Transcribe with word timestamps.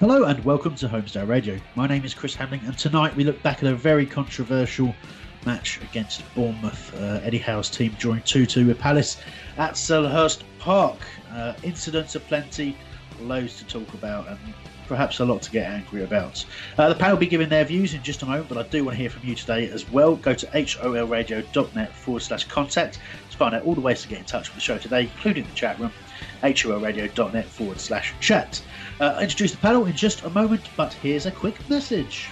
Hello 0.00 0.22
and 0.22 0.44
welcome 0.44 0.76
to 0.76 0.86
Homestar 0.86 1.26
Radio. 1.26 1.58
My 1.74 1.88
name 1.88 2.04
is 2.04 2.14
Chris 2.14 2.32
Hambling, 2.32 2.60
and 2.66 2.78
tonight 2.78 3.16
we 3.16 3.24
look 3.24 3.42
back 3.42 3.64
at 3.64 3.68
a 3.68 3.74
very 3.74 4.06
controversial 4.06 4.94
match 5.44 5.80
against 5.82 6.22
Bournemouth. 6.36 6.94
Uh, 6.94 7.18
Eddie 7.24 7.38
Howe's 7.38 7.68
team 7.68 7.96
drawing 7.98 8.22
2 8.22 8.46
2 8.46 8.68
with 8.68 8.78
Palace 8.78 9.16
at 9.56 9.72
Selhurst 9.72 10.44
Park. 10.60 10.98
Uh, 11.32 11.54
incidents 11.64 12.14
aplenty, 12.14 12.76
loads 13.18 13.58
to 13.58 13.64
talk 13.64 13.92
about, 13.92 14.28
and 14.28 14.38
perhaps 14.86 15.18
a 15.18 15.24
lot 15.24 15.42
to 15.42 15.50
get 15.50 15.68
angry 15.68 16.04
about. 16.04 16.44
Uh, 16.78 16.88
the 16.88 16.94
panel 16.94 17.16
will 17.16 17.20
be 17.20 17.26
giving 17.26 17.48
their 17.48 17.64
views 17.64 17.92
in 17.92 18.00
just 18.04 18.22
a 18.22 18.26
moment, 18.26 18.48
but 18.48 18.56
I 18.56 18.62
do 18.68 18.84
want 18.84 18.96
to 18.96 19.00
hear 19.00 19.10
from 19.10 19.28
you 19.28 19.34
today 19.34 19.68
as 19.68 19.90
well. 19.90 20.14
Go 20.14 20.32
to 20.32 20.46
holradio.net 20.46 21.92
forward 21.92 22.20
slash 22.20 22.44
contact 22.44 23.00
to 23.32 23.36
find 23.36 23.52
out 23.52 23.64
all 23.64 23.74
the 23.74 23.80
ways 23.80 24.02
to 24.02 24.08
get 24.08 24.18
in 24.18 24.24
touch 24.26 24.48
with 24.48 24.54
the 24.54 24.60
show 24.60 24.78
today, 24.78 25.10
including 25.12 25.42
the 25.42 25.54
chat 25.56 25.76
room 25.80 25.90
holradio.net 26.42 27.46
forward 27.46 27.80
slash 27.80 28.14
chat. 28.20 28.62
Uh, 29.00 29.18
introduce 29.20 29.52
the 29.52 29.58
panel 29.58 29.86
in 29.86 29.94
just 29.94 30.24
a 30.24 30.30
moment, 30.30 30.62
but 30.76 30.92
here's 30.94 31.26
a 31.26 31.30
quick 31.30 31.56
message. 31.70 32.28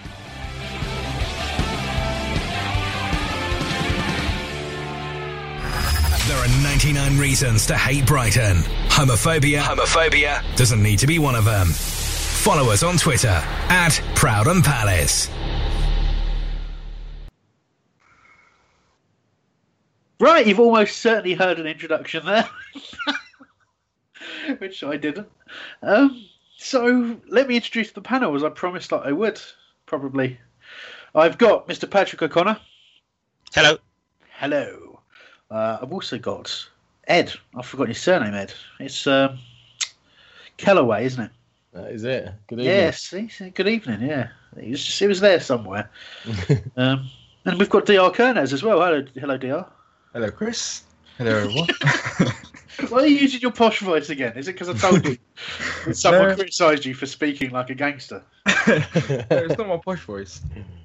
There 6.26 6.36
are 6.36 6.62
99 6.64 7.18
reasons 7.18 7.66
to 7.66 7.76
hate 7.76 8.04
Brighton. 8.04 8.56
Homophobia, 8.88 9.60
homophobia 9.60 10.42
doesn't 10.56 10.82
need 10.82 10.98
to 10.98 11.06
be 11.06 11.20
one 11.20 11.36
of 11.36 11.44
them. 11.44 11.68
Follow 11.68 12.72
us 12.72 12.82
on 12.82 12.96
Twitter 12.96 13.28
at 13.68 14.00
Proud 14.16 14.48
and 14.48 14.64
Palace. 14.64 15.30
Right, 20.18 20.46
you've 20.46 20.58
almost 20.58 20.96
certainly 20.96 21.34
heard 21.34 21.60
an 21.60 21.66
introduction 21.66 22.24
there, 22.24 22.48
which 24.58 24.82
I 24.82 24.96
didn't. 24.96 25.28
Um, 25.82 26.26
so 26.56 27.18
let 27.28 27.48
me 27.48 27.56
introduce 27.56 27.92
the 27.92 28.00
panel 28.00 28.34
as 28.34 28.42
I 28.42 28.48
promised 28.48 28.90
that 28.90 29.02
I 29.06 29.12
would, 29.12 29.40
probably. 29.84 30.38
I've 31.14 31.38
got 31.38 31.68
Mr. 31.68 31.88
Patrick 31.88 32.22
O'Connor. 32.22 32.58
Hello. 33.54 33.78
Hello. 34.30 35.00
Uh, 35.50 35.78
I've 35.80 35.92
also 35.92 36.18
got 36.18 36.68
Ed. 37.06 37.32
I've 37.56 37.66
forgotten 37.66 37.92
his 37.94 38.02
surname, 38.02 38.34
Ed. 38.34 38.52
It's 38.80 39.06
um, 39.06 39.38
Kellaway, 40.58 41.04
isn't 41.04 41.24
it? 41.24 41.30
That 41.72 41.92
is 41.92 42.04
it. 42.04 42.32
Good 42.46 42.60
evening. 42.60 42.74
Yes. 42.74 43.12
Yes. 43.12 43.42
Good 43.54 43.68
evening. 43.68 44.00
Yeah, 44.00 44.28
he 44.58 44.70
was, 44.70 44.98
he 44.98 45.06
was 45.06 45.20
there 45.20 45.40
somewhere. 45.40 45.90
um, 46.76 47.08
and 47.44 47.58
we've 47.58 47.70
got 47.70 47.86
Dr. 47.86 48.16
Kernes 48.16 48.52
as 48.52 48.62
well. 48.62 48.80
Hello, 48.80 49.04
hello, 49.14 49.36
Dr. 49.36 49.66
Hello, 50.12 50.30
Chris. 50.30 50.84
Hello, 51.18 51.36
everyone. 51.36 51.68
Why 52.88 52.98
are 53.00 53.06
you 53.06 53.16
using 53.16 53.40
your 53.40 53.52
posh 53.52 53.80
voice 53.80 54.10
again? 54.10 54.34
Is 54.36 54.48
it 54.48 54.52
because 54.52 54.68
I 54.68 54.74
told 54.74 55.04
you 55.06 55.16
someone 55.92 56.28
No. 56.28 56.34
criticised 56.34 56.84
you 56.84 56.94
for 56.94 57.06
speaking 57.06 57.50
like 57.50 57.70
a 57.70 57.74
gangster? 57.74 58.22
it's 58.46 59.58
not 59.58 59.66
my 59.68 59.78
posh 59.78 60.02
voice. 60.04 60.40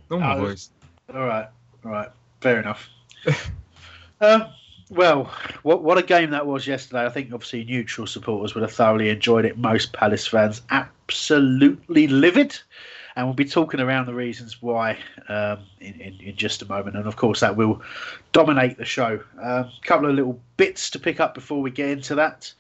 Normal 0.10 0.38
Oh. 0.38 0.46
voice. 0.48 0.70
All 1.14 1.26
right, 1.26 1.48
all 1.86 1.92
right, 1.92 2.10
fair 2.40 2.60
enough. 2.60 2.90
um, 4.22 4.46
well, 4.90 5.26
what 5.64 5.84
what 5.84 5.98
a 5.98 6.04
game 6.04 6.32
that 6.32 6.46
was 6.48 6.66
yesterday. 6.68 7.06
I 7.06 7.10
think 7.10 7.34
obviously 7.34 7.64
neutral 7.64 8.08
supporters 8.08 8.56
would 8.56 8.62
have 8.62 8.72
thoroughly 8.74 9.10
enjoyed 9.10 9.46
it. 9.46 9.58
Most 9.58 9.94
Palace 9.94 10.28
fans 10.28 10.62
absolutely 10.70 12.08
livid, 12.08 12.58
and 13.16 13.26
we'll 13.26 13.34
be 13.34 13.46
talking 13.46 13.80
around 13.80 14.06
the 14.06 14.14
reasons 14.14 14.62
why 14.62 14.98
um, 15.28 15.60
in, 15.80 16.00
in 16.00 16.20
in 16.22 16.36
just 16.36 16.62
a 16.62 16.66
moment. 16.66 16.96
And 16.96 17.08
of 17.08 17.16
course, 17.16 17.42
that 17.42 17.56
will 17.56 17.82
dominate 18.32 18.78
the 18.78 18.86
show. 18.86 19.22
A 19.40 19.70
couple 19.84 20.10
of 20.10 20.16
little 20.16 20.40
bits 20.58 20.90
to 20.92 21.00
pick 21.00 21.20
up 21.20 21.34
before 21.34 21.62
we 21.62 21.72
get 21.72 21.90
into 21.90 22.16
that. 22.16 22.54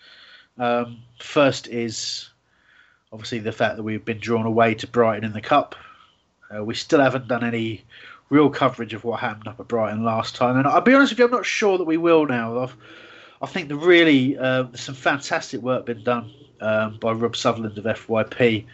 Um, 0.57 0.99
first 1.19 1.67
is 1.67 2.29
obviously 3.11 3.39
the 3.39 3.51
fact 3.51 3.77
that 3.77 3.83
we've 3.83 4.03
been 4.05 4.19
drawn 4.19 4.45
away 4.45 4.75
to 4.75 4.87
Brighton 4.87 5.23
in 5.23 5.33
the 5.33 5.41
cup. 5.41 5.75
Uh, 6.53 6.63
we 6.63 6.75
still 6.75 6.99
haven't 6.99 7.27
done 7.27 7.43
any 7.43 7.83
real 8.29 8.49
coverage 8.49 8.93
of 8.93 9.03
what 9.03 9.19
happened 9.19 9.47
up 9.47 9.59
at 9.59 9.67
Brighton 9.67 10.03
last 10.03 10.35
time, 10.35 10.57
and 10.57 10.67
I'll 10.67 10.81
be 10.81 10.93
honest 10.93 11.11
with 11.11 11.19
you, 11.19 11.25
I'm 11.25 11.31
not 11.31 11.45
sure 11.45 11.77
that 11.77 11.83
we 11.83 11.97
will 11.97 12.25
now. 12.25 12.59
I've, 12.59 12.75
I 13.41 13.45
think 13.45 13.69
the 13.69 13.75
really 13.75 14.37
uh, 14.37 14.65
some 14.73 14.95
fantastic 14.95 15.61
work 15.61 15.85
been 15.85 16.03
done 16.03 16.31
um, 16.61 16.97
by 16.99 17.11
Rob 17.11 17.35
Sutherland 17.35 17.77
of 17.77 17.85
FYP, 17.85 18.65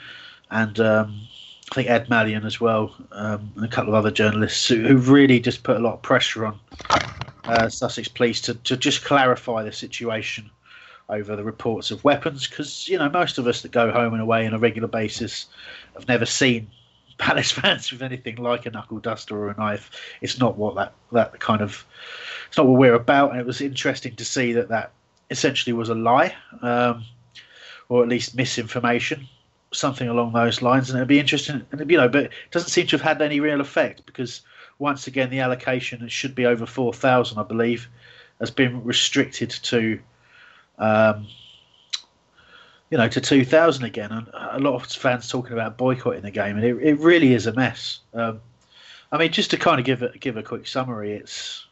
and 0.51 0.79
um, 0.79 1.27
I 1.71 1.75
think 1.75 1.89
Ed 1.89 2.07
Malyon 2.07 2.45
as 2.45 2.61
well, 2.61 2.95
um, 3.11 3.51
and 3.55 3.65
a 3.65 3.67
couple 3.67 3.89
of 3.89 3.95
other 3.95 4.11
journalists 4.11 4.67
who, 4.67 4.87
who 4.87 4.97
really 4.97 5.39
just 5.39 5.63
put 5.63 5.75
a 5.75 5.79
lot 5.79 5.95
of 5.95 6.01
pressure 6.01 6.45
on 6.45 6.59
uh, 7.43 7.69
Sussex 7.69 8.07
Police 8.07 8.41
to, 8.41 8.53
to 8.53 8.77
just 8.77 9.03
clarify 9.03 9.63
the 9.63 9.71
situation 9.71 10.49
over 11.09 11.35
the 11.35 11.43
reports 11.43 11.89
of 11.89 12.03
weapons 12.03 12.47
because 12.47 12.87
you 12.87 12.97
know 12.97 13.09
most 13.09 13.37
of 13.37 13.47
us 13.47 13.61
that 13.61 13.71
go 13.71 13.91
home 13.91 14.13
and 14.13 14.21
away 14.21 14.45
on 14.45 14.53
a 14.53 14.59
regular 14.59 14.89
basis 14.89 15.45
have 15.93 16.07
never 16.07 16.25
seen 16.25 16.67
Palace 17.17 17.51
fans 17.51 17.91
with 17.91 18.03
anything 18.03 18.35
like 18.35 18.67
a 18.67 18.69
knuckle 18.69 18.99
duster 18.99 19.35
or 19.35 19.49
a 19.49 19.57
knife. 19.57 19.89
It's 20.21 20.37
not 20.37 20.55
what 20.55 20.75
that 20.75 20.93
that 21.11 21.39
kind 21.39 21.61
of 21.61 21.83
it's 22.47 22.57
not 22.57 22.67
what 22.67 22.77
we're 22.77 22.93
about. 22.93 23.31
And 23.31 23.39
it 23.39 23.45
was 23.45 23.59
interesting 23.59 24.15
to 24.17 24.25
see 24.25 24.53
that 24.53 24.69
that 24.69 24.91
essentially 25.31 25.73
was 25.73 25.89
a 25.89 25.95
lie, 25.95 26.35
um, 26.61 27.03
or 27.89 28.03
at 28.03 28.09
least 28.09 28.35
misinformation, 28.35 29.27
something 29.73 30.07
along 30.07 30.33
those 30.33 30.61
lines. 30.61 30.89
And 30.89 30.97
it'd 30.97 31.07
be 31.07 31.19
interesting, 31.19 31.65
and 31.71 31.89
you 31.89 31.97
know, 31.97 32.09
but 32.09 32.25
it 32.25 32.31
doesn't 32.51 32.69
seem 32.69 32.87
to 32.87 32.97
have 32.97 33.01
had 33.01 33.21
any 33.21 33.39
real 33.39 33.61
effect 33.61 34.05
because 34.05 34.41
once 34.79 35.07
again 35.07 35.29
the 35.29 35.39
allocation 35.39 36.03
it 36.03 36.11
should 36.11 36.35
be 36.35 36.45
over 36.45 36.65
four 36.65 36.93
thousand, 36.93 37.39
I 37.39 37.43
believe, 37.43 37.89
has 38.39 38.51
been 38.51 38.83
restricted 38.83 39.49
to. 39.49 39.99
Um, 40.77 41.27
you 42.89 42.97
know, 42.97 43.09
to 43.09 43.19
2000 43.19 43.83
again, 43.83 44.11
and 44.13 44.27
a 44.33 44.59
lot 44.59 44.75
of 44.75 44.85
fans 44.85 45.27
talking 45.27 45.51
about 45.51 45.77
boycotting 45.77 46.21
the 46.21 46.31
game, 46.31 46.55
and 46.55 46.65
it, 46.65 46.77
it 46.81 46.99
really 46.99 47.33
is 47.33 47.45
a 47.45 47.51
mess. 47.51 47.99
Um, 48.13 48.39
I 49.11 49.17
mean, 49.17 49.31
just 49.31 49.51
to 49.51 49.57
kind 49.57 49.79
of 49.79 49.85
give 49.85 50.03
a, 50.03 50.17
give 50.17 50.37
a 50.37 50.43
quick 50.43 50.67
summary, 50.67 51.11
it's 51.11 51.65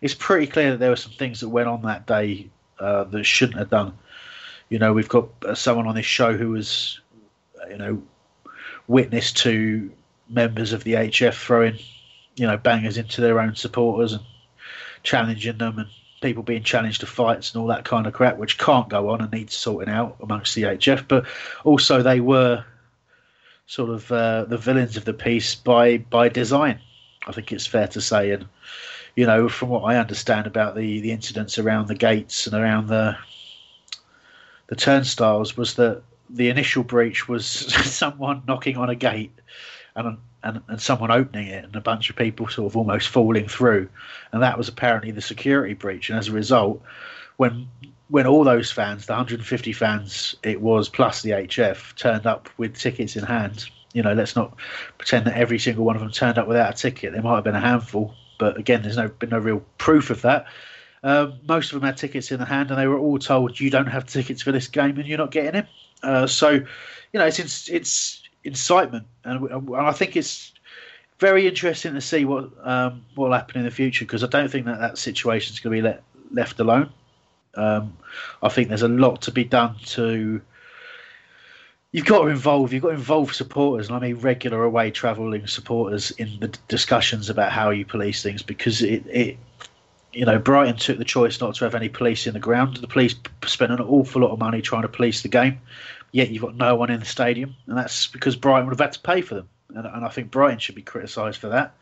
it's 0.00 0.14
pretty 0.14 0.46
clear 0.46 0.72
that 0.72 0.78
there 0.78 0.90
were 0.90 0.96
some 0.96 1.12
things 1.12 1.40
that 1.40 1.48
went 1.48 1.68
on 1.68 1.82
that 1.82 2.06
day 2.06 2.48
uh, 2.78 3.04
that 3.04 3.24
shouldn't 3.24 3.58
have 3.58 3.70
done. 3.70 3.96
You 4.68 4.78
know, 4.78 4.92
we've 4.92 5.08
got 5.08 5.28
uh, 5.46 5.54
someone 5.54 5.86
on 5.86 5.94
this 5.94 6.06
show 6.06 6.36
who 6.36 6.50
was, 6.50 7.00
you 7.70 7.76
know, 7.76 8.02
witness 8.86 9.32
to 9.32 9.90
members 10.28 10.72
of 10.72 10.84
the 10.84 10.94
HF 10.94 11.34
throwing, 11.34 11.78
you 12.36 12.46
know, 12.46 12.56
bangers 12.56 12.96
into 12.96 13.20
their 13.20 13.40
own 13.40 13.54
supporters 13.54 14.12
and 14.12 14.22
challenging 15.02 15.58
them 15.58 15.78
and 15.78 15.88
people 16.20 16.42
being 16.42 16.62
challenged 16.62 17.00
to 17.00 17.06
fights 17.06 17.52
and 17.52 17.60
all 17.60 17.68
that 17.68 17.84
kind 17.84 18.06
of 18.06 18.12
crap, 18.14 18.38
which 18.38 18.58
can't 18.58 18.88
go 18.88 19.10
on 19.10 19.20
and 19.20 19.30
needs 19.30 19.54
sorting 19.54 19.92
out 19.92 20.16
amongst 20.20 20.54
the 20.54 20.62
HF. 20.62 21.06
But 21.06 21.26
also, 21.64 22.02
they 22.02 22.20
were 22.20 22.64
sort 23.66 23.90
of 23.90 24.10
uh, 24.10 24.44
the 24.44 24.58
villains 24.58 24.96
of 24.96 25.04
the 25.04 25.14
piece 25.14 25.54
by 25.54 25.98
by 25.98 26.28
design. 26.28 26.80
I 27.26 27.32
think 27.32 27.52
it's 27.52 27.66
fair 27.66 27.88
to 27.88 28.00
say, 28.00 28.32
and 28.32 28.46
you 29.16 29.26
know, 29.26 29.48
from 29.48 29.68
what 29.68 29.82
I 29.82 29.98
understand 29.98 30.46
about 30.46 30.74
the 30.74 31.00
the 31.00 31.12
incidents 31.12 31.58
around 31.58 31.88
the 31.88 31.94
gates 31.94 32.46
and 32.46 32.56
around 32.56 32.88
the 32.88 33.16
the 34.68 34.76
turnstiles, 34.76 35.56
was 35.56 35.74
that 35.74 36.02
the 36.30 36.48
initial 36.48 36.82
breach 36.82 37.28
was 37.28 37.46
someone 37.84 38.42
knocking 38.46 38.76
on 38.76 38.90
a 38.90 38.94
gate 38.94 39.32
and, 39.96 40.18
and 40.42 40.62
and 40.68 40.80
someone 40.80 41.10
opening 41.10 41.48
it 41.48 41.64
and 41.64 41.76
a 41.76 41.80
bunch 41.80 42.10
of 42.10 42.16
people 42.16 42.48
sort 42.48 42.70
of 42.70 42.76
almost 42.76 43.08
falling 43.08 43.48
through, 43.48 43.88
and 44.32 44.42
that 44.42 44.58
was 44.58 44.68
apparently 44.68 45.10
the 45.10 45.22
security 45.22 45.74
breach. 45.74 46.10
And 46.10 46.18
as 46.18 46.28
a 46.28 46.32
result, 46.32 46.82
when 47.36 47.68
when 48.08 48.26
all 48.26 48.44
those 48.44 48.70
fans, 48.70 49.06
the 49.06 49.12
150 49.12 49.72
fans 49.72 50.36
it 50.42 50.60
was 50.60 50.88
plus 50.88 51.22
the 51.22 51.30
HF, 51.30 51.94
turned 51.96 52.26
up 52.26 52.48
with 52.58 52.76
tickets 52.76 53.16
in 53.16 53.24
hand, 53.24 53.68
you 53.92 54.02
know, 54.02 54.12
let's 54.12 54.36
not 54.36 54.54
pretend 54.98 55.26
that 55.26 55.36
every 55.36 55.58
single 55.58 55.84
one 55.84 55.96
of 55.96 56.02
them 56.02 56.10
turned 56.10 56.36
up 56.36 56.46
without 56.46 56.74
a 56.74 56.76
ticket. 56.76 57.12
There 57.12 57.22
might 57.22 57.36
have 57.36 57.44
been 57.44 57.54
a 57.54 57.60
handful, 57.60 58.14
but 58.38 58.58
again, 58.58 58.82
there's 58.82 58.96
no 58.96 59.08
been 59.08 59.30
no 59.30 59.38
real 59.38 59.62
proof 59.78 60.10
of 60.10 60.22
that. 60.22 60.46
Um, 61.02 61.34
most 61.46 61.72
of 61.72 61.80
them 61.80 61.86
had 61.86 61.96
tickets 61.96 62.32
in 62.32 62.40
the 62.40 62.46
hand, 62.46 62.70
and 62.70 62.78
they 62.78 62.86
were 62.86 62.98
all 62.98 63.18
told, 63.18 63.60
"You 63.60 63.70
don't 63.70 63.86
have 63.86 64.06
tickets 64.06 64.42
for 64.42 64.52
this 64.52 64.68
game, 64.68 64.98
and 64.98 65.06
you're 65.06 65.18
not 65.18 65.30
getting 65.30 65.60
it." 65.60 65.66
Uh, 66.04 66.26
so, 66.26 66.50
you 66.50 66.64
know, 67.14 67.26
it's 67.26 67.68
it's 67.68 68.22
incitement, 68.44 69.06
and, 69.24 69.48
and 69.50 69.76
I 69.76 69.92
think 69.92 70.16
it's 70.16 70.52
very 71.18 71.46
interesting 71.46 71.94
to 71.94 72.00
see 72.00 72.24
what 72.24 72.50
um, 72.62 73.04
what 73.14 73.30
will 73.30 73.36
happen 73.36 73.58
in 73.58 73.64
the 73.64 73.70
future 73.70 74.04
because 74.04 74.22
I 74.22 74.26
don't 74.26 74.50
think 74.50 74.66
that 74.66 74.80
that 74.80 74.98
situation 74.98 75.54
is 75.54 75.60
going 75.60 75.76
to 75.76 75.82
be 75.82 75.88
let, 75.88 76.02
left 76.30 76.60
alone. 76.60 76.90
Um, 77.54 77.96
I 78.42 78.48
think 78.48 78.68
there's 78.68 78.82
a 78.82 78.88
lot 78.88 79.22
to 79.22 79.32
be 79.32 79.44
done 79.44 79.76
to. 79.86 80.40
You've 81.92 82.06
got 82.06 82.22
to 82.22 82.28
involve. 82.28 82.72
You've 82.72 82.82
got 82.82 82.90
to 82.90 82.94
involve 82.94 83.34
supporters, 83.34 83.88
and 83.88 83.96
I 83.96 84.00
mean 84.00 84.16
regular 84.16 84.64
away 84.64 84.90
travelling 84.90 85.46
supporters 85.46 86.10
in 86.12 86.38
the 86.40 86.48
discussions 86.68 87.30
about 87.30 87.52
how 87.52 87.70
you 87.70 87.86
police 87.86 88.22
things 88.22 88.42
because 88.42 88.82
it, 88.82 89.06
it 89.06 89.38
you 90.14 90.24
know, 90.24 90.38
Brighton 90.38 90.76
took 90.76 90.98
the 90.98 91.04
choice 91.04 91.40
not 91.40 91.54
to 91.56 91.64
have 91.64 91.74
any 91.74 91.88
police 91.88 92.26
in 92.26 92.34
the 92.34 92.40
ground. 92.40 92.76
The 92.76 92.86
police 92.86 93.14
spent 93.46 93.72
an 93.72 93.80
awful 93.80 94.22
lot 94.22 94.30
of 94.30 94.38
money 94.38 94.62
trying 94.62 94.82
to 94.82 94.88
police 94.88 95.22
the 95.22 95.28
game, 95.28 95.60
yet 96.14 96.30
you've 96.30 96.42
got 96.42 96.54
no 96.54 96.76
one 96.76 96.90
in 96.90 97.00
the 97.00 97.06
stadium, 97.06 97.56
and 97.66 97.76
that's 97.76 98.06
because 98.06 98.36
Brighton 98.36 98.66
would 98.66 98.72
have 98.72 98.86
had 98.86 98.92
to 98.92 99.00
pay 99.00 99.20
for 99.20 99.34
them. 99.34 99.48
And, 99.74 99.84
and 99.84 100.04
I 100.04 100.08
think 100.08 100.30
Brighton 100.30 100.60
should 100.60 100.76
be 100.76 100.82
criticised 100.82 101.40
for 101.40 101.48
that. 101.48 101.74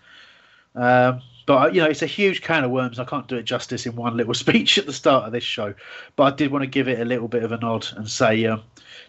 Um, 0.74 1.20
but 1.44 1.74
you 1.74 1.82
know, 1.82 1.86
it's 1.86 2.00
a 2.00 2.06
huge 2.06 2.40
can 2.40 2.64
of 2.64 2.70
worms. 2.70 2.98
I 2.98 3.04
can't 3.04 3.28
do 3.28 3.36
it 3.36 3.42
justice 3.42 3.84
in 3.84 3.94
one 3.94 4.16
little 4.16 4.32
speech 4.44 4.78
at 4.78 4.86
the 4.86 4.92
start 4.94 5.26
of 5.26 5.32
this 5.32 5.44
show. 5.44 5.74
But 6.16 6.32
I 6.32 6.34
did 6.34 6.50
want 6.50 6.62
to 6.62 6.66
give 6.66 6.88
it 6.88 6.98
a 6.98 7.04
little 7.04 7.28
bit 7.28 7.42
of 7.42 7.52
a 7.52 7.58
nod 7.58 7.86
and 7.94 8.08
say, 8.08 8.46
um, 8.46 8.62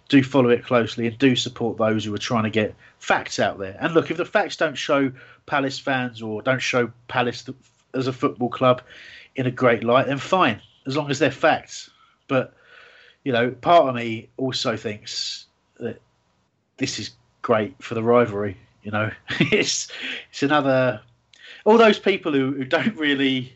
do 0.09 0.21
follow 0.21 0.49
it 0.49 0.65
closely 0.65 1.07
and 1.07 1.17
do 1.17 1.37
support 1.37 1.77
those 1.77 2.03
who 2.03 2.13
are 2.13 2.17
trying 2.17 2.43
to 2.43 2.49
get 2.49 2.75
facts 2.99 3.39
out 3.39 3.59
there. 3.59 3.77
And 3.79 3.93
look, 3.93 4.11
if 4.11 4.17
the 4.17 4.25
facts 4.25 4.57
don't 4.57 4.75
show 4.75 5.09
Palace 5.45 5.79
fans 5.79 6.21
or 6.21 6.41
don't 6.41 6.61
show 6.61 6.91
Palace 7.07 7.45
as 7.93 8.07
a 8.07 8.13
football 8.13 8.49
club 8.49 8.81
in 9.37 9.47
a 9.47 9.51
great 9.51 9.85
light, 9.85 10.07
then 10.07 10.17
fine, 10.17 10.61
as 10.85 10.97
long 10.97 11.09
as 11.09 11.19
they're 11.19 11.31
facts. 11.31 11.89
But 12.27 12.53
you 13.23 13.31
know, 13.31 13.51
part 13.51 13.87
of 13.87 13.95
me 13.95 14.29
also 14.37 14.75
thinks 14.75 15.45
that 15.79 16.01
this 16.77 16.99
is 16.99 17.11
great 17.41 17.81
for 17.81 17.95
the 17.95 18.03
rivalry. 18.03 18.57
You 18.83 18.91
know, 18.91 19.11
it's 19.39 19.89
it's 20.29 20.43
another. 20.43 21.01
All 21.65 21.77
those 21.77 21.99
people 21.99 22.33
who, 22.33 22.51
who 22.51 22.65
don't 22.65 22.97
really 22.97 23.53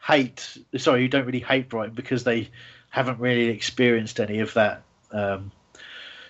hate, 0.00 0.56
sorry, 0.76 1.00
who 1.00 1.08
don't 1.08 1.26
really 1.26 1.40
hate 1.40 1.68
Brighton 1.68 1.94
because 1.94 2.22
they 2.22 2.48
haven't 2.90 3.18
really 3.18 3.48
experienced 3.48 4.20
any 4.20 4.38
of 4.38 4.54
that. 4.54 4.82
Um, 5.10 5.50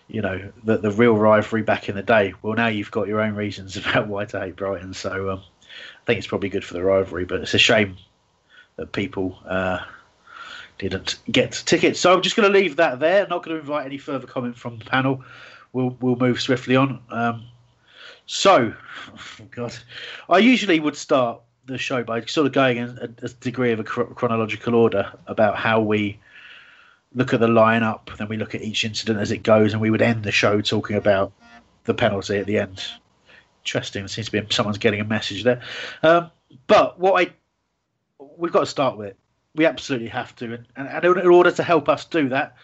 you 0.08 0.22
know, 0.22 0.52
the 0.64 0.78
the 0.78 0.90
real 0.90 1.17
rivalry 1.17 1.62
back 1.62 1.88
in 1.88 1.96
the 1.96 2.02
day. 2.02 2.34
Well, 2.43 2.55
now 2.55 2.69
you've 2.69 2.90
got 2.90 3.08
your 3.08 3.20
own 3.20 3.34
reasons 3.34 3.76
about 3.76 4.08
why 4.08 4.25
to 4.26 4.40
hate 4.40 4.56
Brighton. 4.56 4.94
So 4.94 5.31
um, 5.31 5.43
I 5.62 6.06
think 6.06 6.19
it's 6.19 6.26
probably 6.26 6.49
good 6.49 6.64
for 6.64 6.75
the 6.75 6.82
rivalry, 6.82 7.26
but 7.26 7.40
it's 7.40 7.55
a 7.55 7.58
shame 7.58 7.96
that 8.76 8.93
people 8.93 9.38
uh, 9.46 9.81
didn't 10.78 11.18
get 11.30 11.52
tickets. 11.66 12.00
So 12.00 12.12
I'm 12.12 12.22
just 12.22 12.36
going 12.36 12.50
to 12.50 12.58
leave 12.58 12.76
that 12.76 13.00
there. 13.00 13.26
Not 13.26 13.42
going 13.42 13.56
to 13.56 13.60
invite 13.60 13.86
any 13.86 13.98
further 13.98 14.26
comment 14.26 14.56
from 14.56 14.78
the 14.78 14.84
panel. 14.84 15.24
We'll 15.72 15.96
we'll 16.00 16.16
move 16.16 16.40
swiftly 16.40 16.76
on. 16.76 17.00
Um, 17.10 17.46
so, 18.26 18.74
oh 19.12 19.44
God, 19.50 19.76
I 20.28 20.38
usually 20.38 20.80
would 20.80 20.96
start 20.96 21.40
the 21.66 21.78
show 21.78 22.04
by 22.04 22.24
sort 22.24 22.46
of 22.46 22.52
going 22.52 22.78
in 22.78 22.98
a, 23.00 23.08
a 23.24 23.28
degree 23.28 23.72
of 23.72 23.80
a 23.80 23.84
chronological 23.84 24.74
order 24.74 25.12
about 25.26 25.56
how 25.56 25.80
we 25.80 26.18
look 27.14 27.32
at 27.32 27.40
the 27.40 27.46
lineup, 27.46 28.16
then 28.16 28.28
we 28.28 28.36
look 28.36 28.54
at 28.54 28.62
each 28.62 28.84
incident 28.84 29.20
as 29.20 29.30
it 29.30 29.42
goes, 29.42 29.72
and 29.72 29.80
we 29.80 29.90
would 29.90 30.02
end 30.02 30.24
the 30.24 30.32
show 30.32 30.60
talking 30.60 30.96
about 30.96 31.32
the 31.84 31.94
penalty 31.94 32.38
at 32.38 32.46
the 32.46 32.58
end. 32.58 32.82
Interesting. 33.62 34.02
There 34.02 34.08
seems 34.08 34.28
to 34.28 34.42
be 34.42 34.46
someone's 34.50 34.78
getting 34.78 35.00
a 35.00 35.04
message 35.04 35.44
there. 35.44 35.62
Um, 36.02 36.30
but 36.66 36.98
what 36.98 37.20
I 37.20 37.32
we've 38.36 38.52
got 38.52 38.60
to 38.60 38.66
start 38.66 38.96
with 38.96 39.08
it. 39.08 39.16
We 39.54 39.66
absolutely 39.66 40.08
have 40.08 40.34
to, 40.36 40.64
and, 40.76 40.88
and 40.88 41.04
in 41.04 41.26
order 41.26 41.50
to 41.52 41.62
help 41.62 41.88
us 41.88 42.04
do 42.04 42.28
that, 42.30 42.56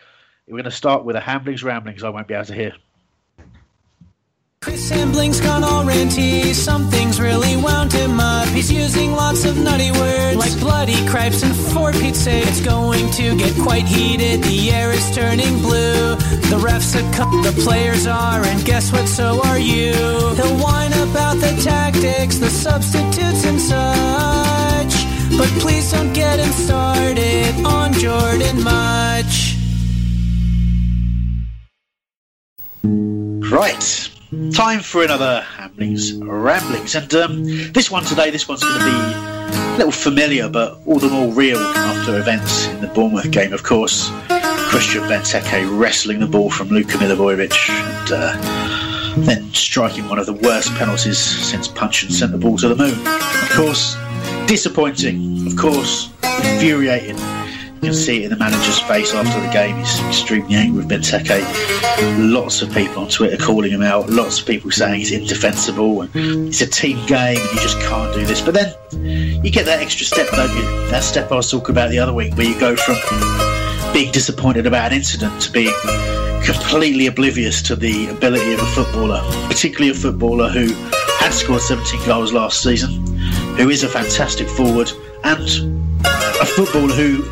we're 0.47 0.57
going 0.57 0.65
to 0.65 0.71
start 0.73 1.05
with 1.05 1.15
a 1.15 1.21
Hamblings 1.21 1.63
Ramblings. 1.63 2.03
I 2.03 2.09
won't 2.09 2.27
be 2.27 2.35
able 2.35 2.47
to 2.47 2.55
hear. 2.55 2.73
Chris 4.63 4.91
Hambling's 4.91 5.41
gone 5.41 5.65
all 5.65 5.85
ranty, 5.85 6.53
something's 6.53 7.19
really 7.19 7.57
wound 7.57 7.95
him 7.95 8.21
up. 8.21 8.47
He's 8.49 8.71
using 8.71 9.13
lots 9.13 9.47
of 9.47 9.57
nutty 9.57 9.91
words 9.91 10.37
like 10.37 10.59
bloody 10.61 11.07
cripes 11.09 11.43
and 11.43 11.57
for 11.57 11.93
Pete's 11.93 12.27
it's 12.27 12.61
going 12.61 13.11
to 13.13 13.39
get 13.39 13.55
quite 13.63 13.87
heated. 13.87 14.43
The 14.43 14.71
air 14.71 14.91
is 14.91 15.15
turning 15.15 15.61
blue. 15.61 16.15
The 16.51 16.59
refs 16.61 16.95
are 16.95 17.13
cut, 17.15 17.31
the 17.43 17.59
players 17.63 18.07
are, 18.07 18.45
and 18.45 18.63
guess 18.67 18.93
what? 18.93 19.09
So 19.09 19.41
are 19.45 19.59
you. 19.59 19.95
He'll 19.95 20.59
whine 20.59 20.93
about 20.93 21.37
the 21.37 21.59
tactics, 21.65 22.37
the 22.37 22.51
substitutes 22.51 23.47
and 23.47 23.59
such. 23.59 24.50
But 25.37 25.49
please 25.61 25.93
don't 25.93 26.13
get 26.13 26.39
him 26.39 26.53
started 26.53 27.65
on 27.65 27.93
Jordan 27.95 28.63
Mutch. 28.63 29.57
Right. 33.51 34.11
Time 34.53 34.81
for 34.81 35.03
another 35.03 35.45
Hamblings 35.57 36.15
Ramblings. 36.21 36.95
And 36.95 37.13
um, 37.15 37.45
this 37.73 37.91
one 37.91 38.05
today, 38.05 38.31
this 38.31 38.49
one's 38.49 38.63
going 38.63 38.79
to 38.79 38.85
be 38.85 38.91
a 38.91 39.77
little 39.77 39.93
familiar, 39.93 40.49
but 40.49 40.79
all 40.87 40.99
the 40.99 41.09
more 41.09 41.33
real 41.33 41.59
after 41.59 42.19
events 42.19 42.67
in 42.67 42.81
the 42.81 42.89
Bournemouth 42.89 43.31
game, 43.31 43.53
of 43.53 43.63
course. 43.63 44.11
Christian 44.71 45.03
Benteke 45.03 45.79
wrestling 45.79 46.21
the 46.21 46.27
ball 46.27 46.49
from 46.49 46.69
Luka 46.69 46.97
Milivojevic 46.99 47.71
and 47.71 48.13
uh, 48.13 49.17
then 49.25 49.53
striking 49.53 50.09
one 50.09 50.19
of 50.21 50.27
the 50.27 50.33
worst 50.33 50.73
penalties 50.75 51.19
since 51.19 51.67
Punch 51.67 52.05
and 52.05 52.15
sent 52.15 52.31
the 52.31 52.39
ball 52.39 52.57
to 52.59 52.69
the 52.69 52.77
moon. 52.77 53.07
Of 53.07 53.51
course, 53.51 53.97
disappointing. 54.47 55.47
Of 55.47 55.57
course, 55.57 56.11
infuriating. 56.23 57.17
You 57.83 57.89
can 57.89 57.95
see 57.95 58.23
it 58.23 58.25
in 58.25 58.31
the 58.31 58.37
manager's 58.37 58.79
face 58.81 59.15
after 59.15 59.41
the 59.41 59.51
game. 59.51 59.77
He's 59.77 60.01
extremely 60.01 60.55
angry 60.55 60.85
with 60.85 60.91
Benteke. 60.91 61.41
Lots 62.31 62.61
of 62.61 62.71
people 62.75 63.03
on 63.03 63.09
Twitter 63.09 63.39
calling 63.43 63.71
him 63.71 63.83
out. 63.83 64.11
Lots 64.11 64.39
of 64.41 64.47
people 64.47 64.71
saying 64.71 64.99
he's 64.99 65.13
indefensible 65.13 66.03
and 66.03 66.49
it's 66.49 66.61
a 66.61 66.67
team 66.67 66.99
game 67.07 67.39
and 67.39 67.51
you 67.51 67.61
just 67.61 67.81
can't 67.81 68.13
do 68.13 68.27
this. 68.27 68.43
But 68.43 68.53
then 68.53 68.75
you 69.43 69.51
get 69.51 69.65
that 69.65 69.81
extra 69.81 70.05
step, 70.05 70.29
don't 70.31 70.55
you? 70.55 70.63
That 70.91 71.03
step 71.03 71.33
I 71.33 71.37
was 71.37 71.51
talking 71.51 71.71
about 71.75 71.91
the 71.91 71.99
other 71.99 72.13
week, 72.13 72.37
where 72.37 72.47
you 72.47 72.59
go 72.61 72.77
from 72.77 72.97
being 73.95 74.13
disappointed 74.13 74.67
about 74.67 74.93
an 74.93 74.99
incident 74.99 75.41
to 75.43 75.51
being 75.51 75.73
completely 76.45 77.07
oblivious 77.07 77.63
to 77.63 77.77
the 77.77 78.09
ability 78.09 78.53
of 78.53 78.61
a 78.61 78.67
footballer, 78.67 79.23
particularly 79.49 79.91
a 79.91 79.95
footballer 79.95 80.49
who 80.51 80.73
had 81.19 81.31
scored 81.31 81.63
17 81.63 82.05
goals 82.07 82.33
last 82.33 82.63
season, 82.63 83.10
who 83.61 83.69
is 83.69 83.83
a 83.83 83.89
fantastic 83.89 84.49
forward, 84.49 84.91
and 85.23 85.47
a 86.41 86.47
footballer 86.47 86.95
who, 86.95 87.23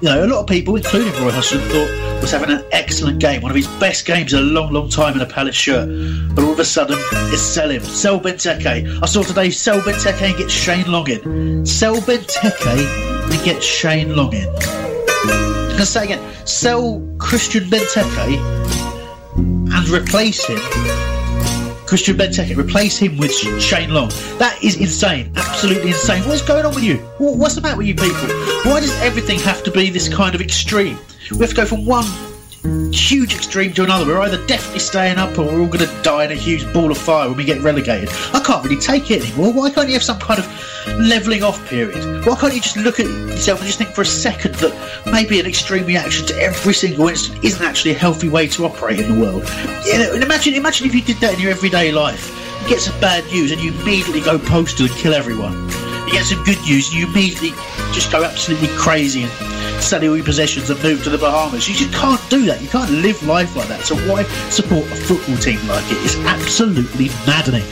you 0.00 0.08
know, 0.08 0.24
a 0.24 0.28
lot 0.28 0.40
of 0.40 0.46
people, 0.46 0.76
including 0.76 1.12
Roy 1.14 1.32
Hodgson, 1.32 1.58
thought 1.58 2.20
was 2.20 2.30
having 2.30 2.50
an 2.50 2.64
excellent 2.70 3.18
game, 3.18 3.42
one 3.42 3.50
of 3.50 3.56
his 3.56 3.66
best 3.80 4.06
games 4.06 4.32
in 4.32 4.38
a 4.38 4.42
long, 4.42 4.72
long 4.72 4.88
time 4.88 5.16
in 5.16 5.20
a 5.20 5.26
Palace 5.26 5.56
shirt. 5.56 5.88
But 6.36 6.44
all 6.44 6.52
of 6.52 6.60
a 6.60 6.64
sudden, 6.64 6.96
it's 7.32 7.42
sell 7.42 7.68
him, 7.68 7.82
sell 7.82 8.20
Benteke. 8.20 9.02
I 9.02 9.06
saw 9.06 9.24
today 9.24 9.50
sell 9.50 9.80
Benteke 9.80 10.22
and 10.22 10.36
get 10.36 10.50
Shane 10.52 10.86
Long 10.86 11.10
in. 11.10 11.66
Sell 11.66 11.96
Benteke 11.96 13.32
and 13.32 13.44
get 13.44 13.60
Shane 13.60 14.14
Long 14.14 14.32
in. 14.34 14.48
I'm 14.48 15.68
going 15.70 15.78
to 15.78 15.86
say 15.86 16.04
again, 16.04 16.46
sell 16.46 17.04
Christian 17.18 17.64
Benteke 17.64 18.38
and 19.36 19.88
replace 19.88 20.46
him 20.46 20.60
Christian 21.86 22.16
Benteke, 22.16 22.56
replace 22.56 22.98
him 22.98 23.16
with 23.16 23.32
Shane 23.32 23.90
Long. 23.90 24.08
That 24.38 24.58
is 24.62 24.76
insane, 24.76 25.32
absolutely 25.36 25.90
insane. 25.90 26.24
What 26.24 26.34
is 26.34 26.42
going 26.42 26.66
on 26.66 26.74
with 26.74 26.82
you? 26.82 26.96
What's 27.18 27.54
the 27.54 27.60
matter 27.60 27.76
with 27.76 27.86
you 27.86 27.94
people? 27.94 28.28
Why 28.64 28.80
does 28.80 28.92
everything 29.00 29.38
have 29.40 29.62
to 29.64 29.70
be 29.70 29.90
this 29.90 30.12
kind 30.12 30.34
of 30.34 30.40
extreme? 30.40 30.98
We 31.30 31.38
have 31.38 31.50
to 31.50 31.56
go 31.56 31.64
from 31.64 31.86
one 31.86 32.04
huge 32.92 33.34
extreme 33.34 33.72
to 33.74 33.84
another. 33.84 34.06
We're 34.06 34.20
either 34.20 34.44
definitely 34.46 34.80
staying 34.80 35.18
up 35.18 35.38
or 35.38 35.44
we're 35.44 35.60
all 35.60 35.66
going 35.66 35.86
to 35.86 36.02
die 36.02 36.24
in 36.24 36.32
a 36.32 36.34
huge 36.34 36.70
ball 36.72 36.90
of 36.90 36.98
fire 36.98 37.28
when 37.28 37.36
we 37.36 37.44
get 37.44 37.62
relegated. 37.62 38.08
I 38.32 38.40
can't 38.40 38.64
really 38.64 38.80
take 38.80 39.10
it 39.10 39.22
anymore. 39.22 39.52
Why 39.52 39.70
can't 39.70 39.88
you 39.88 39.94
have 39.94 40.02
some 40.02 40.18
kind 40.18 40.40
of 40.40 40.96
levelling 40.98 41.42
off 41.42 41.64
period? 41.68 42.26
Why 42.26 42.36
can't 42.36 42.54
you 42.54 42.60
just 42.60 42.76
look 42.76 42.98
at 42.98 43.06
yourself 43.06 43.60
and 43.60 43.66
just 43.66 43.78
think 43.78 43.90
for 43.90 44.02
a 44.02 44.06
second 44.06 44.54
that 44.56 45.02
maybe 45.06 45.38
an 45.38 45.46
extreme 45.46 45.86
reaction 45.86 46.26
to 46.26 46.34
every 46.38 46.74
single 46.74 47.08
incident 47.08 47.44
isn't 47.44 47.64
actually 47.64 47.92
a 47.92 47.98
healthy 47.98 48.28
way 48.28 48.48
to 48.48 48.64
operate 48.64 49.00
in 49.00 49.14
the 49.14 49.20
world? 49.20 49.44
You 49.86 49.98
know, 49.98 50.14
and 50.14 50.22
imagine, 50.22 50.54
imagine 50.54 50.86
if 50.86 50.94
you 50.94 51.02
did 51.02 51.18
that 51.18 51.34
in 51.34 51.40
your 51.40 51.50
everyday 51.50 51.92
life. 51.92 52.32
You 52.62 52.68
get 52.68 52.80
some 52.80 52.98
bad 53.00 53.24
news 53.26 53.52
and 53.52 53.60
you 53.60 53.72
immediately 53.80 54.20
go 54.20 54.38
postal 54.38 54.86
and 54.86 54.94
kill 54.96 55.14
everyone. 55.14 55.85
You 56.06 56.12
get 56.12 56.24
some 56.24 56.42
good 56.44 56.60
news 56.62 56.88
and 56.88 56.98
you 56.98 57.06
immediately 57.06 57.50
just 57.92 58.12
go 58.12 58.22
absolutely 58.22 58.68
crazy 58.76 59.24
and 59.24 59.82
sell 59.82 60.04
all 60.06 60.16
your 60.16 60.24
possessions 60.24 60.70
and 60.70 60.82
move 60.82 61.02
to 61.04 61.10
the 61.10 61.18
Bahamas. 61.18 61.68
You 61.68 61.74
just 61.74 61.92
can't 61.92 62.20
do 62.30 62.46
that. 62.46 62.62
You 62.62 62.68
can't 62.68 62.90
live 62.90 63.22
life 63.26 63.56
like 63.56 63.68
that. 63.68 63.80
So 63.84 63.96
why 64.10 64.22
support 64.50 64.84
a 64.84 64.96
football 64.96 65.36
team 65.36 65.58
like 65.66 65.84
it? 65.90 65.98
It's 66.04 66.16
absolutely 66.26 67.08
maddening. 67.26 67.66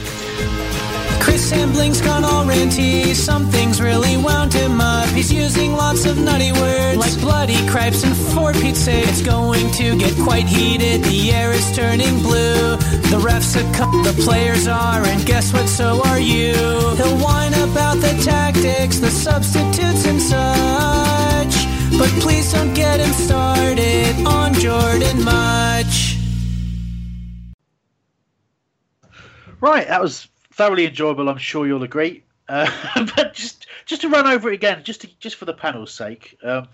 Chris 1.25 1.49
Hambling's 1.49 2.01
gone 2.01 2.23
all 2.23 2.45
ranty. 2.45 3.15
Something's 3.15 3.81
really 3.81 4.15
wound 4.15 4.53
him 4.53 4.79
up. 4.79 5.09
He's 5.09 5.33
using 5.33 5.73
lots 5.73 6.05
of 6.05 6.19
nutty 6.19 6.51
words 6.51 6.97
like 6.97 7.19
bloody 7.19 7.57
cripes 7.67 8.03
and 8.03 8.15
for 8.15 8.53
Pete's 8.53 8.81
sake, 8.81 9.07
it's 9.07 9.23
going 9.23 9.71
to 9.71 9.97
get 9.97 10.15
quite 10.19 10.45
heated. 10.45 11.03
The 11.03 11.31
air 11.31 11.51
is 11.51 11.75
turning 11.75 12.21
blue. 12.21 12.77
The 13.09 13.19
refs 13.25 13.55
have 13.55 13.75
come, 13.75 14.03
the 14.03 14.13
players 14.23 14.67
are, 14.67 15.03
and 15.03 15.25
guess 15.25 15.51
what? 15.51 15.67
So 15.67 16.03
are 16.05 16.19
you. 16.19 16.53
He'll 16.53 17.17
whine 17.17 17.55
about 17.55 17.95
the 17.95 18.13
tactics, 18.23 18.99
the 18.99 19.09
substitutes 19.09 20.05
and 20.05 20.21
such. 20.21 21.55
But 21.97 22.09
please 22.21 22.53
don't 22.53 22.75
get 22.75 22.99
him 22.99 23.13
started 23.13 24.27
on 24.27 24.53
Jordan 24.53 25.23
Mutch. 25.23 26.17
Right, 29.59 29.87
that 29.87 30.03
was 30.03 30.27
thoroughly 30.55 30.85
enjoyable. 30.85 31.29
I'm 31.29 31.37
sure 31.37 31.67
you'll 31.67 31.83
agree. 31.83 32.23
Uh, 32.47 32.69
but 33.15 33.33
just 33.33 33.67
just 33.85 34.01
to 34.01 34.09
run 34.09 34.27
over 34.27 34.49
it 34.49 34.55
again, 34.55 34.83
just 34.83 35.01
to, 35.01 35.07
just 35.19 35.35
for 35.35 35.45
the 35.45 35.53
panel's 35.53 35.93
sake. 35.93 36.37
Um, 36.43 36.67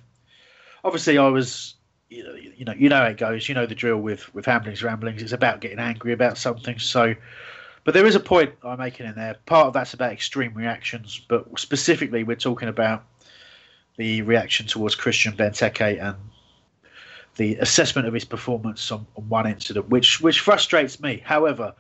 obviously, 0.83 1.17
I 1.17 1.27
was 1.27 1.75
you 2.09 2.23
know, 2.23 2.35
you 2.35 2.65
know 2.65 2.73
you 2.73 2.89
know 2.89 2.97
how 2.97 3.05
it 3.05 3.17
goes. 3.17 3.50
You 3.50 3.55
know 3.55 3.65
the 3.65 3.75
drill 3.75 3.97
with 3.97 4.33
with 4.33 4.45
Hambling's 4.45 4.83
ramblings. 4.83 5.21
It's 5.21 5.31
about 5.31 5.61
getting 5.61 5.79
angry 5.79 6.13
about 6.13 6.38
something. 6.38 6.77
So, 6.79 7.15
but 7.83 7.93
there 7.93 8.05
is 8.05 8.15
a 8.15 8.19
point 8.19 8.53
I'm 8.63 8.79
making 8.79 9.07
in 9.07 9.15
there. 9.15 9.35
Part 9.45 9.67
of 9.67 9.73
that's 9.73 9.93
about 9.93 10.11
extreme 10.11 10.53
reactions, 10.53 11.19
but 11.27 11.59
specifically 11.59 12.23
we're 12.23 12.35
talking 12.35 12.67
about 12.69 13.05
the 13.97 14.21
reaction 14.21 14.67
towards 14.67 14.95
Christian 14.95 15.33
Benteke 15.33 16.01
and 16.01 16.17
the 17.38 17.55
assessment 17.55 18.07
of 18.07 18.13
his 18.13 18.25
performance 18.25 18.91
on, 18.91 19.07
on 19.15 19.29
one 19.29 19.47
incident, 19.47 19.89
which 19.89 20.21
which 20.21 20.41
frustrates 20.41 21.00
me. 21.00 21.21
However, 21.23 21.73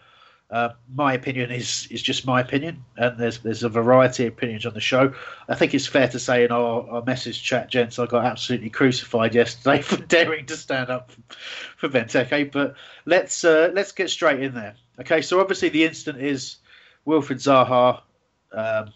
uh, 0.51 0.69
my 0.93 1.13
opinion 1.13 1.49
is 1.49 1.87
is 1.89 2.01
just 2.01 2.25
my 2.25 2.41
opinion, 2.41 2.83
and 2.97 3.17
there's 3.17 3.39
there's 3.39 3.63
a 3.63 3.69
variety 3.69 4.27
of 4.27 4.33
opinions 4.33 4.65
on 4.65 4.73
the 4.73 4.81
show. 4.81 5.13
I 5.47 5.55
think 5.55 5.73
it's 5.73 5.87
fair 5.87 6.09
to 6.09 6.19
say 6.19 6.43
in 6.43 6.51
our, 6.51 6.89
our 6.89 7.03
message 7.03 7.41
chat, 7.41 7.69
gents, 7.69 7.97
I 7.97 8.05
got 8.05 8.25
absolutely 8.25 8.69
crucified 8.69 9.33
yesterday 9.33 9.81
for 9.81 9.95
daring 9.95 10.45
to 10.47 10.57
stand 10.57 10.89
up 10.89 11.11
for 11.77 11.87
Benteke. 11.87 12.51
But 12.51 12.75
let's 13.05 13.45
uh, 13.45 13.71
let's 13.73 13.93
get 13.93 14.09
straight 14.09 14.41
in 14.41 14.53
there. 14.53 14.75
Okay, 14.99 15.21
so 15.21 15.39
obviously 15.39 15.69
the 15.69 15.85
incident 15.85 16.21
is 16.21 16.57
Wilfried 17.07 17.37
Zaha 17.37 18.01
um, 18.51 18.93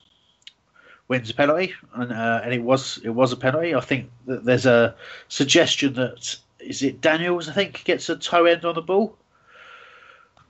wins 1.07 1.29
a 1.29 1.33
penalty, 1.33 1.73
and 1.93 2.11
uh, 2.11 2.41
and 2.43 2.53
it 2.53 2.61
was 2.61 2.99
it 3.05 3.11
was 3.11 3.31
a 3.31 3.37
penalty. 3.37 3.73
I 3.73 3.79
think 3.79 4.11
that 4.25 4.43
there's 4.43 4.65
a 4.65 4.93
suggestion 5.29 5.93
that 5.93 6.35
is 6.59 6.83
it 6.83 6.99
Daniels. 6.99 7.47
I 7.47 7.53
think 7.53 7.85
gets 7.85 8.09
a 8.09 8.17
toe 8.17 8.43
end 8.43 8.65
on 8.65 8.75
the 8.75 8.81
ball. 8.81 9.17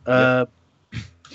Uh, 0.08 0.46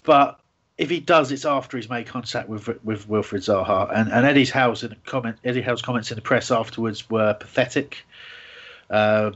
but 0.05 0.41
if 0.79 0.89
he 0.89 0.99
does, 0.99 1.31
it's 1.31 1.45
after 1.45 1.77
he's 1.77 1.91
made 1.91 2.07
contact 2.07 2.49
with 2.49 2.69
with 2.85 3.09
Wilfried 3.09 3.43
Zaha. 3.43 3.91
And, 3.95 4.11
and 4.11 4.25
Eddie 4.25 4.47
Howe's 4.47 4.85
comment, 5.05 5.37
Eddie 5.45 5.61
Howe's 5.61 5.83
comments 5.83 6.11
in 6.11 6.17
the 6.17 6.23
press 6.23 6.51
afterwards 6.51 7.09
were 7.11 7.35
pathetic. 7.35 7.99
Um, 8.89 9.35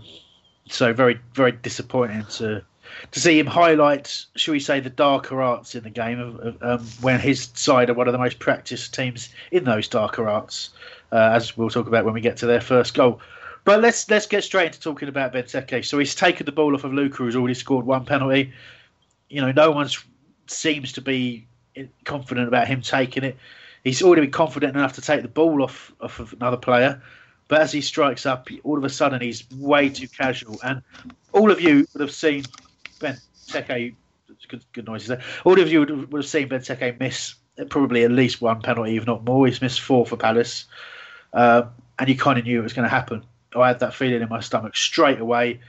so 0.68 0.92
very 0.92 1.20
very 1.34 1.52
disappointing 1.52 2.24
to 2.36 2.64
to 3.10 3.20
see 3.20 3.38
him 3.38 3.46
highlight, 3.46 4.24
shall 4.36 4.52
we 4.52 4.60
say, 4.60 4.80
the 4.80 4.90
darker 4.90 5.42
arts 5.42 5.74
in 5.74 5.82
the 5.84 5.90
game 5.90 6.20
of, 6.20 6.62
um, 6.62 6.86
when 7.00 7.20
his 7.20 7.50
side 7.54 7.90
are 7.90 7.94
one 7.94 8.08
of 8.08 8.12
the 8.12 8.18
most 8.18 8.38
practiced 8.38 8.94
teams 8.94 9.28
in 9.50 9.64
those 9.64 9.88
darker 9.88 10.28
arts, 10.28 10.70
uh, 11.12 11.30
as 11.34 11.56
we'll 11.56 11.70
talk 11.70 11.86
about 11.86 12.04
when 12.04 12.14
we 12.14 12.20
get 12.20 12.36
to 12.38 12.46
their 12.46 12.60
first 12.60 12.94
goal. 12.94 13.20
But 13.64 13.80
let's 13.80 14.08
let's 14.10 14.26
get 14.26 14.44
straight 14.44 14.66
into 14.66 14.80
talking 14.80 15.08
about 15.08 15.32
Benteke. 15.32 15.84
So 15.84 15.98
he's 15.98 16.14
taken 16.14 16.46
the 16.46 16.52
ball 16.52 16.74
off 16.74 16.84
of 16.84 16.92
Luca, 16.92 17.16
who's 17.18 17.36
already 17.36 17.54
scored 17.54 17.86
one 17.86 18.04
penalty. 18.04 18.52
You 19.30 19.40
know, 19.40 19.52
no 19.52 19.70
one's 19.70 20.04
seems 20.50 20.92
to 20.92 21.00
be 21.00 21.46
confident 22.04 22.48
about 22.48 22.68
him 22.68 22.82
taking 22.82 23.24
it. 23.24 23.36
He's 23.82 24.02
already 24.02 24.22
been 24.22 24.30
confident 24.30 24.76
enough 24.76 24.94
to 24.94 25.00
take 25.00 25.22
the 25.22 25.28
ball 25.28 25.62
off, 25.62 25.92
off 26.00 26.20
of 26.20 26.32
another 26.32 26.56
player, 26.56 27.02
but 27.48 27.60
as 27.60 27.72
he 27.72 27.80
strikes 27.80 28.24
up, 28.24 28.48
all 28.62 28.78
of 28.78 28.84
a 28.84 28.88
sudden 28.88 29.20
he's 29.20 29.48
way 29.50 29.88
too 29.90 30.08
casual. 30.08 30.58
And 30.64 30.82
all 31.32 31.50
of 31.50 31.60
you 31.60 31.86
would 31.92 32.00
have 32.00 32.12
seen 32.12 32.44
Ben 33.00 33.18
Teke, 33.46 33.94
good, 34.48 34.64
good 34.72 34.86
noises 34.86 35.08
there. 35.08 35.22
All 35.44 35.60
of 35.60 35.70
you 35.70 35.80
would, 35.80 36.12
would 36.12 36.22
have 36.22 36.30
seen 36.30 36.48
Benteke 36.48 36.98
miss 36.98 37.34
probably 37.68 38.04
at 38.04 38.10
least 38.10 38.40
one 38.40 38.60
penalty, 38.60 38.96
if 38.96 39.06
not 39.06 39.24
more. 39.24 39.46
He's 39.46 39.60
missed 39.60 39.80
four 39.80 40.06
for 40.06 40.16
Palace, 40.16 40.66
um, 41.32 41.70
and 41.98 42.08
you 42.08 42.16
kind 42.16 42.38
of 42.38 42.44
knew 42.44 42.60
it 42.60 42.62
was 42.62 42.72
going 42.72 42.88
to 42.88 42.94
happen. 42.94 43.24
I 43.54 43.68
had 43.68 43.80
that 43.80 43.94
feeling 43.94 44.20
in 44.20 44.28
my 44.28 44.40
stomach 44.40 44.76
straight 44.76 45.20
away 45.20 45.60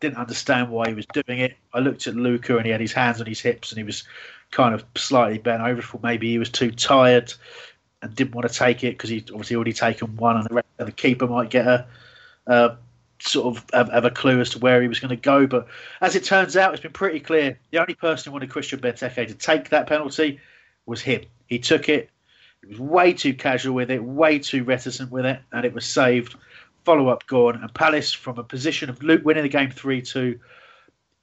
didn't 0.00 0.18
understand 0.18 0.70
why 0.70 0.88
he 0.88 0.94
was 0.94 1.06
doing 1.06 1.40
it. 1.40 1.56
I 1.72 1.80
looked 1.80 2.06
at 2.06 2.14
Luca 2.14 2.56
and 2.56 2.66
he 2.66 2.72
had 2.72 2.80
his 2.80 2.92
hands 2.92 3.20
on 3.20 3.26
his 3.26 3.40
hips 3.40 3.72
and 3.72 3.78
he 3.78 3.84
was 3.84 4.04
kind 4.50 4.74
of 4.74 4.84
slightly 4.96 5.38
bent 5.38 5.62
over. 5.62 5.82
For 5.82 6.00
maybe 6.02 6.30
he 6.30 6.38
was 6.38 6.50
too 6.50 6.70
tired 6.70 7.32
and 8.02 8.14
didn't 8.14 8.34
want 8.34 8.48
to 8.48 8.54
take 8.54 8.84
it 8.84 8.92
because 8.92 9.10
he'd 9.10 9.30
obviously 9.30 9.56
already 9.56 9.72
taken 9.72 10.16
one, 10.16 10.36
and 10.36 10.46
the, 10.46 10.84
the 10.84 10.92
keeper 10.92 11.26
might 11.26 11.50
get 11.50 11.66
a 11.66 11.86
uh, 12.46 12.76
sort 13.18 13.56
of 13.56 13.64
have, 13.72 13.90
have, 13.90 14.04
a 14.04 14.10
clue 14.10 14.40
as 14.40 14.50
to 14.50 14.58
where 14.58 14.80
he 14.80 14.88
was 14.88 15.00
going 15.00 15.10
to 15.10 15.16
go. 15.16 15.46
But 15.46 15.66
as 16.00 16.14
it 16.14 16.24
turns 16.24 16.56
out, 16.56 16.72
it's 16.72 16.82
been 16.82 16.92
pretty 16.92 17.20
clear. 17.20 17.58
The 17.70 17.78
only 17.78 17.94
person 17.94 18.30
who 18.30 18.34
wanted 18.34 18.50
Christian 18.50 18.80
Benteke 18.80 19.26
to 19.26 19.34
take 19.34 19.70
that 19.70 19.86
penalty 19.86 20.40
was 20.86 21.02
him. 21.02 21.22
He 21.46 21.58
took 21.58 21.88
it. 21.88 22.10
He 22.62 22.68
was 22.68 22.80
way 22.80 23.12
too 23.12 23.34
casual 23.34 23.74
with 23.74 23.90
it, 23.90 24.02
way 24.02 24.38
too 24.38 24.64
reticent 24.64 25.10
with 25.10 25.26
it, 25.26 25.40
and 25.52 25.64
it 25.64 25.74
was 25.74 25.84
saved 25.84 26.36
follow 26.88 27.08
up 27.08 27.26
gone, 27.26 27.56
and 27.56 27.74
Palace 27.74 28.14
from 28.14 28.38
a 28.38 28.42
position 28.42 28.88
of 28.88 29.02
Luke 29.02 29.20
winning 29.22 29.42
the 29.42 29.48
game 29.50 29.70
3 29.70 30.00
2 30.00 30.40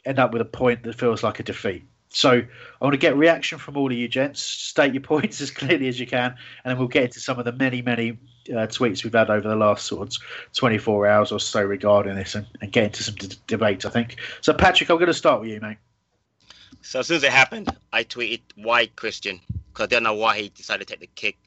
end 0.06 0.20
up 0.20 0.32
with 0.32 0.44
a 0.44 0.46
point 0.46 0.84
that 0.84 0.94
feels 0.94 1.24
like 1.24 1.40
a 1.40 1.44
defeat. 1.44 1.84
So 2.10 2.30
I 2.34 2.86
want 2.86 2.94
to 2.94 3.00
get 3.00 3.18
reaction 3.18 3.58
from 3.58 3.76
all 3.76 3.92
of 3.92 3.98
you 3.98 4.08
gents. 4.08 4.44
State 4.44 4.94
your 4.94 5.02
points 5.14 5.42
as 5.42 5.50
clearly 5.50 5.88
as 5.88 6.00
you 6.00 6.06
can, 6.06 6.36
and 6.64 6.72
then 6.72 6.78
we'll 6.78 6.88
get 6.88 7.06
into 7.06 7.20
some 7.20 7.40
of 7.40 7.46
the 7.46 7.52
many, 7.52 7.82
many 7.82 8.12
uh, 8.52 8.68
tweets 8.68 9.04
we've 9.04 9.12
had 9.12 9.32
over 9.32 9.50
the 9.50 9.56
last 9.56 9.88
sort 9.88 10.08
of 10.08 10.24
24 10.54 11.08
hours 11.08 11.32
or 11.32 11.40
so 11.40 11.64
regarding 11.64 12.14
this, 12.14 12.36
and, 12.36 12.46
and 12.62 12.72
get 12.72 12.84
into 12.84 13.02
some 13.02 13.16
d- 13.16 13.36
debate. 13.48 13.88
I 13.88 13.90
think. 13.90 14.18
So 14.42 14.54
Patrick, 14.54 14.92
I'm 14.92 14.98
going 14.98 15.08
to 15.08 15.16
start 15.16 15.42
with 15.42 15.50
you, 15.50 15.60
mate. 15.62 15.78
So 16.84 17.00
as 17.00 17.08
soon 17.08 17.18
as 17.18 17.24
it 17.24 17.32
happened, 17.32 17.76
I 17.92 18.04
tweeted 18.04 18.42
why 18.54 18.86
Christian 18.86 19.40
because 19.74 19.86
I 19.86 19.88
don't 19.88 20.04
know 20.04 20.14
why 20.14 20.38
he 20.42 20.50
decided 20.50 20.88
to 20.88 20.94
take 20.94 21.02
the 21.02 21.08
kick 21.08 21.38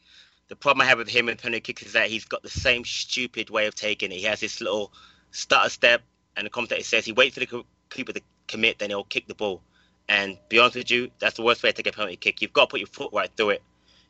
the 0.49 0.57
problem 0.57 0.83
I 0.83 0.87
have 0.87 0.99
with 0.99 1.09
him 1.09 1.29
and 1.29 1.39
penalty 1.39 1.61
kicks 1.61 1.83
is 1.83 1.93
that 1.93 2.09
he's 2.09 2.25
got 2.25 2.43
the 2.43 2.49
same 2.49 2.85
stupid 2.85 3.51
way 3.51 3.67
of 3.67 3.75
taking 3.75 4.11
it. 4.11 4.17
He 4.17 4.25
has 4.25 4.41
this 4.41 4.61
little 4.61 4.93
stutter 5.31 5.69
step, 5.69 6.03
and 6.37 6.47
the 6.47 6.51
commentator 6.51 6.83
says 6.83 7.05
he 7.05 7.13
waits 7.13 7.35
for 7.35 7.41
the 7.41 7.65
keeper 7.91 8.13
to 8.13 8.21
commit, 8.47 8.79
then 8.79 8.91
he'll 8.91 9.05
kick 9.05 9.29
the 9.29 9.35
ball. 9.35 9.63
And 10.09 10.39
be 10.49 10.59
honest 10.59 10.77
with 10.77 10.91
you, 10.91 11.11
that's 11.19 11.37
the 11.37 11.43
worst 11.43 11.63
way 11.63 11.71
to 11.71 11.83
take 11.83 11.93
a 11.93 11.95
penalty 11.95 12.17
kick. 12.17 12.41
You've 12.41 12.55
got 12.55 12.67
to 12.67 12.71
put 12.71 12.81
your 12.81 12.87
foot 12.87 13.13
right 13.13 13.31
through 13.37 13.51
it. 13.51 13.63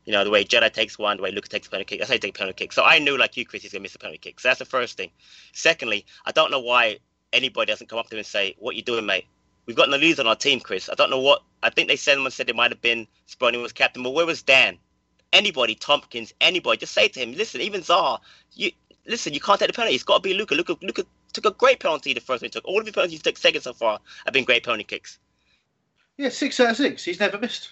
You 0.04 0.12
know, 0.12 0.25
the 0.25 0.30
way 0.30 0.45
Jedi 0.45 0.73
takes 0.73 0.99
one, 0.99 1.16
the 1.16 1.23
way 1.25 1.33
Luca 1.33 1.49
takes 1.49 1.66
a 1.66 1.71
penalty 1.71 1.87
kick. 1.87 1.99
That's 1.99 2.09
how 2.09 2.14
you 2.14 2.21
take 2.21 2.37
a 2.37 2.38
penalty 2.38 2.64
kick. 2.64 2.73
So 2.73 2.85
I 2.85 3.00
knew, 3.00 3.18
like 3.18 3.37
you, 3.37 3.45
Chris, 3.45 3.62
he's 3.62 3.73
going 3.73 3.80
to 3.80 3.83
miss 3.83 3.97
a 3.97 3.99
penalty 3.99 4.18
kick. 4.18 4.40
So 4.40 4.49
that's 4.49 4.61
the 4.61 4.64
first 4.64 4.97
thing. 4.97 5.11
Secondly, 5.52 6.07
I 6.25 6.30
don't 6.33 6.50
know 6.50 6.61
why 6.61 6.99
anybody 7.33 7.71
doesn't 7.71 7.88
come 7.88 7.99
up 7.99 8.09
to 8.09 8.14
him 8.14 8.18
and 8.18 8.26
say, 8.26 8.54
What 8.59 8.76
you 8.76 8.83
doing, 8.83 9.04
mate? 9.04 9.26
We've 9.66 9.76
got 9.76 9.88
Naliz 9.88 10.18
on 10.18 10.26
our 10.26 10.37
team, 10.37 10.61
Chris. 10.61 10.88
I 10.88 10.95
don't 10.95 11.11
know 11.11 11.21
what. 11.21 11.42
I 11.62 11.68
think 11.68 11.88
they 11.88 11.97
said 11.97 12.14
someone 12.14 12.30
said 12.30 12.49
it 12.49 12.57
might 12.57 12.71
have 12.71 12.80
been 12.80 13.07
Spronny 13.28 13.61
was 13.61 13.73
captain, 13.73 14.02
but 14.02 14.14
where 14.14 14.25
was 14.25 14.42
Dan? 14.42 14.78
Anybody, 15.32 15.75
Tomkins, 15.75 16.32
anybody, 16.40 16.78
just 16.78 16.94
say 16.94 17.08
to 17.08 17.20
him, 17.20 17.32
listen, 17.32 17.61
even 17.61 17.82
Zaha, 17.82 18.18
you 18.54 18.70
listen, 19.06 19.35
you 19.35 19.40
can't 19.40 19.58
take 19.58 19.68
the 19.68 19.75
penalty. 19.75 19.94
It's 19.94 20.04
got 20.04 20.23
to 20.23 20.28
be 20.28 20.35
Luca. 20.35 20.54
Luca, 20.54 20.76
Luca 20.80 21.04
took 21.32 21.47
a 21.47 21.50
great 21.50 21.80
penalty 21.80 22.14
the 22.14 22.20
first 22.20 22.42
one 22.42 22.47
he 22.47 22.50
took. 22.50 22.64
All 22.64 22.78
of 22.78 22.87
the 22.87 22.92
penalties 22.92 23.18
he 23.18 23.23
took 23.23 23.37
second 23.37 23.62
so 23.62 23.73
far 23.73 24.00
have 24.25 24.35
been 24.35 24.44
great 24.44 24.64
penalty 24.64 24.85
kicks. 24.85 25.18
Yeah, 26.16 26.30
six 26.30 26.58
out 26.61 26.70
of 26.70 26.76
six. 26.76 27.04
He's 27.04 27.20
never 27.20 27.38
missed. 27.38 27.70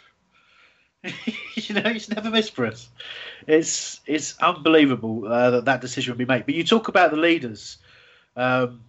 you 1.54 1.74
know, 1.74 1.92
he's 1.92 2.08
never 2.08 2.30
missed 2.30 2.54
for 2.54 2.66
us. 2.66 2.88
It's 3.46 4.00
it's 4.06 4.38
unbelievable 4.38 5.26
uh, 5.26 5.50
that 5.50 5.64
that 5.66 5.80
decision 5.80 6.12
would 6.12 6.18
be 6.18 6.24
made. 6.24 6.46
But 6.46 6.54
you 6.54 6.64
talk 6.64 6.88
about 6.88 7.10
the 7.10 7.16
leaders. 7.16 7.78
Um, 8.36 8.82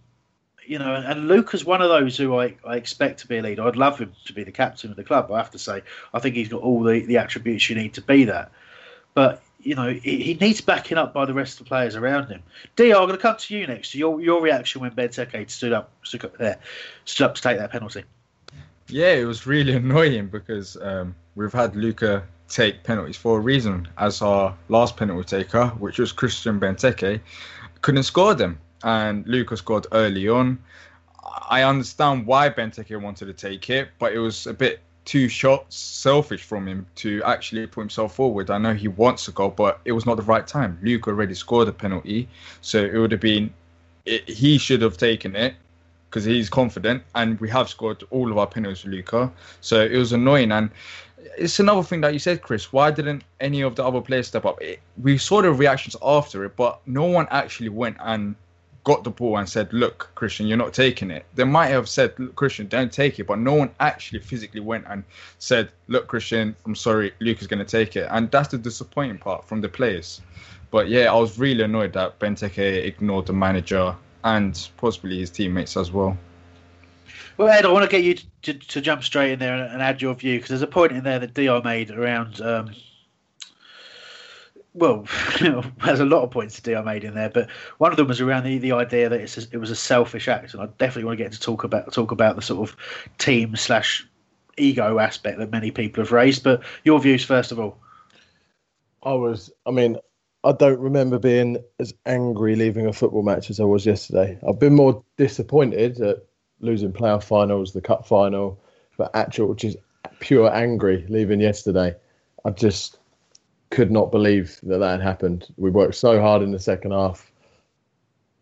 you 0.68 0.78
know, 0.78 0.94
and 0.94 1.28
Luca's 1.28 1.64
one 1.64 1.80
of 1.80 1.88
those 1.88 2.16
who 2.16 2.38
I, 2.38 2.54
I 2.64 2.76
expect 2.76 3.20
to 3.20 3.26
be 3.26 3.38
a 3.38 3.42
leader. 3.42 3.62
I'd 3.62 3.76
love 3.76 3.98
him 3.98 4.12
to 4.26 4.32
be 4.34 4.44
the 4.44 4.52
captain 4.52 4.90
of 4.90 4.96
the 4.96 5.04
club. 5.04 5.32
I 5.32 5.38
have 5.38 5.50
to 5.52 5.58
say, 5.58 5.82
I 6.12 6.18
think 6.18 6.34
he's 6.34 6.48
got 6.48 6.60
all 6.60 6.82
the, 6.82 7.06
the 7.06 7.16
attributes 7.16 7.70
you 7.70 7.76
need 7.76 7.94
to 7.94 8.02
be 8.02 8.24
that. 8.24 8.52
But 9.14 9.42
you 9.60 9.74
know, 9.74 9.88
he, 9.88 10.22
he 10.22 10.34
needs 10.34 10.60
backing 10.60 10.98
up 10.98 11.14
by 11.14 11.24
the 11.24 11.32
rest 11.34 11.58
of 11.58 11.64
the 11.64 11.68
players 11.68 11.96
around 11.96 12.28
him. 12.28 12.42
Dio, 12.76 13.00
I'm 13.00 13.06
going 13.06 13.16
to 13.18 13.22
come 13.22 13.36
to 13.36 13.56
you 13.56 13.66
next. 13.66 13.94
Your 13.94 14.20
your 14.20 14.42
reaction 14.42 14.82
when 14.82 14.90
Benteke 14.90 15.50
stood 15.50 15.72
up, 15.72 15.90
stood 16.04 16.24
up 16.24 16.36
there, 16.36 16.58
stood 17.06 17.24
up 17.24 17.34
to 17.34 17.42
take 17.42 17.58
that 17.58 17.72
penalty. 17.72 18.04
Yeah, 18.88 19.14
it 19.14 19.24
was 19.24 19.46
really 19.46 19.72
annoying 19.82 20.28
because 20.28 20.76
um, 20.82 21.14
we've 21.34 21.52
had 21.52 21.74
Luca 21.76 22.24
take 22.48 22.84
penalties 22.84 23.16
for 23.16 23.38
a 23.38 23.40
reason. 23.40 23.88
As 23.96 24.20
our 24.20 24.54
last 24.68 24.98
penalty 24.98 25.38
taker, 25.38 25.68
which 25.78 25.98
was 25.98 26.12
Christian 26.12 26.60
Benteke, 26.60 27.20
couldn't 27.80 28.02
score 28.02 28.34
them, 28.34 28.58
and 28.82 29.26
Luca 29.26 29.56
scored 29.56 29.86
early 29.92 30.28
on. 30.28 30.58
I 31.50 31.62
understand 31.62 32.26
why 32.26 32.50
Benteke 32.50 33.00
wanted 33.00 33.26
to 33.26 33.32
take 33.32 33.70
it, 33.70 33.88
but 33.98 34.12
it 34.12 34.18
was 34.18 34.46
a 34.46 34.54
bit 34.54 34.80
too 35.04 35.28
short, 35.28 35.72
selfish 35.72 36.42
from 36.42 36.68
him 36.68 36.86
to 36.96 37.22
actually 37.24 37.66
put 37.66 37.80
himself 37.80 38.14
forward. 38.14 38.50
I 38.50 38.58
know 38.58 38.74
he 38.74 38.88
wants 38.88 39.24
to 39.24 39.32
go, 39.32 39.48
but 39.48 39.80
it 39.86 39.92
was 39.92 40.04
not 40.04 40.18
the 40.18 40.22
right 40.22 40.46
time. 40.46 40.78
Luca 40.82 41.10
already 41.10 41.34
scored 41.34 41.68
a 41.68 41.72
penalty, 41.72 42.28
so 42.60 42.84
it 42.84 42.96
would 42.96 43.12
have 43.12 43.20
been 43.20 43.52
it, 44.04 44.28
he 44.28 44.58
should 44.58 44.82
have 44.82 44.96
taken 44.96 45.34
it 45.34 45.54
because 46.08 46.24
he's 46.24 46.50
confident, 46.50 47.02
and 47.14 47.40
we 47.40 47.48
have 47.48 47.68
scored 47.68 48.02
all 48.10 48.30
of 48.30 48.38
our 48.38 48.46
penalties 48.46 48.84
Luca. 48.84 49.32
So 49.60 49.80
it 49.80 49.96
was 49.96 50.12
annoying, 50.12 50.52
and 50.52 50.70
it's 51.36 51.58
another 51.58 51.82
thing 51.82 52.00
that 52.02 52.12
you 52.12 52.18
said, 52.18 52.42
Chris. 52.42 52.72
Why 52.72 52.90
didn't 52.90 53.24
any 53.40 53.62
of 53.62 53.76
the 53.76 53.84
other 53.84 54.00
players 54.00 54.28
step 54.28 54.44
up? 54.44 54.60
It, 54.60 54.80
we 55.02 55.18
saw 55.18 55.42
the 55.42 55.52
reactions 55.52 55.96
after 56.02 56.44
it, 56.44 56.56
but 56.56 56.80
no 56.86 57.04
one 57.04 57.26
actually 57.30 57.68
went 57.70 57.96
and 58.00 58.34
got 58.88 59.04
the 59.04 59.10
ball 59.10 59.36
and 59.36 59.46
said, 59.46 59.70
"Look, 59.70 60.10
Christian, 60.14 60.46
you're 60.46 60.56
not 60.56 60.72
taking 60.72 61.10
it." 61.10 61.26
They 61.34 61.44
might 61.44 61.66
have 61.66 61.86
said, 61.90 62.14
"Christian, 62.36 62.68
don't 62.68 62.90
take 62.90 63.18
it," 63.18 63.26
but 63.26 63.38
no 63.38 63.52
one 63.52 63.70
actually 63.80 64.20
physically 64.20 64.60
went 64.60 64.86
and 64.88 65.04
said, 65.38 65.68
"Look, 65.88 66.06
Christian, 66.06 66.56
I'm 66.64 66.74
sorry, 66.74 67.12
Luke 67.20 67.42
is 67.42 67.46
going 67.46 67.58
to 67.58 67.70
take 67.78 67.96
it," 67.96 68.08
and 68.10 68.30
that's 68.30 68.48
the 68.48 68.56
disappointing 68.56 69.18
part 69.18 69.46
from 69.46 69.60
the 69.60 69.68
players. 69.68 70.22
But 70.70 70.88
yeah, 70.88 71.12
I 71.12 71.16
was 71.16 71.38
really 71.38 71.64
annoyed 71.64 71.92
that 71.92 72.18
Benteke 72.18 72.86
ignored 72.86 73.26
the 73.26 73.34
manager 73.34 73.94
and 74.24 74.68
possibly 74.78 75.18
his 75.18 75.28
teammates 75.28 75.76
as 75.76 75.92
well. 75.92 76.16
Well, 77.36 77.48
Ed, 77.48 77.66
I 77.66 77.70
want 77.70 77.84
to 77.84 77.94
get 77.94 78.04
you 78.04 78.14
to, 78.14 78.24
to, 78.42 78.54
to 78.54 78.80
jump 78.80 79.04
straight 79.04 79.32
in 79.32 79.38
there 79.38 79.54
and, 79.54 79.70
and 79.70 79.82
add 79.82 80.00
your 80.00 80.14
view 80.14 80.36
because 80.36 80.48
there's 80.48 80.62
a 80.62 80.66
point 80.66 80.92
in 80.92 81.04
there 81.04 81.18
that 81.18 81.34
Dio 81.34 81.60
made 81.62 81.90
around. 81.90 82.40
Um, 82.40 82.70
well, 84.78 85.06
there's 85.84 86.00
a 86.00 86.04
lot 86.04 86.22
of 86.22 86.30
points 86.30 86.60
that 86.60 86.76
I 86.76 86.82
made 86.82 87.04
in 87.04 87.14
there, 87.14 87.30
but 87.30 87.50
one 87.78 87.90
of 87.90 87.96
them 87.96 88.08
was 88.08 88.20
around 88.20 88.44
the, 88.44 88.58
the 88.58 88.72
idea 88.72 89.08
that 89.08 89.36
a, 89.36 89.48
it 89.52 89.58
was 89.58 89.70
a 89.70 89.76
selfish 89.76 90.28
act, 90.28 90.54
and 90.54 90.62
I 90.62 90.66
definitely 90.78 91.04
want 91.04 91.18
to 91.18 91.24
get 91.24 91.32
into 91.32 91.40
talk 91.40 91.64
about 91.64 91.92
talk 91.92 92.10
about 92.12 92.36
the 92.36 92.42
sort 92.42 92.68
of 92.68 92.76
team 93.18 93.56
slash 93.56 94.06
ego 94.56 94.98
aspect 94.98 95.38
that 95.38 95.50
many 95.50 95.70
people 95.70 96.02
have 96.02 96.12
raised. 96.12 96.44
But 96.44 96.62
your 96.84 97.00
views 97.00 97.24
first 97.24 97.52
of 97.52 97.60
all. 97.60 97.78
I 99.02 99.12
was, 99.12 99.50
I 99.64 99.70
mean, 99.70 99.96
I 100.44 100.52
don't 100.52 100.80
remember 100.80 101.18
being 101.18 101.58
as 101.78 101.94
angry 102.06 102.56
leaving 102.56 102.86
a 102.86 102.92
football 102.92 103.22
match 103.22 103.50
as 103.50 103.60
I 103.60 103.64
was 103.64 103.86
yesterday. 103.86 104.38
I've 104.46 104.58
been 104.58 104.74
more 104.74 105.04
disappointed 105.16 106.00
at 106.00 106.24
losing 106.60 106.92
playoff 106.92 107.24
finals, 107.24 107.72
the 107.72 107.80
cup 107.80 108.06
final, 108.06 108.60
but 108.96 109.10
actual 109.14 109.46
which 109.48 109.64
is 109.64 109.76
pure 110.20 110.52
angry 110.52 111.06
leaving 111.08 111.40
yesterday. 111.40 111.94
I 112.44 112.50
just 112.50 112.97
could 113.70 113.90
not 113.90 114.10
believe 114.10 114.58
that 114.62 114.78
that 114.78 114.90
had 114.92 115.00
happened. 115.00 115.52
We 115.56 115.70
worked 115.70 115.94
so 115.94 116.20
hard 116.20 116.42
in 116.42 116.52
the 116.52 116.58
second 116.58 116.92
half, 116.92 117.30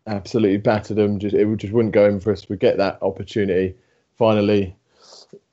absolutely 0.07 0.59
battered 0.59 0.97
them. 0.97 1.19
Just 1.19 1.35
it 1.35 1.57
just 1.57 1.73
wouldn't 1.73 1.95
go 1.95 2.07
in 2.07 2.21
for 2.21 2.33
us. 2.33 2.49
We 2.49 2.57
get 2.57 2.77
that 2.79 2.99
opportunity. 3.03 3.75
Finally, 4.17 4.77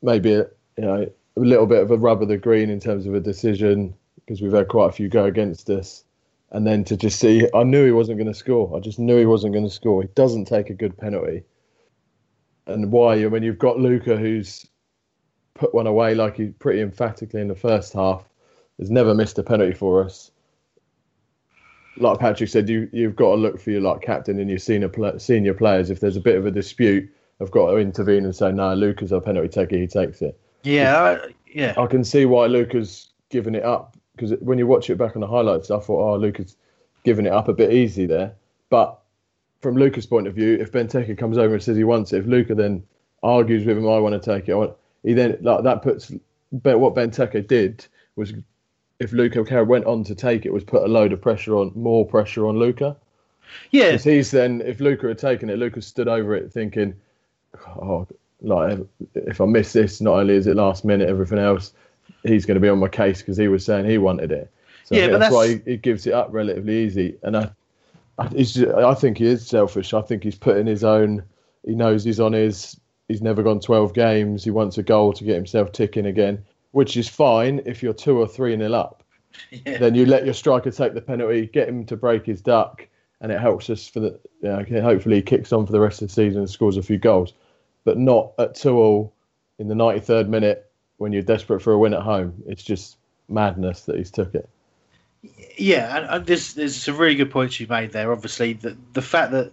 maybe 0.02 0.34
a, 0.34 0.48
you 0.78 0.84
know 0.84 1.08
a 1.36 1.40
little 1.40 1.66
bit 1.66 1.82
of 1.82 1.92
a 1.92 1.98
rub 1.98 2.22
of 2.22 2.28
the 2.28 2.38
green 2.38 2.70
in 2.70 2.80
terms 2.80 3.08
of 3.08 3.16
a 3.16 3.20
decision 3.20 3.94
because 4.18 4.42
we've 4.42 4.54
had 4.54 4.68
quite 4.68 4.90
a 4.90 4.92
few 4.92 5.10
go 5.10 5.26
against 5.26 5.70
us. 5.70 6.04
And 6.52 6.68
then 6.68 6.84
to 6.86 6.96
just 6.96 7.20
see, 7.20 7.48
I 7.56 7.64
knew 7.64 7.86
he 7.86 7.92
wasn't 7.92 8.20
going 8.20 8.32
to 8.32 8.38
score. 8.38 8.76
I 8.78 8.80
just 8.80 9.00
knew 9.00 9.18
he 9.18 9.26
wasn't 9.26 9.54
going 9.54 9.66
to 9.66 9.72
score. 9.72 10.04
He 10.04 10.08
doesn't 10.14 10.46
take 10.46 10.70
a 10.70 10.76
good 10.76 10.96
penalty. 10.96 11.44
And 12.68 12.92
why? 12.92 13.16
I 13.16 13.28
mean, 13.28 13.42
you've 13.42 13.58
got 13.58 13.80
Luca 13.80 14.16
who's 14.16 14.68
put 15.56 15.74
one 15.74 15.88
away 15.88 16.14
like 16.14 16.38
he 16.38 16.48
pretty 16.48 16.82
emphatically 16.82 17.42
in 17.42 17.48
the 17.48 17.56
first 17.56 17.94
half 17.94 18.24
has 18.80 18.90
never 18.90 19.14
missed 19.14 19.38
a 19.40 19.44
penalty 19.44 19.74
for 19.74 20.04
us. 20.04 20.32
Like 21.98 22.20
Patrick 22.20 22.50
said, 22.50 22.70
you 22.70 22.90
you've 22.92 23.16
got 23.16 23.32
to 23.32 23.36
look 23.36 23.60
for 23.60 23.72
your 23.72 23.82
like 23.82 24.02
captain 24.02 24.40
and 24.40 24.50
your 24.50 24.60
senior 24.60 24.92
senior 25.20 25.54
players. 25.54 25.90
If 25.90 26.00
there's 26.00 26.18
a 26.18 26.22
bit 26.22 26.36
of 26.36 26.46
a 26.46 26.52
dispute, 26.52 27.10
I've 27.40 27.52
got 27.52 27.70
to 27.70 27.78
intervene 27.78 28.26
and 28.26 28.36
say, 28.36 28.52
"No, 28.52 28.74
Luca's 28.74 29.12
a 29.12 29.22
penalty 29.22 29.50
taker. 29.50 29.78
He 29.78 29.88
takes 29.88 30.22
it." 30.22 30.40
Yeah, 30.64 30.98
I, 30.98 31.34
yeah. 31.46 31.74
I 31.78 31.86
can 31.86 32.04
see 32.04 32.26
why 32.26 32.48
Luca's 32.48 33.10
given 33.30 33.54
it 33.54 33.64
up 33.64 33.96
because 34.16 34.32
when 34.40 34.58
you 34.58 34.66
watch 34.66 34.90
it 34.90 34.98
back 34.98 35.16
on 35.16 35.22
the 35.22 35.28
highlights, 35.28 35.70
I 35.70 35.80
thought, 35.80 36.14
"Oh, 36.14 36.18
Luca's 36.18 36.56
given 37.04 37.28
it 37.28 37.34
up 37.34 37.48
a 37.48 37.54
bit 37.54 37.72
easy 37.72 38.08
there." 38.08 38.34
But 38.70 39.00
from 39.62 39.76
Luca's 39.78 40.08
point 40.08 40.28
of 40.28 40.34
view, 40.34 40.58
if 40.60 40.72
Benteke 40.72 41.18
comes 41.18 41.38
over 41.38 41.54
and 41.54 41.64
says 41.64 41.78
he 41.78 41.84
wants 41.84 42.12
it, 42.12 42.20
if 42.20 42.26
Luca 42.26 42.56
then 42.56 42.84
argues 43.22 43.66
with 43.66 43.78
him, 43.78 43.88
I 43.88 44.00
want 44.00 44.22
to 44.22 44.34
take 44.34 44.50
it. 44.50 44.56
Want, 44.56 44.74
he 45.04 45.14
then 45.14 45.38
like 45.42 45.64
that 45.64 45.84
puts. 45.84 46.12
But 46.52 46.80
what 46.80 46.96
Benteke 46.96 47.48
did 47.48 47.86
was 48.16 48.34
if 49.00 49.12
Luca 49.12 49.40
O'Cara 49.40 49.66
went 49.66 49.86
on 49.86 50.04
to 50.06 50.16
take 50.16 50.46
it, 50.46 50.54
was 50.54 50.64
put 50.64 50.84
a 50.84 50.88
load 50.88 51.14
of 51.14 51.22
pressure 51.22 51.58
on, 51.58 51.72
more 51.76 52.06
pressure 52.06 52.48
on 52.48 52.58
Luca. 52.58 52.96
Yeah, 53.72 53.92
because 53.92 54.04
he's 54.04 54.32
then 54.32 54.62
if 54.62 54.80
Luca 54.80 55.08
had 55.08 55.18
taken 55.18 55.50
it, 55.50 55.58
Luca 55.58 55.82
stood 55.82 56.08
over 56.08 56.36
it 56.36 56.52
thinking, 56.52 56.96
oh, 57.68 58.08
like 58.42 58.80
if 59.16 59.42
I 59.42 59.46
miss 59.46 59.74
this, 59.74 60.02
not 60.02 60.20
only 60.20 60.36
is 60.36 60.48
it 60.48 60.56
last 60.56 60.86
minute, 60.86 61.10
everything 61.10 61.40
else, 61.40 61.74
he's 62.24 62.46
going 62.46 62.56
to 62.56 62.62
be 62.62 62.70
on 62.70 62.80
my 62.80 62.88
case 62.88 63.22
because 63.22 63.38
he 63.38 63.48
was 63.48 63.66
saying 63.66 63.86
he 63.86 63.98
wanted 63.98 64.32
it. 64.32 64.52
So 64.86 64.96
yeah, 64.96 65.08
that's, 65.08 65.20
that's, 65.20 65.34
why 65.34 65.48
he, 65.48 65.62
he, 65.66 65.78
gives 65.78 66.08
it 66.08 66.14
up 66.14 66.30
relatively 66.32 66.86
easy. 66.86 67.18
And 67.24 67.38
I, 67.38 67.50
I, 68.18 68.28
just, 68.28 68.58
I 68.58 68.94
think 68.96 69.18
he 69.18 69.28
is 69.28 69.48
selfish. 69.48 69.94
I 69.94 70.02
think 70.02 70.24
he's 70.24 70.38
putting 70.38 70.68
his 70.68 70.84
own. 70.84 71.24
He 71.66 71.74
knows 71.74 72.04
he's 72.04 72.20
on 72.20 72.34
his. 72.34 72.80
He's 73.08 73.22
never 73.22 73.44
gone 73.44 73.60
12 73.60 73.94
games. 73.94 74.44
He 74.44 74.52
wants 74.52 74.78
a 74.78 74.84
goal 74.84 75.14
to 75.14 75.24
get 75.24 75.36
himself 75.36 75.72
ticking 75.72 76.06
again 76.06 76.44
which 76.74 76.98
is 76.98 77.08
fine 77.08 77.62
if 77.66 77.82
you're 77.82 77.94
two 77.94 78.20
or 78.20 78.28
three 78.28 78.56
nil 78.56 78.76
up. 78.76 79.00
Yeah. 79.50 79.80
Then 79.80 79.96
you 79.96 80.06
let 80.06 80.26
your 80.26 80.36
striker 80.36 80.70
take 80.70 80.94
the 80.94 81.02
penalty, 81.02 81.48
get 81.48 81.68
him 81.68 81.86
to 81.88 81.98
break 81.98 82.24
his 82.24 82.40
duck, 82.40 82.88
and 83.20 83.32
it 83.32 83.40
helps 83.40 83.68
us 83.72 83.88
for 83.88 84.00
the. 84.00 84.20
You 84.44 84.50
know, 84.50 84.82
hopefully, 84.84 85.16
he 85.16 85.22
kicks 85.24 85.52
on 85.52 85.66
for 85.66 85.72
the 85.72 85.80
rest 85.80 86.04
of 86.04 86.10
the 86.10 86.14
season 86.14 86.42
and 86.42 86.50
scores 86.50 86.78
a 86.78 86.84
few 86.84 87.00
goals, 87.00 87.34
but 87.84 87.98
not 87.98 88.34
at 88.38 88.54
two 88.54 88.78
all 88.78 89.12
in 89.58 89.70
the 89.70 89.74
93rd 89.74 90.28
minute 90.28 90.72
when 90.98 91.14
you're 91.14 91.24
desperate 91.24 91.62
for 91.62 91.74
a 91.74 91.80
win 91.80 91.96
at 91.96 92.04
home. 92.04 92.44
It's 92.46 92.62
just 92.62 92.98
madness 93.28 93.86
that 93.86 93.98
he's 93.98 94.12
took 94.12 94.36
it. 94.36 94.48
Yeah, 95.58 95.98
and, 95.98 96.06
and 96.10 96.26
there's 96.28 96.54
there's 96.54 96.76
some 96.76 96.98
really 96.98 97.16
good 97.16 97.32
points 97.32 97.60
you 97.60 97.66
made 97.68 97.92
there. 97.92 98.12
Obviously, 98.12 98.54
the 98.54 98.78
the 98.94 99.02
fact 99.02 99.32
that 99.32 99.52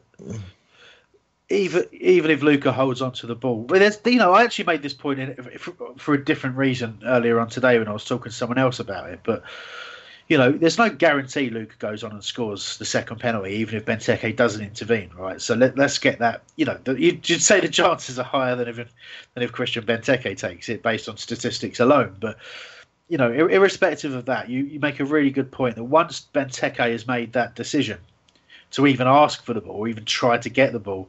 even 1.50 1.84
even 1.92 2.30
if 2.30 2.42
Luca 2.42 2.72
holds 2.72 3.02
on 3.02 3.12
to 3.12 3.26
the 3.26 3.34
ball. 3.34 3.64
But 3.64 3.80
there's, 3.80 3.98
you 4.06 4.18
know, 4.18 4.32
I 4.32 4.44
actually 4.44 4.66
made 4.66 4.82
this 4.82 4.94
point 4.94 5.18
in, 5.18 5.34
for, 5.58 5.74
for, 5.96 6.14
a 6.14 6.24
different 6.24 6.56
reason 6.56 7.02
earlier 7.04 7.40
on 7.40 7.48
today 7.48 7.78
when 7.78 7.88
I 7.88 7.92
was 7.92 8.04
talking 8.04 8.30
to 8.30 8.36
someone 8.36 8.58
else 8.58 8.78
about 8.78 9.10
it. 9.10 9.20
But 9.24 9.42
you 10.28 10.38
know, 10.38 10.52
there's 10.52 10.78
no 10.78 10.88
guarantee 10.88 11.50
Luca 11.50 11.74
goes 11.80 12.04
on 12.04 12.12
and 12.12 12.22
scores 12.22 12.78
the 12.78 12.84
second 12.84 13.18
penalty, 13.18 13.50
even 13.54 13.74
if 13.74 13.84
Benteke 13.84 14.36
doesn't 14.36 14.62
intervene, 14.62 15.10
right? 15.16 15.40
So 15.40 15.56
let, 15.56 15.76
us 15.76 15.98
get 15.98 16.20
that. 16.20 16.42
You 16.54 16.66
know, 16.66 16.78
the, 16.84 17.00
you'd 17.00 17.42
say 17.42 17.58
the 17.58 17.68
chances 17.68 18.16
are 18.16 18.24
higher 18.24 18.54
than 18.54 18.68
if 18.68 18.76
than 18.76 19.42
if 19.42 19.50
Christian 19.50 19.84
Benteke 19.84 20.38
takes 20.38 20.68
it 20.68 20.84
based 20.84 21.08
on 21.08 21.16
statistics 21.16 21.80
alone, 21.80 22.16
but. 22.20 22.38
You 23.08 23.18
know, 23.18 23.32
irrespective 23.32 24.14
of 24.14 24.26
that, 24.26 24.48
you, 24.48 24.62
you 24.62 24.78
make 24.78 25.00
a 25.00 25.04
really 25.04 25.30
good 25.30 25.50
point 25.50 25.74
that 25.74 25.82
once 25.82 26.28
Benteke 26.32 26.92
has 26.92 27.08
made 27.08 27.32
that 27.32 27.56
decision 27.56 27.98
to 28.70 28.86
even 28.86 29.08
ask 29.08 29.44
for 29.44 29.52
the 29.52 29.60
ball, 29.60 29.74
or 29.74 29.88
even 29.88 30.04
try 30.04 30.38
to 30.38 30.48
get 30.48 30.72
the 30.72 30.78
ball, 30.78 31.08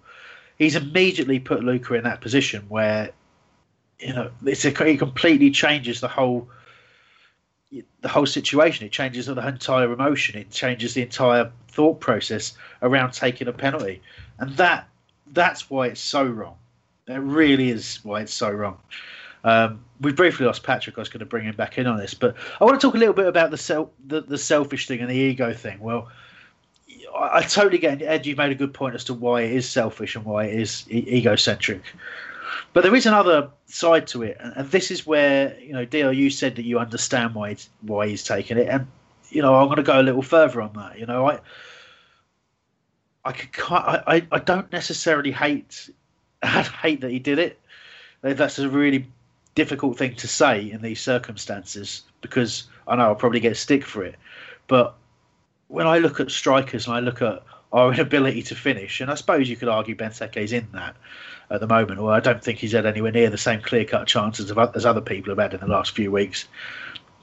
he's 0.61 0.75
immediately 0.75 1.39
put 1.39 1.63
Luca 1.63 1.95
in 1.95 2.03
that 2.03 2.21
position 2.21 2.63
where 2.69 3.09
you 3.99 4.13
know 4.13 4.29
it's 4.45 4.63
a, 4.63 4.87
it 4.87 4.99
completely 4.99 5.49
changes 5.49 6.01
the 6.01 6.07
whole 6.07 6.47
the 8.01 8.07
whole 8.07 8.27
situation. 8.27 8.85
It 8.85 8.91
changes 8.91 9.25
the 9.25 9.47
entire 9.47 9.91
emotion. 9.91 10.39
It 10.39 10.51
changes 10.51 10.93
the 10.93 11.01
entire 11.01 11.51
thought 11.69 11.99
process 11.99 12.53
around 12.83 13.13
taking 13.13 13.47
a 13.47 13.53
penalty, 13.53 14.01
and 14.37 14.55
that 14.57 14.87
that's 15.33 15.69
why 15.69 15.87
it's 15.87 16.01
so 16.01 16.23
wrong. 16.25 16.57
That 17.05 17.21
really 17.21 17.69
is 17.69 17.99
why 18.03 18.21
it's 18.21 18.33
so 18.33 18.51
wrong. 18.51 18.77
Um, 19.43 19.83
we 19.99 20.11
briefly 20.11 20.45
lost 20.45 20.61
Patrick. 20.61 20.95
I 20.99 21.01
was 21.01 21.09
going 21.09 21.21
to 21.21 21.25
bring 21.25 21.45
him 21.45 21.55
back 21.55 21.79
in 21.79 21.87
on 21.87 21.97
this, 21.97 22.13
but 22.13 22.35
I 22.59 22.65
want 22.65 22.79
to 22.79 22.85
talk 22.85 22.93
a 22.93 22.99
little 22.99 23.15
bit 23.15 23.25
about 23.25 23.49
the 23.49 23.57
self, 23.57 23.89
the, 24.05 24.21
the 24.21 24.37
selfish 24.37 24.87
thing 24.87 24.99
and 24.99 25.09
the 25.09 25.15
ego 25.15 25.53
thing. 25.53 25.79
Well, 25.79 26.09
I, 27.15 27.41
totally 27.41 27.77
get 27.77 28.01
it. 28.01 28.05
Ed. 28.05 28.25
You 28.25 28.35
made 28.35 28.51
a 28.51 28.55
good 28.55 28.73
point 28.73 28.95
as 28.95 29.03
to 29.05 29.13
why 29.13 29.41
it 29.41 29.51
is 29.51 29.67
selfish 29.67 30.15
and 30.15 30.25
why 30.25 30.45
it 30.45 30.59
is 30.59 30.85
e- 30.89 31.17
egocentric. 31.17 31.81
But 32.73 32.83
there 32.83 32.95
is 32.95 33.05
another 33.05 33.49
side 33.65 34.07
to 34.07 34.23
it, 34.23 34.37
and, 34.39 34.69
this 34.69 34.91
is 34.91 35.05
where 35.05 35.57
you 35.59 35.73
know, 35.73 35.85
Dio, 35.85 36.09
you 36.09 36.29
said 36.29 36.55
that 36.55 36.63
you 36.63 36.79
understand 36.79 37.35
why 37.35 37.57
why 37.81 38.07
he's 38.07 38.23
taking 38.23 38.57
it, 38.57 38.67
and 38.67 38.87
you 39.29 39.41
know, 39.41 39.55
I'm 39.55 39.65
going 39.65 39.77
to 39.77 39.83
go 39.83 39.99
a 39.99 40.03
little 40.03 40.21
further 40.21 40.61
on 40.61 40.73
that. 40.73 40.99
You 40.99 41.05
know, 41.05 41.27
I 41.29 41.39
I 43.25 43.31
could 43.33 43.49
I, 43.71 44.27
I 44.31 44.39
don't 44.39 44.71
necessarily 44.71 45.31
hate 45.31 45.89
I 46.43 46.63
hate 46.63 47.01
that 47.01 47.11
he 47.11 47.19
did 47.19 47.39
it. 47.39 47.59
That's 48.21 48.59
a 48.59 48.69
really 48.69 49.07
difficult 49.55 49.97
thing 49.97 50.15
to 50.15 50.27
say 50.27 50.71
in 50.71 50.81
these 50.81 51.01
circumstances 51.01 52.03
because 52.21 52.65
I 52.87 52.95
know 52.95 53.03
I'll 53.03 53.15
probably 53.15 53.39
get 53.39 53.57
stick 53.57 53.85
for 53.85 54.03
it. 54.03 54.15
But 54.67 54.95
when 55.71 55.87
I 55.87 55.99
look 55.99 56.19
at 56.19 56.29
strikers 56.29 56.85
and 56.85 56.95
I 56.95 56.99
look 56.99 57.21
at 57.21 57.43
our 57.71 57.93
inability 57.93 58.43
to 58.43 58.55
finish, 58.55 58.99
and 58.99 59.09
I 59.09 59.15
suppose 59.15 59.49
you 59.49 59.55
could 59.55 59.69
argue 59.69 59.95
Benteke's 59.95 60.51
in 60.51 60.67
that 60.73 60.95
at 61.49 61.61
the 61.61 61.67
moment, 61.67 61.99
or 61.99 62.11
I 62.11 62.19
don't 62.19 62.43
think 62.43 62.59
he's 62.59 62.73
had 62.73 62.85
anywhere 62.85 63.11
near 63.11 63.29
the 63.29 63.37
same 63.37 63.61
clear 63.61 63.85
cut 63.85 64.07
chances 64.07 64.51
as 64.51 64.85
other 64.85 65.01
people 65.01 65.31
have 65.31 65.39
had 65.39 65.53
in 65.53 65.59
the 65.61 65.73
last 65.73 65.95
few 65.95 66.11
weeks. 66.11 66.47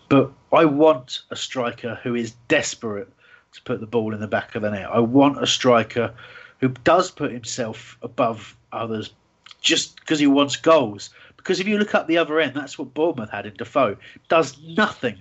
But 0.09 0.33
I 0.53 0.65
want 0.65 1.23
a 1.31 1.37
striker 1.37 1.99
who 2.03 2.15
is 2.15 2.33
desperate 2.49 3.13
to 3.53 3.63
put 3.63 3.81
the 3.81 3.87
ball 3.87 4.15
in 4.15 4.21
the 4.21 4.27
back 4.27 4.55
of 4.55 4.63
the 4.63 4.71
net. 4.71 4.91
I 4.91 5.01
want 5.01 5.43
a 5.43 5.47
striker 5.47 6.15
who 6.61 6.69
does 6.85 7.11
put 7.11 7.33
himself 7.33 7.97
above 8.03 8.57
others 8.73 9.13
just 9.61 10.01
because 10.01 10.19
he 10.19 10.27
wants 10.27 10.57
goals. 10.57 11.11
Because 11.37 11.61
if 11.61 11.69
you 11.69 11.79
look 11.79 11.95
up 11.95 12.07
the 12.07 12.19
other 12.19 12.41
end, 12.41 12.55
that's 12.55 12.79
what 12.79 12.95
Bournemouth 12.95 13.31
had 13.31 13.47
in 13.47 13.55
Defoe. 13.55 13.97
Does 14.29 14.59
nothing, 14.63 15.19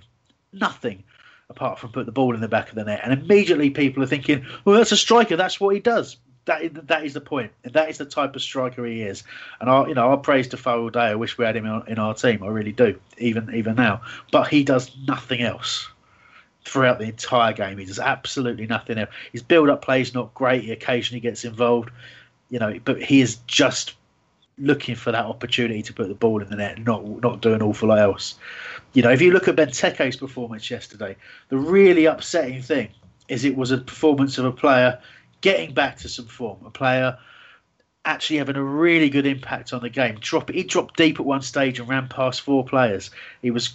nothing 0.52 1.04
apart 1.50 1.78
from 1.78 1.90
put 1.90 2.06
the 2.06 2.12
ball 2.12 2.34
in 2.34 2.40
the 2.40 2.48
back 2.48 2.68
of 2.68 2.74
the 2.74 2.84
net. 2.84 3.00
And 3.02 3.12
immediately 3.12 3.70
people 3.70 4.02
are 4.02 4.06
thinking, 4.06 4.44
well, 4.64 4.76
that's 4.76 4.92
a 4.92 4.96
striker. 4.96 5.36
That's 5.36 5.58
what 5.58 5.74
he 5.74 5.80
does. 5.80 6.18
That 6.44 6.62
is, 6.62 6.70
that 6.74 7.04
is 7.04 7.14
the 7.14 7.20
point. 7.20 7.52
That 7.62 7.90
is 7.90 7.98
the 7.98 8.04
type 8.04 8.36
of 8.36 8.42
striker 8.42 8.84
he 8.84 9.02
is. 9.02 9.22
And 9.60 9.70
I, 9.70 9.86
you 9.86 9.94
know, 9.94 10.12
I 10.12 10.16
praise 10.16 10.48
Defoe 10.48 10.82
all 10.82 10.90
day. 10.90 11.00
I 11.00 11.14
wish 11.14 11.38
we 11.38 11.44
had 11.44 11.56
him 11.56 11.66
in 11.86 11.98
our 11.98 12.14
team. 12.14 12.42
I 12.42 12.48
really 12.48 12.72
do, 12.72 12.98
even 13.18 13.54
even 13.54 13.76
now. 13.76 14.02
But 14.30 14.48
he 14.48 14.64
does 14.64 14.90
nothing 15.06 15.42
else 15.42 15.88
throughout 16.64 16.98
the 16.98 17.04
entire 17.04 17.52
game. 17.52 17.78
He 17.78 17.84
does 17.84 17.98
absolutely 17.98 18.66
nothing 18.66 18.98
else. 18.98 19.10
His 19.32 19.42
build-up 19.42 19.82
play 19.82 20.00
is 20.00 20.14
not 20.14 20.34
great. 20.34 20.64
He 20.64 20.72
occasionally 20.72 21.20
gets 21.20 21.44
involved, 21.44 21.90
you 22.50 22.58
know, 22.58 22.78
but 22.84 23.02
he 23.02 23.20
is 23.20 23.36
just 23.46 23.94
looking 24.60 24.94
for 24.94 25.12
that 25.12 25.24
opportunity 25.24 25.82
to 25.82 25.92
put 25.92 26.08
the 26.08 26.14
ball 26.14 26.42
in 26.42 26.50
the 26.50 26.56
net, 26.56 26.78
not 26.84 27.04
not 27.22 27.40
doing 27.40 27.62
awful 27.62 27.92
else. 27.92 28.34
You 28.92 29.02
know, 29.02 29.10
if 29.10 29.20
you 29.20 29.32
look 29.32 29.48
at 29.48 29.56
Benteke's 29.56 30.16
performance 30.16 30.70
yesterday, 30.70 31.16
the 31.48 31.58
really 31.58 32.06
upsetting 32.06 32.62
thing 32.62 32.88
is 33.28 33.44
it 33.44 33.56
was 33.56 33.70
a 33.70 33.78
performance 33.78 34.38
of 34.38 34.44
a 34.44 34.52
player 34.52 34.98
getting 35.40 35.74
back 35.74 35.98
to 35.98 36.08
some 36.08 36.26
form, 36.26 36.58
a 36.64 36.70
player 36.70 37.18
actually 38.04 38.38
having 38.38 38.56
a 38.56 38.62
really 38.62 39.10
good 39.10 39.26
impact 39.26 39.72
on 39.72 39.82
the 39.82 39.90
game. 39.90 40.16
Drop 40.20 40.50
he 40.50 40.62
dropped 40.62 40.96
deep 40.96 41.20
at 41.20 41.26
one 41.26 41.42
stage 41.42 41.78
and 41.78 41.88
ran 41.88 42.08
past 42.08 42.40
four 42.40 42.64
players. 42.64 43.10
He 43.42 43.50
was 43.50 43.74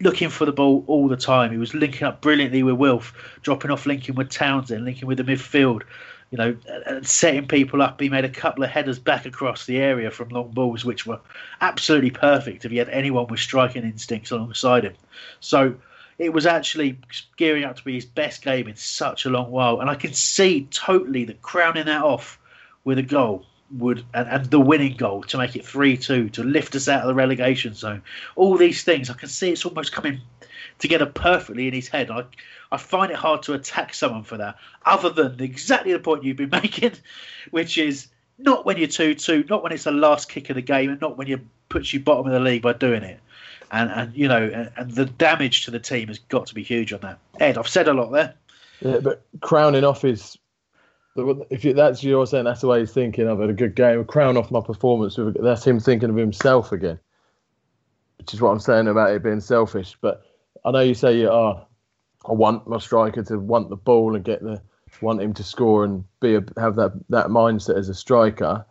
looking 0.00 0.30
for 0.30 0.46
the 0.46 0.52
ball 0.52 0.82
all 0.86 1.08
the 1.08 1.16
time. 1.16 1.52
He 1.52 1.58
was 1.58 1.74
linking 1.74 2.06
up 2.06 2.22
brilliantly 2.22 2.62
with 2.62 2.76
Wilf, 2.76 3.12
dropping 3.42 3.70
off, 3.70 3.86
linking 3.86 4.14
with 4.14 4.30
Townsend, 4.30 4.84
linking 4.84 5.06
with 5.06 5.18
the 5.18 5.24
midfield. 5.24 5.82
You 6.30 6.38
know, 6.38 6.56
uh, 6.68 6.90
uh, 6.90 7.02
setting 7.02 7.48
people 7.48 7.82
up. 7.82 8.00
He 8.00 8.08
made 8.08 8.24
a 8.24 8.28
couple 8.28 8.62
of 8.62 8.70
headers 8.70 9.00
back 9.00 9.26
across 9.26 9.66
the 9.66 9.78
area 9.78 10.10
from 10.10 10.28
long 10.28 10.50
balls, 10.52 10.84
which 10.84 11.04
were 11.04 11.18
absolutely 11.60 12.10
perfect 12.10 12.64
if 12.64 12.70
he 12.70 12.76
had 12.76 12.88
anyone 12.88 13.26
with 13.26 13.40
striking 13.40 13.82
instincts 13.82 14.30
alongside 14.30 14.84
him. 14.84 14.94
So 15.40 15.74
it 16.18 16.32
was 16.32 16.46
actually 16.46 16.98
gearing 17.36 17.64
up 17.64 17.76
to 17.76 17.84
be 17.84 17.94
his 17.94 18.04
best 18.04 18.42
game 18.42 18.68
in 18.68 18.76
such 18.76 19.24
a 19.24 19.30
long 19.30 19.50
while. 19.50 19.80
And 19.80 19.90
I 19.90 19.96
can 19.96 20.12
see 20.12 20.68
totally 20.70 21.24
that 21.24 21.42
crowning 21.42 21.86
that 21.86 22.02
off 22.02 22.38
with 22.84 22.98
a 22.98 23.02
goal 23.02 23.46
would 23.78 24.04
and, 24.14 24.28
and 24.28 24.46
the 24.46 24.60
winning 24.60 24.96
goal 24.96 25.22
to 25.22 25.38
make 25.38 25.54
it 25.56 25.62
3-2 25.62 26.32
to 26.32 26.42
lift 26.42 26.74
us 26.74 26.88
out 26.88 27.02
of 27.02 27.06
the 27.06 27.14
relegation 27.14 27.72
zone 27.74 28.02
all 28.34 28.56
these 28.56 28.82
things 28.82 29.10
i 29.10 29.14
can 29.14 29.28
see 29.28 29.50
it's 29.50 29.64
almost 29.64 29.92
coming 29.92 30.20
together 30.78 31.06
perfectly 31.06 31.68
in 31.68 31.74
his 31.74 31.88
head 31.88 32.10
i 32.10 32.24
i 32.72 32.76
find 32.76 33.10
it 33.10 33.16
hard 33.16 33.42
to 33.42 33.54
attack 33.54 33.94
someone 33.94 34.22
for 34.22 34.36
that 34.36 34.56
other 34.84 35.10
than 35.10 35.40
exactly 35.40 35.92
the 35.92 35.98
point 35.98 36.24
you've 36.24 36.36
been 36.36 36.50
making 36.62 36.92
which 37.50 37.78
is 37.78 38.08
not 38.38 38.64
when 38.64 38.76
you're 38.76 38.88
2-2 38.88 39.48
not 39.48 39.62
when 39.62 39.72
it's 39.72 39.84
the 39.84 39.90
last 39.90 40.28
kick 40.28 40.50
of 40.50 40.56
the 40.56 40.62
game 40.62 40.90
and 40.90 41.00
not 41.00 41.16
when 41.16 41.26
you 41.26 41.40
puts 41.68 41.92
you 41.92 42.00
bottom 42.00 42.26
of 42.26 42.32
the 42.32 42.40
league 42.40 42.62
by 42.62 42.72
doing 42.72 43.02
it 43.02 43.20
and 43.70 43.90
and 43.90 44.14
you 44.14 44.28
know, 44.28 44.42
and, 44.42 44.70
and, 44.76 44.90
the 44.92 45.06
damage 45.06 45.64
to 45.64 45.70
the 45.70 45.78
team 45.78 46.08
has 46.08 46.18
got 46.18 46.46
to 46.46 46.54
be 46.54 46.62
huge 46.62 46.92
on 46.92 47.00
that. 47.00 47.18
Ed, 47.38 47.56
I've 47.56 47.68
said 47.68 47.88
a 47.88 47.94
lot 47.94 48.10
there. 48.10 48.34
Yeah, 48.80 48.98
but 48.98 49.24
crowning 49.40 49.84
off 49.84 50.04
is 50.04 50.38
if 51.16 51.64
you, 51.64 51.74
that's 51.74 52.02
you're 52.02 52.26
saying 52.26 52.44
that's 52.44 52.62
the 52.62 52.66
way 52.66 52.80
he's 52.80 52.92
thinking. 52.92 53.28
I've 53.28 53.38
had 53.38 53.50
a 53.50 53.54
good 53.54 53.74
game. 53.74 54.04
Crown 54.04 54.36
off 54.36 54.50
my 54.50 54.60
performance. 54.60 55.18
That's 55.18 55.66
him 55.66 55.80
thinking 55.80 56.10
of 56.10 56.16
himself 56.16 56.72
again, 56.72 56.98
which 58.18 58.32
is 58.34 58.40
what 58.40 58.50
I'm 58.50 58.60
saying 58.60 58.88
about 58.88 59.12
it 59.12 59.22
being 59.22 59.40
selfish. 59.40 59.96
But 60.00 60.22
I 60.64 60.70
know 60.70 60.80
you 60.80 60.94
say, 60.94 61.26
oh, 61.26 61.66
I 62.28 62.32
want 62.32 62.68
my 62.68 62.78
striker 62.78 63.22
to 63.24 63.38
want 63.38 63.70
the 63.70 63.76
ball 63.76 64.14
and 64.14 64.24
get 64.24 64.42
the 64.42 64.60
want 65.00 65.22
him 65.22 65.32
to 65.32 65.44
score 65.44 65.84
and 65.84 66.04
be 66.20 66.34
a, 66.34 66.44
have 66.58 66.76
that 66.76 66.92
that 67.08 67.28
mindset 67.28 67.78
as 67.78 67.88
a 67.88 67.94
striker. 67.94 68.64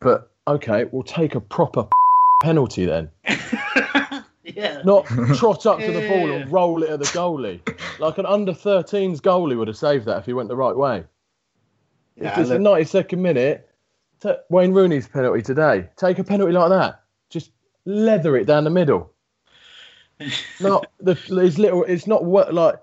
But 0.00 0.30
okay, 0.48 0.84
we'll 0.90 1.02
take 1.02 1.34
a 1.34 1.40
proper 1.40 1.86
penalty 2.42 2.86
then. 2.86 3.10
Yeah. 4.56 4.82
Not 4.84 5.06
trot 5.36 5.66
up 5.66 5.78
to 5.78 5.92
the 5.92 6.08
ball 6.08 6.32
and 6.32 6.50
roll 6.50 6.82
it 6.82 6.90
at 6.90 6.98
the 6.98 7.04
goalie. 7.06 7.60
Like 7.98 8.18
an 8.18 8.26
under 8.26 8.52
13s 8.52 9.20
goalie 9.20 9.56
would 9.56 9.68
have 9.68 9.76
saved 9.76 10.06
that 10.06 10.18
if 10.18 10.26
he 10.26 10.32
went 10.32 10.48
the 10.48 10.56
right 10.56 10.76
way. 10.76 11.04
Yeah, 12.16 12.32
if 12.32 12.38
it's 12.38 12.48
the 12.48 12.56
92nd 12.56 13.18
minute, 13.18 13.68
Wayne 14.48 14.72
Rooney's 14.72 15.08
penalty 15.08 15.42
today. 15.42 15.88
Take 15.96 16.18
a 16.18 16.24
penalty 16.24 16.52
like 16.52 16.70
that. 16.70 17.02
Just 17.28 17.50
leather 17.84 18.36
it 18.36 18.46
down 18.46 18.64
the 18.64 18.70
middle. 18.70 19.12
Not 20.60 20.86
the 21.00 21.12
it's 21.12 21.58
little. 21.58 21.84
It's 21.84 22.06
not 22.06 22.24
work 22.24 22.52
like 22.52 22.76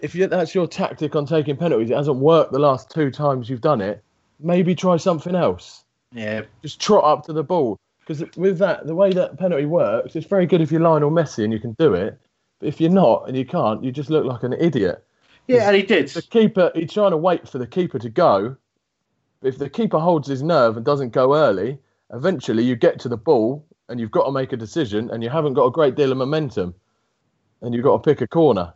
if 0.00 0.14
you, 0.14 0.26
that's 0.26 0.54
your 0.54 0.66
tactic 0.66 1.16
on 1.16 1.26
taking 1.26 1.56
penalties. 1.56 1.90
It 1.90 1.96
hasn't 1.96 2.18
worked 2.18 2.52
the 2.52 2.58
last 2.58 2.90
two 2.90 3.10
times 3.10 3.48
you've 3.48 3.60
done 3.60 3.80
it. 3.80 4.02
Maybe 4.40 4.74
try 4.74 4.96
something 4.96 5.34
else. 5.34 5.84
Yeah. 6.12 6.42
Just 6.62 6.80
trot 6.80 7.04
up 7.04 7.24
to 7.26 7.32
the 7.32 7.42
ball. 7.42 7.78
Because 8.00 8.22
with 8.36 8.58
that, 8.58 8.86
the 8.86 8.94
way 8.94 9.12
that 9.12 9.38
penalty 9.38 9.66
works, 9.66 10.14
it's 10.14 10.26
very 10.26 10.46
good 10.46 10.60
if 10.60 10.70
you're 10.70 10.80
Lionel 10.80 11.10
Messi 11.10 11.42
and 11.42 11.52
you 11.52 11.58
can 11.58 11.72
do 11.78 11.94
it. 11.94 12.18
But 12.60 12.68
if 12.68 12.80
you're 12.80 12.90
not 12.90 13.26
and 13.26 13.36
you 13.36 13.44
can't, 13.44 13.82
you 13.82 13.90
just 13.90 14.10
look 14.10 14.24
like 14.24 14.42
an 14.42 14.52
idiot. 14.52 15.04
Yeah, 15.48 15.66
and 15.66 15.76
he 15.76 15.82
did. 15.82 16.08
The 16.08 16.22
keeper, 16.22 16.70
he's 16.74 16.92
trying 16.92 17.12
to 17.12 17.16
wait 17.16 17.48
for 17.48 17.58
the 17.58 17.66
keeper 17.66 17.98
to 17.98 18.08
go. 18.08 18.56
If 19.42 19.58
the 19.58 19.68
keeper 19.68 19.98
holds 19.98 20.28
his 20.28 20.42
nerve 20.42 20.76
and 20.76 20.84
doesn't 20.84 21.10
go 21.10 21.34
early, 21.36 21.78
eventually 22.12 22.64
you 22.64 22.76
get 22.76 23.00
to 23.00 23.08
the 23.08 23.16
ball 23.16 23.64
and 23.88 24.00
you've 24.00 24.10
got 24.10 24.24
to 24.24 24.32
make 24.32 24.52
a 24.52 24.56
decision 24.56 25.10
and 25.10 25.22
you 25.22 25.30
haven't 25.30 25.54
got 25.54 25.66
a 25.66 25.70
great 25.70 25.94
deal 25.94 26.12
of 26.12 26.18
momentum 26.18 26.74
and 27.62 27.74
you've 27.74 27.84
got 27.84 28.02
to 28.02 28.10
pick 28.10 28.20
a 28.20 28.26
corner. 28.26 28.74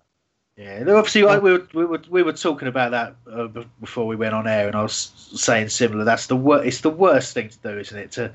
Yeah, 0.57 0.81
obviously 0.89 1.23
we 1.23 1.39
were, 1.39 1.67
we 1.73 1.85
were 1.87 2.03
we 2.11 2.23
were 2.23 2.35
talking 2.35 2.69
about 2.69 2.91
that 2.91 3.17
uh, 3.33 3.49
before 3.81 4.07
we 4.07 4.15
went 4.15 4.35
on 4.35 4.47
air, 4.47 4.67
and 4.67 4.77
I 4.77 4.83
was 4.83 4.95
saying 5.33 5.71
similar. 5.71 6.05
That's 6.05 6.27
the 6.27 6.37
worst. 6.37 6.67
It's 6.67 6.81
the 6.83 6.91
worst 6.91 7.33
thing 7.33 7.49
to 7.49 7.59
do, 7.59 7.79
isn't 7.79 7.99
it? 7.99 8.13
To 8.13 8.35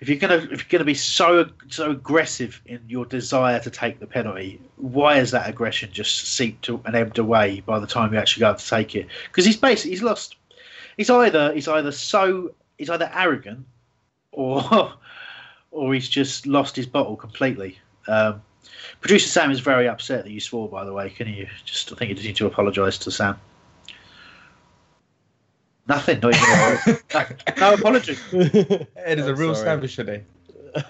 if 0.00 0.08
you're 0.08 0.18
gonna 0.18 0.38
if 0.50 0.50
you're 0.50 0.78
gonna 0.78 0.84
be 0.84 0.94
so 0.94 1.48
so 1.68 1.92
aggressive 1.92 2.60
in 2.66 2.80
your 2.88 3.06
desire 3.06 3.60
to 3.60 3.70
take 3.70 4.00
the 4.00 4.08
penalty, 4.08 4.60
why 4.74 5.18
is 5.18 5.30
that 5.30 5.48
aggression 5.48 5.90
just 5.92 6.34
seeped 6.34 6.68
and 6.68 6.96
ebbed 6.96 7.18
away 7.18 7.60
by 7.60 7.78
the 7.78 7.86
time 7.86 8.12
you 8.12 8.18
actually 8.18 8.40
go 8.40 8.54
to 8.54 8.66
take 8.66 8.96
it? 8.96 9.06
Because 9.28 9.44
he's 9.44 9.56
basically 9.56 9.92
he's 9.92 10.02
lost. 10.02 10.34
He's 10.96 11.10
either 11.10 11.54
he's 11.54 11.68
either 11.68 11.92
so 11.92 12.54
he's 12.76 12.90
either 12.90 13.08
arrogant 13.14 13.66
or 14.32 14.62
or 15.76 15.94
he's 15.94 16.08
just 16.08 16.46
lost 16.46 16.76
his 16.76 16.86
bottle 16.86 17.16
completely. 17.16 17.78
Um, 18.08 18.42
Producer 19.00 19.28
Sam 19.28 19.50
is 19.50 19.60
very 19.60 19.88
upset 19.88 20.24
that 20.24 20.30
you 20.30 20.40
swore. 20.40 20.68
By 20.68 20.84
the 20.84 20.92
way, 20.92 21.10
can 21.10 21.28
you 21.28 21.46
just? 21.64 21.92
I 21.92 21.96
think 21.96 22.08
you 22.08 22.14
just 22.14 22.26
need 22.26 22.36
to 22.36 22.46
apologise 22.46 22.98
to 22.98 23.10
Sam. 23.10 23.38
Nothing. 25.88 26.20
Not 26.20 26.34
even 26.34 26.96
no 27.58 27.74
apology. 27.74 28.16
It 28.32 29.18
is 29.18 29.26
a 29.26 29.34
real 29.34 29.54
savage 29.54 29.96
today. 29.96 30.24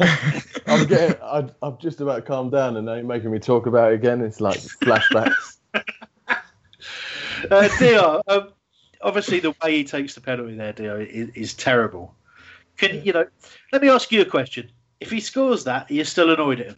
I'm 0.67 0.87
getting. 0.87 1.17
I, 1.23 1.49
I'm 1.63 1.79
just 1.79 2.01
about 2.01 2.25
calmed 2.25 2.53
down, 2.53 2.77
and 2.77 2.87
now 2.87 2.95
you're 2.95 3.05
making 3.05 3.31
me 3.31 3.39
talk 3.39 3.67
about 3.67 3.93
it 3.93 3.97
again. 3.97 4.21
It's 4.23 4.41
like 4.41 4.59
flashbacks. 4.59 5.59
uh, 7.51 7.69
Dio, 7.79 8.23
um, 8.27 8.53
obviously 9.03 9.41
the 9.41 9.55
way 9.63 9.77
he 9.77 9.85
takes 9.85 10.15
the 10.15 10.21
penalty 10.21 10.55
there, 10.55 10.73
Dio, 10.73 10.99
is, 10.99 11.29
is 11.35 11.55
terrible. 11.55 12.15
Can 12.79 13.05
you 13.05 13.13
know? 13.13 13.27
Let 13.73 13.83
me 13.83 13.89
ask 13.89 14.11
you 14.11 14.23
a 14.23 14.25
question. 14.25 14.71
If 15.01 15.11
he 15.11 15.21
scores 15.21 15.65
that, 15.65 15.91
you're 15.91 16.05
still 16.05 16.31
annoyed 16.31 16.61
at 16.61 16.67
him? 16.69 16.77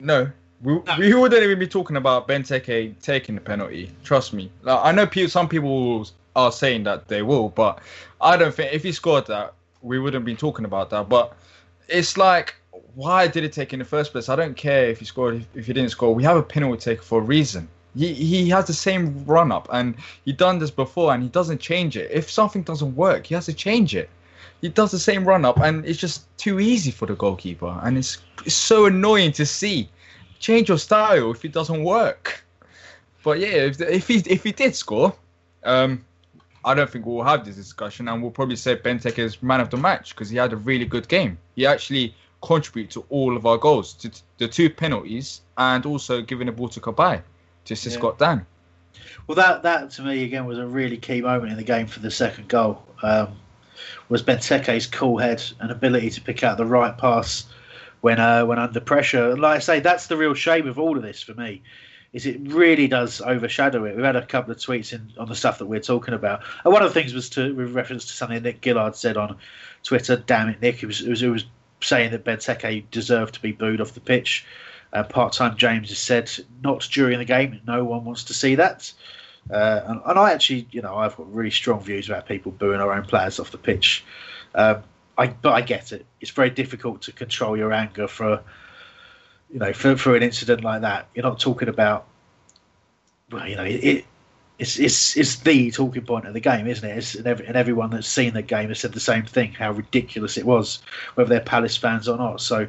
No, 0.00 0.30
we, 0.62 0.74
no. 0.74 0.96
we 0.98 1.14
wouldn't 1.14 1.42
even 1.42 1.58
be 1.58 1.66
talking 1.66 1.96
about 1.96 2.26
Benteke 2.28 3.00
taking 3.00 3.34
the 3.34 3.40
penalty. 3.40 3.90
Trust 4.04 4.32
me. 4.32 4.50
Like, 4.62 4.80
I 4.82 4.92
know 4.92 5.06
people, 5.06 5.30
some 5.30 5.48
people 5.48 6.06
are 6.34 6.52
saying 6.52 6.84
that 6.84 7.08
they 7.08 7.22
will, 7.22 7.50
but 7.50 7.80
I 8.20 8.36
don't 8.36 8.54
think 8.54 8.72
if 8.72 8.82
he 8.82 8.92
scored 8.92 9.26
that, 9.26 9.54
we 9.82 9.98
wouldn't 9.98 10.24
be 10.24 10.34
talking 10.34 10.64
about 10.64 10.90
that. 10.90 11.08
But 11.08 11.36
it's 11.88 12.16
like, 12.16 12.56
why 12.94 13.26
did 13.26 13.42
he 13.42 13.48
take 13.48 13.72
in 13.72 13.78
the 13.78 13.84
first 13.84 14.12
place? 14.12 14.28
I 14.28 14.36
don't 14.36 14.56
care 14.56 14.86
if 14.86 14.98
he 14.98 15.04
scored, 15.04 15.36
if, 15.36 15.46
if 15.54 15.66
he 15.66 15.72
didn't 15.72 15.90
score. 15.90 16.14
We 16.14 16.24
have 16.24 16.36
a 16.36 16.42
penalty 16.42 16.80
take 16.80 17.02
for 17.02 17.20
a 17.20 17.22
reason. 17.22 17.68
He, 17.94 18.12
he 18.12 18.48
has 18.50 18.66
the 18.66 18.74
same 18.74 19.24
run 19.24 19.50
up 19.52 19.68
and 19.72 19.94
he 20.24 20.32
done 20.32 20.58
this 20.58 20.70
before 20.70 21.14
and 21.14 21.22
he 21.22 21.28
doesn't 21.30 21.60
change 21.60 21.96
it. 21.96 22.10
If 22.10 22.30
something 22.30 22.62
doesn't 22.62 22.94
work, 22.94 23.26
he 23.26 23.34
has 23.34 23.46
to 23.46 23.54
change 23.54 23.94
it. 23.94 24.10
He 24.60 24.68
does 24.68 24.90
the 24.90 24.98
same 24.98 25.26
run 25.26 25.44
up 25.44 25.60
and 25.60 25.84
it's 25.84 25.98
just 25.98 26.26
too 26.38 26.60
easy 26.60 26.90
for 26.90 27.06
the 27.06 27.14
goalkeeper 27.14 27.78
and 27.82 27.98
it's, 27.98 28.18
it's 28.44 28.54
so 28.54 28.86
annoying 28.86 29.32
to 29.32 29.46
see. 29.46 29.88
Change 30.38 30.68
your 30.68 30.78
style 30.78 31.30
if 31.30 31.44
it 31.44 31.52
doesn't 31.52 31.82
work. 31.82 32.44
But 33.26 33.40
yeah, 33.40 33.48
if, 33.48 33.80
if 33.80 34.06
he 34.06 34.18
if 34.26 34.44
he 34.44 34.52
did 34.52 34.76
score, 34.76 35.12
um, 35.64 36.04
I 36.64 36.74
don't 36.74 36.88
think 36.88 37.06
we'll 37.06 37.24
have 37.24 37.44
this 37.44 37.56
discussion, 37.56 38.06
and 38.06 38.22
we'll 38.22 38.30
probably 38.30 38.54
say 38.54 38.76
Benteke 38.76 39.18
is 39.18 39.42
man 39.42 39.60
of 39.60 39.68
the 39.68 39.76
match 39.76 40.14
because 40.14 40.30
he 40.30 40.36
had 40.36 40.52
a 40.52 40.56
really 40.56 40.84
good 40.84 41.08
game. 41.08 41.36
He 41.56 41.66
actually 41.66 42.14
contributed 42.40 42.92
to 42.92 43.04
all 43.08 43.36
of 43.36 43.44
our 43.44 43.58
goals, 43.58 43.94
to 43.94 44.12
the 44.38 44.46
two 44.46 44.70
penalties, 44.70 45.40
and 45.58 45.84
also 45.86 46.22
giving 46.22 46.46
the 46.46 46.52
ball 46.52 46.68
to 46.68 46.80
Cabaye 46.80 47.20
to 47.64 47.74
assist 47.74 47.96
yeah. 47.96 47.98
Scott 47.98 48.18
Dann. 48.18 48.46
Well, 49.26 49.34
that 49.34 49.64
that 49.64 49.90
to 49.92 50.02
me 50.02 50.22
again 50.22 50.46
was 50.46 50.58
a 50.58 50.66
really 50.66 50.96
key 50.96 51.20
moment 51.20 51.50
in 51.50 51.56
the 51.56 51.64
game 51.64 51.88
for 51.88 51.98
the 51.98 52.12
second 52.12 52.46
goal. 52.46 52.80
Um, 53.02 53.36
was 54.08 54.22
Benteke's 54.22 54.86
cool 54.86 55.18
head 55.18 55.42
and 55.60 55.70
ability 55.70 56.10
to 56.10 56.20
pick 56.20 56.42
out 56.42 56.56
the 56.56 56.66
right 56.66 56.96
pass 56.96 57.46
when 58.00 58.20
uh, 58.20 58.44
when 58.44 58.58
under 58.58 58.80
pressure. 58.80 59.30
And 59.30 59.40
like 59.40 59.56
I 59.56 59.60
say, 59.60 59.80
that's 59.80 60.06
the 60.06 60.16
real 60.16 60.34
shame 60.34 60.68
of 60.68 60.78
all 60.78 60.96
of 60.96 61.02
this 61.02 61.22
for 61.22 61.34
me. 61.34 61.62
Is 62.12 62.24
it 62.24 62.38
really 62.42 62.88
does 62.88 63.20
overshadow 63.20 63.84
it? 63.84 63.94
We've 63.94 64.04
had 64.04 64.16
a 64.16 64.24
couple 64.24 64.52
of 64.52 64.58
tweets 64.58 64.92
in, 64.92 65.12
on 65.18 65.28
the 65.28 65.34
stuff 65.34 65.58
that 65.58 65.66
we're 65.66 65.80
talking 65.80 66.14
about. 66.14 66.42
And 66.64 66.72
one 66.72 66.82
of 66.82 66.88
the 66.88 66.98
things 66.98 67.12
was 67.12 67.28
to 67.30 67.54
with 67.54 67.74
reference 67.74 68.06
to 68.06 68.12
something 68.12 68.42
Nick 68.42 68.64
Gillard 68.64 68.96
said 68.96 69.16
on 69.16 69.36
Twitter. 69.82 70.16
Damn 70.16 70.48
it, 70.48 70.62
Nick! 70.62 70.82
It 70.82 70.86
was 70.86 71.02
it 71.02 71.10
was, 71.10 71.22
it 71.22 71.28
was 71.28 71.44
saying 71.82 72.12
that 72.12 72.24
Benteke 72.24 72.84
deserved 72.90 73.34
to 73.34 73.42
be 73.42 73.52
booed 73.52 73.80
off 73.80 73.92
the 73.92 74.00
pitch. 74.00 74.46
Uh, 74.92 75.02
Part-time 75.02 75.56
James 75.56 75.88
has 75.90 75.98
said 75.98 76.30
not 76.62 76.88
during 76.90 77.18
the 77.18 77.24
game. 77.24 77.60
No 77.66 77.84
one 77.84 78.04
wants 78.04 78.24
to 78.24 78.34
see 78.34 78.54
that. 78.54 78.90
Uh, 79.50 79.80
and, 79.86 80.00
and, 80.04 80.18
I 80.18 80.32
actually, 80.32 80.66
you 80.70 80.82
know, 80.82 80.96
I've 80.96 81.16
got 81.16 81.32
really 81.32 81.50
strong 81.50 81.80
views 81.80 82.08
about 82.08 82.26
people 82.26 82.52
booing 82.52 82.80
our 82.80 82.92
own 82.92 83.04
players 83.04 83.38
off 83.38 83.52
the 83.52 83.58
pitch. 83.58 84.04
Um, 84.54 84.82
I, 85.16 85.28
but 85.28 85.52
I 85.52 85.60
get 85.60 85.92
it. 85.92 86.04
It's 86.20 86.30
very 86.30 86.50
difficult 86.50 87.02
to 87.02 87.12
control 87.12 87.56
your 87.56 87.72
anger 87.72 88.08
for, 88.08 88.42
you 89.52 89.60
know, 89.60 89.72
for, 89.72 89.96
for 89.96 90.16
an 90.16 90.22
incident 90.22 90.64
like 90.64 90.82
that. 90.82 91.06
You're 91.14 91.24
not 91.24 91.38
talking 91.38 91.68
about, 91.68 92.06
well, 93.30 93.46
you 93.48 93.56
know, 93.56 93.64
it, 93.64 94.04
it's 94.58 94.78
it's 94.78 95.16
it's 95.16 95.36
the 95.36 95.70
talking 95.70 96.04
point 96.04 96.26
of 96.26 96.32
the 96.32 96.40
game, 96.40 96.66
isn't 96.66 96.88
it? 96.88 96.96
It's, 96.96 97.14
and, 97.14 97.26
every, 97.26 97.46
and 97.46 97.56
everyone 97.56 97.90
that's 97.90 98.08
seen 98.08 98.32
the 98.32 98.42
game 98.42 98.68
has 98.68 98.80
said 98.80 98.92
the 98.92 99.00
same 99.00 99.24
thing: 99.24 99.52
how 99.52 99.72
ridiculous 99.72 100.36
it 100.38 100.46
was, 100.46 100.80
whether 101.14 101.28
they're 101.28 101.40
Palace 101.40 101.76
fans 101.76 102.08
or 102.08 102.16
not. 102.16 102.40
So, 102.40 102.66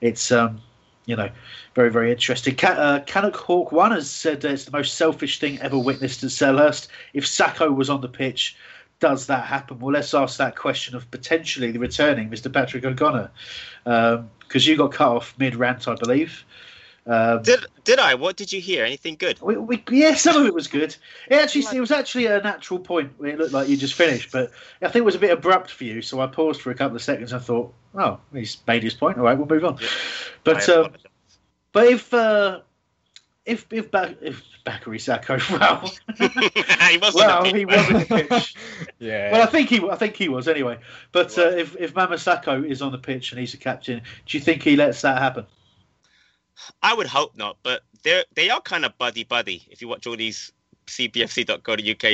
it's 0.00 0.32
um, 0.32 0.60
you 1.06 1.16
know, 1.16 1.30
very, 1.74 1.90
very 1.90 2.10
interesting. 2.10 2.54
Can, 2.54 2.76
uh, 2.76 3.04
Canuck 3.06 3.36
Hawk 3.36 3.72
One 3.72 3.92
has 3.92 4.10
said 4.10 4.44
it's 4.44 4.64
the 4.64 4.70
most 4.70 4.94
selfish 4.94 5.38
thing 5.38 5.60
ever 5.60 5.78
witnessed 5.78 6.22
at 6.22 6.30
Selhurst. 6.30 6.88
If 7.12 7.24
Sakho 7.24 7.74
was 7.74 7.90
on 7.90 8.00
the 8.00 8.08
pitch, 8.08 8.56
does 9.00 9.26
that 9.26 9.44
happen? 9.44 9.78
Well, 9.80 9.92
let's 9.92 10.14
ask 10.14 10.38
that 10.38 10.56
question 10.56 10.94
of 10.96 11.10
potentially 11.10 11.70
the 11.70 11.78
returning 11.78 12.30
Mr. 12.30 12.52
Patrick 12.52 12.84
O'Connor, 12.84 13.30
because 13.84 14.18
um, 14.18 14.30
you 14.50 14.76
got 14.76 14.92
cut 14.92 15.08
off 15.08 15.34
mid 15.38 15.56
rant, 15.56 15.88
I 15.88 15.94
believe. 15.94 16.44
Um, 17.06 17.42
did 17.42 17.60
did 17.84 17.98
I? 17.98 18.14
What 18.14 18.36
did 18.36 18.52
you 18.52 18.60
hear? 18.60 18.84
Anything 18.84 19.16
good? 19.16 19.40
We, 19.42 19.56
we, 19.56 19.82
yeah, 19.90 20.14
some 20.14 20.36
of 20.36 20.46
it 20.46 20.54
was 20.54 20.68
good. 20.68 20.96
It 21.28 21.34
actually 21.34 21.76
it 21.76 21.80
was 21.80 21.90
actually 21.90 22.26
a 22.26 22.40
natural 22.40 22.80
point 22.80 23.12
where 23.18 23.30
it 23.30 23.38
looked 23.38 23.52
like 23.52 23.68
you 23.68 23.76
just 23.76 23.94
finished, 23.94 24.32
but 24.32 24.52
I 24.80 24.86
think 24.86 25.02
it 25.02 25.04
was 25.04 25.14
a 25.14 25.18
bit 25.18 25.30
abrupt 25.30 25.70
for 25.70 25.84
you. 25.84 26.00
So 26.00 26.20
I 26.20 26.26
paused 26.26 26.62
for 26.62 26.70
a 26.70 26.74
couple 26.74 26.96
of 26.96 27.02
seconds. 27.02 27.32
and 27.32 27.42
thought, 27.42 27.74
oh, 27.94 28.20
he's 28.32 28.56
made 28.66 28.82
his 28.82 28.94
point. 28.94 29.18
All 29.18 29.24
right, 29.24 29.36
we'll 29.36 29.46
move 29.46 29.64
on. 29.64 29.76
Yeah. 29.80 29.88
But 30.44 30.68
um, 30.70 30.92
but 31.72 31.88
if 31.88 32.14
uh, 32.14 32.60
if 33.44 33.66
if 33.70 33.90
back 33.90 34.16
if 34.22 34.42
Bakary 34.64 34.98
Sako, 34.98 35.38
well, 35.58 35.92
he 36.90 36.98
was 36.98 37.14
well, 37.14 37.44
he 37.44 37.66
was 37.66 37.90
in 37.90 37.98
the 37.98 38.06
pitch. 38.06 38.54
yeah. 38.98 39.30
Well, 39.32 39.42
I 39.42 39.46
think 39.46 39.68
he 39.68 39.86
I 39.86 39.96
think 39.96 40.16
he 40.16 40.30
was 40.30 40.48
anyway. 40.48 40.78
But 41.12 41.36
uh, 41.36 41.48
if 41.48 41.76
if 41.78 41.94
Mama 41.94 42.16
Sakho 42.16 42.66
is 42.66 42.80
on 42.80 42.92
the 42.92 42.98
pitch 42.98 43.32
and 43.32 43.38
he's 43.38 43.52
a 43.52 43.58
captain, 43.58 44.00
do 44.24 44.38
you 44.38 44.42
think 44.42 44.62
he 44.62 44.76
lets 44.76 45.02
that 45.02 45.18
happen? 45.18 45.44
I 46.82 46.94
would 46.94 47.06
hope 47.06 47.36
not, 47.36 47.58
but 47.62 47.82
they're 48.02 48.24
they 48.34 48.50
are 48.50 48.60
kind 48.60 48.84
of 48.84 48.96
buddy 48.98 49.24
buddy. 49.24 49.62
If 49.70 49.80
you 49.82 49.88
watch 49.88 50.06
all 50.06 50.16
these 50.16 50.52
cpfc.co.uk 50.86 51.64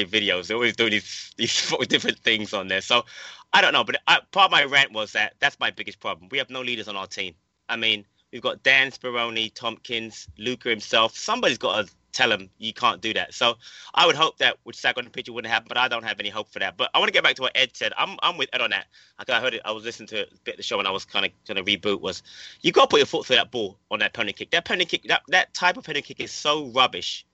videos, 0.09 0.46
they're 0.46 0.57
always 0.57 0.76
doing 0.76 0.92
these 0.92 1.33
these 1.37 1.74
different 1.88 2.18
things 2.20 2.55
on 2.55 2.68
there. 2.68 2.81
So 2.81 3.05
I 3.53 3.61
don't 3.61 3.72
know, 3.72 3.85
but 3.85 4.00
I, 4.07 4.20
part 4.31 4.46
of 4.46 4.53
my 4.53 4.64
rant 4.64 4.92
was 4.92 5.12
that 5.12 5.35
that's 5.40 5.59
my 5.61 5.70
biggest 5.70 6.00
problem. 6.00 6.29
We 6.31 6.38
have 6.38 6.50
no 6.50 6.62
leaders 6.62 6.88
on 6.88 6.96
our 6.96 7.07
team. 7.07 7.35
I 7.68 7.76
mean, 7.76 8.05
we've 8.33 8.42
got 8.42 8.62
Dann 8.62 8.90
Speroni, 8.90 9.53
Tomkins, 9.55 10.29
Luca 10.38 10.68
himself. 10.70 11.16
Somebody's 11.16 11.59
got 11.59 11.87
to 11.87 11.92
tell 12.20 12.30
him 12.30 12.50
you 12.59 12.72
can't 12.74 13.00
do 13.00 13.14
that. 13.14 13.33
So 13.33 13.56
I 13.94 14.06
would 14.06 14.14
hope 14.14 14.37
that 14.38 14.59
with 14.64 14.76
Sack 14.76 14.98
on 14.98 15.04
the 15.04 15.20
it 15.20 15.30
wouldn't 15.30 15.50
happen, 15.50 15.68
but 15.68 15.78
I 15.78 15.88
don't 15.88 16.04
have 16.04 16.20
any 16.20 16.28
hope 16.28 16.52
for 16.52 16.59
that. 16.59 16.76
But 16.76 16.90
I 16.92 16.98
want 16.98 17.09
to 17.09 17.12
get 17.12 17.24
back 17.24 17.37
to 17.37 17.42
what 17.42 17.52
Ed 17.54 17.70
said. 17.74 17.92
I'm 17.96 18.16
I'm 18.22 18.37
with 18.37 18.50
Ed 18.52 18.61
on 18.61 18.70
that. 18.70 18.87
Like 19.18 19.30
I 19.30 19.40
heard 19.40 19.54
it, 19.54 19.62
I 19.64 19.72
was 19.72 19.85
listening 19.85 20.09
to 20.09 20.22
a 20.22 20.26
bit 20.44 20.54
of 20.54 20.56
the 20.59 20.62
show 20.62 20.78
and 20.78 20.87
I 20.87 20.90
was 20.90 21.04
kind 21.04 21.24
of 21.24 21.33
going 21.46 21.64
to 21.64 21.78
reboot. 21.78 22.00
Was 22.00 22.22
you 22.61 22.72
got 22.72 22.83
to 22.83 22.88
put 22.88 22.98
your 22.98 23.06
foot 23.06 23.26
through 23.26 23.37
that 23.37 23.50
ball 23.50 23.78
on 23.90 24.00
that 24.00 24.12
penalty 24.12 24.35
kick. 24.35 24.50
That 24.50 24.64
penalty 24.66 24.98
kick, 24.98 25.09
that, 25.09 25.22
that 25.28 25.54
type 25.54 25.78
of 25.78 25.85
penalty 25.85 26.14
kick 26.14 26.20
is 26.20 26.33
so 26.33 26.66
rubbish 26.66 27.24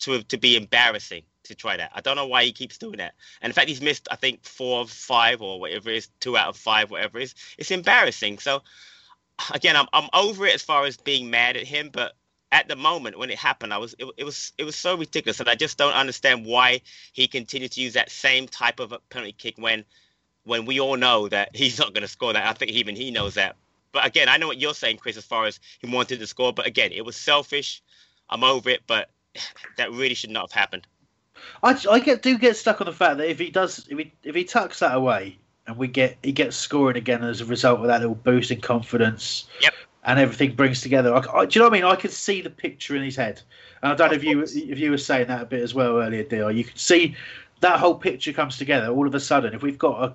to 0.00 0.22
to 0.22 0.36
be 0.36 0.56
embarrassing 0.56 1.22
to 1.44 1.54
try 1.54 1.76
that. 1.78 1.90
I 1.94 2.02
don't 2.02 2.16
know 2.16 2.26
why 2.26 2.44
he 2.44 2.52
keeps 2.52 2.76
doing 2.76 2.98
that. 2.98 3.14
And 3.40 3.50
in 3.50 3.54
fact, 3.54 3.68
he's 3.68 3.80
missed 3.80 4.08
I 4.10 4.16
think 4.16 4.44
four 4.44 4.80
of 4.80 4.90
five 4.90 5.40
or 5.40 5.58
whatever 5.58 5.90
it 5.90 5.96
is, 5.96 6.08
two 6.20 6.36
out 6.36 6.48
of 6.48 6.56
five, 6.56 6.90
whatever 6.90 7.18
it 7.18 7.24
is. 7.24 7.34
It's 7.56 7.70
embarrassing. 7.70 8.38
So 8.38 8.62
again, 9.52 9.76
I'm 9.76 9.86
I'm 9.94 10.10
over 10.12 10.46
it 10.46 10.54
as 10.54 10.62
far 10.62 10.84
as 10.84 10.98
being 10.98 11.30
mad 11.30 11.56
at 11.56 11.66
him, 11.66 11.90
but 11.90 12.12
at 12.52 12.68
the 12.68 12.76
moment 12.76 13.18
when 13.18 13.30
it 13.30 13.38
happened, 13.38 13.74
I 13.74 13.78
was 13.78 13.94
it, 13.98 14.06
it, 14.16 14.24
was 14.24 14.52
it 14.58 14.64
was 14.64 14.76
so 14.76 14.96
ridiculous, 14.96 15.40
and 15.40 15.48
I 15.48 15.54
just 15.54 15.76
don't 15.76 15.92
understand 15.92 16.46
why 16.46 16.80
he 17.12 17.28
continued 17.28 17.72
to 17.72 17.80
use 17.80 17.94
that 17.94 18.10
same 18.10 18.48
type 18.48 18.80
of 18.80 18.94
penalty 19.10 19.32
kick 19.32 19.56
when 19.58 19.84
when 20.44 20.64
we 20.64 20.80
all 20.80 20.96
know 20.96 21.28
that 21.28 21.50
he's 21.54 21.78
not 21.78 21.92
going 21.92 22.02
to 22.02 22.08
score 22.08 22.32
that. 22.32 22.46
I 22.46 22.52
think 22.52 22.72
even 22.72 22.96
he 22.96 23.10
knows 23.10 23.34
that. 23.34 23.56
But 23.92 24.06
again, 24.06 24.28
I 24.28 24.36
know 24.36 24.46
what 24.46 24.58
you're 24.58 24.74
saying, 24.74 24.98
Chris, 24.98 25.16
as 25.16 25.24
far 25.24 25.46
as 25.46 25.60
he 25.80 25.90
wanted 25.90 26.20
to 26.20 26.26
score. 26.26 26.52
But 26.52 26.66
again, 26.66 26.92
it 26.92 27.04
was 27.04 27.16
selfish. 27.16 27.82
I'm 28.30 28.44
over 28.44 28.70
it, 28.70 28.82
but 28.86 29.10
that 29.76 29.92
really 29.92 30.14
should 30.14 30.30
not 30.30 30.50
have 30.50 30.58
happened. 30.58 30.86
I, 31.62 31.78
I 31.90 32.00
get 32.00 32.22
do 32.22 32.36
get 32.38 32.56
stuck 32.56 32.80
on 32.80 32.86
the 32.86 32.92
fact 32.92 33.18
that 33.18 33.28
if 33.28 33.38
he 33.38 33.50
does 33.50 33.86
if 33.88 33.98
he 33.98 34.12
if 34.24 34.34
he 34.34 34.44
tucks 34.44 34.80
that 34.80 34.96
away 34.96 35.38
and 35.66 35.76
we 35.76 35.86
get 35.86 36.16
he 36.22 36.32
gets 36.32 36.56
scoring 36.56 36.96
again 36.96 37.22
as 37.22 37.40
a 37.40 37.44
result 37.44 37.80
of 37.80 37.86
that 37.86 38.00
little 38.00 38.16
boost 38.16 38.50
in 38.50 38.60
confidence. 38.60 39.46
Yep 39.60 39.74
and 40.04 40.18
everything 40.18 40.54
brings 40.54 40.80
together. 40.80 41.14
I, 41.14 41.18
I, 41.18 41.46
do 41.46 41.58
you 41.58 41.60
know 41.60 41.68
what 41.68 41.76
I 41.76 41.80
mean? 41.80 41.84
I 41.84 41.96
could 41.96 42.12
see 42.12 42.40
the 42.40 42.50
picture 42.50 42.96
in 42.96 43.02
his 43.02 43.16
head, 43.16 43.40
and 43.82 43.92
I 43.92 43.94
don't 43.94 44.10
know 44.10 44.16
if 44.16 44.24
you 44.24 44.42
if 44.42 44.78
you 44.78 44.90
were 44.90 44.98
saying 44.98 45.28
that 45.28 45.42
a 45.42 45.46
bit 45.46 45.62
as 45.62 45.74
well 45.74 45.98
earlier, 45.98 46.22
Dale. 46.22 46.50
You 46.50 46.64
can 46.64 46.76
see 46.76 47.16
that 47.60 47.78
whole 47.78 47.94
picture 47.94 48.32
comes 48.32 48.56
together 48.56 48.88
all 48.88 49.06
of 49.06 49.14
a 49.14 49.20
sudden. 49.20 49.54
If 49.54 49.62
we've 49.62 49.78
got 49.78 50.04
a 50.04 50.14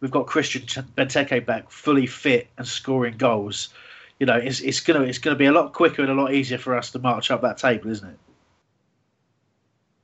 we've 0.00 0.10
got 0.10 0.26
Christian 0.26 0.62
Benteke 0.96 1.44
back, 1.44 1.70
fully 1.70 2.06
fit 2.06 2.48
and 2.58 2.66
scoring 2.66 3.16
goals, 3.16 3.70
you 4.18 4.26
know, 4.26 4.36
it's 4.36 4.60
it's 4.60 4.80
gonna 4.80 5.02
it's 5.02 5.18
gonna 5.18 5.36
be 5.36 5.46
a 5.46 5.52
lot 5.52 5.72
quicker 5.72 6.02
and 6.02 6.10
a 6.10 6.14
lot 6.14 6.32
easier 6.32 6.58
for 6.58 6.76
us 6.76 6.90
to 6.92 6.98
march 6.98 7.30
up 7.30 7.42
that 7.42 7.58
table, 7.58 7.90
isn't 7.90 8.08
it? 8.08 8.18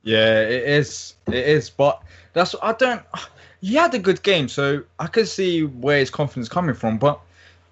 Yeah, 0.03 0.41
it 0.41 0.63
is. 0.63 1.15
It 1.27 1.35
is, 1.35 1.69
but 1.69 2.01
that's 2.33 2.55
I 2.61 2.73
don't. 2.73 3.01
He 3.61 3.75
had 3.75 3.93
a 3.93 3.99
good 3.99 4.21
game, 4.23 4.49
so 4.49 4.83
I 4.99 5.07
could 5.07 5.25
see 5.25 5.63
where 5.63 5.99
his 5.99 6.09
confidence 6.09 6.49
coming 6.49 6.75
from, 6.75 6.97
but 6.97 7.21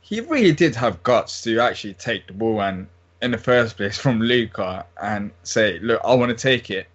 he 0.02 0.20
really 0.20 0.52
did 0.52 0.76
have 0.76 1.02
guts 1.04 1.42
to 1.44 1.60
actually 1.60 1.94
take 1.94 2.28
the 2.28 2.34
ball 2.34 2.62
and 2.62 2.88
in 3.22 3.32
the 3.32 3.38
first 3.38 3.78
place 3.78 3.98
from 3.98 4.20
Luca 4.20 4.86
and 5.02 5.32
say, 5.44 5.80
look, 5.80 6.02
I 6.04 6.14
want 6.16 6.30
to 6.30 6.36
take 6.36 6.70
it 6.70 6.88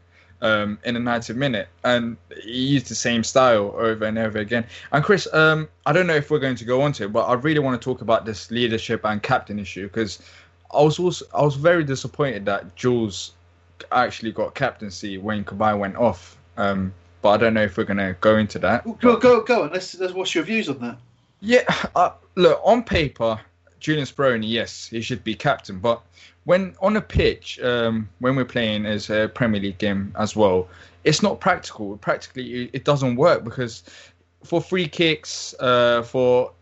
um, 0.42 0.78
in 0.84 0.94
the 0.94 1.00
90th 1.00 1.36
minute. 1.36 1.68
And 1.84 2.16
he 2.42 2.66
used 2.66 2.88
the 2.88 2.94
same 2.94 3.24
style 3.24 3.74
over 3.76 4.04
and 4.04 4.18
over 4.18 4.38
again. 4.38 4.66
And 4.92 5.04
Chris, 5.04 5.32
um, 5.32 5.68
I 5.86 5.92
don't 5.92 6.06
know 6.06 6.16
if 6.16 6.30
we're 6.30 6.38
going 6.38 6.56
to 6.56 6.64
go 6.64 6.82
on 6.82 6.92
to 6.92 7.04
it, 7.04 7.12
but 7.12 7.24
I 7.24 7.34
really 7.34 7.60
want 7.60 7.80
to 7.80 7.84
talk 7.84 8.02
about 8.02 8.26
this 8.26 8.50
leadership 8.50 9.04
and 9.04 9.22
captain 9.22 9.58
issue 9.58 9.86
because 9.86 10.20
I 10.74 10.82
was 10.82 10.98
also 10.98 11.24
I 11.32 11.42
was 11.42 11.54
very 11.54 11.84
disappointed 11.84 12.44
that 12.46 12.74
Jules 12.74 13.32
actually 13.92 14.32
got 14.32 14.54
captaincy 14.54 15.18
when 15.18 15.44
Cabaye 15.44 15.78
went 15.78 15.96
off. 15.96 16.36
Um, 16.56 16.92
but 17.22 17.30
I 17.30 17.36
don't 17.36 17.54
know 17.54 17.62
if 17.62 17.76
we're 17.76 17.84
going 17.84 17.98
to 17.98 18.16
go 18.20 18.36
into 18.36 18.58
that. 18.60 18.84
Go, 19.00 19.16
go, 19.16 19.42
go 19.42 19.62
on. 19.62 19.72
Let's, 19.72 19.94
let's 19.98 20.12
what's 20.12 20.34
your 20.34 20.44
views 20.44 20.68
on 20.68 20.80
that? 20.80 20.98
Yeah, 21.40 21.64
uh, 21.94 22.10
look 22.34 22.60
on 22.64 22.82
paper, 22.82 23.40
Julian 23.80 24.06
Speroni, 24.06 24.48
yes, 24.48 24.88
he 24.88 25.00
should 25.00 25.22
be 25.22 25.34
captain. 25.34 25.78
But 25.78 26.02
when 26.44 26.74
on 26.80 26.96
a 26.96 27.00
pitch, 27.00 27.60
um, 27.60 28.08
when 28.20 28.36
we're 28.36 28.44
playing 28.44 28.86
as 28.86 29.10
a 29.10 29.28
Premier 29.28 29.60
League 29.60 29.78
game 29.78 30.14
as 30.18 30.34
well, 30.34 30.68
it's 31.04 31.22
not 31.22 31.40
practical. 31.40 31.96
Practically, 31.98 32.70
it 32.72 32.84
doesn't 32.84 33.16
work 33.16 33.44
because 33.44 33.84
for 34.44 34.60
free 34.60 34.88
kicks, 34.88 35.54
uh, 35.60 36.02
for 36.02 36.52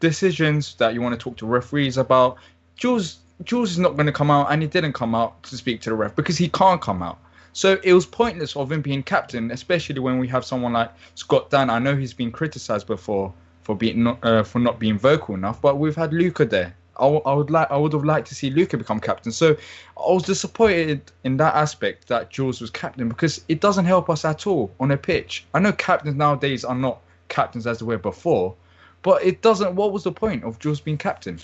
decisions 0.00 0.74
that 0.76 0.94
you 0.94 1.00
want 1.00 1.18
to 1.18 1.22
talk 1.22 1.36
to 1.38 1.46
referees 1.46 1.96
about, 1.96 2.36
Jules 2.76 3.18
Jules 3.42 3.72
is 3.72 3.78
not 3.78 3.94
going 3.94 4.06
to 4.06 4.12
come 4.12 4.30
out, 4.30 4.50
and 4.50 4.62
he 4.62 4.68
didn't 4.68 4.92
come 4.92 5.14
out 5.14 5.42
to 5.44 5.56
speak 5.56 5.80
to 5.82 5.90
the 5.90 5.96
ref 5.96 6.14
because 6.14 6.38
he 6.38 6.48
can't 6.48 6.80
come 6.80 7.02
out. 7.02 7.18
So 7.52 7.78
it 7.82 7.92
was 7.92 8.06
pointless 8.06 8.56
of 8.56 8.70
him 8.72 8.82
being 8.82 9.02
captain, 9.02 9.50
especially 9.50 9.98
when 10.00 10.18
we 10.18 10.26
have 10.28 10.44
someone 10.44 10.72
like 10.72 10.90
Scott 11.14 11.50
Dann. 11.50 11.70
I 11.70 11.78
know 11.78 11.94
he's 11.96 12.14
been 12.14 12.32
criticised 12.32 12.86
before 12.86 13.32
for 13.64 13.74
being 13.74 14.04
not 14.04 14.18
uh, 14.22 14.42
for 14.44 14.60
not 14.60 14.78
being 14.78 14.98
vocal 14.98 15.34
enough. 15.34 15.60
But 15.60 15.78
we've 15.78 15.96
had 15.96 16.12
Luca 16.12 16.44
there. 16.44 16.74
I, 16.96 17.06
would 17.08 17.50
like 17.50 17.70
I 17.70 17.76
would 17.76 17.92
have 17.92 18.04
liked 18.04 18.28
to 18.28 18.36
see 18.36 18.50
Luca 18.50 18.78
become 18.78 19.00
captain. 19.00 19.32
So 19.32 19.56
I 19.96 20.12
was 20.12 20.22
disappointed 20.22 21.10
in 21.24 21.38
that 21.38 21.54
aspect 21.56 22.06
that 22.08 22.30
Jules 22.30 22.60
was 22.60 22.70
captain 22.70 23.08
because 23.08 23.44
it 23.48 23.60
doesn't 23.60 23.84
help 23.84 24.08
us 24.08 24.24
at 24.24 24.46
all 24.46 24.72
on 24.78 24.92
a 24.92 24.96
pitch. 24.96 25.44
I 25.54 25.58
know 25.58 25.72
captains 25.72 26.14
nowadays 26.14 26.64
are 26.64 26.76
not 26.76 27.00
captains 27.28 27.66
as 27.66 27.80
they 27.80 27.84
were 27.84 27.98
before, 27.98 28.54
but 29.02 29.24
it 29.24 29.42
doesn't. 29.42 29.74
What 29.74 29.92
was 29.92 30.04
the 30.04 30.12
point 30.12 30.44
of 30.44 30.60
Jules 30.60 30.80
being 30.80 30.98
captain? 30.98 31.40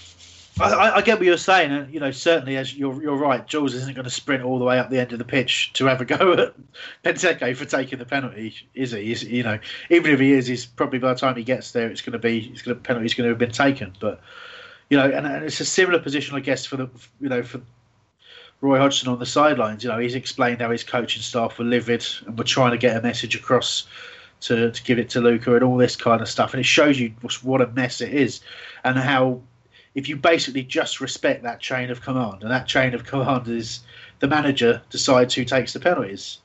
I, 0.60 0.96
I, 0.96 1.02
get 1.02 1.18
what 1.18 1.26
you're 1.26 1.38
saying, 1.38 1.72
and 1.72 1.92
you 1.92 2.00
know 2.00 2.10
certainly 2.10 2.56
as 2.56 2.74
you're 2.74 3.02
you're 3.02 3.16
right. 3.16 3.46
Jules 3.46 3.74
isn't 3.74 3.94
going 3.94 4.04
to 4.04 4.10
sprint 4.10 4.44
all 4.44 4.58
the 4.58 4.64
way 4.64 4.78
up 4.78 4.90
the 4.90 4.98
end 4.98 5.12
of 5.12 5.18
the 5.18 5.24
pitch 5.24 5.72
to 5.74 5.86
have 5.86 6.00
a 6.00 6.04
go 6.04 6.32
at 6.32 6.54
Benteke 7.02 7.56
for 7.56 7.64
taking 7.64 7.98
the 7.98 8.04
penalty, 8.04 8.54
is 8.74 8.92
he? 8.92 9.04
He's, 9.04 9.22
you 9.22 9.42
know, 9.42 9.58
even 9.88 10.12
if 10.12 10.20
he 10.20 10.32
is, 10.32 10.46
he's 10.46 10.66
probably 10.66 10.98
by 10.98 11.14
the 11.14 11.18
time 11.18 11.36
he 11.36 11.44
gets 11.44 11.72
there, 11.72 11.88
it's 11.88 12.02
going 12.02 12.12
to 12.12 12.18
be 12.18 12.50
it's 12.52 12.62
going 12.62 12.76
to 12.76 12.82
penalty's 12.82 13.14
going 13.14 13.24
to 13.24 13.30
have 13.30 13.38
been 13.38 13.50
taken. 13.50 13.94
But 14.00 14.20
you 14.90 14.98
know, 14.98 15.04
and, 15.04 15.26
and 15.26 15.44
it's 15.44 15.60
a 15.60 15.64
similar 15.64 15.98
position, 15.98 16.36
I 16.36 16.40
guess, 16.40 16.66
for 16.66 16.76
the 16.76 16.90
you 17.20 17.28
know 17.28 17.42
for 17.42 17.60
Roy 18.60 18.78
Hodgson 18.78 19.08
on 19.08 19.18
the 19.18 19.26
sidelines. 19.26 19.82
You 19.82 19.90
know, 19.90 19.98
he's 19.98 20.14
explained 20.14 20.60
how 20.60 20.70
his 20.70 20.84
coaching 20.84 21.22
staff 21.22 21.58
were 21.58 21.64
livid 21.64 22.06
and 22.26 22.36
were 22.36 22.44
trying 22.44 22.72
to 22.72 22.78
get 22.78 22.96
a 22.96 23.00
message 23.00 23.34
across 23.34 23.86
to, 24.42 24.70
to 24.70 24.82
give 24.82 24.98
it 24.98 25.08
to 25.10 25.20
Luca 25.20 25.54
and 25.54 25.64
all 25.64 25.76
this 25.76 25.96
kind 25.96 26.20
of 26.20 26.28
stuff. 26.28 26.52
And 26.52 26.60
it 26.60 26.66
shows 26.66 26.98
you 26.98 27.14
what 27.42 27.60
a 27.60 27.66
mess 27.68 28.00
it 28.00 28.12
is 28.12 28.40
and 28.84 28.98
how 28.98 29.40
if 29.94 30.08
you 30.08 30.16
basically 30.16 30.62
just 30.62 31.00
respect 31.00 31.42
that 31.42 31.60
chain 31.60 31.90
of 31.90 32.00
command, 32.00 32.42
and 32.42 32.50
that 32.50 32.66
chain 32.66 32.94
of 32.94 33.04
command 33.04 33.48
is 33.48 33.80
the 34.20 34.28
manager 34.28 34.82
decides 34.90 35.34
who 35.34 35.44
takes 35.44 35.72
the 35.72 35.80
penalties. 35.80 36.38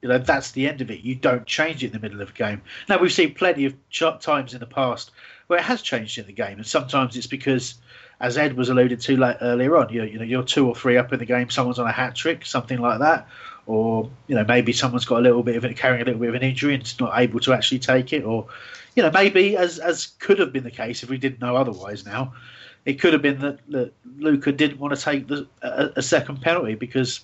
You 0.00 0.08
know, 0.08 0.18
that's 0.18 0.52
the 0.52 0.68
end 0.68 0.80
of 0.80 0.90
it. 0.90 1.00
You 1.00 1.16
don't 1.16 1.44
change 1.44 1.82
it 1.82 1.88
in 1.88 1.92
the 1.92 1.98
middle 1.98 2.22
of 2.22 2.30
a 2.30 2.32
game. 2.32 2.62
Now, 2.88 2.98
we've 2.98 3.12
seen 3.12 3.34
plenty 3.34 3.64
of 3.64 3.74
times 4.20 4.54
in 4.54 4.60
the 4.60 4.66
past 4.66 5.10
where 5.48 5.58
it 5.58 5.64
has 5.64 5.82
changed 5.82 6.18
in 6.18 6.26
the 6.26 6.32
game, 6.32 6.56
and 6.56 6.66
sometimes 6.66 7.16
it's 7.16 7.26
because, 7.26 7.74
as 8.20 8.38
Ed 8.38 8.56
was 8.56 8.68
alluded 8.68 9.00
to 9.00 9.16
like 9.16 9.38
earlier 9.40 9.76
on, 9.76 9.92
you 9.92 10.04
you 10.04 10.18
know, 10.18 10.24
you're 10.24 10.44
two 10.44 10.66
or 10.66 10.74
three 10.74 10.96
up 10.96 11.12
in 11.12 11.18
the 11.18 11.26
game, 11.26 11.50
someone's 11.50 11.78
on 11.78 11.86
a 11.86 11.92
hat 11.92 12.14
trick, 12.14 12.46
something 12.46 12.78
like 12.78 13.00
that, 13.00 13.26
or 13.66 14.08
you 14.28 14.36
know, 14.36 14.44
maybe 14.44 14.72
someone's 14.72 15.04
got 15.04 15.18
a 15.18 15.22
little 15.22 15.42
bit 15.42 15.56
of 15.56 15.64
it, 15.64 15.76
carrying 15.76 16.02
a 16.02 16.04
little 16.04 16.20
bit 16.20 16.28
of 16.28 16.34
an 16.36 16.42
injury 16.42 16.74
and 16.74 16.84
is 16.84 16.98
not 17.00 17.18
able 17.18 17.40
to 17.40 17.52
actually 17.52 17.80
take 17.80 18.12
it, 18.12 18.22
or 18.24 18.46
you 18.94 19.02
know, 19.02 19.10
maybe 19.10 19.56
as 19.56 19.78
as 19.80 20.08
could 20.20 20.38
have 20.38 20.52
been 20.52 20.64
the 20.64 20.70
case 20.70 21.02
if 21.02 21.10
we 21.10 21.18
didn't 21.18 21.40
know 21.40 21.56
otherwise 21.56 22.06
now 22.06 22.32
it 22.88 22.98
could 22.98 23.12
have 23.12 23.20
been 23.20 23.38
that, 23.40 23.58
that 23.68 23.92
Luca 24.16 24.50
didn't 24.50 24.78
want 24.78 24.96
to 24.96 25.00
take 25.00 25.28
the, 25.28 25.46
a, 25.60 25.90
a, 25.96 26.02
second 26.02 26.40
penalty 26.40 26.74
because 26.74 27.20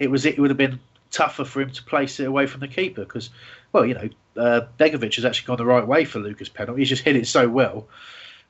it 0.00 0.10
was 0.10 0.26
it 0.26 0.36
would 0.36 0.50
have 0.50 0.56
been 0.56 0.80
tougher 1.12 1.44
for 1.44 1.60
him 1.60 1.70
to 1.70 1.82
place 1.84 2.18
it 2.18 2.26
away 2.26 2.48
from 2.48 2.58
the 2.58 2.66
keeper 2.66 3.02
because 3.02 3.30
well 3.72 3.86
you 3.86 3.94
know 3.94 4.08
uh, 4.36 4.66
Begovic 4.80 5.14
has 5.14 5.24
actually 5.24 5.46
gone 5.46 5.58
the 5.58 5.64
right 5.64 5.86
way 5.86 6.04
for 6.04 6.18
Luca's 6.18 6.48
penalty. 6.48 6.80
He's 6.80 6.88
just 6.88 7.04
hit 7.04 7.14
it 7.14 7.28
so 7.28 7.48
well 7.48 7.86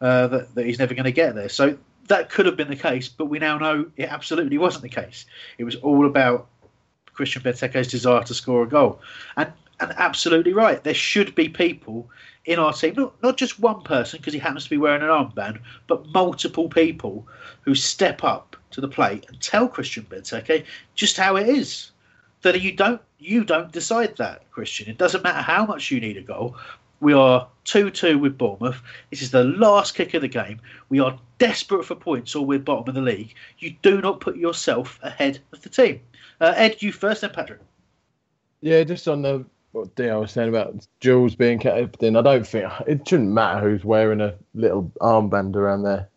uh, 0.01 0.29
that, 0.29 0.55
that 0.55 0.65
he's 0.65 0.79
never 0.79 0.95
going 0.95 1.05
to 1.05 1.13
get 1.13 1.35
there. 1.35 1.51
So 1.51 1.77
that 2.09 2.31
could 2.31 2.47
have 2.47 2.57
been 2.57 2.69
the 2.69 2.77
case 2.77 3.07
but 3.07 3.27
we 3.27 3.39
now 3.39 3.59
know 3.59 3.91
it 3.99 4.11
absolutely 4.11 4.57
wasn't 4.57 4.83
the 4.83 4.89
case. 4.89 5.27
It 5.59 5.65
was 5.65 5.77
all 5.77 6.07
about 6.07 6.47
Christian 7.13 7.43
Benteke's 7.43 7.89
desire 7.89 8.23
to 8.25 8.33
score 8.33 8.63
a 8.63 8.67
goal. 8.67 9.03
And 9.37 9.53
and 9.81 9.93
absolutely 9.97 10.53
right 10.53 10.83
there 10.85 10.95
should 10.95 11.35
be 11.35 11.49
people 11.49 12.09
in 12.47 12.59
our 12.59 12.73
team, 12.73 12.95
not, 12.97 13.23
not 13.23 13.37
just 13.37 13.59
one 13.59 13.83
person 13.83 14.19
because 14.19 14.33
he 14.33 14.39
happens 14.39 14.65
to 14.65 14.71
be 14.71 14.79
wearing 14.79 15.03
an 15.03 15.09
armband, 15.09 15.59
but 15.89 16.07
multiple 16.13 16.69
people 16.69 17.27
who 17.63 17.75
step 17.75 18.23
up 18.23 18.57
to 18.71 18.81
the 18.81 18.89
plate 18.89 19.27
and 19.29 19.41
tell 19.41 19.69
Christian 19.69 20.07
Benteke 20.09 20.65
just 20.95 21.17
how 21.17 21.37
it 21.37 21.49
is. 21.49 21.91
That 22.43 22.61
you 22.61 22.73
don't 22.73 23.01
you 23.19 23.45
don't 23.45 23.73
decide 23.73 24.17
that, 24.17 24.49
Christian. 24.51 24.89
It 24.89 24.99
doesn't 24.99 25.25
matter 25.25 25.41
how 25.41 25.67
much 25.67 25.91
you 25.91 26.01
need 26.01 26.17
a 26.17 26.23
goal. 26.23 26.57
We 27.01 27.13
are 27.13 27.49
2 27.65 27.91
2 27.91 28.19
with 28.19 28.39
Bournemouth. 28.39 28.81
This 29.11 29.23
is 29.23 29.33
the 29.33 29.45
last 29.45 29.95
kick 29.95 30.15
of 30.15 30.23
the 30.23 30.29
game. 30.29 30.61
We 30.89 31.01
are 31.01 31.19
desperate 31.39 31.85
for 31.85 31.97
points 31.97 32.37
or 32.37 32.47
we're 32.47 32.59
bottom 32.59 32.89
of 32.89 32.95
the 32.95 33.01
league. 33.01 33.35
You 33.59 33.75
do 33.83 34.01
not 34.01 34.21
put 34.21 34.37
yourself 34.37 35.01
ahead 35.03 35.41
of 35.53 35.63
the 35.63 35.69
team. 35.69 36.01
Uh, 36.41 36.55
Ed, 36.57 36.81
you 36.81 36.93
first, 36.93 37.23
then 37.23 37.31
Patrick. 37.31 37.61
Yeah, 38.61 38.85
just 38.85 39.09
on 39.09 39.23
the 39.23 39.45
what 39.77 39.95
Dio 39.95 40.21
was 40.23 40.33
saying 40.33 40.49
about 40.49 40.87
Jules 41.01 41.35
being 41.35 41.59
kept 41.59 42.03
in. 42.03 42.17
I 42.17 42.23
don't 42.23 42.47
think 42.47 42.71
it 42.87 43.07
shouldn't 43.07 43.31
matter 43.31 43.69
who's 43.69 43.85
wearing 43.85 44.21
a 44.21 44.35
little 44.55 44.91
armband 45.01 45.55
around 45.55 45.83
there. 45.83 46.09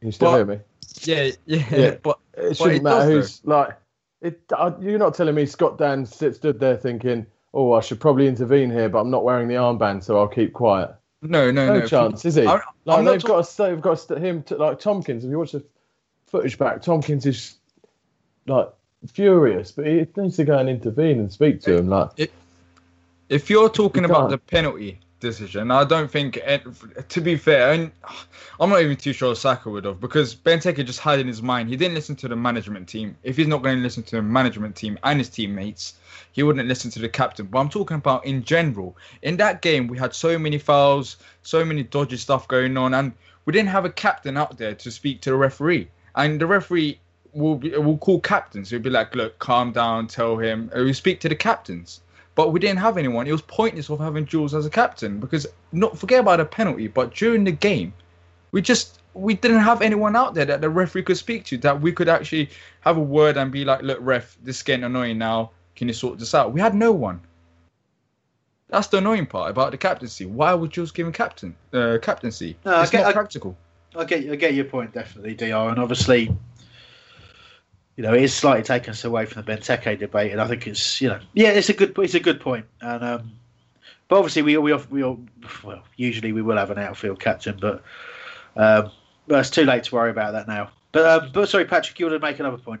Can 0.00 0.08
you 0.08 0.12
still 0.12 0.30
but, 0.30 0.36
hear 0.36 0.46
me? 0.46 0.60
Yeah, 1.02 1.30
yeah, 1.46 1.76
yeah. 1.76 1.94
But 2.02 2.18
it 2.36 2.56
shouldn't 2.56 2.76
it 2.76 2.82
matter 2.82 3.10
who's 3.10 3.40
though. 3.40 3.56
like. 3.56 3.76
It, 4.22 4.40
I, 4.56 4.72
you're 4.80 5.00
not 5.00 5.14
telling 5.14 5.34
me 5.34 5.46
Scott 5.46 5.78
Dann 5.78 6.06
stood 6.06 6.60
there 6.60 6.76
thinking, 6.76 7.26
"Oh, 7.52 7.72
I 7.72 7.80
should 7.80 8.00
probably 8.00 8.28
intervene 8.28 8.70
here, 8.70 8.88
but 8.88 9.00
I'm 9.00 9.10
not 9.10 9.24
wearing 9.24 9.48
the 9.48 9.54
armband, 9.54 10.04
so 10.04 10.16
I'll 10.16 10.28
keep 10.28 10.52
quiet." 10.52 10.94
No, 11.22 11.50
no, 11.50 11.66
no, 11.66 11.80
no 11.80 11.86
chance, 11.86 12.24
is 12.24 12.36
he? 12.36 12.46
I'm, 12.46 12.60
like 12.84 13.04
they've 13.04 13.22
got 13.22 13.44
to, 13.44 13.62
they've 13.62 13.80
got 13.80 13.98
to, 13.98 14.18
him 14.18 14.42
to, 14.44 14.56
like 14.56 14.78
Tomkins. 14.78 15.24
If 15.24 15.30
you 15.30 15.38
watch 15.38 15.52
the 15.52 15.64
footage 16.26 16.56
back, 16.56 16.82
Tomkins 16.82 17.26
is 17.26 17.56
like 18.46 18.68
furious, 19.10 19.72
but 19.72 19.86
he 19.86 20.06
needs 20.16 20.36
to 20.36 20.44
go 20.44 20.58
and 20.58 20.68
intervene 20.68 21.18
and 21.18 21.32
speak 21.32 21.60
to 21.62 21.76
him. 21.76 21.88
Like, 21.88 22.10
it, 22.16 22.32
if 23.28 23.48
you're 23.50 23.68
talking 23.68 24.04
about 24.04 24.30
the 24.30 24.38
penalty 24.38 25.00
decision, 25.20 25.70
I 25.70 25.84
don't 25.84 26.10
think. 26.10 26.38
Eh, 26.42 26.58
to 27.08 27.20
be 27.20 27.36
fair, 27.36 27.72
and 27.72 27.90
I'm 28.60 28.70
not 28.70 28.82
even 28.82 28.96
too 28.96 29.12
sure 29.12 29.34
Sakho 29.34 29.72
would 29.72 29.84
have 29.84 30.00
because 30.00 30.34
Benteke 30.34 30.84
just 30.84 31.00
had 31.00 31.18
in 31.18 31.26
his 31.26 31.42
mind 31.42 31.68
he 31.68 31.76
didn't 31.76 31.94
listen 31.94 32.16
to 32.16 32.28
the 32.28 32.36
management 32.36 32.88
team. 32.88 33.16
If 33.22 33.36
he's 33.36 33.46
not 33.46 33.62
going 33.62 33.76
to 33.76 33.82
listen 33.82 34.02
to 34.04 34.16
the 34.16 34.22
management 34.22 34.76
team 34.76 34.98
and 35.02 35.18
his 35.18 35.28
teammates, 35.28 35.94
he 36.32 36.42
wouldn't 36.42 36.68
listen 36.68 36.90
to 36.92 36.98
the 36.98 37.08
captain. 37.08 37.46
But 37.46 37.60
I'm 37.60 37.68
talking 37.68 37.96
about 37.96 38.24
in 38.26 38.44
general. 38.44 38.96
In 39.22 39.36
that 39.38 39.62
game, 39.62 39.88
we 39.88 39.98
had 39.98 40.14
so 40.14 40.38
many 40.38 40.58
fouls, 40.58 41.16
so 41.42 41.64
many 41.64 41.82
dodgy 41.82 42.16
stuff 42.16 42.48
going 42.48 42.76
on, 42.76 42.94
and 42.94 43.12
we 43.44 43.52
didn't 43.52 43.70
have 43.70 43.84
a 43.84 43.90
captain 43.90 44.36
out 44.36 44.58
there 44.58 44.74
to 44.74 44.90
speak 44.90 45.20
to 45.22 45.30
the 45.30 45.36
referee. 45.36 45.88
And 46.14 46.40
the 46.40 46.46
referee 46.46 47.00
we'll 47.32 47.56
be, 47.56 47.76
we'll 47.76 47.98
call 47.98 48.20
captains. 48.20 48.72
We'll 48.72 48.80
be 48.80 48.90
like, 48.90 49.14
look, 49.14 49.38
calm 49.38 49.72
down, 49.72 50.06
tell 50.06 50.36
him. 50.36 50.70
We 50.74 50.92
speak 50.92 51.20
to 51.20 51.28
the 51.28 51.34
captains, 51.34 52.00
but 52.34 52.52
we 52.52 52.60
didn't 52.60 52.78
have 52.78 52.98
anyone. 52.98 53.26
It 53.26 53.32
was 53.32 53.42
pointless 53.42 53.90
of 53.90 53.98
having 53.98 54.26
Jules 54.26 54.54
as 54.54 54.66
a 54.66 54.70
captain 54.70 55.20
because 55.20 55.46
not 55.72 55.98
forget 55.98 56.20
about 56.20 56.40
a 56.40 56.44
penalty, 56.44 56.88
but 56.88 57.14
during 57.14 57.44
the 57.44 57.52
game, 57.52 57.92
we 58.52 58.62
just 58.62 59.00
we 59.14 59.34
didn't 59.34 59.60
have 59.60 59.82
anyone 59.82 60.16
out 60.16 60.34
there 60.34 60.46
that 60.46 60.60
the 60.60 60.70
referee 60.70 61.02
could 61.02 61.18
speak 61.18 61.44
to 61.44 61.58
that 61.58 61.80
we 61.80 61.92
could 61.92 62.08
actually 62.08 62.48
have 62.80 62.96
a 62.96 63.00
word 63.00 63.36
and 63.36 63.52
be 63.52 63.64
like, 63.64 63.82
look, 63.82 63.98
ref, 64.00 64.36
this 64.42 64.56
is 64.58 64.62
getting 64.62 64.84
annoying 64.84 65.18
now. 65.18 65.50
Can 65.76 65.88
you 65.88 65.94
sort 65.94 66.18
this 66.18 66.34
out? 66.34 66.52
We 66.52 66.60
had 66.60 66.74
no 66.74 66.92
one. 66.92 67.20
That's 68.68 68.86
the 68.86 68.98
annoying 68.98 69.26
part 69.26 69.50
about 69.50 69.70
the 69.70 69.76
captaincy. 69.76 70.24
Why 70.24 70.54
would 70.54 70.70
Jules 70.70 70.92
give 70.92 71.06
him 71.06 71.12
captain 71.12 71.54
uh, 71.74 71.98
captaincy? 72.00 72.56
No, 72.64 72.80
it's 72.80 72.90
get, 72.90 73.02
not 73.02 73.12
practical. 73.12 73.56
I 73.94 74.04
get 74.04 74.30
I 74.30 74.36
get 74.36 74.54
your 74.54 74.64
point 74.64 74.94
definitely, 74.94 75.34
Dr. 75.34 75.68
And 75.68 75.78
obviously, 75.78 76.34
you 78.02 78.08
know, 78.08 78.14
it 78.14 78.22
is 78.24 78.34
slightly 78.34 78.64
taken 78.64 78.90
us 78.90 79.04
away 79.04 79.26
from 79.26 79.44
the 79.44 79.52
Benteke 79.52 79.96
debate, 79.96 80.32
and 80.32 80.40
I 80.40 80.48
think 80.48 80.66
it's 80.66 81.00
you 81.00 81.08
know, 81.08 81.20
yeah, 81.34 81.50
it's 81.50 81.68
a 81.68 81.72
good 81.72 81.96
it's 81.98 82.14
a 82.14 82.20
good 82.20 82.40
point, 82.40 82.66
and 82.80 83.04
um, 83.04 83.30
but 84.08 84.16
obviously 84.16 84.42
we 84.42 84.56
we 84.58 84.74
we 84.90 85.04
all, 85.04 85.20
well 85.62 85.84
usually 85.94 86.32
we 86.32 86.42
will 86.42 86.56
have 86.56 86.72
an 86.72 86.78
outfield 86.78 87.20
captain, 87.20 87.56
but 87.60 87.84
um, 88.56 88.90
but 89.28 89.38
it's 89.38 89.50
too 89.50 89.64
late 89.64 89.84
to 89.84 89.94
worry 89.94 90.10
about 90.10 90.32
that 90.32 90.48
now. 90.48 90.70
But 90.90 91.06
um, 91.06 91.30
but 91.32 91.48
sorry, 91.48 91.64
Patrick, 91.64 91.96
you 92.00 92.06
want 92.06 92.20
to 92.20 92.26
make 92.26 92.40
another 92.40 92.56
point? 92.56 92.80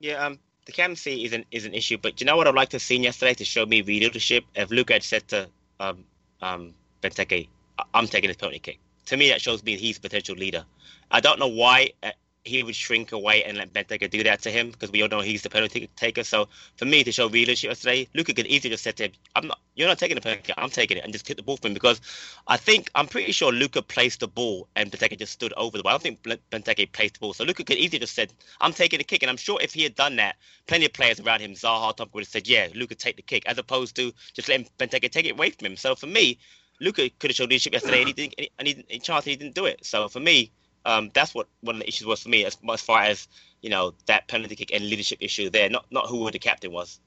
Yeah, 0.00 0.24
um, 0.24 0.38
the 0.64 0.72
captaincy 0.72 1.26
is 1.26 1.34
an 1.34 1.44
is 1.50 1.66
an 1.66 1.74
issue, 1.74 1.98
but 2.00 2.18
you 2.18 2.24
know 2.24 2.38
what 2.38 2.48
I'd 2.48 2.54
like 2.54 2.70
to 2.70 2.80
see 2.80 2.96
yesterday 2.96 3.34
to 3.34 3.44
show 3.44 3.66
me 3.66 3.82
leadership. 3.82 4.44
If 4.54 4.70
Luke 4.70 4.92
had 4.92 5.02
said 5.02 5.28
to 5.28 5.46
um 5.78 6.04
um 6.40 6.72
Benteke, 7.02 7.48
I'm 7.92 8.06
taking 8.06 8.28
this 8.28 8.38
penalty 8.38 8.60
kick. 8.60 8.78
To 9.06 9.18
me, 9.18 9.28
that 9.28 9.42
shows 9.42 9.62
me 9.62 9.76
he's 9.76 9.98
a 9.98 10.00
potential 10.00 10.36
leader. 10.36 10.64
I 11.10 11.20
don't 11.20 11.38
know 11.38 11.48
why 11.48 11.90
uh, 12.02 12.12
he 12.44 12.62
would 12.62 12.74
shrink 12.74 13.12
away 13.12 13.44
and 13.44 13.56
let 13.56 13.72
Benteke 13.72 14.10
do 14.10 14.22
that 14.24 14.42
to 14.42 14.50
him 14.50 14.70
because 14.70 14.90
we 14.90 15.02
all 15.02 15.08
know 15.08 15.20
he's 15.20 15.42
the 15.42 15.50
penalty 15.50 15.88
taker. 15.96 16.24
So 16.24 16.48
for 16.76 16.84
me 16.84 17.04
to 17.04 17.12
show 17.12 17.26
leadership 17.26 17.68
yesterday, 17.68 18.08
Luca 18.14 18.34
could 18.34 18.46
easily 18.46 18.70
just 18.70 18.82
say 18.82 18.92
to 18.92 19.04
him, 19.04 19.12
"I'm 19.36 19.46
not. 19.46 19.60
You're 19.74 19.88
not 19.88 19.98
taking 19.98 20.16
the 20.16 20.20
penalty. 20.20 20.52
I'm 20.56 20.70
taking 20.70 20.96
it," 20.96 21.04
and 21.04 21.12
just 21.12 21.24
kick 21.24 21.36
the 21.36 21.42
ball 21.42 21.56
for 21.56 21.68
him 21.68 21.74
because 21.74 22.00
I 22.48 22.56
think 22.56 22.90
I'm 22.94 23.06
pretty 23.06 23.32
sure 23.32 23.52
Luca 23.52 23.80
placed 23.80 24.20
the 24.20 24.28
ball 24.28 24.68
and 24.74 24.90
Benteke 24.90 25.18
just 25.18 25.32
stood 25.32 25.52
over 25.54 25.76
the 25.76 25.84
ball. 25.84 25.90
I 25.90 25.98
don't 25.98 26.02
think 26.02 26.22
Benteke 26.50 26.90
placed 26.92 27.14
the 27.14 27.20
ball, 27.20 27.32
so 27.32 27.44
Luca 27.44 27.62
could 27.64 27.78
easily 27.78 28.00
just 28.00 28.14
said, 28.14 28.32
"I'm 28.60 28.72
taking 28.72 28.98
the 28.98 29.04
kick," 29.04 29.22
and 29.22 29.30
I'm 29.30 29.36
sure 29.36 29.60
if 29.62 29.72
he 29.72 29.84
had 29.84 29.94
done 29.94 30.16
that, 30.16 30.36
plenty 30.66 30.86
of 30.86 30.92
players 30.92 31.20
around 31.20 31.40
him, 31.40 31.52
Zaha, 31.52 31.96
Tom, 31.96 32.08
would 32.12 32.22
have 32.22 32.28
said, 32.28 32.48
"Yeah, 32.48 32.68
Luca 32.74 32.96
take 32.96 33.16
the 33.16 33.22
kick," 33.22 33.44
as 33.46 33.58
opposed 33.58 33.94
to 33.96 34.12
just 34.34 34.48
letting 34.48 34.68
Benteke 34.78 35.10
take 35.10 35.26
it 35.26 35.32
away 35.32 35.50
from 35.50 35.66
him. 35.66 35.76
So 35.76 35.94
for 35.94 36.06
me. 36.06 36.38
Luca 36.80 37.08
could 37.10 37.30
have 37.30 37.36
showed 37.36 37.50
leadership 37.50 37.74
yesterday, 37.74 38.00
and 38.00 38.08
he 38.08 38.12
didn't. 38.12 38.50
And 38.58 38.66
he, 38.66 38.98
chance 38.98 39.24
he 39.24 39.36
didn't 39.36 39.54
do 39.54 39.66
it. 39.66 39.86
So 39.86 40.08
for 40.08 40.18
me, 40.18 40.50
um, 40.84 41.10
that's 41.14 41.34
what 41.34 41.48
one 41.60 41.76
of 41.76 41.80
the 41.80 41.88
issues 41.88 42.06
was 42.06 42.22
for 42.22 42.28
me, 42.28 42.44
as, 42.44 42.56
as 42.70 42.80
far 42.80 43.02
as 43.02 43.28
you 43.60 43.70
know 43.70 43.94
that 44.06 44.28
penalty 44.28 44.56
kick 44.56 44.72
and 44.72 44.88
leadership 44.88 45.18
issue 45.20 45.50
there. 45.50 45.70
Not 45.70 45.86
not 45.90 46.06
who 46.06 46.30
the 46.30 46.38
captain 46.38 46.72
was. 46.72 47.00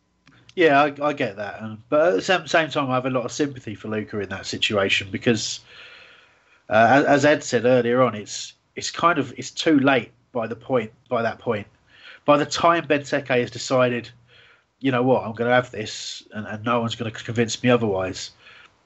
Yeah, 0.56 0.82
I, 0.82 1.08
I 1.08 1.14
get 1.14 1.36
that, 1.36 1.62
but 1.90 2.08
at 2.08 2.14
the 2.16 2.48
same, 2.48 2.70
time, 2.70 2.90
I 2.90 2.94
have 2.94 3.06
a 3.06 3.10
lot 3.10 3.26
of 3.26 3.32
sympathy 3.34 3.76
for 3.76 3.90
Luca 3.90 4.22
in 4.22 4.30
that 4.30 4.46
situation 4.46 5.10
because, 5.12 5.60
uh, 6.70 7.04
as 7.06 7.26
Ed 7.26 7.44
said 7.44 7.66
earlier 7.66 8.02
on, 8.02 8.16
it's 8.16 8.54
it's 8.76 8.90
kind 8.90 9.20
of 9.20 9.34
it's 9.38 9.52
too 9.52 9.80
late 9.80 10.12
by 10.32 10.48
the 10.48 10.56
point 10.56 10.92
by 11.10 11.22
that 11.22 11.40
point. 11.40 11.68
By 12.24 12.38
the 12.38 12.46
time 12.46 12.88
Benteke 12.88 13.42
has 13.42 13.52
decided, 13.52 14.10
you 14.80 14.92
know 14.92 15.04
what, 15.04 15.26
I'm 15.26 15.34
going 15.34 15.50
to 15.50 15.56
have 15.56 15.72
this, 15.72 16.24
and, 16.32 16.48
and 16.48 16.64
no 16.64 16.80
one's 16.80 16.96
going 16.96 17.12
to 17.12 17.24
convince 17.24 17.62
me 17.62 17.70
otherwise. 17.70 18.32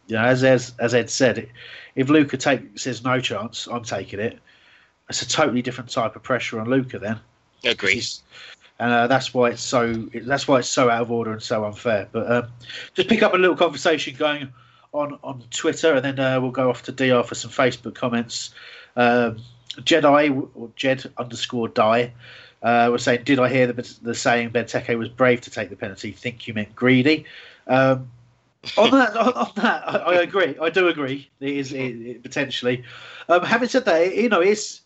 You 0.08 0.16
know, 0.16 0.24
as 0.24 0.44
as, 0.44 0.74
as 0.80 0.96
Ed 0.96 1.12
said, 1.12 1.50
if 1.96 2.10
Luca 2.10 2.38
take 2.38 2.80
says 2.80 3.04
no 3.04 3.20
chance, 3.22 3.68
I'm 3.68 3.84
taking 3.84 4.20
it 4.20 4.40
it's 5.10 5.22
a 5.22 5.28
totally 5.28 5.62
different 5.62 5.90
type 5.90 6.16
of 6.16 6.24
pressure 6.24 6.60
on 6.60 6.70
Luca 6.70 7.00
then. 7.00 7.20
Agree. 7.64 8.02
And 8.80 8.92
uh, 8.92 9.08
that's 9.08 9.34
why 9.34 9.50
it's 9.50 9.62
so 9.62 9.94
that's 10.24 10.48
why 10.48 10.60
it's 10.60 10.70
so 10.70 10.90
out 10.90 11.02
of 11.02 11.12
order 11.12 11.34
and 11.34 11.42
so 11.42 11.66
unfair. 11.66 12.08
But 12.12 12.32
um, 12.32 12.48
just 12.94 13.10
pick 13.10 13.24
up 13.24 13.34
a 13.34 13.38
little 13.38 13.58
conversation 13.58 14.16
going 14.16 14.54
on 14.94 15.20
on 15.24 15.44
Twitter, 15.52 15.94
and 15.96 16.06
then 16.06 16.20
uh, 16.20 16.40
we'll 16.40 16.52
go 16.52 16.70
off 16.70 16.84
to 16.84 16.92
Dr 16.92 17.28
for 17.28 17.36
some 17.36 17.52
Facebook 17.52 17.96
comments. 17.96 18.52
Um, 18.96 19.40
Jedi 19.78 20.50
or 20.56 20.72
Jed 20.76 21.12
underscore 21.18 21.68
die 21.68 22.14
uh, 22.64 22.90
was 22.92 23.04
saying, 23.04 23.24
"Did 23.24 23.40
I 23.40 23.50
hear 23.50 23.68
the, 23.68 23.98
the 24.02 24.16
saying 24.16 24.52
Benteke 24.52 24.98
was 24.98 25.10
brave 25.10 25.42
to 25.42 25.50
take 25.50 25.70
the 25.70 25.76
penalty? 25.76 26.12
Think 26.12 26.48
you 26.48 26.54
meant 26.54 26.74
greedy." 26.76 27.26
Um, 27.68 28.10
on 28.78 28.92
that, 28.98 29.16
on, 29.16 29.34
on 29.34 29.52
that, 29.56 29.88
I, 29.88 29.98
I, 29.98 30.14
agree. 30.22 30.56
I 30.62 30.70
do 30.70 30.88
agree. 30.88 31.30
It 31.40 31.50
is 31.50 31.74
it, 31.74 31.96
it, 31.96 32.24
potentially. 32.24 32.84
Um, 33.28 33.44
having 33.44 33.70
said 33.70 33.86
that, 33.86 34.16
you 34.16 34.30
know, 34.30 34.42
it's 34.42 34.82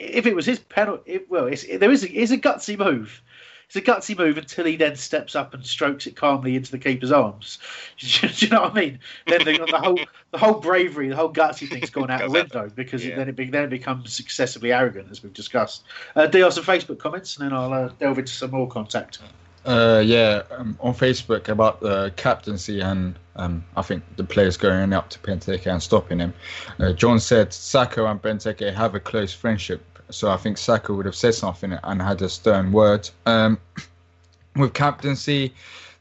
if 0.00 0.26
it 0.26 0.34
was 0.34 0.46
his 0.46 0.58
penalty, 0.58 1.12
it, 1.12 1.30
well, 1.30 1.46
it's, 1.46 1.64
there 1.66 1.90
is 1.90 2.02
a, 2.02 2.10
it's 2.10 2.32
a 2.32 2.38
gutsy 2.38 2.76
move. 2.78 3.22
It's 3.66 3.76
a 3.76 3.82
gutsy 3.82 4.18
move 4.18 4.36
until 4.36 4.64
he 4.64 4.74
then 4.74 4.96
steps 4.96 5.36
up 5.36 5.54
and 5.54 5.64
strokes 5.64 6.06
it 6.08 6.16
calmly 6.16 6.56
into 6.56 6.72
the 6.72 6.78
keeper's 6.78 7.12
arms. 7.12 7.58
Do 7.98 8.26
you 8.28 8.48
know 8.48 8.62
what 8.62 8.72
I 8.72 8.74
mean? 8.74 8.98
Then 9.28 9.44
the, 9.44 9.64
the 9.70 9.78
whole 9.78 10.00
the 10.32 10.38
whole 10.38 10.54
bravery, 10.54 11.08
the 11.08 11.14
whole 11.14 11.32
gutsy 11.32 11.68
thing's 11.68 11.90
gone 11.90 12.10
out 12.10 12.20
the 12.24 12.30
window 12.30 12.68
because 12.74 13.06
Yeah. 13.06 13.14
then 13.16 13.28
it 13.28 13.36
be, 13.36 13.44
then 13.44 13.64
it 13.64 13.70
becomes 13.70 14.18
excessively 14.18 14.72
arrogant, 14.72 15.08
as 15.10 15.22
we've 15.22 15.32
discussed. 15.32 15.84
Uh, 16.16 16.26
Dios 16.26 16.56
some 16.56 16.64
Facebook 16.64 16.98
comments, 16.98 17.36
and 17.36 17.46
then 17.46 17.56
I'll 17.56 17.72
uh, 17.72 17.90
delve 18.00 18.18
into 18.18 18.32
some 18.32 18.50
more 18.50 18.66
contact. 18.66 19.20
Uh, 19.64 20.02
yeah, 20.04 20.42
um, 20.50 20.76
on 20.80 20.94
Facebook 20.94 21.48
about 21.48 21.80
the 21.80 22.12
captaincy 22.16 22.80
and 22.80 23.14
um, 23.36 23.62
I 23.76 23.82
think 23.82 24.02
the 24.16 24.24
players 24.24 24.56
going 24.56 24.92
up 24.92 25.10
to 25.10 25.18
Benteke 25.20 25.66
and 25.70 25.82
stopping 25.82 26.18
him. 26.18 26.34
Uh, 26.78 26.92
John 26.92 27.20
said 27.20 27.50
Sakho 27.50 28.10
and 28.10 28.20
Benteke 28.20 28.72
have 28.74 28.94
a 28.94 29.00
close 29.00 29.32
friendship, 29.32 29.82
so 30.10 30.30
I 30.30 30.36
think 30.36 30.56
Sakho 30.56 30.96
would 30.96 31.06
have 31.06 31.14
said 31.14 31.34
something 31.34 31.72
and 31.72 32.02
had 32.02 32.22
a 32.22 32.28
stern 32.28 32.72
word. 32.72 33.08
Um, 33.26 33.58
with 34.56 34.74
captaincy, 34.74 35.54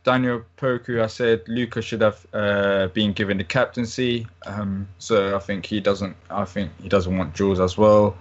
Daniel 0.04 0.44
Poku, 0.58 1.02
I 1.02 1.08
said 1.08 1.48
Luca 1.48 1.82
should 1.82 2.02
have 2.02 2.26
uh, 2.34 2.88
been 2.88 3.14
given 3.14 3.38
the 3.38 3.44
captaincy. 3.44 4.26
Um, 4.46 4.88
so 4.98 5.36
I 5.36 5.40
think 5.40 5.66
he 5.66 5.80
doesn't. 5.80 6.16
I 6.30 6.46
think 6.46 6.72
he 6.82 6.90
doesn't 6.90 7.18
want 7.18 7.36
Jules 7.36 7.60
as 7.60 7.78
well. 7.78 8.18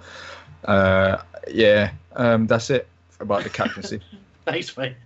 Uh, 0.64 1.22
yeah, 1.50 1.92
um, 2.16 2.46
that's 2.46 2.70
it 2.70 2.88
about 3.20 3.44
the 3.44 3.50
captaincy. 3.50 4.00
Thanks, 4.44 4.76
mate. 4.76 4.96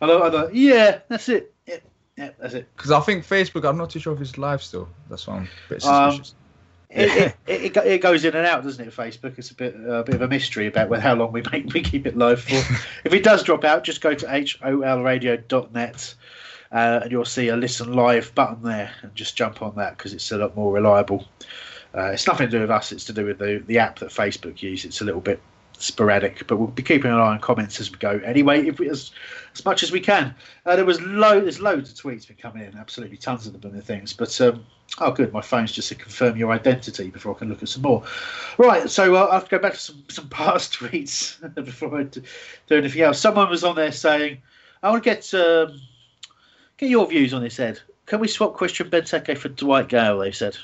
I 0.00 0.06
know, 0.06 0.22
I 0.22 0.30
know. 0.30 0.50
Yeah, 0.52 1.00
that's 1.08 1.28
it. 1.28 1.52
Yeah, 1.66 1.76
yeah 2.16 2.30
that's 2.38 2.54
it. 2.54 2.68
Because 2.76 2.90
I 2.90 3.00
think 3.00 3.26
Facebook, 3.26 3.68
I'm 3.68 3.76
not 3.76 3.90
too 3.90 3.98
sure 3.98 4.14
if 4.14 4.20
it's 4.20 4.38
live 4.38 4.62
still. 4.62 4.88
That's 5.10 5.26
why 5.26 5.36
I'm 5.36 5.42
a 5.44 5.68
bit 5.68 5.84
Um, 5.84 6.12
suspicious. 6.12 6.30
It, 6.32 6.47
it, 6.90 7.08
it, 7.10 7.36
it, 7.46 7.76
it 7.76 8.02
goes 8.02 8.24
in 8.24 8.34
and 8.34 8.46
out, 8.46 8.64
doesn't 8.64 8.86
it? 8.86 8.94
Facebook. 8.94 9.38
It's 9.38 9.50
a 9.50 9.54
bit 9.54 9.74
a 9.74 10.02
bit 10.02 10.14
of 10.14 10.22
a 10.22 10.28
mystery 10.28 10.66
about 10.66 11.00
how 11.00 11.14
long 11.14 11.32
we 11.32 11.42
make 11.52 11.72
we 11.72 11.82
keep 11.82 12.06
it 12.06 12.16
live 12.16 12.42
for. 12.42 12.54
if 13.04 13.12
it 13.12 13.22
does 13.22 13.42
drop 13.42 13.64
out, 13.64 13.84
just 13.84 14.00
go 14.00 14.14
to 14.14 14.26
holradio.net 14.26 16.14
uh, 16.70 17.00
and 17.02 17.10
you'll 17.10 17.24
see 17.24 17.48
a 17.48 17.56
listen 17.56 17.92
live 17.92 18.34
button 18.34 18.62
there, 18.62 18.92
and 19.02 19.14
just 19.14 19.36
jump 19.36 19.62
on 19.62 19.74
that 19.76 19.96
because 19.96 20.12
it's 20.12 20.30
a 20.32 20.38
lot 20.38 20.56
more 20.56 20.72
reliable. 20.72 21.24
Uh, 21.94 22.10
it's 22.12 22.26
nothing 22.26 22.46
to 22.48 22.50
do 22.50 22.60
with 22.60 22.70
us; 22.70 22.92
it's 22.92 23.04
to 23.04 23.12
do 23.12 23.24
with 23.24 23.38
the 23.38 23.62
the 23.66 23.78
app 23.78 23.98
that 23.98 24.10
Facebook 24.10 24.60
use. 24.62 24.84
It's 24.84 25.00
a 25.00 25.04
little 25.04 25.20
bit 25.20 25.40
sporadic, 25.78 26.46
but 26.46 26.56
we'll 26.56 26.68
be 26.68 26.82
keeping 26.82 27.10
an 27.10 27.18
eye 27.18 27.32
on 27.32 27.40
comments 27.40 27.80
as 27.80 27.90
we 27.90 27.98
go. 27.98 28.20
Anyway, 28.24 28.66
if 28.66 28.78
we, 28.78 28.90
as 28.90 29.10
as 29.54 29.64
much 29.64 29.82
as 29.82 29.90
we 29.90 30.00
can. 30.00 30.34
Uh, 30.66 30.76
there 30.76 30.84
was 30.84 31.00
lo- 31.00 31.40
there's 31.40 31.60
loads 31.60 31.90
of 31.90 31.96
tweets 31.96 32.26
been 32.26 32.36
coming 32.36 32.64
in, 32.64 32.76
absolutely 32.76 33.16
tons 33.16 33.46
of 33.46 33.60
them 33.60 33.74
and 33.74 33.84
things. 33.84 34.12
But 34.12 34.38
um, 34.40 34.66
oh, 34.98 35.10
good, 35.10 35.32
my 35.32 35.40
phone's 35.40 35.72
just 35.72 35.88
to 35.88 35.94
confirm 35.94 36.36
your 36.36 36.50
identity 36.50 37.10
before 37.10 37.34
I 37.34 37.38
can 37.38 37.48
look 37.48 37.62
at 37.62 37.68
some 37.68 37.82
more. 37.82 38.02
Right, 38.56 38.88
so 38.88 39.14
uh, 39.14 39.28
I 39.30 39.34
have 39.34 39.44
to 39.44 39.50
go 39.50 39.58
back 39.58 39.74
to 39.74 39.78
some 39.78 40.02
some 40.08 40.28
past 40.28 40.72
tweets 40.78 41.54
before 41.54 42.00
I 42.00 42.02
do, 42.04 42.22
do 42.66 42.76
anything 42.76 43.02
else. 43.02 43.20
Someone 43.20 43.48
was 43.48 43.64
on 43.64 43.76
there 43.76 43.92
saying, 43.92 44.38
"I 44.82 44.90
want 44.90 45.04
to 45.04 45.10
get 45.10 45.34
um, 45.34 45.80
get 46.76 46.90
your 46.90 47.06
views 47.06 47.34
on 47.34 47.42
this, 47.42 47.60
Ed. 47.60 47.80
Can 48.06 48.20
we 48.20 48.28
swap 48.28 48.54
Christian 48.54 48.90
Benteke 48.90 49.36
for 49.36 49.48
Dwight 49.48 49.88
Gayle?" 49.88 50.18
They 50.18 50.32
said. 50.32 50.56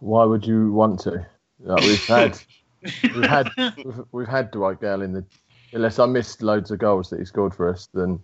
Why 0.00 0.24
would 0.24 0.46
you 0.46 0.72
want 0.72 1.00
to? 1.00 1.26
Like, 1.60 1.80
we've 1.82 2.06
had, 2.06 2.38
we've 3.02 3.24
had, 3.24 3.48
we've, 3.56 4.00
we've 4.12 4.28
had 4.28 4.50
Dwight 4.50 4.80
Gayle 4.80 5.02
in 5.02 5.12
the. 5.12 5.24
Unless 5.72 5.98
I 5.98 6.06
missed 6.06 6.42
loads 6.42 6.70
of 6.70 6.78
goals 6.78 7.10
that 7.10 7.18
he 7.18 7.24
scored 7.24 7.54
for 7.54 7.68
us, 7.68 7.88
then 7.92 8.20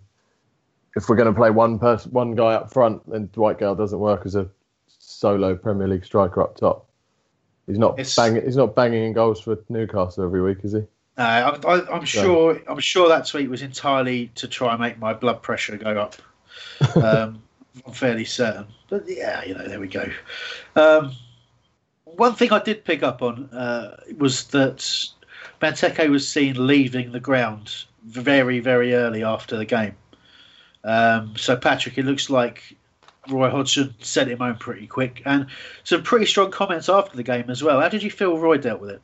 if 0.95 1.09
we're 1.09 1.15
going 1.15 1.31
to 1.31 1.37
play 1.37 1.49
one 1.49 1.79
person, 1.79 2.11
one 2.11 2.35
guy 2.35 2.53
up 2.53 2.71
front, 2.71 3.09
then 3.09 3.29
Dwight 3.33 3.59
Gayle 3.59 3.75
doesn't 3.75 3.99
work 3.99 4.25
as 4.25 4.35
a 4.35 4.47
solo 4.87 5.55
Premier 5.55 5.87
League 5.87 6.05
striker 6.05 6.41
up 6.41 6.57
top. 6.57 6.87
He's 7.67 7.79
not 7.79 7.93
It's- 7.93 8.15
banging. 8.15 8.43
He's 8.43 8.57
not 8.57 8.75
banging 8.75 9.03
in 9.03 9.13
goals 9.13 9.39
for 9.41 9.57
Newcastle 9.69 10.23
every 10.23 10.41
week, 10.41 10.59
is 10.63 10.73
he? 10.73 10.83
I'm, 11.17 11.61
I, 11.67 11.81
I'm 11.91 12.05
sure. 12.05 12.59
I'm 12.67 12.79
sure 12.79 13.07
that 13.07 13.27
tweet 13.27 13.49
was 13.49 13.61
entirely 13.61 14.31
to 14.35 14.47
try 14.47 14.71
and 14.71 14.81
make 14.81 14.97
my 14.97 15.13
blood 15.13 15.41
pressure 15.41 15.77
go 15.77 15.97
up. 15.99 16.15
Um, 16.95 17.41
I'm 17.87 17.93
fairly 17.93 18.25
certain. 18.25 18.67
But 18.89 19.05
yeah, 19.07 19.43
you 19.43 19.55
know, 19.55 19.67
there 19.67 19.79
we 19.79 19.87
go. 19.87 20.07
Um, 20.75 21.13
one 22.03 22.35
thing 22.35 22.51
I 22.51 22.59
did 22.61 22.83
pick 22.85 23.01
up 23.01 23.23
on 23.23 23.45
uh, 23.51 23.97
was 24.17 24.45
that 24.49 24.77
Benteke 25.59 26.09
was 26.09 26.27
seen 26.27 26.67
leaving 26.67 27.11
the 27.11 27.19
ground 27.19 27.85
very, 28.05 28.59
very 28.59 28.93
early 28.93 29.23
after 29.23 29.57
the 29.57 29.65
game. 29.65 29.95
Um, 30.83 31.35
so 31.37 31.55
Patrick, 31.55 31.97
it 31.97 32.05
looks 32.05 32.29
like 32.29 32.75
Roy 33.29 33.49
Hodgson 33.49 33.93
sent 33.99 34.29
him 34.29 34.39
home 34.39 34.57
pretty 34.57 34.87
quick, 34.87 35.21
and 35.25 35.47
some 35.83 36.03
pretty 36.03 36.25
strong 36.25 36.51
comments 36.51 36.89
after 36.89 37.15
the 37.15 37.23
game 37.23 37.49
as 37.49 37.63
well. 37.63 37.79
How 37.79 37.89
did 37.89 38.03
you 38.03 38.11
feel 38.11 38.37
Roy 38.37 38.57
dealt 38.57 38.81
with 38.81 38.89
it? 38.91 39.01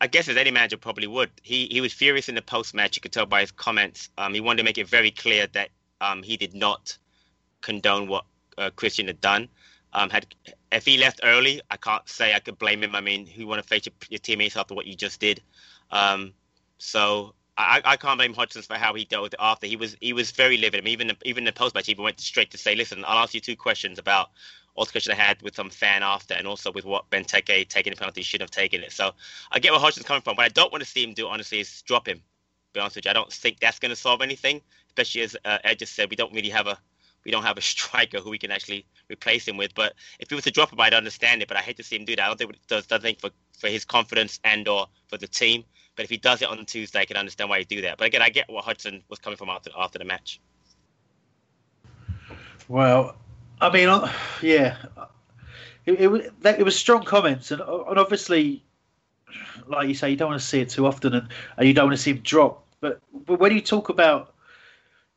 I 0.00 0.06
guess 0.06 0.28
as 0.28 0.36
any 0.36 0.50
manager 0.50 0.76
probably 0.76 1.08
would. 1.08 1.30
He 1.42 1.66
he 1.66 1.80
was 1.80 1.92
furious 1.92 2.28
in 2.28 2.34
the 2.34 2.42
post 2.42 2.72
match. 2.72 2.96
You 2.96 3.02
could 3.02 3.12
tell 3.12 3.26
by 3.26 3.40
his 3.40 3.50
comments. 3.50 4.10
Um, 4.16 4.32
he 4.32 4.40
wanted 4.40 4.58
to 4.58 4.64
make 4.64 4.78
it 4.78 4.88
very 4.88 5.10
clear 5.10 5.46
that 5.48 5.70
um, 6.00 6.22
he 6.22 6.36
did 6.36 6.54
not 6.54 6.96
condone 7.60 8.06
what 8.06 8.24
uh, 8.56 8.70
Christian 8.76 9.06
had 9.08 9.20
done. 9.20 9.48
Um, 9.92 10.10
had 10.10 10.26
if 10.70 10.84
he 10.84 10.98
left 10.98 11.20
early, 11.24 11.60
I 11.70 11.76
can't 11.76 12.08
say 12.08 12.34
I 12.34 12.38
could 12.38 12.58
blame 12.58 12.82
him. 12.82 12.94
I 12.94 13.00
mean, 13.00 13.26
who 13.26 13.46
want 13.46 13.60
to 13.60 13.66
face 13.66 13.86
your, 13.86 13.94
your 14.08 14.18
teammates 14.18 14.56
after 14.56 14.74
what 14.74 14.86
you 14.86 14.94
just 14.94 15.18
did? 15.18 15.42
Um, 15.90 16.32
so 16.78 17.34
I, 17.58 17.82
I 17.84 17.96
can't 17.96 18.18
blame 18.18 18.34
Hodgson 18.34 18.62
for 18.62 18.74
how 18.74 18.94
he 18.94 19.04
dealt 19.04 19.24
with 19.24 19.34
it 19.34 19.40
after. 19.40 19.66
He 19.66 19.74
was 19.74 19.96
he 20.00 20.12
was 20.12 20.30
very 20.30 20.56
livid. 20.56 20.80
I 20.80 20.84
mean, 20.84 20.92
even 20.92 21.16
even 21.24 21.44
the 21.44 21.52
post 21.52 21.74
match, 21.74 21.86
he 21.86 21.92
even 21.92 22.04
went 22.04 22.20
straight 22.20 22.52
to 22.52 22.58
say, 22.58 22.76
"Listen, 22.76 23.04
I'll 23.04 23.18
ask 23.18 23.34
you 23.34 23.40
two 23.40 23.56
questions 23.56 23.98
about 23.98 24.30
altercation 24.76 25.12
I 25.12 25.16
had 25.16 25.42
with 25.42 25.56
some 25.56 25.68
fan 25.68 26.04
after, 26.04 26.34
and 26.34 26.46
also 26.46 26.70
with 26.70 26.84
what 26.84 27.10
Benteke 27.10 27.68
taking 27.68 27.92
the 27.92 27.96
penalty 27.96 28.22
shouldn't 28.22 28.48
have 28.48 28.62
taken 28.62 28.82
it." 28.84 28.92
So 28.92 29.12
I 29.50 29.58
get 29.58 29.72
where 29.72 29.80
Hodgson's 29.80 30.06
coming 30.06 30.22
from. 30.22 30.36
What 30.36 30.44
I 30.44 30.50
don't 30.50 30.70
want 30.70 30.84
to 30.84 30.88
see 30.88 31.02
him 31.02 31.14
do, 31.14 31.26
honestly, 31.26 31.58
is 31.58 31.82
drop 31.82 32.06
him. 32.06 32.22
Be 32.74 32.80
honest 32.80 32.94
with 32.94 33.06
you, 33.06 33.10
I 33.10 33.14
don't 33.14 33.32
think 33.32 33.58
that's 33.58 33.80
going 33.80 33.90
to 33.90 33.96
solve 33.96 34.22
anything. 34.22 34.60
Especially 34.90 35.22
as 35.22 35.36
uh, 35.44 35.58
Ed 35.64 35.80
just 35.80 35.94
said, 35.96 36.10
we 36.10 36.16
don't 36.16 36.32
really 36.32 36.50
have 36.50 36.68
a 36.68 36.78
we 37.24 37.32
don't 37.32 37.42
have 37.42 37.58
a 37.58 37.62
striker 37.72 38.20
who 38.20 38.30
we 38.30 38.38
can 38.38 38.52
actually 38.52 38.86
replace 39.10 39.48
him 39.48 39.56
with. 39.56 39.74
But 39.74 39.94
if 40.20 40.28
he 40.28 40.36
was 40.36 40.44
to 40.44 40.52
drop 40.52 40.72
him, 40.72 40.80
I'd 40.80 40.94
understand 40.94 41.42
it. 41.42 41.48
But 41.48 41.56
I 41.56 41.60
hate 41.60 41.76
to 41.78 41.82
see 41.82 41.96
him 41.96 42.04
do 42.04 42.14
that. 42.14 42.22
I 42.22 42.28
don't 42.28 42.38
think 42.38 42.52
it 42.52 42.60
does 42.68 42.88
nothing 42.88 43.16
for 43.16 43.30
for 43.58 43.68
his 43.68 43.84
confidence 43.84 44.38
and 44.44 44.68
or 44.68 44.86
for 45.08 45.18
the 45.18 45.26
team. 45.26 45.64
But 45.98 46.04
if 46.04 46.10
he 46.10 46.16
does 46.16 46.42
it 46.42 46.48
on 46.48 46.64
Tuesday, 46.64 47.00
I 47.00 47.04
can 47.06 47.16
understand 47.16 47.50
why 47.50 47.58
he'd 47.58 47.66
do 47.66 47.80
that. 47.82 47.98
But 47.98 48.06
again, 48.06 48.22
I 48.22 48.28
get 48.28 48.48
what 48.48 48.64
Hodgson 48.64 49.02
was 49.08 49.18
coming 49.18 49.36
from 49.36 49.48
after 49.48 49.70
after 49.76 49.98
the 49.98 50.04
match. 50.04 50.38
Well, 52.68 53.16
I 53.60 53.68
mean, 53.72 53.88
yeah, 54.40 54.76
it, 55.86 55.94
it, 55.94 56.06
was- 56.06 56.26
it 56.44 56.64
was 56.64 56.76
strong 56.76 57.02
comments, 57.02 57.50
and, 57.50 57.60
uh, 57.60 57.82
and 57.86 57.98
obviously, 57.98 58.62
like 59.66 59.88
you 59.88 59.94
say, 59.94 60.08
you 60.10 60.16
don't 60.16 60.28
want 60.28 60.40
to 60.40 60.46
see 60.46 60.60
it 60.60 60.68
too 60.68 60.86
often, 60.86 61.14
and, 61.14 61.28
and 61.56 61.66
you 61.66 61.74
don't 61.74 61.86
want 61.86 61.96
to 61.96 62.02
see 62.02 62.12
him 62.12 62.18
drop. 62.18 62.64
But, 62.78 63.00
but 63.26 63.40
when 63.40 63.50
you 63.50 63.60
talk 63.60 63.88
about 63.88 64.34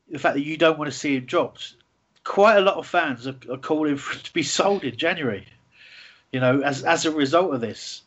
the 0.10 0.18
fact 0.18 0.34
that 0.34 0.42
you 0.44 0.58
don't 0.58 0.80
want 0.80 0.92
to 0.92 0.98
see 0.98 1.16
him 1.16 1.26
dropped, 1.26 1.76
quite 2.24 2.58
a 2.58 2.62
lot 2.62 2.78
of 2.78 2.88
fans 2.88 3.28
are, 3.28 3.36
are 3.52 3.58
calling 3.58 3.98
for 3.98 4.18
to 4.18 4.34
be 4.34 4.42
sold 4.42 4.84
in 4.84 4.98
January. 4.98 5.46
You 6.32 6.40
know, 6.40 6.62
as 6.62 6.82
as 6.84 7.06
a 7.06 7.12
result 7.12 7.54
of 7.54 7.62
this, 7.62 8.02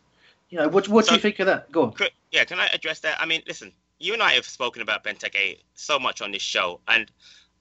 you 0.49 0.59
know, 0.59 0.68
what 0.68 0.88
what 0.88 1.07
do 1.07 1.14
you 1.14 1.20
think 1.20 1.38
of 1.40 1.47
that? 1.47 1.70
Go 1.72 1.84
on. 1.84 1.92
Cri- 1.92 2.11
Yeah, 2.30 2.45
can 2.45 2.61
I 2.61 2.66
address 2.66 3.01
that? 3.01 3.20
I 3.20 3.26
mean, 3.26 3.42
listen, 3.47 3.72
you 3.99 4.12
and 4.12 4.22
I 4.22 4.32
have 4.32 4.45
spoken 4.45 4.82
about 4.82 5.05
Benteke 5.05 5.59
so 5.74 5.99
much 5.99 6.20
on 6.22 6.32
this 6.32 6.42
show, 6.42 6.80
and 6.88 7.11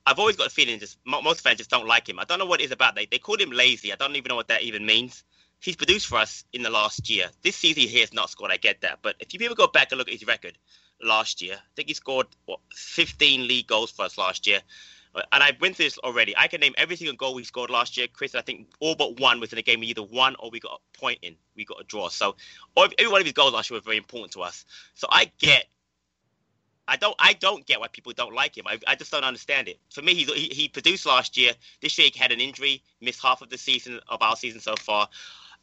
I've 0.06 0.20
always 0.20 0.36
got 0.36 0.48
a 0.48 0.50
feeling 0.50 0.80
just 0.80 0.98
most 1.06 1.42
fans 1.42 1.58
just 1.58 1.70
don't 1.70 1.88
like 1.88 2.08
him. 2.08 2.20
I 2.20 2.26
don't 2.26 2.40
know 2.40 2.46
what 2.46 2.62
it 2.62 2.66
is 2.66 2.72
about. 2.72 2.96
They 2.96 3.06
they 3.06 3.20
called 3.20 3.42
him 3.42 3.52
lazy. 3.52 3.94
I 3.94 3.96
don't 3.96 4.16
even 4.16 4.30
know 4.30 4.36
what 4.36 4.50
that 4.50 4.64
even 4.64 4.86
means. 4.86 5.24
He's 5.60 5.78
produced 5.78 6.08
for 6.08 6.18
us 6.18 6.44
in 6.52 6.62
the 6.62 6.70
last 6.70 7.10
year. 7.10 7.30
This 7.42 7.56
season 7.56 7.84
he 7.84 8.02
has 8.02 8.14
not 8.14 8.30
scored. 8.30 8.52
I 8.52 8.58
get 8.58 8.82
that, 8.82 9.00
but 9.02 9.16
if 9.20 9.34
you 9.34 9.40
people 9.40 9.56
go 9.56 9.68
back 9.68 9.92
and 9.92 9.98
look 9.98 10.10
at 10.10 10.14
his 10.14 10.28
record 10.28 10.58
last 11.02 11.42
year, 11.42 11.56
I 11.56 11.72
think 11.76 11.88
he 11.88 11.94
scored 11.94 12.28
what 12.46 12.60
15 12.76 13.48
league 13.48 13.68
goals 13.68 13.92
for 13.92 14.04
us 14.04 14.18
last 14.18 14.46
year. 14.46 14.60
And 15.16 15.44
I 15.44 15.56
went 15.62 15.76
through 15.76 15.86
this 15.86 15.98
already. 16.00 16.36
I 16.38 16.48
can 16.48 16.60
name 16.60 16.74
every 16.78 16.96
single 16.96 17.16
goal 17.16 17.36
we 17.36 17.44
scored 17.44 17.70
last 17.70 17.98
year, 17.98 18.08
Chris. 18.12 18.34
I 18.34 18.42
think 18.42 18.68
all 18.80 18.96
but 18.96 19.20
one 19.20 19.40
was 19.40 19.54
in 19.54 19.60
a 19.60 19.62
game 19.62 19.80
we 19.82 19.88
either 19.88 20.02
won 20.04 20.36
or 20.40 20.50
we 20.50 20.60
got 20.60 20.80
a 20.80 21.00
point 21.00 21.20
in. 21.22 21.36
We 21.56 21.66
got 21.66 21.80
a 21.80 21.84
draw. 21.84 22.10
So 22.10 22.36
every 22.78 23.12
one 23.12 23.22
of 23.22 23.26
his 23.26 23.34
goals 23.34 23.54
last 23.54 23.70
year 23.70 23.78
was 23.78 23.86
very 23.86 23.98
important 23.98 24.32
to 24.34 24.42
us. 24.42 24.66
So 24.96 25.08
I 25.12 25.32
get 25.38 25.68
I 26.88 26.98
don't 26.98 27.16
I 27.20 27.34
don't 27.34 27.66
get 27.66 27.80
why 27.80 27.88
people 27.88 28.14
don't 28.14 28.34
like 28.34 28.58
him. 28.58 28.66
I, 28.68 28.78
I 28.88 28.96
just 28.96 29.12
don't 29.12 29.24
understand 29.24 29.68
it. 29.68 29.80
For 29.92 30.02
me, 30.02 30.14
he, 30.14 30.26
he 30.26 30.54
he 30.54 30.68
produced 30.68 31.06
last 31.06 31.38
year. 31.38 31.54
This 31.82 31.98
year 31.98 32.10
he 32.12 32.20
had 32.20 32.32
an 32.32 32.42
injury, 32.42 32.84
missed 33.02 33.22
half 33.22 33.42
of 33.42 33.50
the 33.50 33.58
season 33.58 34.00
of 34.10 34.22
our 34.22 34.36
season 34.36 34.60
so 34.60 34.76
far. 34.76 35.08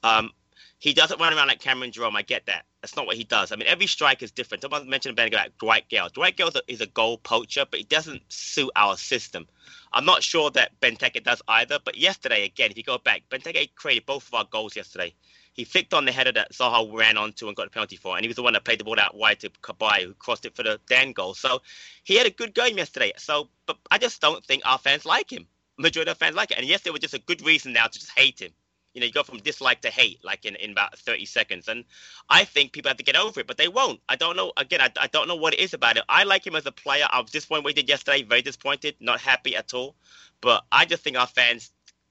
Um, 0.02 0.30
he 0.78 0.94
doesn't 0.94 1.20
run 1.20 1.34
around 1.34 1.48
like 1.48 1.60
Cameron 1.60 1.92
Jerome. 1.92 2.16
I 2.16 2.22
get 2.22 2.46
that. 2.46 2.64
That's 2.80 2.96
not 2.96 3.06
what 3.06 3.16
he 3.16 3.24
does. 3.24 3.52
I 3.52 3.56
mean, 3.56 3.68
every 3.68 3.86
strike 3.86 4.22
is 4.22 4.30
different. 4.30 4.62
Someone 4.62 4.88
mentioned 4.88 5.12
a 5.12 5.20
minute 5.20 5.34
ago 5.34 5.42
like 5.42 5.58
Dwight 5.58 5.88
Gayle. 5.90 6.08
Dwight 6.08 6.36
Gayle 6.36 6.50
is 6.68 6.80
a, 6.80 6.86
goal 6.86 7.18
poacher, 7.18 7.66
but 7.70 7.78
he 7.78 7.84
doesn't 7.84 8.22
suit 8.32 8.70
our 8.76 8.96
system. 8.96 9.46
I'm 9.92 10.06
not 10.06 10.22
sure 10.22 10.50
that 10.52 10.80
Benteke 10.80 11.22
does 11.22 11.42
either. 11.48 11.78
But 11.84 11.98
yesterday, 11.98 12.44
again, 12.44 12.70
if 12.70 12.78
you 12.78 12.82
go 12.82 12.96
back, 12.96 13.22
Benteke 13.30 13.74
created 13.74 14.06
both 14.06 14.26
of 14.26 14.34
our 14.34 14.46
goals 14.50 14.74
yesterday. 14.74 15.14
He 15.52 15.64
flicked 15.64 15.92
on 15.92 16.06
the 16.06 16.12
header 16.12 16.32
that 16.32 16.52
Zaha 16.52 16.90
ran 16.96 17.18
onto 17.18 17.48
and 17.48 17.56
got 17.56 17.64
the 17.64 17.70
penalty 17.70 17.96
for, 17.96 18.16
and 18.16 18.24
he 18.24 18.28
was 18.28 18.36
the 18.36 18.42
one 18.42 18.54
that 18.54 18.64
played 18.64 18.80
the 18.80 18.84
ball 18.84 18.98
out 18.98 19.14
wide 19.14 19.40
to 19.40 19.50
Cabaye, 19.62 20.04
who 20.04 20.14
crossed 20.14 20.46
it 20.46 20.56
for 20.56 20.62
the 20.62 20.80
Dann 20.88 21.12
goal. 21.12 21.34
So 21.34 21.60
he 22.04 22.16
had 22.16 22.26
a 22.26 22.30
good 22.30 22.54
game 22.54 22.78
yesterday. 22.78 23.12
So, 23.18 23.50
but 23.66 23.76
I 23.90 23.98
just 23.98 24.22
don't 24.22 24.42
think 24.44 24.62
our 24.64 24.78
fans 24.78 25.04
like 25.04 25.30
him. 25.30 25.46
Majority 25.76 26.10
of 26.10 26.18
fans 26.18 26.36
like 26.36 26.50
it, 26.52 26.58
and 26.58 26.66
yes, 26.66 26.82
there 26.82 26.92
was 26.92 27.00
just 27.00 27.14
a 27.14 27.18
good 27.18 27.44
reason 27.44 27.72
now 27.72 27.86
to 27.86 27.98
just 27.98 28.16
hate 28.16 28.40
him. 28.40 28.52
You 28.94 29.00
know, 29.00 29.06
you 29.06 29.12
go 29.12 29.22
from 29.22 29.38
dislike 29.38 29.82
to 29.82 29.90
hate 29.90 30.18
like 30.24 30.44
in, 30.44 30.56
in 30.56 30.72
about 30.72 30.98
30 30.98 31.24
seconds. 31.24 31.68
And 31.68 31.84
I 32.28 32.44
think 32.44 32.72
people 32.72 32.88
have 32.88 32.98
to 32.98 33.04
get 33.04 33.16
over 33.16 33.40
it, 33.40 33.46
but 33.46 33.56
they 33.56 33.68
won't. 33.68 34.00
I 34.08 34.16
don't 34.16 34.36
know. 34.36 34.52
Again, 34.56 34.80
I, 34.80 34.90
I 35.00 35.06
don't 35.06 35.28
know 35.28 35.36
what 35.36 35.54
it 35.54 35.60
is 35.60 35.74
about 35.74 35.96
it. 35.96 36.02
I 36.08 36.24
like 36.24 36.46
him 36.46 36.56
as 36.56 36.66
a 36.66 36.72
player. 36.72 37.06
I 37.10 37.20
was 37.20 37.30
disappointed 37.30 37.64
what 37.64 37.76
he 37.76 37.82
did 37.82 37.88
yesterday. 37.88 38.22
Very 38.22 38.42
disappointed. 38.42 38.96
Not 39.00 39.20
happy 39.20 39.56
at 39.56 39.74
all. 39.74 39.94
But 40.40 40.64
I 40.72 40.86
just 40.86 41.04
think 41.04 41.16
our 41.16 41.26
fans 41.26 41.70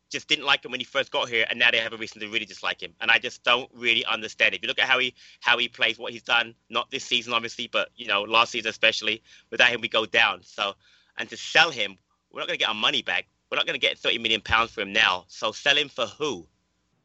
just 0.09 0.27
didn't 0.27 0.45
like 0.45 0.65
him 0.65 0.71
when 0.71 0.79
he 0.79 0.85
first 0.85 1.11
got 1.11 1.29
here, 1.29 1.45
and 1.49 1.59
now 1.59 1.71
they 1.71 1.77
have 1.77 1.93
a 1.93 1.97
reason 1.97 2.19
to 2.21 2.27
really 2.27 2.45
dislike 2.45 2.81
him. 2.81 2.93
And 2.99 3.11
I 3.11 3.19
just 3.19 3.43
don't 3.43 3.69
really 3.73 4.03
understand. 4.05 4.55
If 4.55 4.61
you 4.61 4.67
look 4.67 4.79
at 4.79 4.87
how 4.87 4.99
he 4.99 5.13
how 5.39 5.57
he 5.57 5.67
plays, 5.67 5.99
what 5.99 6.11
he's 6.11 6.23
done, 6.23 6.55
not 6.69 6.89
this 6.91 7.03
season 7.03 7.33
obviously, 7.33 7.67
but 7.67 7.89
you 7.95 8.07
know 8.07 8.23
last 8.23 8.51
season 8.51 8.69
especially, 8.69 9.21
without 9.51 9.69
him 9.69 9.81
we 9.81 9.87
go 9.87 10.05
down. 10.05 10.41
So, 10.43 10.73
and 11.17 11.29
to 11.29 11.37
sell 11.37 11.69
him, 11.71 11.97
we're 12.31 12.41
not 12.41 12.47
going 12.47 12.57
to 12.57 12.63
get 12.63 12.69
our 12.69 12.75
money 12.75 13.01
back. 13.01 13.27
We're 13.49 13.57
not 13.57 13.65
going 13.65 13.79
to 13.79 13.85
get 13.85 13.97
30 13.97 14.19
million 14.19 14.41
pounds 14.41 14.71
for 14.71 14.81
him 14.81 14.93
now. 14.93 15.25
So 15.27 15.51
sell 15.51 15.75
him 15.75 15.89
for 15.89 16.05
who? 16.05 16.47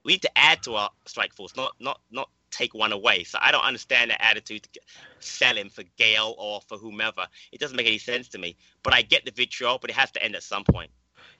We 0.05 0.13
need 0.13 0.23
to 0.23 0.39
add 0.39 0.63
to 0.65 0.75
our 0.75 0.91
strike 1.07 1.35
force, 1.35 1.57
not 1.57 1.73
not 1.81 2.01
not 2.11 2.29
take 2.51 2.75
one 2.75 2.93
away. 2.93 3.25
So 3.25 3.39
I 3.41 3.51
don't 3.51 3.65
understand 3.65 4.11
the 4.11 4.25
attitude 4.25 4.63
to 4.73 4.81
sell 5.19 5.57
him 5.57 5.71
for 5.71 5.83
Gayle 5.97 6.35
or 6.39 6.61
for 6.69 6.79
whomever. 6.79 7.27
It 7.53 7.61
doesn't 7.61 7.77
make 7.77 7.87
any 7.87 7.99
sense 7.99 8.29
to 8.29 8.39
me. 8.39 8.57
But 8.83 8.95
I 8.95 9.03
get 9.03 9.25
the 9.25 9.33
vitriol, 9.33 9.79
but 9.81 9.91
it 9.91 9.97
has 9.97 10.11
to 10.13 10.23
end 10.23 10.37
at 10.37 10.43
some 10.43 10.65
point. 10.65 10.91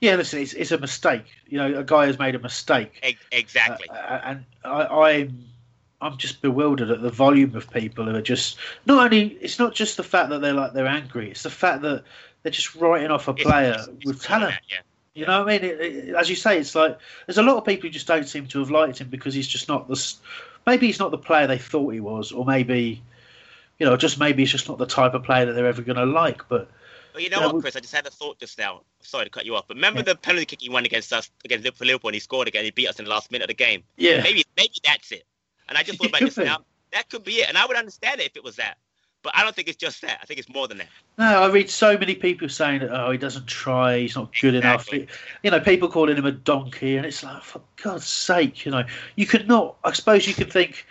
Yeah, 0.01 0.15
listen, 0.15 0.41
it's, 0.41 0.53
it's 0.53 0.71
a 0.71 0.77
mistake. 0.77 1.23
You 1.47 1.57
know, 1.57 1.79
a 1.79 1.83
guy 1.83 2.07
has 2.07 2.19
made 2.19 2.35
a 2.35 2.39
mistake. 2.39 3.17
Exactly. 3.31 3.87
Uh, 3.89 4.19
and 4.23 4.45
I, 4.65 4.85
I'm 4.85 5.45
I'm 6.01 6.17
just 6.17 6.41
bewildered 6.41 6.91
at 6.91 7.01
the 7.01 7.09
volume 7.09 7.55
of 7.55 7.71
people 7.71 8.05
who 8.05 8.15
are 8.15 8.21
just 8.21 8.57
not 8.85 9.05
only. 9.05 9.37
It's 9.41 9.59
not 9.59 9.73
just 9.73 9.97
the 9.97 10.03
fact 10.03 10.29
that 10.29 10.41
they're 10.41 10.53
like 10.53 10.73
they're 10.73 10.87
angry. 10.87 11.31
It's 11.31 11.43
the 11.43 11.49
fact 11.49 11.81
that 11.83 12.03
they're 12.43 12.51
just 12.51 12.75
writing 12.75 13.11
off 13.11 13.27
a 13.27 13.33
player 13.33 13.71
It's- 13.71 13.89
with 14.05 14.21
talent. 14.21 14.55
Yeah. 14.69 14.79
You 15.15 15.25
know 15.25 15.43
what 15.43 15.53
I 15.53 15.59
mean? 15.59 15.69
It, 15.69 15.79
it, 15.79 16.15
as 16.15 16.29
you 16.29 16.35
say, 16.35 16.59
it's 16.59 16.75
like 16.75 16.99
there's 17.25 17.37
a 17.37 17.43
lot 17.43 17.55
of 17.55 17.65
people 17.65 17.87
who 17.87 17.89
just 17.89 18.05
don't 18.05 18.27
seem 18.27 18.47
to 18.47 18.59
have 18.59 18.69
liked 18.69 18.99
him 18.99 19.07
because 19.07 19.33
he's 19.33 19.47
just 19.47 19.69
not 19.69 19.87
the. 19.87 20.13
Maybe 20.67 20.87
he's 20.87 20.99
not 20.99 21.11
the 21.11 21.17
player 21.17 21.47
they 21.47 21.57
thought 21.57 21.93
he 21.93 22.01
was, 22.01 22.33
or 22.33 22.43
maybe, 22.43 23.01
you 23.79 23.85
know, 23.85 23.95
just 23.95 24.19
maybe 24.19 24.41
he's 24.41 24.51
just 24.51 24.67
not 24.67 24.77
the 24.77 24.85
type 24.85 25.13
of 25.13 25.23
player 25.23 25.45
that 25.45 25.53
they're 25.53 25.67
ever 25.67 25.81
going 25.81 25.97
to 25.97 26.05
like. 26.05 26.49
But 26.49 26.69
But 27.13 27.23
you 27.23 27.29
know 27.29 27.39
Yeah, 27.39 27.47
what, 27.47 27.61
Chris? 27.61 27.77
I 27.77 27.79
just 27.79 27.95
had 27.95 28.05
a 28.05 28.11
thought 28.11 28.39
just 28.39 28.57
now. 28.57 28.81
Sorry 28.99 29.23
to 29.23 29.31
cut 29.31 29.45
you 29.45 29.55
off, 29.55 29.69
but 29.69 29.77
remember 29.77 30.03
the 30.03 30.15
penalty 30.15 30.45
kick 30.45 30.61
he 30.61 30.69
won 30.69 30.83
against 30.83 31.13
us 31.13 31.31
against 31.45 31.63
Liverpool, 31.63 31.87
Liverpool, 31.87 32.09
and 32.09 32.15
he 32.15 32.19
scored 32.19 32.49
again. 32.49 32.65
He 32.65 32.71
beat 32.71 32.89
us 32.89 32.99
in 32.99 33.05
the 33.05 33.11
last 33.11 33.31
minute 33.31 33.45
of 33.45 33.55
the 33.55 33.63
game. 33.63 33.83
Yeah. 33.95 34.21
Maybe 34.21 34.43
maybe 34.57 34.73
that's 34.83 35.13
it. 35.13 35.23
And 35.69 35.77
I 35.77 35.83
just 35.83 35.97
thought 35.97 36.09
about 36.09 36.21
this 36.21 36.35
now. 36.35 36.65
That 36.91 37.09
could 37.09 37.23
be 37.23 37.35
it, 37.35 37.47
and 37.47 37.57
I 37.57 37.65
would 37.65 37.77
understand 37.77 38.19
it 38.19 38.27
if 38.27 38.35
it 38.35 38.43
was 38.43 38.57
that. 38.57 38.77
But 39.25 39.35
I 39.35 39.43
don't 39.43 39.55
think 39.55 39.67
it's 39.67 39.75
just 39.77 40.03
that. 40.03 40.19
I 40.21 40.25
think 40.27 40.39
it's 40.39 40.47
more 40.49 40.67
than 40.67 40.77
that. 40.77 40.87
No, 41.17 41.25
I 41.41 41.47
read 41.49 41.67
so 41.67 41.97
many 41.97 42.13
people 42.13 42.47
saying 42.47 42.81
that 42.81 42.91
oh 42.91 43.09
he 43.09 43.17
doesn't 43.17 43.47
try, 43.47 43.97
he's 44.01 44.15
not 44.15 44.31
good 44.39 44.53
Exactly. 44.53 44.99
enough. 45.01 45.37
You 45.41 45.49
know, 45.51 45.59
people 45.59 45.89
calling 45.89 46.15
him 46.15 46.27
a 46.27 46.31
donkey, 46.31 46.95
and 46.95 47.07
it's 47.07 47.23
like 47.23 47.41
for 47.41 47.59
God's 47.81 48.05
sake, 48.05 48.65
you 48.65 48.71
know, 48.71 48.83
you 49.15 49.25
could 49.25 49.47
not. 49.47 49.77
I 49.83 49.93
suppose 49.93 50.27
you 50.27 50.35
could 50.35 50.53
think 50.53 50.85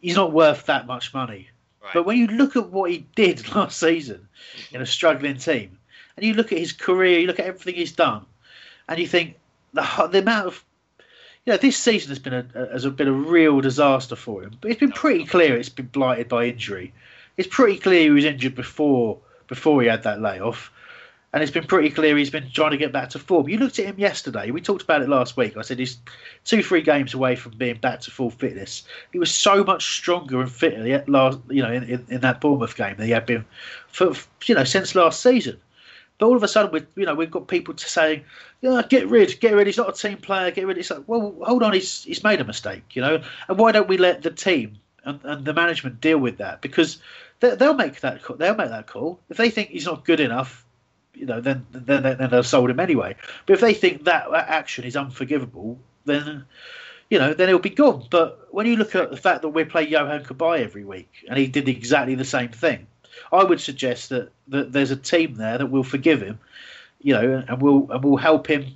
he's 0.00 0.16
not 0.16 0.32
worth 0.32 0.66
that 0.66 0.88
much 0.88 1.14
money, 1.14 1.48
Right. 1.80 1.94
but 1.94 2.06
when 2.06 2.18
you 2.18 2.26
look 2.26 2.56
at 2.56 2.70
what 2.70 2.90
he 2.90 3.06
did 3.14 3.48
last 3.54 3.78
season 3.78 4.26
in 4.72 4.82
a 4.82 4.86
struggling 4.86 5.36
team, 5.36 5.78
and 6.16 6.26
you 6.26 6.34
look 6.34 6.50
at 6.50 6.58
his 6.58 6.72
career, 6.72 7.20
you 7.20 7.28
look 7.28 7.38
at 7.38 7.46
everything 7.46 7.76
he's 7.76 7.92
done, 7.92 8.26
and 8.88 8.98
you 8.98 9.06
think 9.06 9.36
the 9.74 10.08
the 10.10 10.18
amount 10.18 10.48
of 10.48 10.64
you 11.44 11.52
know, 11.52 11.56
this 11.56 11.76
season 11.76 12.08
has 12.08 12.18
been 12.18 12.34
a 12.34 12.68
has 12.72 12.84
been 12.84 13.06
a 13.06 13.12
real 13.12 13.60
disaster 13.60 14.16
for 14.16 14.42
him. 14.42 14.56
But 14.60 14.72
it's 14.72 14.80
been 14.80 14.90
pretty 14.90 15.24
clear 15.24 15.56
it's 15.56 15.68
been 15.68 15.86
blighted 15.86 16.28
by 16.28 16.46
injury. 16.46 16.92
It's 17.36 17.48
pretty 17.48 17.78
clear 17.78 18.02
he 18.02 18.10
was 18.10 18.24
injured 18.24 18.54
before 18.54 19.18
before 19.46 19.80
he 19.82 19.88
had 19.88 20.02
that 20.02 20.20
layoff, 20.20 20.72
and 21.32 21.42
it's 21.42 21.52
been 21.52 21.66
pretty 21.66 21.90
clear 21.90 22.16
he's 22.16 22.30
been 22.30 22.50
trying 22.50 22.70
to 22.70 22.76
get 22.76 22.92
back 22.92 23.10
to 23.10 23.18
form. 23.18 23.48
You 23.48 23.58
looked 23.58 23.78
at 23.78 23.84
him 23.84 23.98
yesterday. 23.98 24.50
We 24.50 24.60
talked 24.60 24.82
about 24.82 25.02
it 25.02 25.08
last 25.08 25.36
week. 25.36 25.56
I 25.56 25.62
said 25.62 25.78
he's 25.78 25.98
two 26.44 26.62
three 26.62 26.80
games 26.80 27.14
away 27.14 27.36
from 27.36 27.52
being 27.52 27.76
back 27.76 28.00
to 28.00 28.10
full 28.10 28.30
fitness. 28.30 28.84
He 29.12 29.18
was 29.18 29.34
so 29.34 29.62
much 29.62 29.96
stronger 29.96 30.40
and 30.40 30.50
fitter 30.50 30.86
yet 30.86 31.08
last 31.08 31.38
you 31.48 31.62
know 31.62 31.70
in, 31.72 31.84
in, 31.84 32.06
in 32.08 32.20
that 32.22 32.40
Bournemouth 32.40 32.76
game 32.76 32.96
than 32.96 33.06
he 33.06 33.12
had 33.12 33.26
been 33.26 33.44
for 33.88 34.14
you 34.46 34.54
know 34.54 34.64
since 34.64 34.94
last 34.94 35.22
season. 35.22 35.60
But 36.18 36.26
all 36.26 36.36
of 36.36 36.42
a 36.42 36.48
sudden, 36.48 36.72
we 36.72 36.86
you 37.00 37.06
know 37.06 37.14
we've 37.14 37.30
got 37.30 37.48
people 37.48 37.74
to 37.74 37.88
saying, 37.88 38.24
"Yeah, 38.62 38.82
get 38.88 39.08
rid, 39.08 39.38
get 39.40 39.54
rid. 39.54 39.66
He's 39.66 39.76
not 39.76 39.90
a 39.90 39.92
team 39.92 40.18
player. 40.18 40.50
Get 40.50 40.66
rid." 40.66 40.78
It's 40.78 40.90
like, 40.90 41.04
well, 41.06 41.34
hold 41.42 41.62
on, 41.62 41.74
he's 41.74 42.04
he's 42.04 42.24
made 42.24 42.40
a 42.40 42.44
mistake, 42.44 42.96
you 42.96 43.02
know. 43.02 43.22
And 43.48 43.58
why 43.58 43.72
don't 43.72 43.88
we 43.88 43.98
let 43.98 44.22
the 44.22 44.30
team 44.30 44.78
and, 45.04 45.20
and 45.24 45.44
the 45.44 45.52
management 45.52 46.00
deal 46.00 46.18
with 46.18 46.38
that? 46.38 46.62
Because 46.62 46.98
they, 47.40 47.54
they'll 47.54 47.74
make 47.74 48.00
that. 48.00 48.20
They'll 48.38 48.54
make 48.54 48.70
that 48.70 48.86
call 48.86 49.20
if 49.28 49.36
they 49.36 49.50
think 49.50 49.70
he's 49.70 49.86
not 49.86 50.04
good 50.04 50.20
enough. 50.20 50.64
You 51.14 51.26
know, 51.26 51.40
then 51.40 51.66
then 51.70 52.02
then 52.02 52.30
they'll 52.30 52.42
sold 52.42 52.70
him 52.70 52.80
anyway. 52.80 53.16
But 53.46 53.54
if 53.54 53.60
they 53.60 53.74
think 53.74 54.04
that, 54.04 54.30
that 54.30 54.48
action 54.48 54.84
is 54.84 54.96
unforgivable, 54.96 55.78
then 56.04 56.44
you 57.10 57.18
know, 57.18 57.34
then 57.34 57.48
he'll 57.48 57.58
be 57.58 57.70
gone. 57.70 58.06
But 58.10 58.48
when 58.52 58.66
you 58.66 58.76
look 58.76 58.94
at 58.94 59.10
the 59.10 59.16
fact 59.16 59.42
that 59.42 59.48
we 59.50 59.64
play 59.64 59.86
Yohan 59.86 60.26
Cabaye 60.26 60.62
every 60.62 60.84
week, 60.84 61.10
and 61.28 61.38
he 61.38 61.46
did 61.46 61.68
exactly 61.68 62.14
the 62.14 62.24
same 62.24 62.48
thing, 62.48 62.86
I 63.32 63.44
would 63.44 63.60
suggest 63.60 64.08
that, 64.10 64.30
that 64.48 64.72
there's 64.72 64.90
a 64.90 64.96
team 64.96 65.36
there 65.36 65.58
that 65.58 65.70
will 65.70 65.84
forgive 65.84 66.20
him, 66.20 66.38
you 67.00 67.14
know, 67.14 67.44
and 67.48 67.62
will 67.62 67.90
and 67.90 68.02
will 68.02 68.16
help 68.16 68.46
him, 68.46 68.66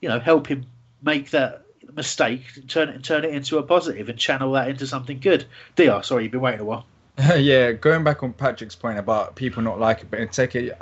you 0.00 0.08
know, 0.08 0.18
help 0.18 0.46
him 0.46 0.66
make 1.02 1.30
that 1.30 1.62
mistake, 1.94 2.42
turn 2.68 2.88
it 2.88 2.96
and 2.96 3.04
turn 3.04 3.24
it 3.24 3.32
into 3.32 3.58
a 3.58 3.62
positive, 3.62 4.08
and 4.08 4.18
channel 4.18 4.52
that 4.52 4.68
into 4.68 4.86
something 4.86 5.20
good. 5.20 5.44
Dr, 5.76 6.02
sorry, 6.04 6.24
you've 6.24 6.32
been 6.32 6.40
waiting 6.40 6.60
a 6.60 6.64
while. 6.64 6.86
yeah, 7.36 7.72
going 7.72 8.04
back 8.04 8.22
on 8.22 8.32
Patrick's 8.32 8.76
point 8.76 8.96
about 8.96 9.34
people 9.34 9.60
not 9.60 9.80
liking 9.80 10.08
Benteke, 10.08 10.72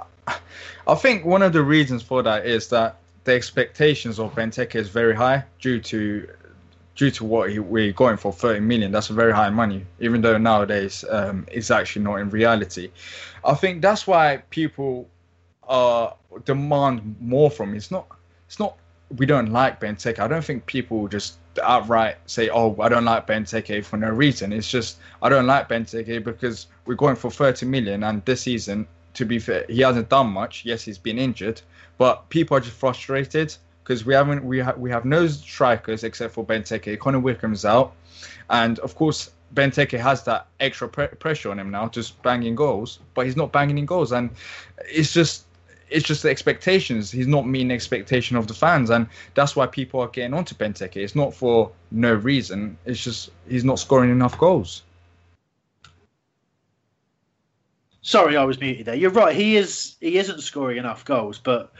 I 0.86 0.94
think 0.94 1.24
one 1.24 1.42
of 1.42 1.54
the 1.54 1.62
reasons 1.62 2.02
for 2.02 2.22
that 2.22 2.44
is 2.44 2.68
that 2.68 2.98
the 3.24 3.32
expectations 3.32 4.18
of 4.18 4.34
Benteke 4.34 4.74
is 4.74 4.90
very 4.90 5.14
high 5.14 5.44
due 5.60 5.80
to 5.80 6.28
due 6.94 7.10
to 7.10 7.24
what 7.24 7.50
he, 7.50 7.58
we're 7.58 7.92
going 7.92 8.16
for 8.16 8.32
30 8.32 8.60
million. 8.60 8.92
That's 8.92 9.10
a 9.10 9.12
very 9.14 9.32
high 9.32 9.50
money, 9.50 9.84
even 10.00 10.20
though 10.20 10.36
nowadays 10.36 11.04
um, 11.10 11.46
it's 11.50 11.70
actually 11.70 12.02
not 12.02 12.16
in 12.16 12.30
reality. 12.30 12.90
I 13.44 13.54
think 13.54 13.80
that's 13.80 14.06
why 14.06 14.42
people 14.50 15.08
uh, 15.68 16.10
demand 16.44 17.16
more 17.20 17.50
from 17.50 17.70
him. 17.70 17.76
It's 17.76 17.90
not 17.90 18.06
it's 18.46 18.58
not 18.58 18.76
we 19.16 19.24
don't 19.24 19.52
like 19.52 19.80
Benteke. 19.80 20.18
I 20.18 20.28
don't 20.28 20.44
think 20.44 20.66
people 20.66 21.08
just 21.08 21.38
outright 21.62 22.16
say, 22.26 22.48
"Oh, 22.50 22.76
I 22.80 22.88
don't 22.88 23.04
like 23.04 23.26
Benteke" 23.26 23.84
for 23.84 23.96
no 23.96 24.10
reason. 24.10 24.52
It's 24.52 24.70
just 24.70 24.98
I 25.22 25.28
don't 25.28 25.46
like 25.46 25.68
Benteke 25.68 26.22
because 26.24 26.66
we're 26.84 26.94
going 26.94 27.16
for 27.16 27.30
30 27.30 27.66
million, 27.66 28.04
and 28.04 28.24
this 28.24 28.42
season, 28.42 28.86
to 29.14 29.24
be 29.24 29.38
fair, 29.38 29.64
he 29.68 29.80
hasn't 29.80 30.08
done 30.08 30.28
much. 30.28 30.64
Yes, 30.64 30.82
he's 30.82 30.98
been 30.98 31.18
injured, 31.18 31.60
but 31.98 32.28
people 32.28 32.56
are 32.56 32.60
just 32.60 32.76
frustrated 32.76 33.54
because 33.82 34.04
we 34.04 34.14
haven't 34.14 34.44
we 34.44 34.58
have 34.58 34.78
we 34.78 34.90
have 34.90 35.04
no 35.04 35.26
strikers 35.26 36.04
except 36.04 36.34
for 36.34 36.44
Benteke. 36.44 36.98
Connor 36.98 37.20
Wickham's 37.20 37.64
out, 37.64 37.94
and 38.50 38.78
of 38.80 38.94
course. 38.94 39.30
Benteke 39.54 39.98
has 39.98 40.24
that 40.24 40.48
extra 40.58 40.88
pre- 40.88 41.06
pressure 41.06 41.52
on 41.52 41.58
him 41.60 41.70
now, 41.70 41.88
just 41.88 42.20
banging 42.22 42.56
goals, 42.56 42.98
but 43.14 43.26
he's 43.26 43.36
not 43.36 43.52
banging 43.52 43.78
in 43.78 43.86
goals, 43.86 44.10
and 44.10 44.28
it's 44.86 45.12
just 45.12 45.45
it's 45.88 46.06
just 46.06 46.22
the 46.22 46.30
expectations. 46.30 47.10
He's 47.10 47.26
not 47.26 47.46
meeting 47.46 47.68
the 47.68 47.74
expectation 47.74 48.36
of 48.36 48.46
the 48.46 48.54
fans, 48.54 48.90
and 48.90 49.06
that's 49.34 49.54
why 49.54 49.66
people 49.66 50.00
are 50.00 50.08
getting 50.08 50.34
onto 50.34 50.54
Benteke. 50.54 50.96
It's 50.96 51.14
not 51.14 51.34
for 51.34 51.70
no 51.90 52.14
reason. 52.14 52.76
It's 52.84 53.02
just 53.02 53.30
he's 53.48 53.64
not 53.64 53.78
scoring 53.78 54.10
enough 54.10 54.38
goals. 54.38 54.82
Sorry, 58.02 58.36
I 58.36 58.44
was 58.44 58.60
muted 58.60 58.86
there. 58.86 58.94
You're 58.94 59.10
right. 59.10 59.34
He 59.34 59.56
is 59.56 59.96
he 60.00 60.18
isn't 60.18 60.40
scoring 60.40 60.78
enough 60.78 61.04
goals, 61.04 61.38
but 61.38 61.72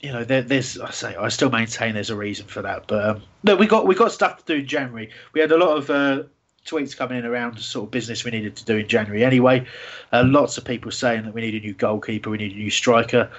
you 0.00 0.12
know 0.12 0.24
there, 0.24 0.42
there's 0.42 0.78
I 0.78 0.90
say 0.90 1.16
I 1.16 1.28
still 1.28 1.50
maintain 1.50 1.94
there's 1.94 2.10
a 2.10 2.16
reason 2.16 2.46
for 2.46 2.62
that. 2.62 2.86
But 2.86 3.04
um, 3.04 3.22
no, 3.42 3.56
we 3.56 3.66
got 3.66 3.86
we 3.86 3.94
got 3.94 4.12
stuff 4.12 4.38
to 4.38 4.44
do 4.44 4.60
in 4.60 4.66
January. 4.66 5.10
We 5.32 5.40
had 5.40 5.52
a 5.52 5.56
lot 5.56 5.76
of 5.76 5.90
uh, 5.90 6.22
tweets 6.68 6.96
coming 6.96 7.18
in 7.18 7.24
around 7.24 7.56
the 7.56 7.62
sort 7.62 7.84
of 7.84 7.90
business 7.90 8.24
we 8.24 8.30
needed 8.30 8.56
to 8.56 8.64
do 8.64 8.76
in 8.76 8.88
January. 8.88 9.24
Anyway, 9.24 9.66
uh, 10.12 10.24
lots 10.26 10.58
of 10.58 10.64
people 10.64 10.90
saying 10.90 11.24
that 11.24 11.34
we 11.34 11.40
need 11.40 11.54
a 11.54 11.60
new 11.60 11.74
goalkeeper, 11.74 12.30
we 12.30 12.38
need 12.38 12.52
a 12.52 12.56
new 12.56 12.70
striker. 12.70 13.30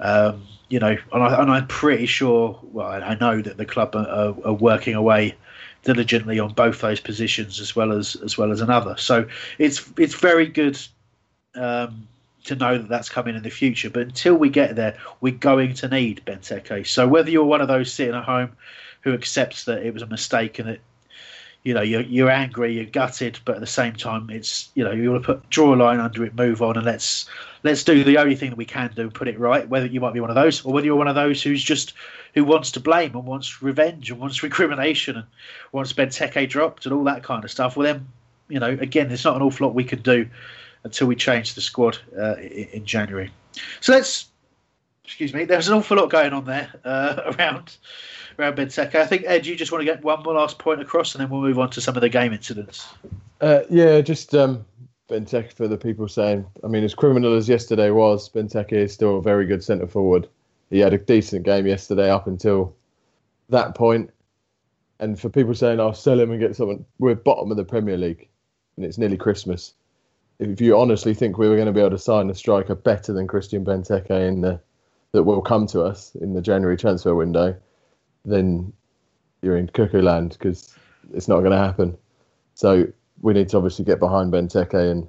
Um, 0.00 0.46
you 0.68 0.80
know, 0.80 0.96
and, 1.12 1.22
I, 1.22 1.36
I'm 1.36 1.66
pretty 1.66 2.06
sure. 2.06 2.58
Well, 2.62 2.86
I 2.86 3.14
know 3.14 3.40
that 3.42 3.56
the 3.56 3.66
club 3.66 3.94
are, 3.94 4.08
are, 4.08 4.34
are 4.44 4.54
working 4.54 4.94
away 4.94 5.36
diligently 5.84 6.38
on 6.38 6.52
both 6.54 6.80
those 6.80 7.00
positions 7.00 7.60
as 7.60 7.76
well 7.76 7.92
as 7.92 8.16
as 8.16 8.38
well 8.38 8.52
as 8.52 8.60
another. 8.60 8.96
So 8.96 9.26
it's 9.58 9.90
it's 9.98 10.14
very 10.14 10.46
good 10.46 10.78
um, 11.54 12.08
to 12.44 12.56
know 12.56 12.78
that 12.78 12.88
that's 12.88 13.08
coming 13.08 13.36
in 13.36 13.42
the 13.42 13.50
future. 13.50 13.90
But 13.90 14.02
until 14.02 14.34
we 14.34 14.48
get 14.48 14.74
there, 14.76 14.96
we're 15.20 15.34
going 15.34 15.74
to 15.74 15.88
need 15.88 16.22
Benteke. 16.26 16.86
So 16.86 17.06
whether 17.06 17.30
you're 17.30 17.44
one 17.44 17.60
of 17.60 17.68
those 17.68 17.92
sitting 17.92 18.14
at 18.14 18.24
home 18.24 18.52
who 19.02 19.12
accepts 19.12 19.64
that 19.64 19.84
it 19.84 19.92
was 19.92 20.02
a 20.02 20.06
mistake 20.06 20.58
and 20.58 20.68
that 20.68 20.80
you 21.64 21.74
know 21.74 21.82
you're, 21.82 22.02
you're 22.02 22.30
angry, 22.30 22.74
you're 22.74 22.84
gutted, 22.84 23.38
but 23.44 23.56
at 23.56 23.60
the 23.60 23.66
same 23.66 23.94
time, 23.94 24.30
it's 24.30 24.70
you 24.74 24.82
know 24.84 24.90
you 24.90 25.10
want 25.10 25.22
to 25.22 25.34
put 25.34 25.50
draw 25.50 25.74
a 25.74 25.76
line 25.76 26.00
under 26.00 26.24
it, 26.24 26.34
move 26.34 26.60
on, 26.60 26.76
and 26.76 26.84
let's 26.84 27.26
let's 27.62 27.84
do 27.84 28.02
the 28.02 28.18
only 28.18 28.34
thing 28.34 28.50
that 28.50 28.56
we 28.56 28.64
can 28.64 28.90
do, 28.94 29.10
put 29.10 29.28
it 29.28 29.38
right. 29.38 29.68
Whether 29.68 29.86
you 29.86 30.00
might 30.00 30.14
be 30.14 30.20
one 30.20 30.30
of 30.30 30.34
those, 30.34 30.64
or 30.64 30.72
whether 30.72 30.86
you're 30.86 30.96
one 30.96 31.08
of 31.08 31.14
those 31.14 31.42
who's 31.42 31.62
just 31.62 31.94
who 32.34 32.44
wants 32.44 32.72
to 32.72 32.80
blame 32.80 33.14
and 33.14 33.24
wants 33.24 33.62
revenge 33.62 34.10
and 34.10 34.18
wants 34.18 34.42
recrimination 34.42 35.16
and 35.16 35.26
wants 35.70 35.92
Benteke 35.92 36.48
dropped 36.48 36.86
and 36.86 36.94
all 36.94 37.04
that 37.04 37.22
kind 37.22 37.44
of 37.44 37.50
stuff. 37.50 37.76
Well, 37.76 37.84
then 37.84 38.08
you 38.48 38.58
know 38.58 38.70
again, 38.70 39.08
there's 39.08 39.24
not 39.24 39.36
an 39.36 39.42
awful 39.42 39.66
lot 39.66 39.74
we 39.74 39.84
can 39.84 40.02
do 40.02 40.28
until 40.84 41.06
we 41.06 41.14
change 41.14 41.54
the 41.54 41.60
squad 41.60 41.96
uh, 42.18 42.34
in, 42.36 42.84
January. 42.84 43.30
So 43.80 43.92
let's 43.92 44.26
excuse 45.04 45.32
me, 45.32 45.44
there's 45.44 45.68
an 45.68 45.74
awful 45.74 45.96
lot 45.96 46.10
going 46.10 46.32
on 46.32 46.44
there 46.44 46.72
uh, 46.84 47.34
around 47.38 47.76
around 48.38 48.56
Benteke. 48.56 48.94
I 48.94 49.06
think 49.06 49.24
Ed, 49.26 49.46
you 49.46 49.56
just 49.56 49.72
want 49.72 49.82
to 49.82 49.84
get 49.84 50.02
one 50.02 50.22
more 50.22 50.34
last 50.34 50.58
point 50.58 50.80
across, 50.80 51.14
and 51.14 51.22
then 51.22 51.30
we'll 51.30 51.40
move 51.40 51.58
on 51.58 51.70
to 51.70 51.80
some 51.80 51.96
of 51.96 52.00
the 52.00 52.08
game 52.08 52.32
incidents. 52.32 52.88
Uh, 53.40 53.60
yeah, 53.70 54.00
just 54.00 54.34
um, 54.34 54.64
Benteke 55.08 55.52
for 55.52 55.68
the 55.68 55.76
people 55.76 56.08
saying. 56.08 56.46
I 56.64 56.68
mean, 56.68 56.84
as 56.84 56.94
criminal 56.94 57.36
as 57.36 57.48
yesterday 57.48 57.90
was, 57.90 58.28
Benteke 58.28 58.72
is 58.72 58.92
still 58.92 59.18
a 59.18 59.22
very 59.22 59.46
good 59.46 59.62
centre 59.62 59.86
forward. 59.86 60.28
He 60.70 60.78
had 60.78 60.94
a 60.94 60.98
decent 60.98 61.44
game 61.44 61.66
yesterday 61.66 62.10
up 62.10 62.26
until 62.26 62.74
that 63.48 63.74
point. 63.74 64.10
And 65.00 65.18
for 65.18 65.28
people 65.28 65.54
saying, 65.54 65.80
"I'll 65.80 65.94
sell 65.94 66.20
him 66.20 66.30
and 66.30 66.40
get 66.40 66.56
someone," 66.56 66.84
we're 66.98 67.14
bottom 67.14 67.50
of 67.50 67.56
the 67.56 67.64
Premier 67.64 67.96
League, 67.96 68.28
and 68.76 68.86
it's 68.86 68.98
nearly 68.98 69.16
Christmas. 69.16 69.74
If 70.38 70.60
you 70.60 70.76
honestly 70.78 71.14
think 71.14 71.38
we 71.38 71.48
were 71.48 71.56
going 71.56 71.66
to 71.66 71.72
be 71.72 71.80
able 71.80 71.90
to 71.90 71.98
sign 71.98 72.30
a 72.30 72.34
striker 72.34 72.74
better 72.74 73.12
than 73.12 73.26
Christian 73.26 73.64
Benteke 73.64 74.10
in 74.10 74.40
the 74.40 74.60
that 75.12 75.24
will 75.24 75.42
come 75.42 75.66
to 75.68 75.82
us 75.82 76.14
in 76.16 76.32
the 76.32 76.40
January 76.40 76.76
transfer 76.76 77.14
window, 77.14 77.54
then 78.24 78.72
you're 79.42 79.56
in 79.56 79.68
cuckoo 79.68 80.02
land 80.02 80.30
because 80.38 80.74
it's 81.12 81.28
not 81.28 81.40
going 81.40 81.52
to 81.52 81.58
happen. 81.58 81.96
So 82.54 82.86
we 83.20 83.32
need 83.32 83.48
to 83.50 83.56
obviously 83.56 83.84
get 83.84 83.98
behind 83.98 84.32
Benteke 84.32 84.90
and 84.90 85.08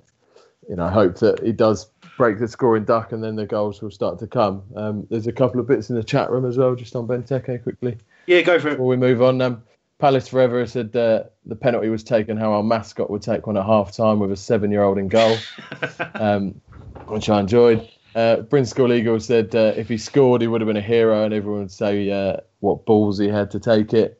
you 0.69 0.75
know 0.75 0.87
hope 0.87 1.17
that 1.19 1.43
he 1.43 1.51
does 1.51 1.91
break 2.17 2.39
the 2.39 2.47
scoring 2.47 2.85
duck 2.85 3.11
and 3.11 3.23
then 3.23 3.35
the 3.35 3.45
goals 3.45 3.81
will 3.81 3.91
start 3.91 4.19
to 4.19 4.27
come. 4.27 4.63
Um, 4.75 5.07
there's 5.09 5.27
a 5.27 5.31
couple 5.31 5.59
of 5.59 5.67
bits 5.67 5.89
in 5.89 5.95
the 5.95 6.03
chat 6.03 6.31
room 6.31 6.45
as 6.45 6.57
well, 6.57 6.75
just 6.75 6.95
on 6.95 7.07
Benteke 7.07 7.63
quickly. 7.63 7.97
Yeah, 8.27 8.41
go 8.41 8.59
for 8.59 8.69
it. 8.69 8.71
Before 8.71 8.87
we 8.87 8.97
move 8.97 9.21
on, 9.21 9.41
um, 9.41 9.63
Palace 9.99 10.27
Forever 10.27 10.65
said 10.65 10.95
uh, 10.95 11.23
the 11.45 11.55
penalty 11.55 11.89
was 11.89 12.03
taken 12.03 12.37
how 12.37 12.53
our 12.53 12.63
mascot 12.63 13.09
would 13.09 13.21
take 13.21 13.47
one 13.47 13.57
at 13.57 13.65
half 13.65 13.95
time 13.95 14.19
with 14.19 14.31
a 14.31 14.37
seven 14.37 14.71
year 14.71 14.83
old 14.83 14.97
in 14.97 15.07
goal, 15.07 15.37
um, 16.15 16.61
which 17.07 17.29
I 17.29 17.39
enjoyed. 17.39 17.89
Uh, 18.15 18.37
Bryn 18.37 18.65
Eagle 18.91 19.19
said 19.19 19.55
uh, 19.55 19.73
if 19.75 19.89
he 19.89 19.97
scored, 19.97 20.41
he 20.41 20.47
would 20.47 20.61
have 20.61 20.67
been 20.67 20.77
a 20.77 20.81
hero, 20.81 21.23
and 21.23 21.33
everyone 21.33 21.61
would 21.61 21.71
say 21.71 22.09
uh, 22.11 22.37
what 22.59 22.85
balls 22.85 23.17
he 23.17 23.27
had 23.27 23.49
to 23.51 23.59
take 23.59 23.93
it. 23.93 24.19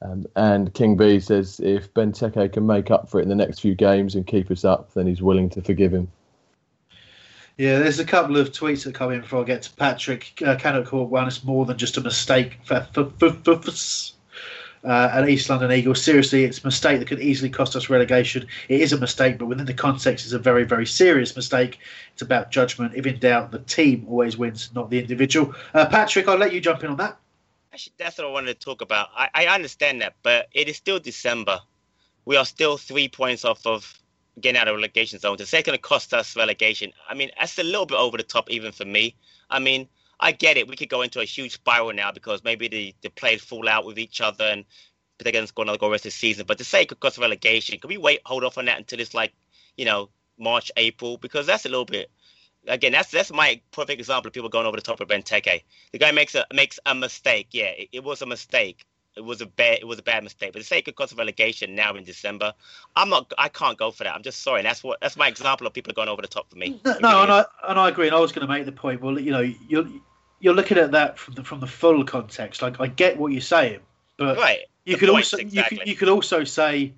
Um, 0.00 0.26
and 0.34 0.74
King 0.74 0.96
B 0.96 1.20
says 1.20 1.60
if 1.60 1.92
Benteke 1.94 2.52
can 2.52 2.66
make 2.66 2.90
up 2.90 3.08
for 3.08 3.20
it 3.20 3.22
in 3.22 3.28
the 3.28 3.36
next 3.36 3.60
few 3.60 3.74
games 3.74 4.14
and 4.14 4.26
keep 4.26 4.50
us 4.50 4.64
up, 4.64 4.92
then 4.94 5.06
he's 5.06 5.22
willing 5.22 5.48
to 5.50 5.62
forgive 5.62 5.92
him. 5.92 6.10
Yeah, 7.58 7.78
there's 7.78 8.00
a 8.00 8.04
couple 8.04 8.36
of 8.36 8.50
tweets 8.50 8.84
that 8.84 8.94
come 8.94 9.12
in 9.12 9.20
before 9.20 9.42
I 9.42 9.44
get 9.44 9.62
to 9.62 9.72
Patrick. 9.74 10.42
Uh, 10.44 10.56
cannot 10.56 10.86
call 10.86 11.06
one. 11.06 11.28
It's 11.28 11.44
more 11.44 11.66
than 11.66 11.78
just 11.78 11.96
a 11.96 12.00
mistake. 12.00 12.58
For, 12.64 12.86
for, 12.92 13.10
for, 13.10 13.30
for, 13.30 13.70
uh, 14.84 15.10
an 15.12 15.28
East 15.28 15.48
London 15.48 15.72
Eagle. 15.72 15.94
Seriously, 15.94 16.44
it's 16.44 16.62
a 16.62 16.66
mistake 16.66 16.98
that 16.98 17.08
could 17.08 17.20
easily 17.20 17.50
cost 17.50 17.76
us 17.76 17.88
relegation. 17.88 18.46
It 18.68 18.80
is 18.80 18.92
a 18.92 18.98
mistake, 18.98 19.38
but 19.38 19.46
within 19.46 19.66
the 19.66 19.74
context, 19.74 20.24
it's 20.24 20.34
a 20.34 20.38
very, 20.38 20.64
very 20.64 20.86
serious 20.86 21.34
mistake. 21.36 21.78
It's 22.12 22.22
about 22.22 22.50
judgment. 22.50 22.94
If 22.94 23.06
in 23.06 23.18
doubt, 23.18 23.50
the 23.50 23.60
team 23.60 24.06
always 24.08 24.36
wins, 24.36 24.70
not 24.74 24.90
the 24.90 24.98
individual. 24.98 25.54
Uh, 25.74 25.86
Patrick, 25.86 26.28
I'll 26.28 26.38
let 26.38 26.52
you 26.52 26.60
jump 26.60 26.82
in 26.84 26.90
on 26.90 26.96
that. 26.96 27.18
Actually, 27.72 27.94
that's 27.96 28.18
what 28.18 28.26
I 28.26 28.30
wanted 28.30 28.58
to 28.58 28.64
talk 28.64 28.82
about. 28.82 29.08
I, 29.16 29.28
I 29.34 29.46
understand 29.46 30.02
that, 30.02 30.14
but 30.22 30.48
it 30.52 30.68
is 30.68 30.76
still 30.76 30.98
December. 30.98 31.60
We 32.24 32.36
are 32.36 32.44
still 32.44 32.76
three 32.76 33.08
points 33.08 33.44
off 33.44 33.66
of 33.66 33.98
getting 34.40 34.60
out 34.60 34.68
of 34.68 34.76
relegation 34.76 35.18
zone. 35.18 35.36
It's 35.38 35.50
going 35.50 35.64
to 35.64 35.78
cost 35.78 36.14
us 36.14 36.36
relegation, 36.36 36.92
I 37.08 37.14
mean, 37.14 37.30
that's 37.38 37.58
a 37.58 37.62
little 37.62 37.86
bit 37.86 37.96
over 37.96 38.16
the 38.16 38.22
top 38.22 38.50
even 38.50 38.72
for 38.72 38.84
me. 38.84 39.14
I 39.50 39.58
mean, 39.58 39.88
I 40.22 40.30
get 40.30 40.56
it. 40.56 40.68
We 40.68 40.76
could 40.76 40.88
go 40.88 41.02
into 41.02 41.20
a 41.20 41.24
huge 41.24 41.52
spiral 41.52 41.92
now 41.92 42.12
because 42.12 42.44
maybe 42.44 42.68
the, 42.68 42.94
the 43.02 43.10
players 43.10 43.42
fall 43.42 43.68
out 43.68 43.84
with 43.84 43.98
each 43.98 44.20
other 44.20 44.44
and 44.44 44.64
they're 45.18 45.32
going 45.32 45.42
to 45.42 45.48
score 45.48 45.64
another 45.64 45.78
goal 45.78 45.90
rest 45.90 46.06
of 46.06 46.12
the 46.12 46.16
season. 46.16 46.46
But 46.46 46.58
to 46.58 46.64
say 46.64 46.82
it 46.82 46.88
could 46.88 47.00
cause 47.00 47.18
relegation, 47.18 47.78
can 47.80 47.88
we 47.88 47.98
wait, 47.98 48.20
hold 48.24 48.44
off 48.44 48.56
on 48.56 48.66
that 48.66 48.78
until 48.78 49.00
it's 49.00 49.14
like, 49.14 49.32
you 49.76 49.84
know, 49.84 50.10
March, 50.38 50.70
April? 50.76 51.16
Because 51.16 51.46
that's 51.46 51.66
a 51.66 51.68
little 51.68 51.84
bit. 51.84 52.08
Again, 52.68 52.92
that's 52.92 53.10
that's 53.10 53.32
my 53.32 53.60
perfect 53.72 53.98
example 53.98 54.28
of 54.28 54.32
people 54.32 54.48
going 54.48 54.66
over 54.66 54.76
the 54.76 54.82
top 54.82 55.00
of 55.00 55.08
Benteke. 55.08 55.64
The 55.90 55.98
guy 55.98 56.12
makes 56.12 56.36
a 56.36 56.46
makes 56.54 56.78
a 56.86 56.94
mistake. 56.94 57.48
Yeah, 57.50 57.72
it, 57.76 57.88
it 57.90 58.04
was 58.04 58.22
a 58.22 58.26
mistake. 58.26 58.86
It 59.16 59.22
was 59.22 59.40
a 59.40 59.46
bad 59.46 59.78
it 59.80 59.86
was 59.88 59.98
a 59.98 60.02
bad 60.02 60.22
mistake. 60.22 60.52
But 60.52 60.60
to 60.60 60.64
say 60.64 60.78
it 60.78 60.84
could 60.84 60.94
cause 60.94 61.12
relegation 61.12 61.74
now 61.74 61.96
in 61.96 62.04
December, 62.04 62.54
I'm 62.94 63.08
not. 63.08 63.32
I 63.36 63.48
can't 63.48 63.76
go 63.76 63.90
for 63.90 64.04
that. 64.04 64.14
I'm 64.14 64.22
just 64.22 64.44
sorry. 64.44 64.60
And 64.60 64.66
that's 64.66 64.84
what 64.84 65.00
that's 65.00 65.16
my 65.16 65.26
example 65.26 65.66
of 65.66 65.72
people 65.72 65.92
going 65.92 66.08
over 66.08 66.22
the 66.22 66.28
top 66.28 66.50
for 66.50 66.56
me. 66.56 66.80
No, 66.84 66.98
no 67.00 67.22
and 67.24 67.32
I 67.32 67.44
and 67.68 67.80
I 67.80 67.88
agree. 67.88 68.06
And 68.06 68.14
I 68.14 68.20
was 68.20 68.30
going 68.30 68.46
to 68.46 68.52
make 68.52 68.64
the 68.64 68.70
point. 68.70 69.02
Well, 69.02 69.18
you 69.18 69.32
know, 69.32 69.40
you're 69.40 69.86
you're 70.42 70.54
looking 70.54 70.76
at 70.76 70.90
that 70.90 71.18
from 71.18 71.34
the 71.34 71.44
from 71.44 71.60
the 71.60 71.66
full 71.66 72.04
context. 72.04 72.60
Like 72.60 72.80
I 72.80 72.88
get 72.88 73.16
what 73.16 73.32
you're 73.32 73.40
saying, 73.40 73.80
but 74.18 74.36
right. 74.36 74.58
You 74.84 74.96
could 74.96 75.08
also 75.08 75.36
exactly. 75.36 75.76
you 75.76 75.78
could, 75.78 75.88
you 75.88 75.96
could 75.96 76.08
also 76.08 76.42
say 76.42 76.92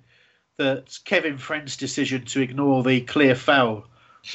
that 0.57 0.97
Kevin 1.05 1.37
Friend's 1.37 1.77
decision 1.77 2.25
to 2.25 2.41
ignore 2.41 2.83
the 2.83 3.01
clear 3.01 3.35
foul 3.35 3.85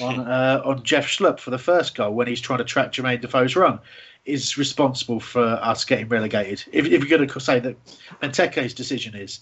on 0.00 0.20
uh, 0.28 0.62
on 0.64 0.84
Jeff 0.84 1.06
Schlupp 1.06 1.40
for 1.40 1.50
the 1.50 1.58
first 1.58 1.96
goal 1.96 2.14
when 2.14 2.28
he's 2.28 2.40
trying 2.40 2.58
to 2.58 2.64
track 2.64 2.92
Jermaine 2.92 3.20
Defoe's 3.20 3.56
run 3.56 3.80
is 4.24 4.56
responsible 4.56 5.18
for 5.18 5.42
us 5.44 5.84
getting 5.84 6.08
relegated. 6.08 6.62
If, 6.72 6.86
if 6.86 7.04
you're 7.04 7.18
going 7.18 7.28
to 7.28 7.40
say 7.40 7.58
that 7.58 7.76
Benteke's 8.22 8.74
decision 8.74 9.16
is, 9.16 9.40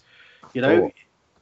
you 0.55 0.63
know, 0.63 0.91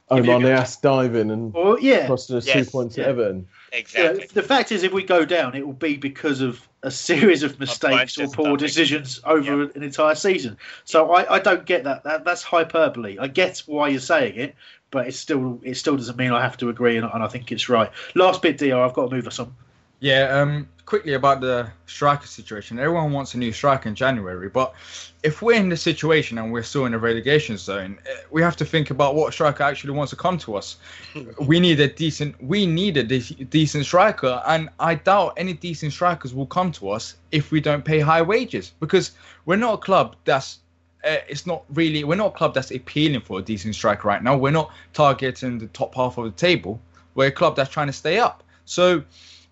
oh, 0.09 0.17
I'm 0.17 0.27
on 0.29 0.41
the 0.41 0.51
ass 0.51 0.75
diving 0.77 1.31
and 1.31 1.55
or, 1.55 1.79
yeah, 1.79 2.07
costing 2.07 2.35
us 2.35 2.47
yes, 2.47 2.65
two 2.65 2.71
points 2.71 2.97
yeah. 2.97 3.03
at 3.03 3.09
Everton. 3.11 3.47
Exactly. 3.71 4.21
Yeah, 4.21 4.27
the 4.33 4.43
fact 4.43 4.71
is, 4.73 4.83
if 4.83 4.91
we 4.91 5.03
go 5.03 5.23
down, 5.23 5.55
it 5.55 5.65
will 5.65 5.73
be 5.73 5.95
because 5.95 6.41
of 6.41 6.67
a 6.87 6.91
series 6.91 7.43
of 7.43 7.59
mistakes 7.65 8.17
or 8.17 8.27
poor 8.27 8.57
decisions 8.57 9.21
over 9.23 9.63
an 9.63 9.83
entire 9.83 10.15
season. 10.15 10.57
So 10.85 11.11
I, 11.13 11.35
I 11.35 11.39
don't 11.39 11.65
get 11.65 11.83
that. 11.83 12.03
that. 12.05 12.25
That's 12.25 12.41
hyperbole. 12.41 13.17
I 13.19 13.27
get 13.27 13.61
why 13.67 13.89
you're 13.89 13.99
saying 13.99 14.35
it, 14.37 14.55
but 14.89 15.07
it 15.07 15.13
still 15.13 15.59
it 15.63 15.75
still 15.75 15.97
doesn't 15.97 16.17
mean 16.17 16.31
I 16.31 16.41
have 16.41 16.57
to 16.57 16.69
agree, 16.69 16.97
and, 16.97 17.07
and 17.13 17.21
I 17.21 17.27
think 17.27 17.51
it's 17.51 17.69
right. 17.69 17.91
Last 18.15 18.41
bit, 18.41 18.57
Dr. 18.57 18.81
I've 18.81 18.93
got 18.93 19.09
to 19.09 19.15
move 19.15 19.27
us 19.27 19.39
on. 19.39 19.53
Yeah, 19.99 20.41
um, 20.41 20.69
quickly 20.87 21.13
about 21.13 21.41
the 21.41 21.69
striker 21.85 22.25
situation. 22.25 22.79
Everyone 22.79 23.11
wants 23.11 23.33
a 23.33 23.37
new 23.37 23.51
striker 23.51 23.89
in 23.89 23.93
January, 23.93 24.47
but 24.47 24.73
if 25.21 25.41
we're 25.41 25.57
in 25.57 25.67
the 25.67 25.75
situation 25.75 26.37
and 26.37 26.51
we're 26.51 26.63
still 26.63 26.85
in 26.85 26.93
the 26.93 26.97
relegation 26.97 27.57
zone, 27.57 27.99
eh, 28.09 28.15
we 28.31 28.41
have 28.41 28.55
to 28.55 28.65
think 28.65 28.89
about 28.89 29.13
what 29.13 29.33
striker 29.33 29.63
actually 29.63 29.91
wants 29.91 30.11
to 30.11 30.15
come 30.15 30.37
to 30.39 30.55
us. 30.55 30.77
we 31.41 31.59
need 31.59 31.81
a 31.81 31.89
decent, 31.89 32.41
we 32.41 32.65
need 32.65 32.95
a 32.95 33.03
de- 33.03 33.19
decent 33.19 33.85
striker, 33.85 34.41
and 34.47 34.69
I 34.79 34.95
doubt 34.95 35.33
any 35.35 35.51
decent 35.51 35.91
strikers 35.91 36.33
will 36.33 36.47
come 36.47 36.71
to 36.73 36.89
us 36.89 37.15
if 37.33 37.51
we 37.51 37.59
don't 37.59 37.83
pay 37.83 37.99
high 37.99 38.21
wages 38.21 38.71
because 38.79 39.11
we're 39.45 39.57
not 39.57 39.73
a 39.75 39.77
club 39.77 40.15
that's. 40.23 40.59
Uh, 41.03 41.17
it's 41.29 41.45
not 41.45 41.63
really. 41.75 42.03
We're 42.03 42.15
not 42.15 42.27
a 42.33 42.37
club 42.37 42.55
that's 42.55 42.71
appealing 42.71 43.21
for 43.21 43.37
a 43.37 43.41
decent 43.41 43.75
striker 43.75 44.07
right 44.07 44.23
now. 44.23 44.35
We're 44.35 44.51
not 44.51 44.71
targeting 44.93 45.59
the 45.59 45.67
top 45.67 45.93
half 45.93 46.17
of 46.17 46.25
the 46.25 46.31
table. 46.31 46.81
We're 47.13 47.27
a 47.27 47.31
club 47.31 47.55
that's 47.55 47.69
trying 47.69 47.87
to 47.87 47.93
stay 47.93 48.17
up. 48.17 48.43
So 48.65 49.03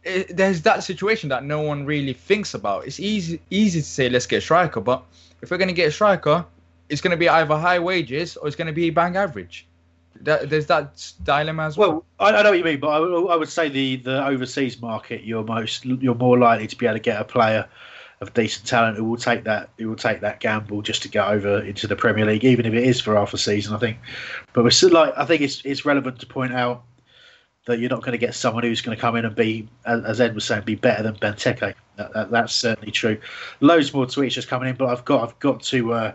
it, 0.05 0.37
there's 0.37 0.61
that 0.61 0.83
situation 0.83 1.29
that 1.29 1.43
no 1.43 1.61
one 1.61 1.85
really 1.85 2.13
thinks 2.13 2.53
about. 2.53 2.85
It's 2.85 2.99
easy 2.99 3.41
easy 3.49 3.81
to 3.81 3.85
say 3.85 4.09
let's 4.09 4.27
get 4.27 4.37
a 4.37 4.41
striker, 4.41 4.79
but 4.79 5.03
if 5.41 5.51
we're 5.51 5.57
going 5.57 5.67
to 5.67 5.73
get 5.73 5.87
a 5.87 5.91
striker, 5.91 6.45
it's 6.89 7.01
going 7.01 7.11
to 7.11 7.17
be 7.17 7.27
either 7.27 7.57
high 7.57 7.79
wages 7.79 8.37
or 8.37 8.47
it's 8.47 8.55
going 8.55 8.67
to 8.67 8.73
be 8.73 8.89
bang 8.89 9.17
average. 9.17 9.67
That, 10.21 10.49
there's 10.49 10.67
that 10.67 11.11
dilemma 11.23 11.63
as 11.63 11.77
well. 11.77 11.91
Well, 11.91 12.05
I, 12.19 12.37
I 12.37 12.43
know 12.43 12.51
what 12.51 12.57
you 12.57 12.63
mean, 12.63 12.79
but 12.79 12.87
I, 12.87 12.97
I, 12.99 13.35
would 13.35 13.49
say 13.49 13.67
the, 13.67 13.97
the 13.97 14.25
overseas 14.25 14.81
market, 14.81 15.23
you're 15.23 15.43
most 15.43 15.83
you're 15.85 16.15
more 16.15 16.37
likely 16.37 16.67
to 16.67 16.75
be 16.75 16.85
able 16.85 16.95
to 16.95 17.01
get 17.01 17.19
a 17.19 17.25
player 17.25 17.67
of 18.21 18.33
decent 18.33 18.65
talent 18.65 18.95
who 18.95 19.03
will 19.03 19.17
take 19.17 19.43
that 19.43 19.69
who 19.77 19.89
will 19.89 19.97
take 19.97 20.21
that 20.21 20.39
gamble 20.39 20.81
just 20.81 21.01
to 21.01 21.09
get 21.09 21.27
over 21.27 21.59
into 21.59 21.85
the 21.85 21.95
Premier 21.95 22.25
League, 22.25 22.45
even 22.45 22.65
if 22.65 22.73
it 22.73 22.83
is 22.83 23.01
for 23.01 23.15
half 23.15 23.33
a 23.33 23.37
season. 23.37 23.75
I 23.75 23.77
think, 23.77 23.97
but 24.53 24.63
we're 24.63 24.69
still 24.69 24.91
like 24.91 25.13
I 25.17 25.25
think 25.25 25.41
it's 25.41 25.61
it's 25.65 25.83
relevant 25.83 26.19
to 26.19 26.25
point 26.25 26.53
out 26.53 26.83
that 27.65 27.79
you're 27.79 27.89
not 27.89 28.01
going 28.01 28.11
to 28.11 28.17
get 28.17 28.35
someone 28.35 28.63
who's 28.63 28.81
going 28.81 28.95
to 28.95 29.01
come 29.01 29.15
in 29.15 29.25
and 29.25 29.35
be, 29.35 29.67
as 29.85 30.21
Ed 30.21 30.35
was 30.35 30.45
saying, 30.45 30.63
be 30.63 30.75
better 30.75 31.03
than 31.03 31.15
Benteke. 31.15 31.73
That, 31.97 32.13
that, 32.13 32.31
that's 32.31 32.53
certainly 32.53 32.91
true. 32.91 33.17
Loads 33.59 33.93
more 33.93 34.05
tweets 34.05 34.31
just 34.31 34.47
coming 34.47 34.69
in, 34.69 34.75
but 34.75 34.89
I've 34.89 35.05
got 35.05 35.23
I've 35.23 35.39
got 35.39 35.63
to 35.63 35.93
uh, 35.93 36.13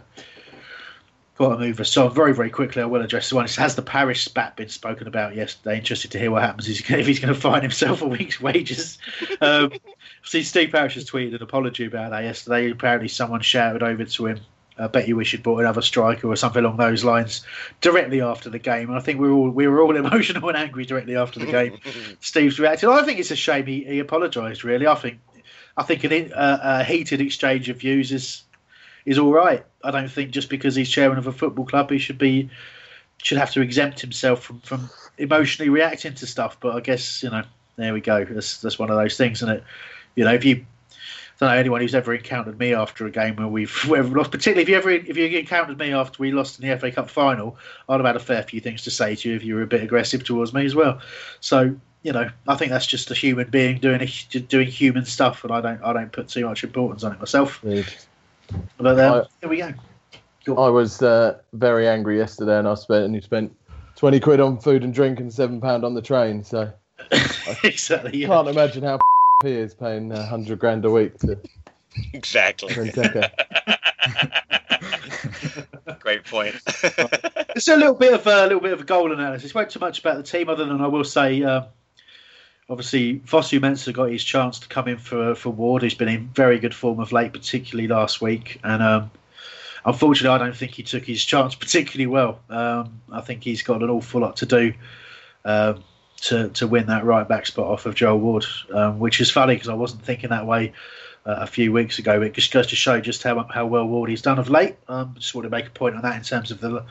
got 1.36 1.54
to 1.54 1.58
move 1.58 1.80
us. 1.80 1.90
So 1.90 2.08
very 2.08 2.34
very 2.34 2.50
quickly, 2.50 2.82
I 2.82 2.84
will 2.84 3.02
address 3.02 3.30
the 3.30 3.36
one. 3.36 3.48
Has 3.48 3.74
the 3.74 3.82
parish 3.82 4.24
spat 4.24 4.56
been 4.56 4.68
spoken 4.68 5.08
about 5.08 5.34
yesterday? 5.34 5.78
Interested 5.78 6.10
to 6.12 6.18
hear 6.18 6.30
what 6.30 6.42
happens 6.42 6.68
if 6.68 7.06
he's 7.06 7.18
going 7.18 7.34
to 7.34 7.40
find 7.40 7.62
himself 7.62 8.02
a 8.02 8.06
week's 8.06 8.40
wages. 8.40 8.98
Um, 9.42 9.72
see, 10.22 10.42
Steve 10.42 10.70
Parish 10.70 10.94
has 10.96 11.08
tweeted 11.08 11.34
an 11.34 11.42
apology 11.42 11.86
about 11.86 12.10
that 12.10 12.24
yesterday. 12.24 12.70
Apparently, 12.70 13.08
someone 13.08 13.40
shouted 13.40 13.82
over 13.82 14.04
to 14.04 14.26
him 14.26 14.40
I 14.78 14.86
bet 14.86 15.06
you 15.06 15.16
we 15.16 15.24
should 15.24 15.42
bought 15.42 15.60
another 15.60 15.82
striker 15.82 16.26
or 16.28 16.36
something 16.36 16.64
along 16.64 16.78
those 16.78 17.04
lines 17.04 17.44
directly 17.80 18.22
after 18.22 18.48
the 18.48 18.58
game. 18.58 18.88
And 18.88 18.98
I 18.98 19.00
think 19.00 19.20
we 19.20 19.28
were 19.28 19.34
all 19.34 19.50
we 19.50 19.66
were 19.66 19.82
all 19.82 19.96
emotional 20.06 20.48
and 20.48 20.56
angry 20.56 20.84
directly 20.84 21.16
after 21.16 21.38
the 21.38 21.46
game. 21.46 21.78
Steve's 22.20 22.58
reacted. 22.58 22.88
I 22.88 23.02
think 23.02 23.18
it's 23.18 23.30
a 23.30 23.36
shame 23.36 23.66
he, 23.66 23.84
he 23.84 23.98
apologised. 23.98 24.64
Really, 24.64 24.86
I 24.86 24.94
think 24.94 25.20
I 25.76 25.82
think 25.82 26.04
an, 26.04 26.32
uh, 26.32 26.58
a 26.62 26.84
heated 26.84 27.20
exchange 27.20 27.68
of 27.68 27.78
views 27.78 28.12
is 28.12 28.42
is 29.04 29.18
all 29.18 29.32
right. 29.32 29.64
I 29.82 29.90
don't 29.90 30.10
think 30.10 30.30
just 30.30 30.50
because 30.50 30.74
he's 30.74 30.90
chairman 30.90 31.18
of 31.18 31.26
a 31.26 31.32
football 31.32 31.64
club 31.64 31.90
he 31.90 31.98
should 31.98 32.18
be 32.18 32.50
should 33.22 33.38
have 33.38 33.52
to 33.52 33.60
exempt 33.60 34.00
himself 34.00 34.42
from, 34.42 34.60
from 34.60 34.88
emotionally 35.18 35.68
reacting 35.68 36.14
to 36.14 36.26
stuff. 36.26 36.58
But 36.60 36.76
I 36.76 36.80
guess 36.80 37.22
you 37.22 37.30
know 37.30 37.42
there 37.76 37.92
we 37.92 38.00
go. 38.00 38.24
That's 38.24 38.60
that's 38.60 38.78
one 38.78 38.90
of 38.90 38.96
those 38.96 39.16
things, 39.16 39.38
isn't 39.38 39.56
it? 39.56 39.64
You 40.14 40.24
know, 40.24 40.34
if 40.34 40.44
you 40.44 40.66
don't 41.40 41.54
know 41.54 41.58
anyone 41.58 41.80
who's 41.80 41.94
ever 41.94 42.14
encountered 42.14 42.58
me 42.58 42.74
after 42.74 43.06
a 43.06 43.10
game 43.10 43.36
where 43.36 43.48
we've, 43.48 43.74
where 43.88 44.02
we've 44.02 44.14
lost. 44.14 44.30
Particularly 44.30 44.62
if 44.62 44.68
you 44.68 44.76
ever 44.76 44.90
if 44.90 45.16
you 45.16 45.26
encountered 45.26 45.78
me 45.78 45.92
after 45.92 46.22
we 46.22 46.32
lost 46.32 46.60
in 46.60 46.68
the 46.68 46.76
FA 46.78 46.90
Cup 46.90 47.08
final, 47.08 47.56
I'd 47.88 47.96
have 47.96 48.06
had 48.06 48.16
a 48.16 48.20
fair 48.20 48.42
few 48.42 48.60
things 48.60 48.82
to 48.84 48.90
say 48.90 49.16
to 49.16 49.30
you 49.30 49.36
if 49.36 49.44
you 49.44 49.54
were 49.54 49.62
a 49.62 49.66
bit 49.66 49.82
aggressive 49.82 50.24
towards 50.24 50.52
me 50.52 50.64
as 50.64 50.74
well. 50.74 51.00
So 51.40 51.74
you 52.02 52.12
know, 52.12 52.30
I 52.48 52.54
think 52.54 52.70
that's 52.70 52.86
just 52.86 53.10
a 53.10 53.14
human 53.14 53.50
being 53.50 53.78
doing 53.78 54.00
a, 54.00 54.38
doing 54.40 54.68
human 54.68 55.04
stuff, 55.04 55.44
and 55.44 55.52
I 55.52 55.60
don't 55.60 55.82
I 55.82 55.92
don't 55.92 56.12
put 56.12 56.28
too 56.28 56.46
much 56.46 56.64
importance 56.64 57.04
on 57.04 57.12
it 57.12 57.18
myself. 57.18 57.60
But 58.78 58.98
um, 58.98 59.24
here 59.40 59.50
we 59.50 59.58
go. 59.58 59.72
I 60.56 60.68
was 60.68 61.02
uh, 61.02 61.38
very 61.52 61.86
angry 61.86 62.16
yesterday, 62.18 62.58
and 62.58 62.66
I 62.66 62.74
spent 62.74 63.04
and 63.04 63.14
you 63.14 63.20
spent 63.20 63.54
twenty 63.96 64.18
quid 64.18 64.40
on 64.40 64.58
food 64.58 64.82
and 64.82 64.94
drink 64.94 65.20
and 65.20 65.32
seven 65.32 65.60
pound 65.60 65.84
on 65.84 65.94
the 65.94 66.02
train. 66.02 66.42
So 66.42 66.72
exactly. 67.64 68.18
Yeah. 68.18 68.28
can't 68.28 68.48
imagine 68.48 68.82
how 68.82 68.98
is 69.44 69.74
paying 69.74 70.12
a 70.12 70.24
hundred 70.24 70.58
grand 70.58 70.84
a 70.84 70.90
week 70.90 71.18
to 71.18 71.38
Exactly. 72.12 72.74
Great 76.00 76.24
point. 76.24 76.54
It's 77.56 77.66
a 77.66 77.76
little 77.76 77.94
bit 77.94 78.14
of 78.14 78.24
a 78.28 78.44
little 78.44 78.60
bit 78.60 78.72
of 78.72 78.80
a 78.80 78.84
goal 78.84 79.12
analysis. 79.12 79.52
Won't 79.52 79.70
too 79.70 79.80
much 79.80 79.98
about 79.98 80.16
the 80.16 80.22
team, 80.22 80.48
other 80.48 80.64
than 80.64 80.80
I 80.80 80.86
will 80.86 81.02
say, 81.02 81.42
um, 81.42 81.64
obviously, 82.70 83.18
Fosu 83.26 83.58
Mensah 83.58 83.92
got 83.92 84.04
his 84.04 84.22
chance 84.22 84.60
to 84.60 84.68
come 84.68 84.86
in 84.86 84.98
for 84.98 85.34
for 85.34 85.50
Ward. 85.50 85.82
He's 85.82 85.94
been 85.94 86.08
in 86.08 86.28
very 86.28 86.60
good 86.60 86.74
form 86.74 87.00
of 87.00 87.10
late, 87.10 87.32
particularly 87.32 87.88
last 87.88 88.22
week, 88.22 88.60
and 88.62 88.80
um, 88.80 89.10
unfortunately, 89.84 90.34
I 90.34 90.38
don't 90.38 90.56
think 90.56 90.72
he 90.72 90.84
took 90.84 91.04
his 91.04 91.24
chance 91.24 91.56
particularly 91.56 92.06
well. 92.06 92.38
Um, 92.48 93.00
I 93.10 93.20
think 93.20 93.42
he's 93.42 93.62
got 93.62 93.82
an 93.82 93.90
awful 93.90 94.20
lot 94.20 94.36
to 94.36 94.46
do. 94.46 94.72
Um, 95.44 95.82
to, 96.22 96.48
to 96.50 96.66
win 96.66 96.86
that 96.86 97.04
right 97.04 97.26
back 97.26 97.46
spot 97.46 97.66
off 97.66 97.86
of 97.86 97.94
Joel 97.94 98.18
Ward, 98.18 98.44
um, 98.72 98.98
which 98.98 99.20
is 99.20 99.30
funny 99.30 99.54
because 99.54 99.68
I 99.68 99.74
wasn't 99.74 100.02
thinking 100.02 100.30
that 100.30 100.46
way 100.46 100.72
uh, 101.26 101.36
a 101.40 101.46
few 101.46 101.72
weeks 101.72 101.98
ago. 101.98 102.22
It 102.22 102.32
just 102.32 102.52
goes 102.52 102.68
to 102.68 102.76
show 102.76 103.00
just 103.00 103.22
how 103.22 103.42
how 103.44 103.66
well 103.66 103.86
Wardy's 103.86 104.22
done 104.22 104.38
of 104.38 104.48
late. 104.48 104.76
Um, 104.88 105.14
just 105.18 105.34
want 105.34 105.44
to 105.44 105.50
make 105.50 105.66
a 105.66 105.70
point 105.70 105.96
on 105.96 106.02
that 106.02 106.16
in 106.16 106.22
terms 106.22 106.50
of 106.50 106.60
the 106.60 106.84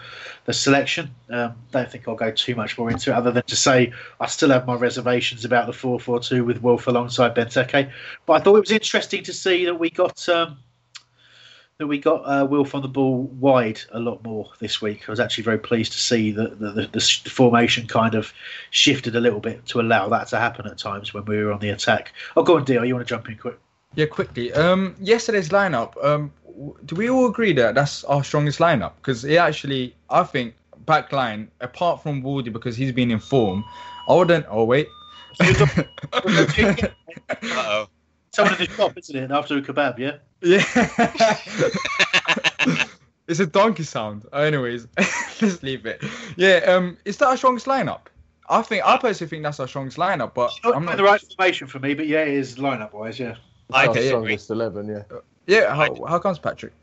the 0.46 0.54
selection. 0.54 1.12
Um, 1.30 1.56
don't 1.72 1.92
think 1.92 2.08
I'll 2.08 2.16
go 2.16 2.32
too 2.32 2.56
much 2.56 2.78
more 2.78 2.92
into 2.92 3.12
it, 3.12 3.14
other 3.14 3.32
than 3.32 3.44
to 3.44 3.56
say 3.56 3.94
I 4.20 4.28
still 4.28 4.50
have 4.50 4.68
my 4.68 4.76
reservations 4.76 5.46
about 5.46 5.68
the 5.68 5.74
four 5.74 6.00
four 6.00 6.20
two 6.20 6.44
with 6.44 6.62
Wilf 6.62 6.88
alongside 6.88 7.36
Benteke. 7.36 7.92
But 8.26 8.34
I 8.34 8.40
thought 8.44 8.56
it 8.56 8.62
was 8.62 8.72
interesting 8.72 9.24
to 9.24 9.34
see 9.34 9.66
that 9.66 9.76
we 9.76 9.90
got. 9.90 10.28
Um, 10.30 10.58
that 11.80 11.88
we 11.88 11.98
got 11.98 12.22
uh, 12.24 12.46
Wilf 12.46 12.76
on 12.76 12.82
the 12.82 12.90
ball 12.90 13.24
wide 13.40 13.80
a 13.94 14.00
lot 14.00 14.22
more 14.22 14.52
this 14.60 14.82
week. 14.82 15.08
I 15.08 15.12
was 15.12 15.20
actually 15.20 15.46
very 15.46 15.58
pleased 15.58 15.94
to 15.94 16.00
see 16.00 16.32
that 16.32 16.60
the, 16.60 16.72
the, 16.72 16.90
the 16.92 17.30
formation 17.30 17.88
kind 17.88 18.16
of 18.16 18.34
shifted 18.70 19.16
a 19.16 19.22
little 19.22 19.40
bit 19.40 19.66
to 19.68 19.80
allow 19.80 20.10
that 20.10 20.28
to 20.28 20.38
happen 20.38 20.68
at 20.68 20.78
times 20.78 21.14
when 21.14 21.24
we 21.24 21.42
were 21.42 21.54
on 21.54 21.62
the 21.62 21.70
attack. 21.70 22.12
Oh, 22.36 22.44
go 22.44 22.58
on, 22.58 22.66
Dio. 22.66 22.84
You 22.84 22.96
want 22.96 23.08
to 23.08 23.10
jump 23.10 23.30
in 23.30 23.38
quick? 23.38 23.58
Yeah, 23.96 24.08
quickly. 24.08 24.52
Um, 24.52 24.94
yesterday's 25.00 25.50
lineup. 25.50 25.94
Um, 26.04 26.34
do 26.86 26.96
we 26.96 27.10
all 27.10 27.28
agree 27.28 27.54
that 27.54 27.76
that's 27.76 28.04
our 28.04 28.26
strongest 28.26 28.60
lineup? 28.60 28.92
Because 28.98 29.24
it 29.24 29.38
actually, 29.38 29.96
I 30.10 30.24
think, 30.24 30.56
back 30.86 31.14
line 31.14 31.50
apart 31.62 32.04
from 32.04 32.22
Wardy 32.22 32.52
because 32.52 32.76
he's 32.76 32.92
been 32.92 33.10
in 33.10 33.20
form. 33.20 33.64
I 34.10 34.16
wouldn't. 34.16 34.46
Oh 34.50 34.66
wait. 34.66 34.90
Uh-oh. 35.40 37.88
Someone 38.32 38.56
in 38.56 38.66
the 38.66 38.74
shop, 38.74 38.98
isn't 38.98 39.16
it? 39.16 39.32
After 39.32 39.58
a 39.58 39.62
kebab, 39.62 39.98
yeah. 39.98 40.18
Yeah. 40.42 40.64
it's 43.28 43.40
a 43.40 43.46
donkey 43.46 43.84
sound. 43.84 44.26
Anyways, 44.34 44.88
let's 45.42 45.64
leave 45.64 45.86
it. 45.86 46.04
Yeah. 46.36 46.58
Um, 46.68 46.98
is 47.06 47.18
that 47.18 47.28
our 47.28 47.38
strongest 47.38 47.66
lineup? 47.66 48.02
I 48.50 48.62
think 48.64 48.86
I 48.86 48.98
personally 48.98 49.30
think 49.30 49.44
that's 49.44 49.60
our 49.60 49.68
strongest 49.68 49.98
lineup, 49.98 50.34
but 50.34 50.52
Not 50.64 50.76
I'm 50.76 50.86
not 50.86 50.98
the 50.98 51.04
right 51.04 51.22
formation 51.22 51.68
for 51.68 51.80
me, 51.80 51.94
but 51.94 52.08
yeah, 52.08 52.22
it 52.22 52.34
is 52.34 52.56
lineup 52.56 52.94
wise, 52.94 53.20
yeah. 53.20 53.36
I 53.72 53.88
Our 53.88 53.94
do 53.94 54.08
strongest 54.08 54.50
eleven, 54.50 54.88
yeah. 54.88 55.04
Yeah. 55.46 55.76
How, 55.76 55.94
how 56.06 56.20
comes 56.20 56.40
Patrick? 56.40 56.74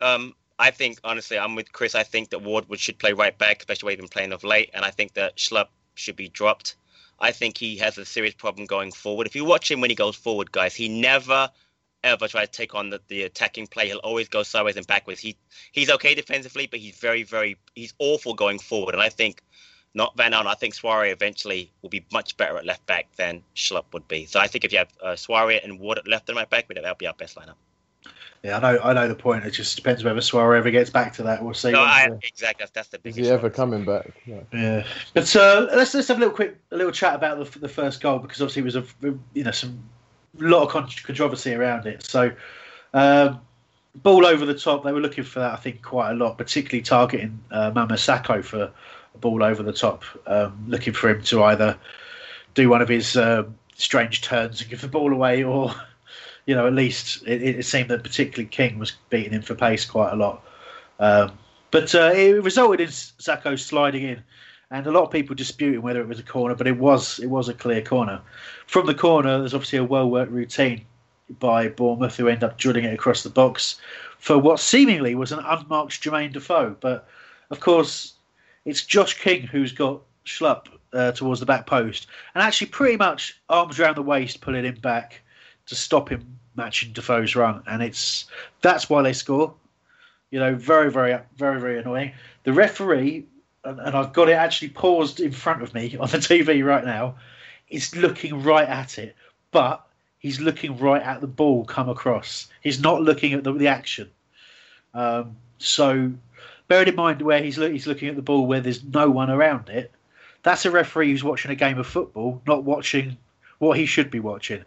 Um, 0.00 0.34
I 0.58 0.70
think 0.70 0.98
honestly, 1.04 1.38
I'm 1.38 1.54
with 1.54 1.72
Chris. 1.72 1.94
I 1.94 2.02
think 2.02 2.30
that 2.30 2.42
Ward 2.42 2.66
should 2.78 2.98
play 2.98 3.12
right 3.12 3.36
back, 3.36 3.58
especially 3.60 3.86
where 3.86 3.92
he's 3.92 4.00
been 4.00 4.08
playing 4.08 4.32
of 4.32 4.44
late, 4.44 4.70
and 4.72 4.84
I 4.84 4.90
think 4.90 5.14
that 5.14 5.36
Schlupp 5.36 5.68
should 5.94 6.16
be 6.16 6.28
dropped. 6.28 6.76
I 7.20 7.32
think 7.32 7.58
he 7.58 7.76
has 7.78 7.98
a 7.98 8.04
serious 8.04 8.34
problem 8.34 8.66
going 8.66 8.92
forward. 8.92 9.26
If 9.26 9.36
you 9.36 9.44
watch 9.44 9.70
him 9.70 9.80
when 9.80 9.90
he 9.90 9.96
goes 9.96 10.16
forward, 10.16 10.50
guys, 10.52 10.74
he 10.74 10.88
never 10.88 11.50
ever 12.02 12.26
tries 12.28 12.48
to 12.48 12.52
take 12.52 12.74
on 12.74 12.88
the, 12.88 13.00
the 13.08 13.24
attacking 13.24 13.66
play. 13.66 13.88
He'll 13.88 13.98
always 13.98 14.28
go 14.28 14.42
sideways 14.42 14.76
and 14.76 14.86
backwards. 14.86 15.20
He 15.20 15.36
he's 15.72 15.90
okay 15.90 16.14
defensively, 16.14 16.66
but 16.66 16.80
he's 16.80 16.96
very 16.96 17.22
very 17.22 17.58
he's 17.74 17.94
awful 17.98 18.34
going 18.34 18.58
forward. 18.58 18.94
And 18.94 19.02
I 19.02 19.10
think 19.10 19.42
not 19.92 20.16
Van 20.16 20.32
Aanholt. 20.32 20.46
I 20.46 20.54
think 20.54 20.74
Souaré 20.74 21.12
eventually 21.12 21.72
will 21.82 21.90
be 21.90 22.04
much 22.12 22.36
better 22.36 22.56
at 22.56 22.64
left 22.64 22.86
back 22.86 23.08
than 23.16 23.42
Schlupp 23.54 23.92
would 23.92 24.06
be. 24.08 24.24
So 24.26 24.38
I 24.38 24.46
think 24.46 24.64
if 24.64 24.72
you 24.72 24.78
have 24.78 24.92
uh, 25.02 25.16
and 25.64 25.80
Ward 25.80 25.98
at 25.98 26.08
left 26.08 26.28
and 26.28 26.36
right 26.36 26.48
back, 26.48 26.68
that'll 26.68 26.94
be 26.94 27.06
our 27.06 27.14
best 27.14 27.36
lineup. 27.36 27.56
Yeah, 28.42 28.56
I 28.56 28.60
know. 28.60 28.80
I 28.82 28.92
know 28.94 29.06
the 29.06 29.14
point. 29.14 29.44
It 29.44 29.50
just 29.50 29.76
depends 29.76 30.02
whether 30.02 30.20
Souaré 30.20 30.56
ever 30.56 30.70
gets 30.70 30.88
back 30.88 31.12
to 31.14 31.22
that. 31.24 31.44
We'll 31.44 31.52
see. 31.52 31.72
No, 31.72 31.80
I, 31.80 32.08
exactly. 32.22 32.64
That's, 32.64 32.70
that's 32.70 32.88
the 32.88 33.00
Is 33.04 33.16
he 33.16 33.28
ever 33.28 33.50
coming 33.50 33.84
back? 33.84 34.12
Yeah. 34.24 34.40
Yeah, 34.52 34.86
but 35.12 35.36
uh, 35.36 35.66
let's 35.74 35.92
let's 35.92 36.08
have 36.08 36.16
a 36.16 36.20
little 36.20 36.34
quick 36.34 36.56
a 36.70 36.76
little 36.76 36.92
chat 36.92 37.14
about 37.14 37.38
the, 37.38 37.58
the 37.58 37.68
first 37.68 38.00
goal 38.00 38.18
because 38.18 38.40
obviously 38.40 38.62
it 38.62 38.64
was 38.64 38.76
a 38.76 38.84
you 39.34 39.44
know 39.44 39.50
some 39.50 39.82
lot 40.38 40.62
of 40.62 40.70
controversy 40.70 41.52
around 41.52 41.86
it. 41.86 42.02
So 42.02 42.32
um, 42.94 43.40
ball 43.96 44.24
over 44.24 44.46
the 44.46 44.58
top, 44.58 44.84
they 44.84 44.92
were 44.92 45.00
looking 45.00 45.24
for 45.24 45.40
that 45.40 45.52
I 45.52 45.56
think 45.56 45.82
quite 45.82 46.12
a 46.12 46.14
lot, 46.14 46.38
particularly 46.38 46.82
targeting 46.82 47.38
uh, 47.50 47.72
Mama 47.74 47.94
Sakho 47.94 48.42
for 48.42 48.72
a 49.14 49.18
ball 49.18 49.42
over 49.42 49.62
the 49.62 49.72
top, 49.72 50.02
um, 50.26 50.64
looking 50.66 50.94
for 50.94 51.10
him 51.10 51.22
to 51.24 51.42
either 51.44 51.76
do 52.54 52.70
one 52.70 52.80
of 52.80 52.88
his 52.88 53.18
um 53.18 53.54
strange 53.76 54.22
turns 54.22 54.62
and 54.62 54.70
give 54.70 54.80
the 54.80 54.88
ball 54.88 55.12
away, 55.12 55.44
or 55.44 55.74
you 56.46 56.54
know 56.54 56.66
at 56.66 56.72
least 56.72 57.22
it, 57.26 57.42
it 57.42 57.64
seemed 57.64 57.90
that 57.90 58.02
particularly 58.02 58.48
King 58.48 58.78
was 58.78 58.92
beating 59.10 59.32
him 59.32 59.42
for 59.42 59.54
pace 59.54 59.84
quite 59.84 60.12
a 60.12 60.16
lot. 60.16 60.44
Um, 60.98 61.32
but 61.70 61.94
uh, 61.94 62.12
it 62.14 62.42
resulted 62.42 62.80
in 62.80 62.88
Sakho 62.88 63.58
sliding 63.58 64.02
in, 64.02 64.22
and 64.70 64.86
a 64.86 64.90
lot 64.90 65.04
of 65.04 65.10
people 65.10 65.34
disputing 65.34 65.82
whether 65.82 66.00
it 66.00 66.08
was 66.08 66.18
a 66.18 66.24
corner, 66.24 66.54
but 66.54 66.66
it 66.66 66.78
was 66.78 67.18
it 67.18 67.28
was 67.28 67.48
a 67.48 67.54
clear 67.54 67.82
corner. 67.82 68.20
From 68.66 68.86
the 68.86 68.94
corner, 68.94 69.38
there's 69.38 69.54
obviously 69.54 69.78
a 69.78 69.84
well 69.84 70.10
worked 70.10 70.32
routine 70.32 70.84
by 71.38 71.68
Bournemouth 71.68 72.16
who 72.16 72.28
end 72.28 72.42
up 72.42 72.58
drilling 72.58 72.84
it 72.84 72.94
across 72.94 73.22
the 73.22 73.30
box 73.30 73.80
for 74.18 74.38
what 74.38 74.60
seemingly 74.60 75.14
was 75.14 75.32
an 75.32 75.38
unmarked 75.44 76.02
Jermaine 76.02 76.32
Defoe. 76.32 76.76
But 76.80 77.08
of 77.50 77.60
course, 77.60 78.14
it's 78.64 78.84
Josh 78.84 79.14
King 79.14 79.46
who's 79.46 79.72
got 79.72 80.02
Schlupp 80.26 80.66
uh, 80.92 81.12
towards 81.12 81.40
the 81.40 81.46
back 81.46 81.66
post 81.66 82.06
and 82.34 82.42
actually 82.42 82.68
pretty 82.68 82.96
much 82.96 83.40
arms 83.48 83.78
around 83.78 83.96
the 83.96 84.02
waist, 84.02 84.40
pulling 84.40 84.64
him 84.64 84.76
back 84.76 85.22
to 85.70 85.76
stop 85.76 86.10
him 86.10 86.38
matching 86.56 86.92
Defoe's 86.92 87.36
run. 87.36 87.62
And 87.66 87.82
it's 87.82 88.26
that's 88.60 88.90
why 88.90 89.02
they 89.02 89.12
score. 89.12 89.54
You 90.30 90.40
know, 90.40 90.54
very, 90.54 90.90
very, 90.90 91.18
very, 91.36 91.60
very 91.60 91.78
annoying. 91.78 92.12
The 92.42 92.52
referee, 92.52 93.24
and, 93.64 93.80
and 93.80 93.96
I've 93.96 94.12
got 94.12 94.28
it 94.28 94.32
actually 94.32 94.70
paused 94.70 95.20
in 95.20 95.32
front 95.32 95.62
of 95.62 95.72
me 95.72 95.96
on 96.00 96.08
the 96.08 96.18
TV 96.18 96.64
right 96.64 96.84
now, 96.84 97.14
is 97.68 97.94
looking 97.96 98.42
right 98.42 98.68
at 98.68 98.98
it, 98.98 99.16
but 99.52 99.86
he's 100.18 100.40
looking 100.40 100.76
right 100.76 101.02
at 101.02 101.20
the 101.20 101.28
ball 101.28 101.64
come 101.64 101.88
across. 101.88 102.48
He's 102.62 102.80
not 102.80 103.02
looking 103.02 103.32
at 103.32 103.44
the, 103.44 103.52
the 103.52 103.68
action. 103.68 104.10
Um, 104.92 105.36
so, 105.58 106.12
bearing 106.66 106.88
in 106.88 106.96
mind 106.96 107.22
where 107.22 107.42
he's 107.42 107.56
he's 107.56 107.86
looking 107.86 108.08
at 108.08 108.16
the 108.16 108.22
ball 108.22 108.46
where 108.46 108.60
there's 108.60 108.82
no 108.82 109.08
one 109.08 109.30
around 109.30 109.68
it, 109.68 109.92
that's 110.42 110.64
a 110.64 110.70
referee 110.70 111.10
who's 111.10 111.22
watching 111.22 111.52
a 111.52 111.56
game 111.56 111.78
of 111.78 111.86
football, 111.86 112.42
not 112.44 112.64
watching 112.64 113.16
what 113.58 113.78
he 113.78 113.86
should 113.86 114.10
be 114.10 114.18
watching. 114.18 114.64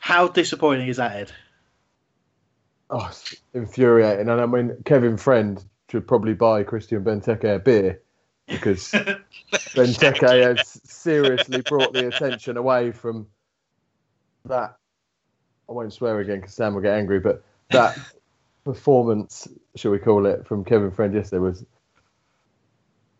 How 0.00 0.26
disappointing 0.28 0.88
is 0.88 0.96
that, 0.96 1.12
Ed? 1.12 1.32
Oh, 2.88 3.06
it's 3.08 3.36
infuriating. 3.54 4.28
And 4.28 4.40
I 4.40 4.46
mean, 4.46 4.76
Kevin 4.84 5.16
Friend 5.16 5.62
should 5.90 6.08
probably 6.08 6.32
buy 6.34 6.64
Christian 6.64 7.04
Benteke 7.04 7.56
a 7.56 7.58
beer 7.58 8.00
because 8.48 8.90
Benteke 9.52 10.42
has 10.42 10.80
seriously 10.84 11.60
brought 11.60 11.92
the 11.92 12.08
attention 12.08 12.56
away 12.56 12.90
from 12.90 13.26
that. 14.46 14.76
I 15.68 15.72
won't 15.72 15.92
swear 15.92 16.18
again 16.18 16.40
because 16.40 16.54
Sam 16.54 16.74
will 16.74 16.80
get 16.80 16.94
angry, 16.94 17.20
but 17.20 17.44
that 17.70 17.96
performance, 18.64 19.46
shall 19.76 19.92
we 19.92 19.98
call 19.98 20.26
it, 20.26 20.46
from 20.46 20.64
Kevin 20.64 20.90
Friend 20.90 21.14
yesterday 21.14 21.40
was 21.40 21.64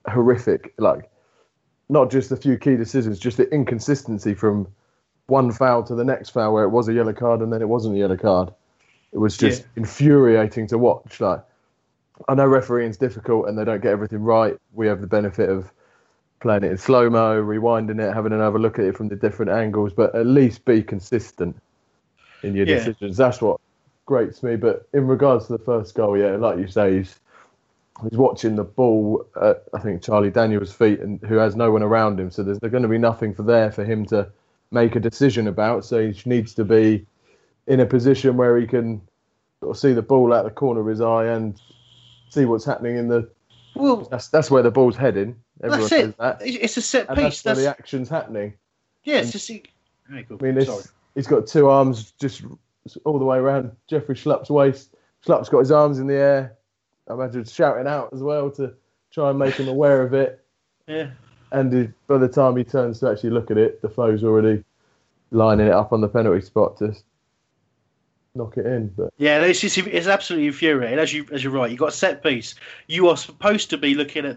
horrific. 0.08 0.72
Like, 0.78 1.10
not 1.90 2.10
just 2.10 2.32
a 2.32 2.36
few 2.36 2.56
key 2.56 2.76
decisions, 2.76 3.18
just 3.18 3.36
the 3.36 3.48
inconsistency 3.50 4.34
from 4.34 4.66
one 5.30 5.52
foul 5.52 5.82
to 5.84 5.94
the 5.94 6.04
next 6.04 6.30
foul 6.30 6.52
where 6.52 6.64
it 6.64 6.70
was 6.70 6.88
a 6.88 6.92
yellow 6.92 7.12
card 7.12 7.40
and 7.40 7.52
then 7.52 7.62
it 7.62 7.68
wasn't 7.68 7.94
a 7.94 7.98
yellow 7.98 8.16
card. 8.16 8.52
It 9.12 9.18
was 9.18 9.36
just 9.36 9.62
Yeah. 9.62 9.66
infuriating 9.76 10.66
to 10.68 10.78
watch. 10.78 11.20
Like, 11.20 11.42
I 12.28 12.34
know 12.34 12.46
refereeing's 12.46 12.96
difficult 12.96 13.48
and 13.48 13.58
they 13.58 13.64
don't 13.64 13.80
get 13.80 13.92
everything 13.92 14.22
right. 14.22 14.56
We 14.74 14.86
have 14.88 15.00
the 15.00 15.06
benefit 15.06 15.48
of 15.48 15.72
playing 16.40 16.64
it 16.64 16.70
in 16.70 16.78
slow 16.78 17.08
mo, 17.10 17.42
rewinding 17.42 18.00
it, 18.00 18.14
having 18.14 18.32
another 18.32 18.58
look 18.58 18.78
at 18.78 18.84
it 18.84 18.96
from 18.96 19.08
the 19.08 19.16
different 19.16 19.50
angles, 19.50 19.92
but 19.92 20.14
at 20.14 20.26
least 20.26 20.64
be 20.64 20.82
consistent 20.82 21.56
in 22.42 22.54
your 22.54 22.66
Yeah. 22.66 22.76
decisions. 22.76 23.16
That's 23.16 23.40
what 23.40 23.60
grates 24.06 24.42
me. 24.42 24.56
But 24.56 24.86
in 24.92 25.06
regards 25.06 25.46
to 25.46 25.52
the 25.52 25.64
first 25.64 25.94
goal, 25.94 26.16
yeah, 26.16 26.36
like 26.36 26.58
you 26.58 26.66
say, 26.66 26.98
he's 26.98 27.18
he's 28.08 28.18
watching 28.18 28.56
the 28.56 28.64
ball 28.64 29.26
at 29.42 29.64
I 29.74 29.78
think 29.78 30.02
Charlie 30.02 30.30
Daniels' 30.30 30.72
feet, 30.72 31.00
and 31.00 31.20
who 31.22 31.36
has 31.36 31.54
no 31.54 31.70
one 31.70 31.82
around 31.82 32.18
him. 32.18 32.30
So 32.30 32.42
there's, 32.42 32.58
there's 32.58 32.70
going 32.70 32.82
to 32.82 32.88
be 32.88 32.98
nothing 32.98 33.34
for 33.34 33.42
there 33.42 33.70
for 33.70 33.84
him 33.84 34.06
to 34.06 34.28
make 34.70 34.96
a 34.96 35.00
decision 35.00 35.46
about. 35.48 35.84
So 35.84 36.10
he 36.10 36.22
needs 36.28 36.54
to 36.54 36.64
be 36.64 37.06
in 37.66 37.80
a 37.80 37.86
position 37.86 38.36
where 38.36 38.56
he 38.58 38.66
can 38.66 39.00
sort 39.60 39.76
of 39.76 39.80
see 39.80 39.92
the 39.92 40.02
ball 40.02 40.32
out 40.32 40.44
the 40.44 40.50
corner 40.50 40.80
of 40.80 40.86
his 40.86 41.00
eye 41.00 41.26
and 41.26 41.60
see 42.28 42.44
what's 42.44 42.64
happening 42.64 42.96
in 42.96 43.08
the. 43.08 43.28
Well, 43.74 43.96
That's 44.10 44.28
that's 44.28 44.50
where 44.50 44.62
the 44.62 44.70
ball's 44.70 44.96
heading. 44.96 45.36
Everyone 45.62 45.80
that's 45.80 45.92
knows 45.92 46.00
it. 46.10 46.18
that, 46.18 46.38
It's 46.42 46.76
a 46.76 46.82
set 46.82 47.08
and 47.08 47.16
piece. 47.18 47.42
that's 47.42 47.56
where 47.58 47.64
the 47.64 47.70
action's 47.70 48.08
happening. 48.08 48.54
Yeah, 49.04 49.18
it's 49.18 49.30
just. 49.32 49.46
He, 49.46 49.62
Very 50.08 50.24
cool. 50.24 50.38
I 50.40 50.50
mean, 50.50 50.64
Sorry. 50.64 50.82
he's 51.14 51.26
got 51.26 51.46
two 51.46 51.68
arms 51.68 52.12
just 52.20 52.42
all 53.04 53.18
the 53.18 53.24
way 53.24 53.38
around 53.38 53.72
Jeffrey 53.86 54.14
Schlupp's 54.16 54.50
waist. 54.50 54.94
Schlupp's 55.24 55.48
got 55.48 55.60
his 55.60 55.70
arms 55.70 55.98
in 55.98 56.06
the 56.06 56.14
air. 56.14 56.56
I 57.08 57.12
imagine 57.14 57.44
shouting 57.44 57.86
out 57.86 58.10
as 58.12 58.22
well 58.22 58.50
to 58.52 58.74
try 59.12 59.30
and 59.30 59.38
make 59.38 59.54
him 59.54 59.68
aware 59.68 60.02
of 60.02 60.14
it. 60.14 60.44
Yeah. 60.88 61.10
And 61.52 61.92
by 62.06 62.18
the 62.18 62.28
time 62.28 62.56
he 62.56 62.64
turns 62.64 63.00
to 63.00 63.10
actually 63.10 63.30
look 63.30 63.50
at 63.50 63.58
it, 63.58 63.82
Defoe's 63.82 64.22
already 64.22 64.62
lining 65.30 65.66
it 65.66 65.72
up 65.72 65.92
on 65.92 66.00
the 66.00 66.08
penalty 66.08 66.40
spot 66.40 66.76
to 66.78 66.94
knock 68.34 68.56
it 68.56 68.66
in. 68.66 68.88
But 68.88 69.12
Yeah, 69.18 69.42
it's 69.42 69.60
just, 69.60 69.78
it's 69.78 70.06
absolutely 70.06 70.48
infuriating. 70.48 70.98
As 70.98 71.12
you 71.12 71.26
as 71.32 71.42
you're 71.42 71.52
right, 71.52 71.70
you 71.70 71.76
got 71.76 71.88
a 71.88 71.92
set 71.92 72.22
piece. 72.22 72.54
You 72.86 73.08
are 73.08 73.16
supposed 73.16 73.70
to 73.70 73.78
be 73.78 73.94
looking 73.94 74.26
at 74.26 74.36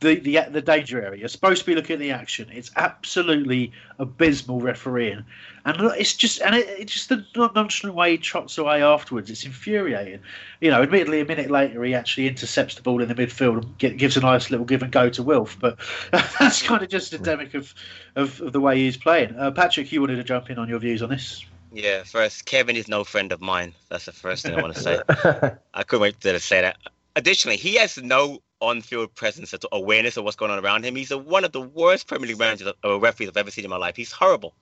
the 0.00 0.16
the 0.16 0.38
the 0.50 0.60
danger 0.60 1.02
area. 1.02 1.20
You're 1.20 1.28
supposed 1.28 1.60
to 1.60 1.66
be 1.66 1.74
looking 1.74 1.94
at 1.94 2.00
the 2.00 2.10
action. 2.10 2.48
It's 2.52 2.70
absolutely 2.76 3.72
abysmal 3.98 4.60
refereeing, 4.60 5.24
and 5.64 5.76
it's 5.98 6.14
just 6.14 6.42
and 6.42 6.54
it, 6.54 6.68
it's 6.68 6.92
just 6.92 7.08
the 7.08 7.24
nonchalant 7.36 7.96
way 7.96 8.12
he 8.12 8.18
trots 8.18 8.58
away 8.58 8.82
afterwards. 8.82 9.30
It's 9.30 9.44
infuriating. 9.44 10.20
You 10.60 10.70
know, 10.70 10.82
admittedly, 10.82 11.20
a 11.20 11.24
minute 11.24 11.50
later 11.50 11.82
he 11.84 11.94
actually 11.94 12.28
intercepts 12.28 12.74
the 12.74 12.82
ball 12.82 13.02
in 13.02 13.08
the 13.08 13.14
midfield 13.14 13.62
and 13.62 13.78
get, 13.78 13.96
gives 13.96 14.16
a 14.16 14.20
nice 14.20 14.50
little 14.50 14.66
give 14.66 14.82
and 14.82 14.92
go 14.92 15.08
to 15.08 15.22
Wilf, 15.22 15.58
but 15.58 15.78
that's 16.12 16.62
kind 16.62 16.82
of 16.82 16.88
just 16.88 17.12
endemic 17.12 17.54
of, 17.54 17.74
of 18.16 18.40
of 18.40 18.52
the 18.52 18.60
way 18.60 18.78
he's 18.78 18.96
playing. 18.96 19.34
Uh, 19.36 19.50
Patrick, 19.50 19.90
you 19.92 20.00
wanted 20.00 20.16
to 20.16 20.24
jump 20.24 20.50
in 20.50 20.58
on 20.58 20.68
your 20.68 20.78
views 20.78 21.02
on 21.02 21.08
this? 21.08 21.44
Yeah, 21.72 22.02
first, 22.02 22.44
Kevin 22.44 22.76
is 22.76 22.86
no 22.86 23.02
friend 23.02 23.32
of 23.32 23.40
mine. 23.40 23.72
That's 23.88 24.04
the 24.04 24.12
first 24.12 24.44
thing 24.44 24.54
I 24.54 24.60
want 24.60 24.74
to 24.74 24.80
say. 24.80 25.00
I 25.74 25.82
couldn't 25.84 26.02
wait 26.02 26.20
to 26.20 26.38
say 26.38 26.60
that. 26.60 26.76
Additionally, 27.16 27.56
he 27.56 27.76
has 27.76 27.96
no 27.96 28.40
on-field 28.62 29.14
presence 29.14 29.52
awareness 29.72 30.16
of 30.16 30.24
what's 30.24 30.36
going 30.36 30.50
on 30.50 30.64
around 30.64 30.84
him. 30.84 30.94
He's 30.94 31.10
a, 31.10 31.18
one 31.18 31.44
of 31.44 31.52
the 31.52 31.60
worst 31.60 32.06
Premier 32.06 32.28
League 32.28 32.38
managers 32.38 32.72
or 32.82 32.98
referees 32.98 33.28
I've 33.28 33.36
ever 33.36 33.50
seen 33.50 33.64
in 33.64 33.70
my 33.70 33.76
life. 33.76 33.96
He's 33.96 34.12
horrible. 34.12 34.54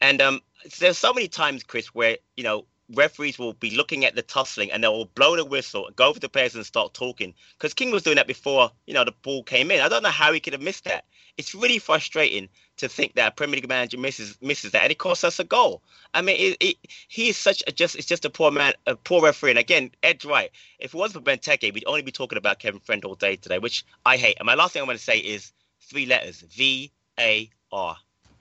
And 0.00 0.20
um, 0.20 0.40
there's 0.78 0.98
so 0.98 1.12
many 1.12 1.28
times, 1.28 1.62
Chris, 1.62 1.88
where 1.88 2.16
you 2.36 2.42
know 2.42 2.64
referees 2.94 3.38
will 3.38 3.52
be 3.52 3.76
looking 3.76 4.04
at 4.04 4.14
the 4.14 4.22
tussling 4.22 4.70
and 4.70 4.82
they'll 4.82 5.06
blow 5.06 5.36
the 5.36 5.44
whistle, 5.44 5.88
go 5.94 6.08
over 6.08 6.18
the 6.18 6.28
players 6.28 6.54
and 6.54 6.66
start 6.66 6.94
talking. 6.94 7.34
Because 7.56 7.74
King 7.74 7.90
was 7.90 8.02
doing 8.02 8.16
that 8.16 8.26
before 8.26 8.70
you 8.86 8.94
know 8.94 9.04
the 9.04 9.14
ball 9.22 9.42
came 9.42 9.70
in. 9.70 9.80
I 9.80 9.88
don't 9.88 10.02
know 10.02 10.08
how 10.08 10.32
he 10.32 10.40
could 10.40 10.54
have 10.54 10.62
missed 10.62 10.84
that. 10.84 11.04
It's 11.36 11.54
really 11.54 11.78
frustrating 11.78 12.48
to 12.76 12.88
think 12.88 13.14
that 13.14 13.28
a 13.28 13.34
Premier 13.34 13.56
League 13.56 13.68
manager 13.68 13.98
misses 13.98 14.38
misses 14.40 14.72
that, 14.72 14.82
and 14.82 14.92
it 14.92 14.98
costs 14.98 15.24
us 15.24 15.38
a 15.38 15.44
goal. 15.44 15.82
I 16.12 16.22
mean, 16.22 16.36
it, 16.38 16.56
it, 16.60 16.76
he 17.08 17.28
is 17.28 17.36
such 17.36 17.62
a 17.66 17.72
just 17.72 17.96
it's 17.96 18.06
just 18.06 18.24
a 18.24 18.30
poor 18.30 18.50
man, 18.50 18.74
a 18.86 18.96
poor 18.96 19.22
referee. 19.22 19.50
And 19.50 19.58
again, 19.58 19.90
Ed's 20.02 20.24
right. 20.24 20.50
If 20.78 20.94
it 20.94 20.96
wasn't 20.96 21.24
for 21.24 21.30
Benteke, 21.30 21.72
we'd 21.72 21.84
only 21.86 22.02
be 22.02 22.12
talking 22.12 22.38
about 22.38 22.58
Kevin 22.58 22.80
Friend 22.80 23.04
all 23.04 23.14
day 23.14 23.36
today, 23.36 23.58
which 23.58 23.84
I 24.04 24.16
hate. 24.16 24.36
And 24.38 24.46
my 24.46 24.54
last 24.54 24.72
thing 24.72 24.82
I'm 24.82 24.86
going 24.86 24.98
to 24.98 25.02
say 25.02 25.18
is 25.18 25.52
three 25.80 26.06
letters: 26.06 26.40
V 26.40 26.92
A 27.18 27.50
R. 27.72 27.96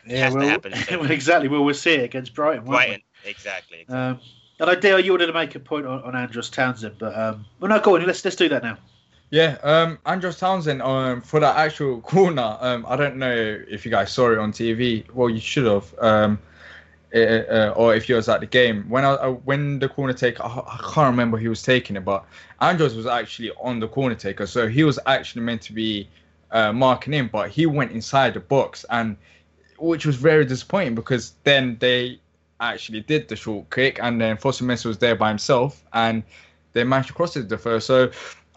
It 0.06 0.18
has 0.18 0.34
well, 0.34 0.44
to 0.44 0.50
happen. 0.50 0.74
well, 1.00 1.12
exactly. 1.12 1.48
Well, 1.48 1.64
we'll 1.64 1.74
see 1.74 1.94
it 1.94 2.04
against 2.04 2.34
Brighton. 2.34 2.66
Brighton, 2.66 3.02
exactly. 3.26 3.86
Um, 3.88 4.20
and 4.60 4.70
I 4.70 4.76
dare 4.76 5.00
you 5.00 5.12
wanted 5.12 5.28
to 5.28 5.34
make 5.34 5.56
a 5.56 5.60
point 5.60 5.86
on, 5.86 6.04
on 6.04 6.16
Andros 6.16 6.50
Townsend, 6.50 6.96
but 7.00 7.18
um, 7.18 7.46
well, 7.60 7.70
no, 7.70 7.80
go 7.80 7.96
on. 7.96 8.06
Let's 8.06 8.24
let's 8.24 8.38
do 8.38 8.50
that 8.50 8.64
now. 8.64 8.78
Yeah, 9.34 9.58
um, 9.64 9.98
Andros 10.06 10.38
Townsend 10.38 10.84
um, 10.84 11.20
for 11.20 11.40
that 11.40 11.58
actual 11.58 12.02
corner. 12.14 12.56
Um, 12.62 12.86
I 12.88 12.96
don't 12.96 13.18
know 13.18 13.34
if 13.68 13.84
you 13.84 13.90
guys 13.90 14.12
saw 14.12 14.32
it 14.32 14.38
on 14.38 14.52
TV. 14.52 15.12
Well, 15.12 15.28
you 15.28 15.40
should 15.40 15.66
have. 15.66 15.96
Um, 15.98 16.40
uh, 17.16 17.74
or 17.76 17.96
if 17.96 18.08
you 18.08 18.16
was 18.16 18.30
at 18.30 18.42
the 18.42 18.46
game 18.46 18.88
when 18.90 19.04
I 19.04 19.14
uh, 19.14 19.32
when 19.32 19.80
the 19.80 19.90
corner 19.90 20.14
take, 20.14 20.40
I, 20.40 20.46
I 20.46 20.78
can't 20.94 21.10
remember 21.10 21.40
who 21.40 21.50
was 21.50 21.64
taking 21.64 21.96
it, 21.96 22.06
but 22.06 22.26
Andros 22.62 22.96
was 22.96 23.08
actually 23.08 23.52
on 23.60 23.80
the 23.80 23.88
corner 23.88 24.14
taker, 24.14 24.46
so 24.46 24.68
he 24.68 24.84
was 24.84 25.00
actually 25.08 25.42
meant 25.42 25.64
to 25.64 25.74
be 25.74 26.08
uh, 26.52 26.72
marking 26.72 27.16
in, 27.16 27.28
but 27.28 27.50
he 27.50 27.66
went 27.66 27.92
inside 27.92 28.36
the 28.36 28.40
box, 28.40 28.86
and 28.92 29.18
which 29.80 30.06
was 30.06 30.16
very 30.16 30.46
disappointing 30.46 30.94
because 30.94 31.34
then 31.44 31.78
they 31.80 32.20
actually 32.60 33.02
did 33.02 33.28
the 33.28 33.36
short 33.36 33.68
kick, 33.72 33.98
and 34.00 34.22
then 34.22 34.38
Fosu 34.38 34.62
Mensah 34.62 34.86
was 34.86 35.00
there 35.00 35.16
by 35.16 35.30
himself, 35.30 35.84
and 35.94 36.22
they 36.74 36.84
managed 36.84 37.08
to 37.08 37.14
cross 37.16 37.36
it 37.36 37.50
the 37.50 37.58
first. 37.58 37.88
So 37.88 38.12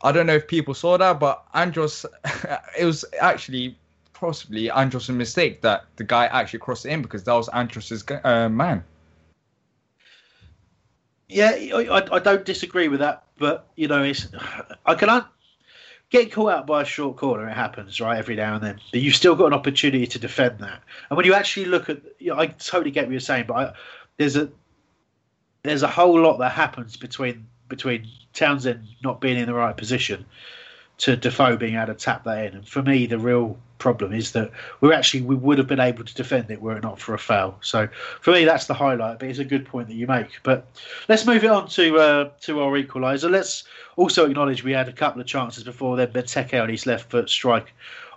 I 0.06 0.12
don't 0.12 0.26
know 0.26 0.36
if 0.36 0.46
people 0.46 0.72
saw 0.72 0.96
that, 0.96 1.18
but 1.18 1.44
Andros, 1.52 2.06
it 2.78 2.84
was 2.84 3.04
actually 3.20 3.76
possibly 4.12 4.70
Andros' 4.70 5.10
mistake 5.10 5.62
that 5.62 5.84
the 5.96 6.04
guy 6.04 6.26
actually 6.26 6.60
crossed 6.60 6.86
it 6.86 6.90
in 6.90 7.02
because 7.02 7.24
that 7.24 7.32
was 7.32 7.48
Andros' 7.48 8.04
uh, 8.22 8.48
man. 8.48 8.84
Yeah, 11.28 11.50
I, 11.50 12.06
I 12.12 12.18
don't 12.20 12.44
disagree 12.44 12.86
with 12.86 13.00
that, 13.00 13.24
but 13.36 13.66
you 13.74 13.88
know, 13.88 14.04
it's 14.04 14.28
I 14.86 14.94
can 14.94 15.08
un- 15.08 15.24
get 16.10 16.30
caught 16.30 16.52
out 16.52 16.66
by 16.68 16.82
a 16.82 16.84
short 16.84 17.16
corner. 17.16 17.48
It 17.48 17.54
happens, 17.54 18.00
right, 18.00 18.16
every 18.16 18.36
now 18.36 18.54
and 18.54 18.62
then. 18.62 18.80
But 18.92 19.00
you've 19.00 19.16
still 19.16 19.34
got 19.34 19.46
an 19.46 19.54
opportunity 19.54 20.06
to 20.06 20.20
defend 20.20 20.60
that. 20.60 20.82
And 21.10 21.16
when 21.16 21.26
you 21.26 21.34
actually 21.34 21.66
look 21.66 21.90
at, 21.90 22.00
you 22.20 22.28
know, 22.32 22.38
I 22.38 22.46
totally 22.46 22.92
get 22.92 23.06
what 23.06 23.10
you're 23.10 23.18
saying, 23.18 23.46
but 23.48 23.54
I, 23.54 23.72
there's 24.18 24.36
a 24.36 24.48
there's 25.64 25.82
a 25.82 25.88
whole 25.88 26.20
lot 26.20 26.38
that 26.38 26.52
happens 26.52 26.96
between 26.96 27.48
between 27.68 28.08
Townsend 28.32 28.86
not 29.02 29.20
being 29.20 29.38
in 29.38 29.46
the 29.46 29.54
right 29.54 29.76
position 29.76 30.24
to 30.98 31.16
Defoe 31.16 31.56
being 31.56 31.76
able 31.76 31.88
to 31.88 31.94
tap 31.94 32.24
that 32.24 32.46
in. 32.46 32.54
And 32.54 32.68
for 32.68 32.82
me, 32.82 33.06
the 33.06 33.18
real 33.18 33.58
problem 33.78 34.12
is 34.14 34.32
that 34.32 34.50
we're 34.80 34.94
actually 34.94 35.20
we 35.20 35.34
would 35.34 35.58
have 35.58 35.66
been 35.66 35.80
able 35.80 36.02
to 36.02 36.14
defend 36.14 36.50
it 36.50 36.62
were 36.62 36.76
it 36.76 36.82
not 36.82 36.98
for 36.98 37.14
a 37.14 37.18
foul. 37.18 37.58
So 37.60 37.88
for 38.20 38.32
me, 38.32 38.44
that's 38.44 38.66
the 38.66 38.74
highlight. 38.74 39.18
But 39.18 39.28
it's 39.28 39.38
a 39.38 39.44
good 39.44 39.66
point 39.66 39.88
that 39.88 39.94
you 39.94 40.06
make. 40.06 40.40
But 40.42 40.66
let's 41.08 41.26
move 41.26 41.44
it 41.44 41.50
on 41.50 41.68
to 41.68 41.98
uh, 41.98 42.30
to 42.42 42.62
our 42.62 42.72
equaliser. 42.82 43.30
Let's 43.30 43.64
also 43.96 44.26
acknowledge 44.26 44.64
we 44.64 44.72
had 44.72 44.88
a 44.88 44.92
couple 44.92 45.20
of 45.20 45.26
chances 45.26 45.64
before 45.64 45.96
then. 45.96 46.12
Benteke 46.12 46.62
on 46.62 46.68
his 46.68 46.86
left 46.86 47.10
foot 47.10 47.28
strike 47.28 47.72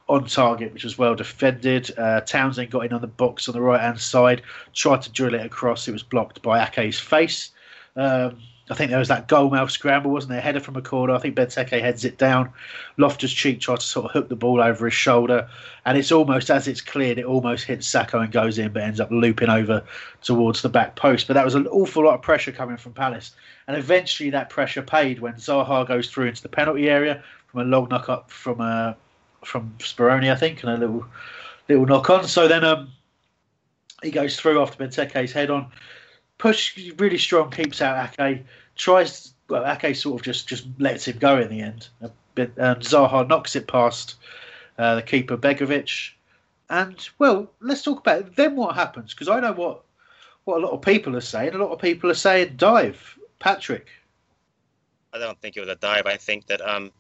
on 0.08 0.26
target, 0.26 0.74
which 0.74 0.84
was 0.84 0.98
well 0.98 1.16
defended. 1.16 1.92
Uh, 1.98 2.22
Townsend 2.22 2.72
got 2.72 2.86
in 2.86 2.94
on 2.94 3.02
the 3.02 3.08
box 3.08 3.48
on 3.48 3.54
the 3.54 3.62
right 3.62 3.80
hand 3.80 4.00
side, 4.00 4.42
tried 4.74 5.02
to 5.04 5.12
drill 5.12 5.36
it 5.36 5.46
across. 5.46 5.88
It 5.88 5.92
was 5.92 6.04
blocked 6.04 6.42
by 6.42 6.66
Ake's 6.66 7.00
face. 7.00 7.52
Um, 7.96 8.42
I 8.70 8.76
think 8.76 8.92
there 8.92 9.00
was 9.00 9.08
that 9.08 9.28
goal 9.28 9.50
mouth 9.50 9.72
scramble, 9.72 10.12
wasn't 10.12 10.32
there? 10.32 10.42
Header 10.42 10.60
from 10.60 10.76
a 10.76 10.82
corner. 10.82 11.14
I 11.14 11.18
think 11.18 11.36
Benteke 11.36 11.82
heads 11.82 12.06
it 12.06 12.20
down. 12.20 12.52
Loftus 12.98 13.34
Cheek 13.34 13.60
tries 13.60 13.80
to 13.80 13.86
sort 13.86 14.06
of 14.06 14.12
hook 14.12 14.30
the 14.30 14.36
ball 14.36 14.62
over 14.62 14.86
his 14.86 14.94
shoulder, 14.94 15.50
and 15.86 15.98
it's 15.98 16.12
almost 16.12 16.52
as 16.52 16.68
it's 16.68 16.82
cleared, 16.82 17.18
it 17.18 17.26
almost 17.26 17.66
hits 17.66 17.92
Sakho 17.92 18.22
and 18.24 18.32
goes 18.32 18.60
in, 18.60 18.72
but 18.72 18.84
ends 18.84 19.00
up 19.00 19.10
looping 19.10 19.50
over 19.50 19.84
towards 20.22 20.62
the 20.62 20.70
back 20.70 20.96
post. 20.96 21.28
But 21.28 21.34
that 21.34 21.46
was 21.46 21.56
an 21.56 21.66
awful 21.68 22.04
lot 22.04 22.14
of 22.14 22.22
pressure 22.22 22.52
coming 22.52 22.78
from 22.78 22.94
Palace, 22.94 23.32
and 23.68 23.76
eventually 23.76 24.30
that 24.30 24.52
pressure 24.52 24.84
paid 24.84 25.20
when 25.20 25.34
Zaha 25.34 25.88
goes 25.88 26.10
through 26.10 26.28
into 26.28 26.44
the 26.44 26.50
penalty 26.50 26.90
area 26.90 27.24
from 27.48 27.62
a 27.62 27.64
long 27.64 27.90
knock 27.90 28.08
up 28.08 28.30
from 28.30 28.62
uh, 28.62 28.94
from 29.44 29.74
Speroni, 29.80 30.32
I 30.32 30.36
think, 30.36 30.62
and 30.62 30.72
a 30.72 30.78
little 30.78 31.06
little 31.68 31.88
knock 31.88 32.10
on. 32.12 32.28
So 32.28 32.48
then 32.48 32.64
um, 32.64 32.92
he 34.04 34.12
goes 34.12 34.40
through 34.40 34.62
after 34.62 34.84
Benteke's 34.84 35.32
head 35.32 35.50
on 35.50 35.72
push 36.40 36.76
really 36.98 37.20
strong, 37.20 37.52
keeps 37.52 37.82
out 37.84 38.20
Ake, 38.20 38.44
tries 38.76 39.34
well, 39.48 39.66
Ake 39.66 39.96
sort 39.96 40.20
of 40.20 40.26
just 40.26 40.48
just 40.48 40.66
lets 40.80 41.08
him 41.08 41.20
go 41.20 41.40
in 41.40 41.50
the 41.50 41.62
end. 41.62 41.90
Bit, 42.34 42.54
and 42.58 42.78
Zaha 42.78 43.28
knocks 43.28 43.56
it 43.56 43.68
past 43.68 44.16
uh, 44.80 44.96
the 44.96 45.04
keeper 45.04 45.38
Begovic. 45.38 46.12
And 46.72 47.08
well, 47.20 47.52
let's 47.60 47.84
talk 47.84 48.00
about 48.00 48.20
it. 48.20 48.36
then 48.36 48.56
what 48.56 48.76
happens 48.76 49.14
because 49.14 49.28
I 49.28 49.40
know 49.40 49.54
what 49.54 49.84
what 50.46 50.58
a 50.62 50.66
lot 50.66 50.74
of 50.74 50.82
people 50.82 51.16
are 51.16 51.22
saying. 51.22 51.54
A 51.54 51.58
lot 51.58 51.72
of 51.72 51.80
people 51.80 52.10
are 52.10 52.16
saying 52.16 52.56
dive, 52.58 53.18
Patrick. 53.40 53.88
I 55.14 55.20
don't 55.20 55.40
think 55.42 55.58
it 55.58 55.60
was 55.60 55.70
a 55.70 55.76
dive. 55.76 56.06
I 56.06 56.18
think 56.18 56.48
that 56.48 56.62
um, 56.62 56.92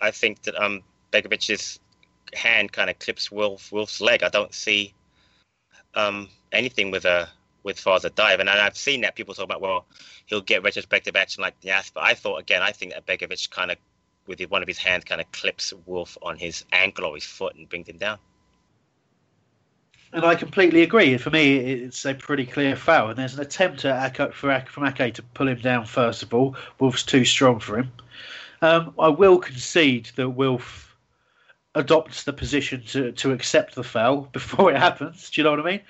I 0.00 0.10
think 0.10 0.42
that 0.42 0.60
um, 0.60 0.82
Begovic's 1.12 1.78
hand 2.34 2.72
kind 2.72 2.90
of 2.90 2.98
clips 2.98 3.30
Wilf 3.30 3.70
Wilf's 3.70 4.00
leg. 4.00 4.22
I 4.22 4.28
don't 4.28 4.52
see 4.52 4.94
um 5.94 6.28
anything 6.52 6.90
with 6.90 7.04
a 7.04 7.28
with 7.62 7.78
far 7.78 7.96
as 7.96 8.04
a 8.04 8.10
dive. 8.10 8.40
And 8.40 8.48
I've 8.48 8.76
seen 8.76 9.02
that 9.02 9.14
people 9.14 9.34
talk 9.34 9.44
about, 9.44 9.60
well, 9.60 9.86
he'll 10.26 10.40
get 10.40 10.62
retrospective 10.62 11.16
action 11.16 11.42
like 11.42 11.60
the 11.60 11.72
But 11.94 12.04
I 12.04 12.14
thought, 12.14 12.38
again, 12.38 12.62
I 12.62 12.72
think 12.72 12.92
that 12.92 13.06
Begovic 13.06 13.50
kind 13.50 13.70
of, 13.70 13.78
with 14.26 14.40
one 14.42 14.62
of 14.62 14.68
his 14.68 14.78
hands, 14.78 15.04
kind 15.04 15.20
of 15.20 15.30
clips 15.32 15.72
Wilf 15.86 16.16
on 16.22 16.36
his 16.36 16.64
ankle 16.72 17.06
or 17.06 17.14
his 17.14 17.24
foot 17.24 17.56
and 17.56 17.68
brings 17.68 17.88
him 17.88 17.98
down. 17.98 18.18
And 20.12 20.24
I 20.24 20.34
completely 20.34 20.82
agree. 20.82 21.18
For 21.18 21.30
me, 21.30 21.56
it's 21.56 22.04
a 22.06 22.14
pretty 22.14 22.46
clear 22.46 22.76
foul. 22.76 23.10
And 23.10 23.18
there's 23.18 23.34
an 23.34 23.40
attempt 23.40 23.84
at 23.84 24.20
Ake, 24.20 24.32
from 24.32 24.86
Ake 24.86 25.14
to 25.14 25.22
pull 25.22 25.48
him 25.48 25.58
down, 25.58 25.84
first 25.84 26.22
of 26.22 26.32
all. 26.32 26.56
Wilf's 26.78 27.02
too 27.02 27.24
strong 27.24 27.60
for 27.60 27.78
him. 27.78 27.92
Um, 28.62 28.94
I 28.98 29.08
will 29.08 29.38
concede 29.38 30.10
that 30.16 30.30
Wilf 30.30 30.96
adopts 31.74 32.24
the 32.24 32.32
position 32.32 32.82
to, 32.88 33.12
to 33.12 33.32
accept 33.32 33.74
the 33.74 33.84
foul 33.84 34.22
before 34.32 34.72
it 34.72 34.78
happens. 34.78 35.30
Do 35.30 35.40
you 35.40 35.44
know 35.44 35.50
what 35.50 35.60
I 35.60 35.70
mean? 35.70 35.80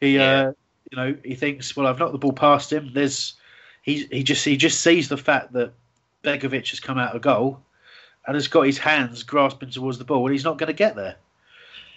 He, 0.00 0.16
yeah. 0.16 0.48
uh, 0.48 0.52
you 0.90 0.96
know, 0.96 1.16
he 1.24 1.34
thinks, 1.34 1.76
well, 1.76 1.86
I've 1.86 1.98
knocked 1.98 2.12
the 2.12 2.18
ball 2.18 2.32
past 2.32 2.72
him. 2.72 2.90
There's, 2.92 3.34
he 3.82 4.06
he 4.10 4.22
just 4.22 4.44
he 4.44 4.56
just 4.56 4.82
sees 4.82 5.08
the 5.08 5.16
fact 5.16 5.52
that 5.52 5.72
Begovic 6.24 6.70
has 6.70 6.80
come 6.80 6.98
out 6.98 7.14
of 7.14 7.22
goal 7.22 7.60
and 8.26 8.34
has 8.34 8.48
got 8.48 8.62
his 8.62 8.78
hands 8.78 9.22
grasping 9.22 9.70
towards 9.70 9.98
the 9.98 10.04
ball, 10.04 10.26
and 10.26 10.32
he's 10.32 10.44
not 10.44 10.58
going 10.58 10.68
to 10.68 10.72
get 10.74 10.96
there. 10.96 11.16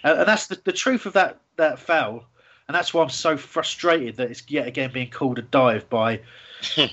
And, 0.04 0.20
and 0.20 0.28
that's 0.28 0.46
the, 0.46 0.60
the 0.64 0.72
truth 0.72 1.06
of 1.06 1.12
that 1.14 1.40
that 1.56 1.78
foul, 1.78 2.24
and 2.68 2.74
that's 2.74 2.92
why 2.92 3.02
I'm 3.02 3.10
so 3.10 3.36
frustrated 3.36 4.16
that 4.16 4.30
it's 4.30 4.42
yet 4.48 4.66
again 4.66 4.92
being 4.92 5.10
called 5.10 5.38
a 5.38 5.42
dive 5.42 5.88
by 5.88 6.20
an 6.76 6.90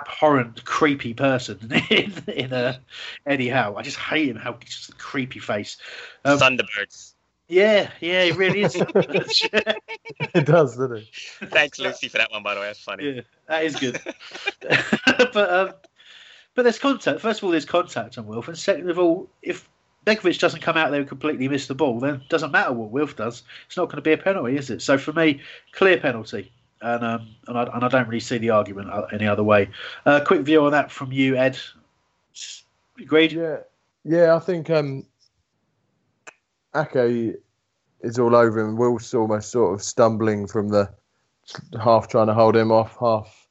abhorrent, 0.00 0.64
creepy 0.64 1.14
person 1.14 1.58
in, 1.90 2.12
in 2.28 2.52
uh, 2.52 2.78
Eddie 3.26 3.48
Howe. 3.48 3.74
I 3.76 3.82
just 3.82 3.98
hate 3.98 4.28
him. 4.28 4.36
How 4.36 4.52
just 4.64 4.90
a 4.90 4.92
creepy 4.92 5.40
face. 5.40 5.76
Um, 6.24 6.38
Thunderbirds. 6.38 7.14
Yeah, 7.52 7.90
yeah, 8.00 8.22
it 8.22 8.36
really 8.36 8.62
is. 8.62 8.74
it 8.94 10.46
does, 10.46 10.74
doesn't 10.74 10.96
it? 10.96 11.08
Thanks, 11.50 11.78
Lucy, 11.78 12.08
for 12.08 12.16
that 12.16 12.32
one. 12.32 12.42
By 12.42 12.54
the 12.54 12.60
way, 12.60 12.66
that's 12.68 12.80
funny. 12.80 13.16
Yeah, 13.16 13.20
that 13.46 13.64
is 13.64 13.76
good. 13.76 14.00
but 15.34 15.52
um, 15.52 15.74
but 16.54 16.62
there's 16.62 16.78
contact. 16.78 17.20
First 17.20 17.40
of 17.40 17.44
all, 17.44 17.50
there's 17.50 17.66
contact 17.66 18.16
on 18.16 18.26
Wilf, 18.26 18.48
and 18.48 18.56
second 18.56 18.88
of 18.88 18.98
all, 18.98 19.28
if 19.42 19.68
Begovic 20.06 20.38
doesn't 20.38 20.62
come 20.62 20.78
out 20.78 20.92
there 20.92 21.00
and 21.00 21.08
completely 21.08 21.46
miss 21.46 21.66
the 21.66 21.74
ball, 21.74 22.00
then 22.00 22.14
it 22.14 22.28
doesn't 22.30 22.52
matter 22.52 22.72
what 22.72 22.88
Wilf 22.88 23.16
does. 23.16 23.42
It's 23.66 23.76
not 23.76 23.84
going 23.84 23.96
to 23.96 24.02
be 24.02 24.12
a 24.12 24.16
penalty, 24.16 24.56
is 24.56 24.70
it? 24.70 24.80
So 24.80 24.96
for 24.96 25.12
me, 25.12 25.42
clear 25.72 25.98
penalty. 25.98 26.50
And 26.80 27.04
um, 27.04 27.28
and 27.48 27.58
I, 27.58 27.64
and 27.64 27.84
I 27.84 27.88
don't 27.88 28.08
really 28.08 28.20
see 28.20 28.38
the 28.38 28.48
argument 28.48 28.88
any 29.12 29.26
other 29.26 29.44
way. 29.44 29.68
Uh, 30.06 30.20
quick 30.26 30.40
view 30.40 30.64
on 30.64 30.72
that 30.72 30.90
from 30.90 31.12
you, 31.12 31.36
Ed. 31.36 31.58
Agreed? 32.98 33.32
Yeah, 33.32 33.58
yeah. 34.04 34.34
I 34.34 34.38
think 34.38 34.70
um, 34.70 35.04
Ake 36.74 37.36
is 38.00 38.18
all 38.18 38.34
over 38.34 38.60
him. 38.60 38.76
Wilf's 38.76 39.14
almost 39.14 39.50
sort 39.50 39.74
of 39.74 39.82
stumbling 39.82 40.46
from 40.46 40.68
the 40.68 40.88
half 41.82 42.08
trying 42.08 42.28
to 42.28 42.34
hold 42.34 42.56
him 42.56 42.70
off, 42.70 42.96
half 42.98 43.48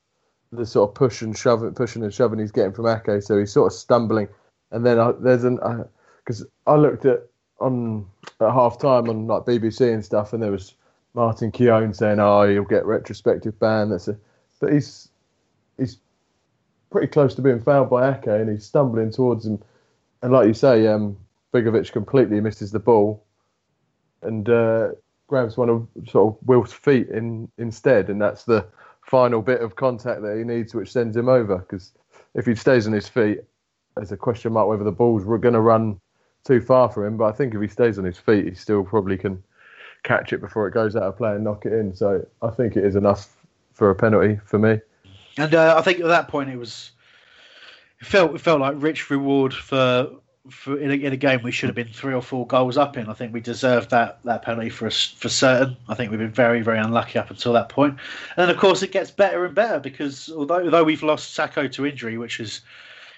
the 0.52 0.66
sort 0.66 0.90
of 0.90 0.96
push 0.96 1.22
and 1.22 1.38
shove, 1.38 1.64
pushing 1.76 2.04
and 2.04 2.14
shoving 2.14 2.40
he's 2.40 2.52
getting 2.52 2.74
from 2.74 2.88
Ake. 2.88 3.22
So 3.22 3.38
he's 3.40 3.52
sort 3.52 3.72
of 3.72 3.78
stumbling. 3.78 4.28
And 4.72 4.86
then 4.86 5.00
I, 5.00 5.12
there's 5.12 5.44
an 5.44 5.60
because 6.18 6.46
I 6.68 6.76
looked 6.76 7.06
at 7.06 7.28
on 7.60 8.06
at 8.40 8.52
half 8.52 8.80
time 8.80 9.10
on 9.10 9.28
like 9.28 9.44
BBC 9.44 9.94
and 9.94 10.04
stuff, 10.04 10.34
and 10.34 10.42
there 10.42 10.52
was 10.52 10.76
Martin 11.14 11.52
Keown 11.52 11.94
saying, 11.94 12.20
"Oh, 12.20 12.48
he'll 12.48 12.64
get 12.64 12.86
retrospective 12.86 13.60
ban." 13.60 13.90
That's 13.90 14.08
a, 14.08 14.18
but 14.60 14.74
he's 14.74 15.10
he's 15.78 15.98
pretty 16.90 17.08
close 17.08 17.36
to 17.36 17.42
being 17.42 17.62
fouled 17.62 17.90
by 17.90 18.16
Ake, 18.16 18.28
and 18.28 18.50
he's 18.50 18.66
stumbling 18.66 19.12
towards 19.12 19.46
him. 19.46 19.62
And 20.22 20.32
like 20.32 20.48
you 20.48 20.54
say, 20.54 20.88
um, 20.88 21.18
Begovic 21.54 21.92
completely 21.92 22.40
misses 22.40 22.72
the 22.72 22.80
ball, 22.80 23.26
and 24.22 24.50
uh, 24.50 24.90
grabs 25.28 25.58
one 25.58 25.70
of 25.70 25.88
sort 26.08 26.34
of 26.34 26.48
Wilf's 26.48 26.74
feet 26.74 27.10
in 27.10 27.50
instead, 27.58 28.10
and 28.10 28.22
that's 28.22 28.44
the 28.44 28.66
final 29.02 29.42
bit 29.42 29.62
of 29.62 29.76
contact 29.76 30.22
that 30.22 30.38
he 30.38 30.44
needs, 30.44 30.74
which 30.74 30.92
sends 30.92 31.16
him 31.16 31.30
over. 31.30 31.58
Because 31.58 31.94
if 32.36 32.46
he 32.46 32.56
stays 32.56 32.88
on 32.88 32.94
his 32.94 33.08
feet, 33.08 33.40
there's 33.96 34.12
a 34.12 34.18
question 34.18 34.54
mark 34.54 34.68
whether 34.68 34.84
the 34.84 34.92
ball's 34.92 35.26
were 35.26 35.38
going 35.38 35.54
to 35.54 35.62
run 35.62 36.00
too 36.44 36.62
far 36.62 36.90
for 36.90 37.06
him. 37.06 37.18
But 37.18 37.26
I 37.26 37.32
think 37.32 37.54
if 37.54 37.62
he 37.62 37.68
stays 37.68 37.98
on 37.98 38.06
his 38.06 38.18
feet, 38.18 38.46
he 38.46 38.54
still 38.54 38.84
probably 38.84 39.18
can 39.18 39.44
catch 40.04 40.34
it 40.34 40.42
before 40.42 40.68
it 40.68 40.74
goes 40.74 40.96
out 40.96 41.04
of 41.04 41.18
play 41.18 41.36
and 41.36 41.44
knock 41.44 41.66
it 41.66 41.74
in. 41.74 41.94
So 41.94 42.26
I 42.42 42.50
think 42.50 42.76
it 42.76 42.86
is 42.86 42.96
enough 42.96 43.36
for 43.74 43.90
a 43.90 43.96
penalty 43.96 44.40
for 44.46 44.60
me. 44.60 44.80
And 45.38 45.54
uh, 45.56 45.76
I 45.78 45.82
think 45.82 46.00
at 46.00 46.08
that 46.08 46.28
point 46.28 46.50
it 46.50 46.58
was 46.58 46.92
it 48.00 48.08
felt 48.08 48.36
it 48.36 48.42
felt 48.42 48.60
like 48.60 48.76
rich 48.78 49.10
reward 49.10 49.54
for 49.54 50.10
for 50.50 50.80
in 50.80 50.90
a, 50.90 50.94
in 50.96 51.14
a, 51.14 51.18
game 51.18 51.42
we 51.44 51.52
should 51.52 51.70
have 51.70 51.76
been 51.76 51.88
three 51.88 52.14
or 52.14 52.22
four 52.22 52.48
goals 52.48 52.78
up 52.78 52.98
in. 52.98 53.08
I 53.08 53.14
think 53.14 53.34
we 53.34 53.42
deserved 53.42 53.92
that 53.92 54.20
that 54.24 54.42
penalty 54.42 54.70
for 54.70 54.88
us 54.88 55.06
for 55.18 55.30
certain. 55.30 55.78
I 55.88 55.94
think 55.94 56.10
we've 56.10 56.20
been 56.20 56.32
very 56.32 56.62
very 56.62 56.80
unlucky 56.80 57.20
up 57.20 57.30
until 57.30 57.54
that 57.54 57.70
point. 57.70 57.98
And 58.38 58.50
of 58.50 58.58
course 58.58 58.82
it 58.82 58.92
gets 58.92 59.12
better 59.12 59.46
and 59.46 59.54
better 59.54 59.80
because 59.80 60.30
although 60.30 60.64
although 60.64 60.84
we've 60.84 61.04
lost 61.04 61.38
Sakho 61.38 61.72
to 61.74 61.86
injury, 61.86 62.18
which 62.18 62.40
is 62.40 62.62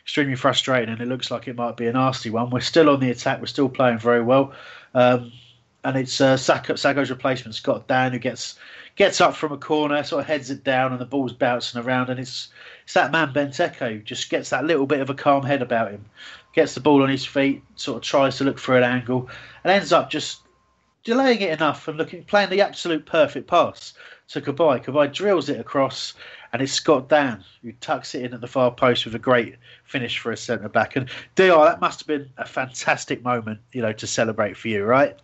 extremely 0.03 0.35
frustrating, 0.35 0.89
and 0.89 1.01
it 1.01 1.07
looks 1.07 1.31
like 1.31 1.47
it 1.47 1.55
might 1.55 1.77
be 1.77 1.87
a 1.87 1.93
nasty 1.93 2.29
one. 2.29 2.49
We're 2.49 2.59
still 2.59 2.89
on 2.89 2.99
the 2.99 3.09
attack. 3.09 3.39
We're 3.39 3.45
still 3.47 3.69
playing 3.69 3.99
very 3.99 4.21
well. 4.21 4.53
Um, 4.93 5.31
and 5.85 5.97
it's 5.97 6.21
uh, 6.21 6.35
Sakho's 6.35 7.09
replacement, 7.09 7.55
Scott 7.55 7.87
Dann, 7.87 8.11
who 8.11 8.19
gets 8.19 8.55
gets 8.95 9.19
up 9.21 9.35
from 9.35 9.51
a 9.51 9.57
corner, 9.57 10.03
sort 10.03 10.21
of 10.21 10.27
heads 10.27 10.49
it 10.49 10.63
down, 10.63 10.91
and 10.91 11.01
the 11.01 11.05
ball's 11.05 11.33
bouncing 11.33 11.81
around. 11.81 12.09
And 12.09 12.19
it's 12.19 12.49
it's 12.83 12.93
that 12.93 13.11
man 13.11 13.33
Benteke 13.33 13.93
who 13.93 13.99
just 13.99 14.29
gets 14.29 14.49
that 14.49 14.65
little 14.65 14.85
bit 14.85 15.01
of 15.01 15.09
a 15.09 15.13
calm 15.13 15.43
head 15.43 15.61
about 15.61 15.91
him, 15.91 16.05
gets 16.53 16.73
the 16.73 16.79
ball 16.79 17.03
on 17.03 17.09
his 17.09 17.25
feet, 17.25 17.63
sort 17.75 17.97
of 17.97 18.03
tries 18.03 18.37
to 18.37 18.43
look 18.43 18.59
for 18.59 18.77
an 18.77 18.83
angle, 18.83 19.29
and 19.63 19.71
ends 19.71 19.91
up 19.91 20.09
just 20.09 20.41
delaying 21.03 21.41
it 21.41 21.49
enough 21.49 21.87
and 21.87 21.97
looking 21.97 22.23
playing 22.23 22.49
the 22.49 22.61
absolute 22.61 23.05
perfect 23.05 23.47
pass 23.47 23.93
to 24.29 24.41
Cabaye. 24.41 24.83
Cabaye 24.83 25.11
drills 25.11 25.49
it 25.49 25.59
across, 25.59 26.13
and 26.51 26.61
it's 26.61 26.71
Scott 26.71 27.09
Dann 27.09 27.43
who 27.61 27.71
tucks 27.73 28.15
it 28.15 28.23
in 28.23 28.33
at 28.33 28.41
the 28.41 28.47
far 28.47 28.71
post 28.71 29.05
with 29.05 29.15
a 29.15 29.19
great 29.19 29.55
finish 29.85 30.19
for 30.19 30.31
a 30.31 30.37
centre 30.37 30.69
back. 30.69 30.95
And 30.95 31.09
Dr, 31.35 31.65
that 31.65 31.81
must 31.81 31.99
have 32.01 32.07
been 32.07 32.29
a 32.37 32.45
fantastic 32.45 33.23
moment, 33.23 33.59
you 33.73 33.81
know, 33.81 33.93
to 33.93 34.07
celebrate 34.07 34.55
for 34.57 34.69
you, 34.69 34.83
right? 34.83 35.17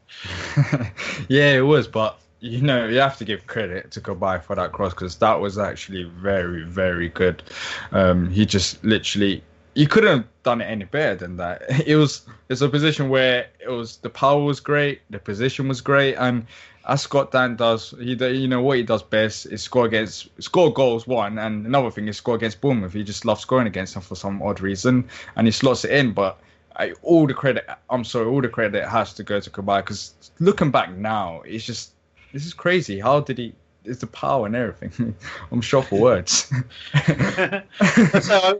yeah, 1.28 1.54
it 1.54 1.66
was, 1.66 1.88
but 1.88 2.20
you 2.42 2.62
know, 2.62 2.88
you 2.88 3.00
have 3.00 3.18
to 3.18 3.26
give 3.26 3.48
credit 3.48 3.92
to 3.92 4.02
Cabaye 4.02 4.42
for 4.44 4.56
that 4.56 4.72
cross 4.72 4.94
because 4.94 5.18
that 5.18 5.40
was 5.40 5.58
actually 5.58 6.04
very, 6.04 6.64
very 6.64 7.10
good. 7.10 7.44
Um, 7.92 8.30
he 8.30 8.46
just 8.46 8.84
literally, 8.84 9.44
you 9.76 9.88
couldn't 9.88 10.18
have 10.18 10.28
done 10.44 10.62
it 10.62 10.66
any 10.66 10.86
better 10.86 11.16
than 11.16 11.38
that. 11.38 11.64
It 11.88 11.96
was, 11.96 12.26
it's 12.50 12.62
a 12.62 12.70
position 12.70 13.10
where 13.10 13.48
it 13.60 13.70
was 13.70 13.98
the 13.98 14.10
power 14.10 14.44
was 14.44 14.60
great, 14.60 15.02
the 15.10 15.20
position 15.20 15.68
was 15.68 15.82
great, 15.82 16.16
and 16.16 16.46
as 16.88 17.04
Scott 17.04 17.32
Dann 17.32 17.56
does, 17.56 17.94
he 18.00 18.14
you 18.14 18.48
know 18.48 18.62
what 18.62 18.78
he 18.78 18.84
does 18.84 19.04
best 19.04 19.46
is 19.46 19.62
score 19.62 19.86
against 19.86 20.30
score 20.42 20.74
goals 20.74 21.06
one, 21.06 21.38
and 21.38 21.66
another 21.66 21.92
thing 21.92 22.08
is 22.08 22.18
score 22.18 22.36
against 22.36 22.62
Bournemouth. 22.62 22.94
He 22.94 23.04
just 23.04 23.26
loves 23.26 23.42
scoring 23.42 23.68
against 23.68 23.94
them 23.94 24.02
for 24.02 24.16
some 24.16 24.42
odd 24.42 24.60
reason, 24.60 25.08
and 25.36 25.46
he 25.46 25.52
slots 25.52 25.86
it 25.86 25.92
in. 25.92 26.14
But 26.14 26.40
I, 26.76 26.94
all 27.04 27.28
the 27.28 27.34
credit, 27.34 27.70
I'm 27.90 28.04
sorry, 28.04 28.26
all 28.26 28.42
the 28.42 28.50
credit 28.50 28.88
has 28.88 29.14
to 29.16 29.24
go 29.24 29.40
to 29.40 29.50
Cabaye 29.50 29.82
because 29.82 30.32
looking 30.40 30.72
back 30.72 30.92
now, 30.96 31.42
it's 31.46 31.64
just 31.64 31.92
this 32.34 32.46
is 32.46 32.54
crazy. 32.54 33.00
How 33.00 33.20
did 33.20 33.38
he? 33.38 33.54
It's 33.86 34.02
the 34.02 34.08
power 34.08 34.46
and 34.46 34.56
everything. 34.56 35.16
I'm 35.52 35.62
short 35.62 35.88
for 35.88 36.00
words. 36.00 36.46
so 37.06 37.62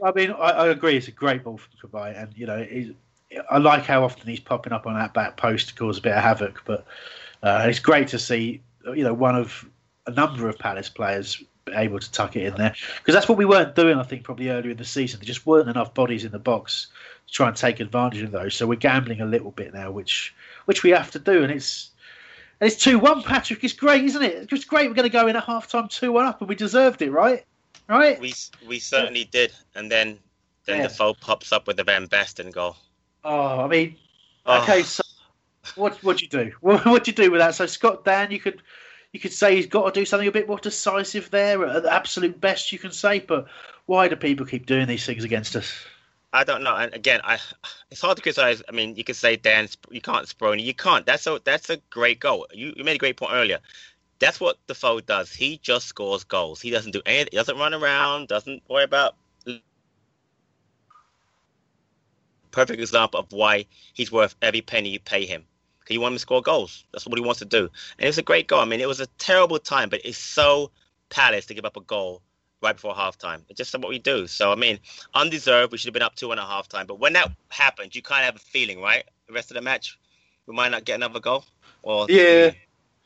I 0.02 0.12
mean, 0.14 0.30
I, 0.32 0.50
I, 0.50 0.68
agree. 0.68 0.96
It's 0.96 1.08
a 1.08 1.12
great 1.12 1.44
ball 1.44 1.58
from 1.58 1.90
Cabaye, 1.90 2.20
and 2.20 2.32
you 2.36 2.46
know, 2.46 2.66
I 3.50 3.58
like 3.58 3.84
how 3.84 4.04
often 4.04 4.28
he's 4.28 4.40
popping 4.40 4.72
up 4.72 4.86
on 4.86 4.94
that 4.94 5.14
back 5.14 5.36
post 5.36 5.68
to 5.68 5.74
cause 5.74 5.98
a 5.98 6.00
bit 6.00 6.12
of 6.12 6.22
havoc, 6.22 6.62
but 6.64 6.86
uh, 7.42 7.64
it's 7.68 7.78
great 7.78 8.08
to 8.08 8.18
see, 8.18 8.60
you 8.84 9.04
know, 9.04 9.14
one 9.14 9.36
of 9.36 9.68
a 10.06 10.10
number 10.10 10.48
of 10.48 10.58
Palace 10.58 10.88
players 10.88 11.42
able 11.74 11.98
to 12.00 12.10
tuck 12.10 12.34
it 12.36 12.46
in 12.46 12.54
there 12.54 12.74
because 12.98 13.14
that's 13.14 13.28
what 13.28 13.38
we 13.38 13.44
weren't 13.44 13.74
doing. 13.74 13.98
I 13.98 14.02
think 14.02 14.24
probably 14.24 14.48
earlier 14.48 14.72
in 14.72 14.76
the 14.76 14.84
season, 14.84 15.20
there 15.20 15.26
just 15.26 15.46
weren't 15.46 15.68
enough 15.68 15.94
bodies 15.94 16.24
in 16.24 16.32
the 16.32 16.38
box 16.38 16.88
to 17.26 17.32
try 17.32 17.48
and 17.48 17.56
take 17.56 17.80
advantage 17.80 18.22
of 18.22 18.32
those. 18.32 18.54
So 18.54 18.66
we're 18.66 18.76
gambling 18.76 19.20
a 19.20 19.26
little 19.26 19.50
bit 19.50 19.72
now, 19.72 19.90
which 19.90 20.34
which 20.64 20.82
we 20.82 20.90
have 20.90 21.10
to 21.12 21.18
do, 21.18 21.42
and 21.42 21.52
it's 21.52 21.90
and 22.60 22.70
it's 22.70 22.82
two 22.82 22.98
one. 22.98 23.22
Patrick, 23.22 23.64
it's 23.64 23.72
great, 23.72 24.04
isn't 24.04 24.22
it? 24.22 24.52
It's 24.52 24.64
great. 24.64 24.88
We're 24.88 24.94
going 24.94 25.08
to 25.08 25.12
go 25.12 25.26
in 25.28 25.36
at 25.36 25.44
half 25.44 25.68
time 25.68 25.88
two 25.88 26.12
one 26.12 26.26
up, 26.26 26.40
and 26.40 26.48
we 26.48 26.54
deserved 26.54 27.02
it, 27.02 27.10
right? 27.10 27.44
Right? 27.88 28.20
We 28.20 28.34
we 28.66 28.78
certainly 28.78 29.24
did, 29.24 29.52
and 29.74 29.90
then 29.90 30.18
then 30.66 30.78
yeah. 30.78 30.88
Defoe 30.88 31.14
pops 31.14 31.52
up 31.52 31.66
with 31.66 31.76
the 31.76 31.84
Van 31.84 32.06
Basten 32.06 32.52
goal. 32.52 32.76
Oh, 33.24 33.60
I 33.60 33.66
mean, 33.66 33.96
oh. 34.46 34.62
okay, 34.62 34.82
so 34.82 35.02
what 35.74 36.02
what 36.04 36.18
do 36.18 36.24
you 36.24 36.30
do? 36.30 36.52
What 36.60 36.84
what 36.84 37.04
do 37.04 37.10
you 37.10 37.16
do 37.16 37.30
with 37.30 37.40
that? 37.40 37.54
So 37.54 37.66
Scott 37.66 38.04
Dann, 38.04 38.30
you 38.30 38.38
could 38.38 38.62
you 39.12 39.20
could 39.20 39.32
say 39.32 39.56
he's 39.56 39.66
got 39.66 39.92
to 39.92 40.00
do 40.00 40.04
something 40.04 40.28
a 40.28 40.32
bit 40.32 40.46
more 40.46 40.58
decisive 40.58 41.30
there 41.30 41.64
at 41.66 41.82
the 41.82 41.92
absolute 41.92 42.40
best 42.40 42.72
you 42.72 42.78
can 42.78 42.92
say. 42.92 43.18
But 43.20 43.46
why 43.86 44.08
do 44.08 44.16
people 44.16 44.46
keep 44.46 44.66
doing 44.66 44.86
these 44.86 45.04
things 45.04 45.24
against 45.24 45.56
us? 45.56 45.72
I 46.32 46.44
don't 46.44 46.62
know. 46.62 46.76
And 46.76 46.94
again, 46.94 47.20
I 47.24 47.38
it's 47.90 48.00
hard 48.00 48.16
to 48.16 48.22
criticize. 48.22 48.62
I 48.68 48.72
mean, 48.72 48.94
you 48.96 49.04
could 49.04 49.16
say 49.16 49.36
Dann, 49.36 49.68
you 49.90 50.00
can't 50.00 50.26
Speroni, 50.26 50.62
you 50.62 50.74
can't. 50.74 51.04
That's 51.06 51.26
a 51.26 51.40
that's 51.44 51.70
a 51.70 51.78
great 51.90 52.20
goal. 52.20 52.46
You, 52.52 52.72
you 52.76 52.84
made 52.84 52.96
a 52.96 52.98
great 52.98 53.16
point 53.16 53.32
earlier. 53.32 53.58
That's 54.20 54.38
what 54.40 54.58
Defoe 54.66 55.00
does. 55.00 55.32
He 55.32 55.58
just 55.58 55.86
scores 55.88 56.24
goals. 56.24 56.60
He 56.60 56.70
doesn't 56.70 56.92
do 56.92 57.02
anything. 57.06 57.30
He 57.32 57.36
doesn't 57.38 57.58
run 57.58 57.74
around. 57.74 58.28
Doesn't 58.28 58.62
worry 58.68 58.84
about. 58.84 59.16
Perfect 62.52 62.80
example 62.80 63.20
of 63.20 63.32
why 63.32 63.66
he's 63.94 64.12
worth 64.12 64.34
every 64.42 64.60
penny 64.60 64.90
you 64.90 65.00
pay 65.00 65.24
him 65.24 65.44
Because 65.80 65.94
he 65.94 65.98
want 65.98 66.12
him 66.12 66.16
to 66.16 66.20
score 66.20 66.42
goals. 66.42 66.84
That's 66.92 67.06
what 67.06 67.18
he 67.18 67.24
wants 67.24 67.38
to 67.40 67.44
do. 67.44 67.62
And 67.98 68.04
it 68.04 68.06
was 68.06 68.18
a 68.18 68.22
great 68.22 68.48
goal. 68.48 68.60
I 68.60 68.64
mean, 68.64 68.80
it 68.80 68.88
was 68.88 69.00
a 69.00 69.06
terrible 69.18 69.58
time, 69.58 69.88
but 69.88 70.00
it's 70.04 70.18
so 70.18 70.70
Palace 71.10 71.46
to 71.46 71.54
give 71.54 71.64
up 71.64 71.76
a 71.76 71.80
goal 71.80 72.22
right 72.62 72.74
before 72.74 72.94
halftime. 72.94 73.42
It's 73.48 73.58
just 73.58 73.76
what 73.78 73.88
we 73.88 73.98
do. 73.98 74.26
So 74.26 74.52
I 74.52 74.54
mean, 74.54 74.78
undeserved. 75.14 75.72
We 75.72 75.78
should 75.78 75.88
have 75.88 75.94
been 75.94 76.02
up 76.02 76.14
two 76.14 76.30
and 76.30 76.40
a 76.40 76.44
half 76.44 76.68
time. 76.68 76.86
But 76.86 76.98
when 76.98 77.12
that 77.14 77.30
happens, 77.48 77.94
you 77.94 78.02
kind 78.02 78.22
of 78.22 78.34
have 78.34 78.36
a 78.36 78.44
feeling, 78.44 78.80
right? 78.80 79.04
The 79.26 79.32
rest 79.32 79.50
of 79.50 79.54
the 79.54 79.62
match, 79.62 79.98
we 80.46 80.54
might 80.54 80.70
not 80.70 80.84
get 80.84 80.96
another 80.96 81.20
goal. 81.20 81.44
Or 81.82 82.06
yeah. 82.08 82.52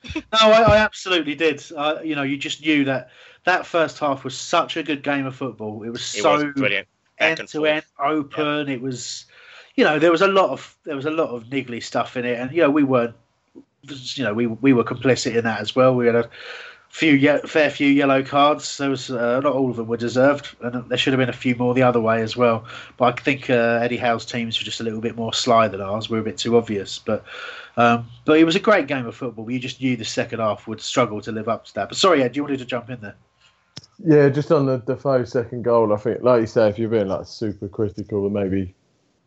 no, 0.14 0.22
I, 0.32 0.60
I, 0.60 0.76
absolutely 0.76 1.34
did. 1.34 1.64
Uh, 1.74 1.96
you 2.04 2.14
know, 2.14 2.24
you 2.24 2.36
just 2.36 2.60
knew 2.60 2.84
that 2.84 3.08
that 3.44 3.64
first 3.64 3.98
half 3.98 4.22
was 4.22 4.36
such 4.36 4.76
a 4.76 4.82
good 4.82 5.02
game 5.02 5.24
of 5.24 5.34
football. 5.34 5.82
It 5.82 5.88
was 5.88 6.02
it 6.14 6.20
so 6.20 6.44
was 6.44 6.54
brilliant. 6.54 6.88
end 7.18 7.48
to 7.48 7.64
end, 7.64 7.84
open. 7.98 8.68
Yeah. 8.68 8.74
It 8.74 8.82
was 8.82 9.24
you 9.76 9.84
know, 9.84 9.98
there 9.98 10.10
was 10.10 10.22
a 10.22 10.28
lot 10.28 10.50
of 10.50 10.76
there 10.84 10.96
was 10.96 11.06
a 11.06 11.10
lot 11.10 11.30
of 11.30 11.44
niggly 11.44 11.82
stuff 11.82 12.16
in 12.16 12.24
it, 12.24 12.38
and 12.38 12.52
you 12.52 12.62
know, 12.62 12.70
we 12.70 12.84
weren't, 12.84 13.14
you 13.82 14.24
know, 14.24 14.34
we 14.34 14.46
we 14.46 14.72
were 14.72 14.84
complicit 14.84 15.34
in 15.34 15.44
that 15.44 15.60
as 15.60 15.74
well. 15.74 15.94
We 15.94 16.06
had 16.06 16.16
a 16.16 16.30
few 16.94 17.14
ye- 17.14 17.40
fair 17.44 17.70
few 17.70 17.88
yellow 17.88 18.22
cards. 18.22 18.78
There 18.78 18.88
was 18.88 19.10
uh, 19.10 19.40
not 19.40 19.52
all 19.52 19.68
of 19.68 19.74
them 19.74 19.88
were 19.88 19.96
deserved, 19.96 20.54
and 20.60 20.88
there 20.88 20.96
should 20.96 21.12
have 21.12 21.18
been 21.18 21.28
a 21.28 21.32
few 21.32 21.56
more 21.56 21.74
the 21.74 21.82
other 21.82 22.00
way 22.00 22.22
as 22.22 22.36
well. 22.36 22.66
But 22.96 23.18
I 23.18 23.22
think 23.22 23.50
uh, 23.50 23.80
Eddie 23.82 23.96
Howe's 23.96 24.24
teams 24.24 24.60
were 24.60 24.64
just 24.64 24.78
a 24.78 24.84
little 24.84 25.00
bit 25.00 25.16
more 25.16 25.34
sly 25.34 25.66
than 25.66 25.80
ours. 25.80 26.08
We 26.08 26.16
were 26.16 26.20
a 26.20 26.24
bit 26.24 26.38
too 26.38 26.56
obvious, 26.56 27.00
but 27.00 27.24
um, 27.76 28.06
but 28.24 28.38
it 28.38 28.44
was 28.44 28.54
a 28.54 28.60
great 28.60 28.86
game 28.86 29.06
of 29.06 29.16
football. 29.16 29.50
You 29.50 29.58
just 29.58 29.80
knew 29.80 29.96
the 29.96 30.04
second 30.04 30.38
half 30.38 30.68
would 30.68 30.80
struggle 30.80 31.20
to 31.22 31.32
live 31.32 31.48
up 31.48 31.64
to 31.64 31.74
that. 31.74 31.88
But 31.88 31.98
sorry, 31.98 32.22
Ed, 32.22 32.36
you 32.36 32.44
wanted 32.44 32.60
to 32.60 32.64
jump 32.64 32.88
in 32.88 33.00
there. 33.00 33.16
Yeah, 33.98 34.28
just 34.28 34.52
on 34.52 34.66
the 34.66 34.76
Defoe 34.76 35.24
second 35.24 35.62
goal, 35.62 35.92
I 35.92 35.96
think, 35.96 36.22
like 36.22 36.42
you 36.42 36.46
say, 36.46 36.68
if 36.68 36.78
you're 36.78 36.88
being 36.88 37.08
like 37.08 37.26
super 37.26 37.66
critical, 37.66 38.30
maybe 38.30 38.72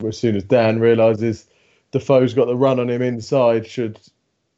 as 0.07 0.17
soon 0.17 0.37
as 0.37 0.45
Dann 0.45 0.79
realizes 0.79 1.47
Defoe's 1.91 2.33
got 2.33 2.45
the 2.45 2.55
run 2.55 2.79
on 2.79 2.89
him 2.89 3.01
inside, 3.01 3.67
should 3.67 3.99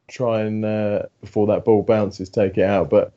try 0.09 0.41
and 0.41 0.63
uh, 0.65 1.03
before 1.21 1.47
that 1.47 1.65
ball 1.65 1.83
bounces, 1.83 2.29
take 2.29 2.57
it 2.57 2.63
out. 2.63 2.89
But 2.89 3.13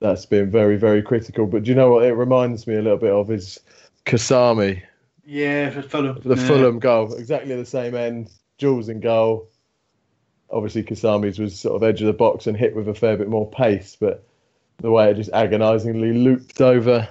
that's 0.00 0.26
been 0.26 0.50
very, 0.50 0.76
very 0.76 1.02
critical. 1.02 1.46
But 1.46 1.62
do 1.64 1.70
you 1.70 1.74
know 1.74 1.90
what 1.90 2.04
it 2.04 2.12
reminds 2.14 2.66
me 2.66 2.74
a 2.74 2.82
little 2.82 2.98
bit 2.98 3.12
of 3.12 3.30
is 3.30 3.58
Kasami, 4.06 4.82
Yeah, 5.24 5.70
for 5.70 5.82
Fulham. 5.82 6.20
the 6.24 6.34
Yeah. 6.36 6.46
Fulham 6.46 6.78
goal, 6.78 7.14
exactly 7.14 7.54
the 7.54 7.64
same 7.66 7.94
end. 7.94 8.30
Jules 8.58 8.88
in 8.88 9.00
goal. 9.00 9.48
Obviously, 10.50 10.82
Kasami's 10.82 11.38
was 11.38 11.58
sort 11.58 11.76
of 11.76 11.82
edge 11.82 12.00
of 12.02 12.06
the 12.06 12.12
box 12.12 12.46
and 12.46 12.56
hit 12.56 12.76
with 12.76 12.88
a 12.88 12.94
fair 12.94 13.16
bit 13.16 13.28
more 13.28 13.48
pace, 13.50 13.96
but 13.98 14.22
the 14.78 14.90
way 14.90 15.10
it 15.10 15.14
just 15.14 15.30
agonisingly 15.32 16.12
looped 16.12 16.60
over 16.60 17.08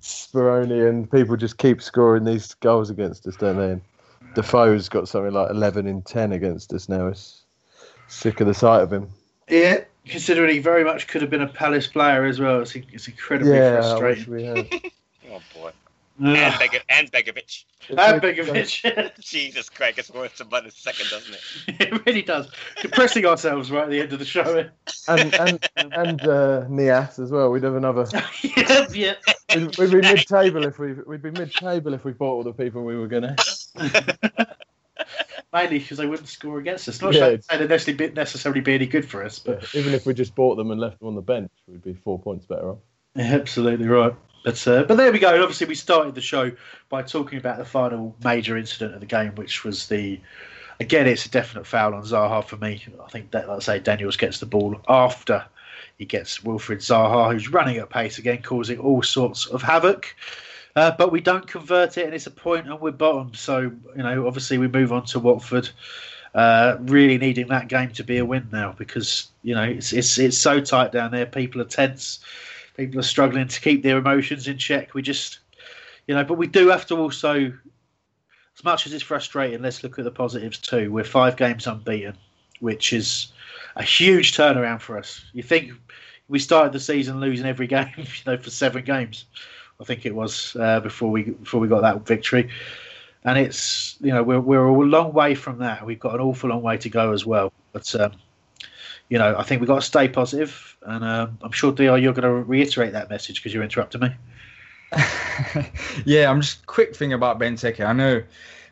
Speroni 0.00 0.88
and 0.88 1.10
people 1.10 1.36
just 1.36 1.58
keep 1.58 1.80
scoring 1.82 2.24
these 2.24 2.54
goals 2.54 2.90
against 2.90 3.26
us, 3.26 3.36
don't 3.36 3.56
they? 3.56 3.72
And 3.72 3.80
Defoe's 4.34 4.88
got 4.88 5.08
something 5.08 5.32
like 5.32 5.50
11 5.50 5.86
in 5.86 6.02
10 6.02 6.32
against 6.32 6.72
us 6.72 6.88
now. 6.88 7.08
It's 7.08 7.37
sick 8.08 8.40
of 8.40 8.46
the 8.46 8.54
sight 8.54 8.82
of 8.82 8.92
him. 8.92 9.08
Yeah, 9.48 9.84
considering 10.06 10.54
he 10.54 10.58
very 10.58 10.84
much 10.84 11.06
could 11.06 11.22
have 11.22 11.30
been 11.30 11.42
a 11.42 11.48
Palace 11.48 11.86
player 11.86 12.24
as 12.24 12.38
well. 12.38 12.60
It's, 12.60 12.74
it's 12.74 13.08
incredibly 13.08 13.54
yeah, 13.54 13.80
frustrating. 13.80 14.32
we 14.32 14.44
had. 14.44 14.68
Oh 15.30 15.42
boy. 15.54 15.70
And, 16.20 16.58
Beg- 16.58 16.82
and 16.88 17.12
Begovic. 17.12 17.64
And 17.90 18.22
Begovic. 18.22 19.12
Jesus 19.20 19.68
Christ, 19.68 19.98
it's 19.98 20.10
worth 20.10 20.40
about 20.40 20.66
a 20.66 20.70
second, 20.70 21.06
doesn't 21.10 21.34
it? 21.34 21.40
it 21.80 22.06
really 22.06 22.22
does. 22.22 22.50
Depressing 22.80 23.24
ourselves 23.26 23.70
right 23.70 23.84
at 23.84 23.90
the 23.90 24.00
end 24.00 24.12
of 24.12 24.18
the 24.18 24.24
show. 24.24 24.68
and 25.06 25.34
and 25.34 25.68
and 25.76 26.22
uh, 26.22 26.64
Nias 26.68 27.18
as 27.18 27.30
well. 27.30 27.50
We'd 27.50 27.62
have 27.62 27.76
another. 27.76 28.06
yeah, 28.42 28.86
yeah. 28.90 29.14
We'd, 29.54 29.76
we'd 29.76 29.90
be 29.90 30.00
mid-table 30.00 30.64
if 30.64 30.78
we 30.78 30.94
we'd 30.94 31.22
be 31.22 31.30
mid-table 31.30 31.94
if 31.94 32.04
we 32.04 32.12
bought 32.12 32.32
all 32.32 32.42
the 32.42 32.52
people 32.52 32.84
we 32.84 32.96
were 32.96 33.06
gonna. 33.06 33.36
Mainly 35.52 35.78
because 35.78 35.96
they 35.96 36.06
wouldn't 36.06 36.28
score 36.28 36.58
against 36.58 36.88
us. 36.88 37.00
Not 37.00 37.14
Yeah. 37.14 37.20
sure 37.20 37.58
they'd 37.58 37.68
necessarily 37.68 38.08
be, 38.08 38.14
necessarily 38.14 38.60
be 38.60 38.74
any 38.74 38.86
good 38.86 39.08
for 39.08 39.24
us, 39.24 39.38
but 39.38 39.74
Even 39.74 39.94
if 39.94 40.04
we 40.04 40.12
just 40.12 40.34
bought 40.34 40.56
them 40.56 40.70
and 40.70 40.80
left 40.80 40.98
them 40.98 41.08
on 41.08 41.14
the 41.14 41.22
bench, 41.22 41.50
we'd 41.66 41.82
be 41.82 41.94
four 41.94 42.18
points 42.18 42.44
better 42.44 42.70
off. 42.70 42.78
Yeah, 43.14 43.34
absolutely 43.34 43.86
right. 43.88 44.14
But 44.44 44.68
uh, 44.68 44.84
but 44.84 44.96
there 44.96 45.10
we 45.10 45.18
go. 45.18 45.32
And 45.32 45.42
obviously, 45.42 45.66
we 45.66 45.74
started 45.74 46.14
the 46.14 46.20
show 46.20 46.52
by 46.88 47.02
talking 47.02 47.38
about 47.38 47.58
the 47.58 47.64
final 47.64 48.14
major 48.22 48.56
incident 48.56 48.94
of 48.94 49.00
the 49.00 49.06
game, 49.06 49.34
which 49.34 49.64
was 49.64 49.88
the 49.88 50.20
again, 50.80 51.06
it's 51.06 51.26
a 51.26 51.30
definite 51.30 51.66
foul 51.66 51.94
on 51.94 52.02
Zaha 52.02 52.44
for 52.44 52.56
me. 52.56 52.84
I 53.04 53.10
think 53.10 53.32
that, 53.32 53.48
like 53.48 53.56
I 53.56 53.60
say, 53.60 53.78
Daniels 53.80 54.16
gets 54.16 54.38
the 54.38 54.46
ball 54.46 54.80
after 54.88 55.44
he 55.98 56.04
gets 56.04 56.44
Wilfred 56.44 56.78
Zaha, 56.78 57.32
who's 57.32 57.50
running 57.50 57.78
at 57.78 57.90
pace 57.90 58.18
again, 58.18 58.42
causing 58.42 58.78
all 58.78 59.02
sorts 59.02 59.46
of 59.46 59.62
havoc. 59.62 60.14
Uh, 60.78 60.94
but 60.96 61.10
we 61.10 61.20
don't 61.20 61.44
convert 61.48 61.98
it, 61.98 62.04
and 62.04 62.14
it's 62.14 62.28
a 62.28 62.30
point, 62.30 62.66
and 62.66 62.80
we're 62.80 62.92
bottom. 62.92 63.34
So 63.34 63.62
you 63.62 64.02
know, 64.04 64.28
obviously, 64.28 64.58
we 64.58 64.68
move 64.68 64.92
on 64.92 65.04
to 65.06 65.18
Watford. 65.18 65.68
Uh, 66.36 66.76
really 66.82 67.18
needing 67.18 67.48
that 67.48 67.66
game 67.66 67.90
to 67.90 68.04
be 68.04 68.18
a 68.18 68.24
win 68.24 68.46
now 68.52 68.76
because 68.78 69.28
you 69.42 69.56
know 69.56 69.64
it's 69.64 69.92
it's 69.92 70.18
it's 70.18 70.38
so 70.38 70.60
tight 70.60 70.92
down 70.92 71.10
there. 71.10 71.26
People 71.26 71.60
are 71.60 71.64
tense. 71.64 72.20
People 72.76 73.00
are 73.00 73.02
struggling 73.14 73.48
to 73.48 73.60
keep 73.60 73.82
their 73.82 73.98
emotions 73.98 74.46
in 74.46 74.56
check. 74.56 74.94
We 74.94 75.02
just, 75.02 75.40
you 76.06 76.14
know, 76.14 76.22
but 76.22 76.34
we 76.34 76.46
do 76.46 76.68
have 76.68 76.86
to 76.86 76.96
also, 76.96 77.46
as 78.56 78.62
much 78.62 78.86
as 78.86 78.92
it's 78.92 79.02
frustrating, 79.02 79.60
let's 79.60 79.82
look 79.82 79.98
at 79.98 80.04
the 80.04 80.12
positives 80.12 80.58
too. 80.58 80.92
We're 80.92 81.02
five 81.02 81.36
games 81.36 81.66
unbeaten, 81.66 82.16
which 82.60 82.92
is 82.92 83.32
a 83.74 83.82
huge 83.82 84.36
turnaround 84.36 84.80
for 84.80 84.96
us. 84.96 85.24
You 85.32 85.42
think 85.42 85.72
we 86.28 86.38
started 86.38 86.72
the 86.72 86.78
season 86.78 87.18
losing 87.18 87.46
every 87.46 87.66
game, 87.78 87.88
you 87.96 88.04
know, 88.26 88.36
for 88.36 88.50
seven 88.50 88.84
games, 88.84 89.24
I 89.80 89.84
think 89.84 90.06
it 90.06 90.14
was 90.14 90.56
uh, 90.58 90.80
before 90.80 91.10
we 91.10 91.22
before 91.22 91.60
we 91.60 91.68
got 91.68 91.82
that 91.82 92.04
victory. 92.04 92.50
And 93.24 93.38
it's 93.38 93.96
you 94.00 94.12
know 94.12 94.22
we're 94.22 94.40
we're 94.40 94.66
a 94.66 94.82
long 94.82 95.12
way 95.12 95.34
from 95.34 95.58
that. 95.58 95.86
We've 95.86 96.00
got 96.00 96.14
an 96.14 96.20
awful 96.20 96.50
long 96.50 96.62
way 96.62 96.78
to 96.78 96.88
go 96.88 97.12
as 97.12 97.24
well. 97.24 97.52
But 97.72 97.94
um, 97.94 98.12
you 99.08 99.18
know, 99.18 99.36
I 99.38 99.44
think 99.44 99.60
we've 99.60 99.68
got 99.68 99.76
to 99.76 99.86
stay 99.86 100.08
positive, 100.08 100.76
and 100.82 101.04
um, 101.04 101.38
I'm 101.42 101.52
sure 101.52 101.70
Dr. 101.70 101.96
You're 101.96 102.12
going 102.12 102.22
to 102.22 102.42
reiterate 102.42 102.92
that 102.92 103.08
message 103.08 103.36
because 103.36 103.54
you're 103.54 103.62
interrupting 103.62 104.00
me. 104.00 104.14
yeah, 106.04 106.28
I'm 106.28 106.40
just 106.40 106.66
quick 106.66 106.96
thing 106.96 107.12
about 107.12 107.38
Benteke. 107.38 107.84
I 107.84 107.92
know 107.92 108.22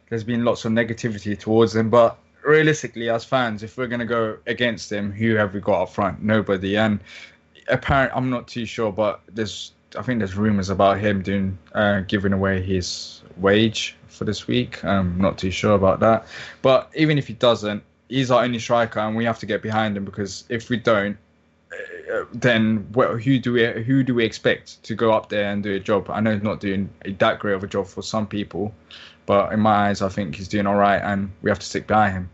there's 0.09 0.25
been 0.25 0.45
lots 0.45 0.65
of 0.65 0.73
negativity 0.73 1.39
towards 1.39 1.77
him, 1.77 1.89
but 1.89 2.19
realistically, 2.43 3.11
as 3.11 3.25
fans, 3.25 3.63
if 3.63 3.77
we're 3.77 3.87
gonna 3.87 4.07
go 4.07 4.39
against 4.47 4.91
him, 4.91 5.13
who 5.13 5.37
have 5.37 5.55
we 5.55 5.61
got 5.61 5.83
up 5.83 5.91
front? 5.91 6.21
Nobody. 6.21 6.77
And 6.77 6.99
apparent, 7.69 8.13
I'm 8.15 8.29
not 8.29 8.49
too 8.49 8.67
sure, 8.67 8.91
but 8.91 9.21
there's 9.33 9.73
I 9.97 10.03
think 10.03 10.19
there's 10.19 10.37
rumors 10.37 10.71
about 10.71 10.99
him 10.99 11.23
doing 11.23 11.59
uh, 11.75 12.01
giving 12.01 12.33
away 12.33 12.63
his 12.63 13.23
wage 13.37 13.97
for 14.09 14.25
this 14.25 14.47
week. 14.47 14.85
I'm 14.85 15.21
not 15.21 15.39
too 15.39 15.51
sure 15.51 15.75
about 15.75 16.01
that, 16.01 16.27
but 16.63 16.91
even 16.95 17.19
if 17.19 17.27
he 17.27 17.35
doesn't, 17.35 17.83
he's 18.09 18.31
our 18.31 18.43
only 18.43 18.59
striker, 18.59 19.01
and 19.01 19.17
we 19.17 19.25
have 19.25 19.39
to 19.41 19.47
get 19.47 19.63
behind 19.63 19.97
him 19.97 20.05
because 20.05 20.45
if 20.49 20.69
we 20.69 20.77
don't, 20.77 21.17
uh, 21.73 22.25
then 22.33 22.89
well, 22.93 23.17
who 23.17 23.39
do 23.39 23.53
we 23.53 23.83
who 23.83 24.03
do 24.03 24.15
we 24.15 24.25
expect 24.25 24.83
to 24.85 24.95
go 24.95 25.13
up 25.13 25.29
there 25.29 25.51
and 25.51 25.63
do 25.63 25.75
a 25.75 25.81
job? 25.81 26.11
I 26.11 26.21
know 26.21 26.33
he's 26.33 26.43
not 26.43 26.61
doing 26.61 26.91
that 27.05 27.39
great 27.39 27.55
of 27.55 27.65
a 27.65 27.67
job 27.67 27.87
for 27.87 28.03
some 28.03 28.27
people, 28.27 28.75
but 29.27 29.53
in 29.53 29.61
my 29.61 29.89
eyes, 29.89 30.03
I 30.03 30.09
think 30.09 30.37
he's 30.37 30.49
doing 30.49 30.67
all 30.67 30.77
right, 30.77 31.01
and 31.03 31.31
we 31.43 31.51
have 31.51 31.59
to 31.59 31.67
stick 31.67 31.87
by 31.87 32.11
him. 32.11 32.31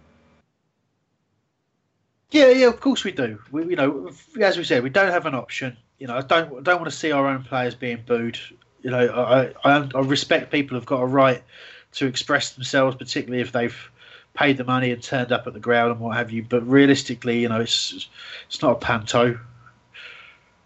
Yeah, 2.31 2.49
yeah, 2.49 2.69
of 2.69 2.81
course 2.81 3.05
we 3.05 3.13
do. 3.13 3.39
We, 3.51 3.67
you 3.67 3.77
know, 3.77 4.11
as 4.41 4.57
we 4.57 4.65
said, 4.65 4.83
we 4.83 4.89
don't 4.89 5.11
have 5.11 5.27
an 5.27 5.35
option. 5.35 5.77
You 6.03 6.09
know, 6.09 6.17
I 6.17 6.23
don't 6.23 6.65
don't 6.65 6.81
want 6.81 6.91
to 6.91 6.99
see 6.99 7.13
our 7.13 7.29
own 7.29 7.45
players 7.45 7.77
being 7.77 8.03
booed. 8.05 8.37
You 8.83 8.91
know, 8.91 9.07
I, 9.07 9.53
I 9.65 9.89
I 9.95 10.01
respect 10.01 10.51
people 10.51 10.77
who've 10.77 10.85
got 10.85 11.01
a 11.01 11.07
right 11.07 11.41
to 11.93 12.07
express 12.07 12.55
themselves, 12.55 12.97
particularly 12.97 13.41
if 13.41 13.53
they've 13.53 13.91
paid 14.35 14.57
the 14.57 14.65
money 14.65 14.91
and 14.91 15.01
turned 15.01 15.31
up 15.31 15.47
at 15.47 15.53
the 15.53 15.61
ground 15.61 15.93
and 15.93 16.01
what 16.01 16.17
have 16.17 16.33
you. 16.33 16.43
But 16.43 16.67
realistically, 16.67 17.43
you 17.43 17.49
know, 17.49 17.61
it's 17.61 18.09
it's 18.49 18.61
not 18.61 18.73
a 18.73 18.81
panto. 18.81 19.39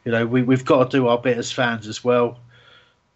You 0.06 0.12
know, 0.12 0.26
we 0.26 0.42
we've 0.42 0.64
got 0.64 0.90
to 0.90 0.96
do 0.96 1.06
our 1.08 1.18
bit 1.18 1.36
as 1.36 1.52
fans 1.52 1.86
as 1.86 2.02
well. 2.02 2.40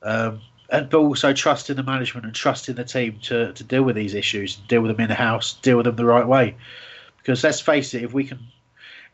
Um, 0.03 0.43
and 0.69 0.91
but 0.91 0.99
also 0.99 1.33
trust 1.33 1.71
in 1.71 1.77
the 1.79 1.83
management 1.83 2.27
and 2.27 2.35
trust 2.35 2.69
in 2.69 2.77
the 2.77 2.85
team 2.85 3.19
to, 3.23 3.55
to 3.55 3.65
deal 3.65 3.83
with 3.83 3.97
these 3.97 4.13
issues, 4.13 4.57
deal 4.69 4.83
with 4.83 4.95
them 4.95 5.01
in 5.01 5.09
the 5.09 5.15
house, 5.15 5.55
deal 5.55 5.79
with 5.79 5.87
them 5.87 5.97
the 5.97 6.05
right 6.05 6.27
way. 6.27 6.55
Because 7.17 7.43
let's 7.43 7.61
face 7.61 7.95
it, 7.95 8.03
if 8.03 8.13
we 8.13 8.25
can 8.25 8.41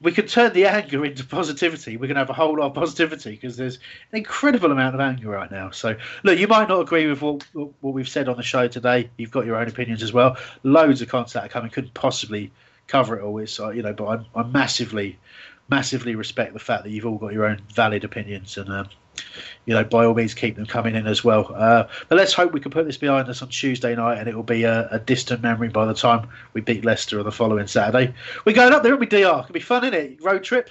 we 0.01 0.13
can 0.13 0.27
turn 0.27 0.53
the 0.53 0.67
anger 0.67 1.05
into 1.05 1.25
positivity, 1.25 1.97
we're 1.97 2.07
going 2.07 2.17
to 2.17 2.21
have 2.21 2.31
a 2.31 2.35
whole 2.35 2.59
lot 2.59 2.67
of 2.67 2.75
positivity 2.75 3.31
because 3.31 3.57
there's 3.57 3.77
an 4.13 4.19
incredible 4.19 4.71
amount 4.71 4.95
of 4.95 5.01
anger 5.01 5.31
right 5.31 5.51
now. 5.51 5.71
So, 5.71 5.97
look, 6.23 6.39
you 6.39 6.49
might 6.49 6.69
not 6.69 6.81
agree 6.81 7.07
with 7.07 7.23
what 7.23 7.47
what 7.55 7.95
we've 7.95 8.09
said 8.09 8.29
on 8.29 8.37
the 8.37 8.43
show 8.43 8.69
today. 8.69 9.11
You've 9.17 9.31
got 9.31 9.47
your 9.47 9.57
own 9.57 9.69
opinions 9.69 10.03
as 10.03 10.13
well. 10.13 10.37
Loads 10.63 11.01
of 11.03 11.09
content 11.09 11.47
are 11.47 11.49
coming, 11.49 11.71
couldn't 11.71 11.95
possibly 11.95 12.51
cover 12.89 13.19
it 13.19 13.23
all. 13.23 13.39
It's, 13.39 13.59
uh, 13.59 13.71
you 13.71 13.83
know, 13.83 13.93
but 13.93 14.27
I, 14.35 14.41
I 14.41 14.43
massively, 14.45 15.19
massively 15.69 16.15
respect 16.15 16.53
the 16.53 16.61
fact 16.61 16.85
that 16.85 16.91
you've 16.91 17.07
all 17.07 17.19
got 17.19 17.33
your 17.33 17.47
own 17.47 17.63
valid 17.75 18.05
opinions 18.05 18.57
and. 18.59 18.71
Um, 18.71 18.89
you 19.65 19.75
know, 19.75 19.85
by 19.85 20.05
all 20.05 20.15
means, 20.15 20.35
keep 20.35 20.57
them 20.57 20.67
coming 20.67 20.95
in 20.95 21.07
as 21.07 21.25
well. 21.25 21.53
Uh, 21.55 21.89
but 22.09 22.17
let's 22.17 22.33
hope 22.33 22.53
we 22.53 22.61
can 22.61 22.71
put 22.71 22.87
this 22.87 22.97
behind 22.97 23.29
us 23.29 23.43
on 23.43 23.49
Tuesday 23.49 23.95
night, 23.95 24.19
and 24.19 24.29
it 24.29 24.35
will 24.35 24.43
be 24.43 24.65
a, 24.65 24.89
a 24.91 24.99
distant 24.99 25.43
memory 25.43 25.69
by 25.69 25.85
the 25.87 25.95
time 25.95 26.29
we 26.53 26.61
beat 26.61 26.85
Leicester 26.85 27.19
on 27.19 27.25
the 27.25 27.33
following 27.33 27.67
Saturday. 27.67 28.15
We're 28.45 28.55
going 28.55 28.73
up 28.73 28.83
there, 28.83 28.93
aren't 28.93 29.01
we, 29.01 29.07
DR? 29.07 29.41
It'll 29.41 29.53
be 29.53 29.61
fun, 29.61 29.85
isn't 29.85 29.95
it? 29.95 30.23
Road 30.23 30.45
trip. 30.45 30.71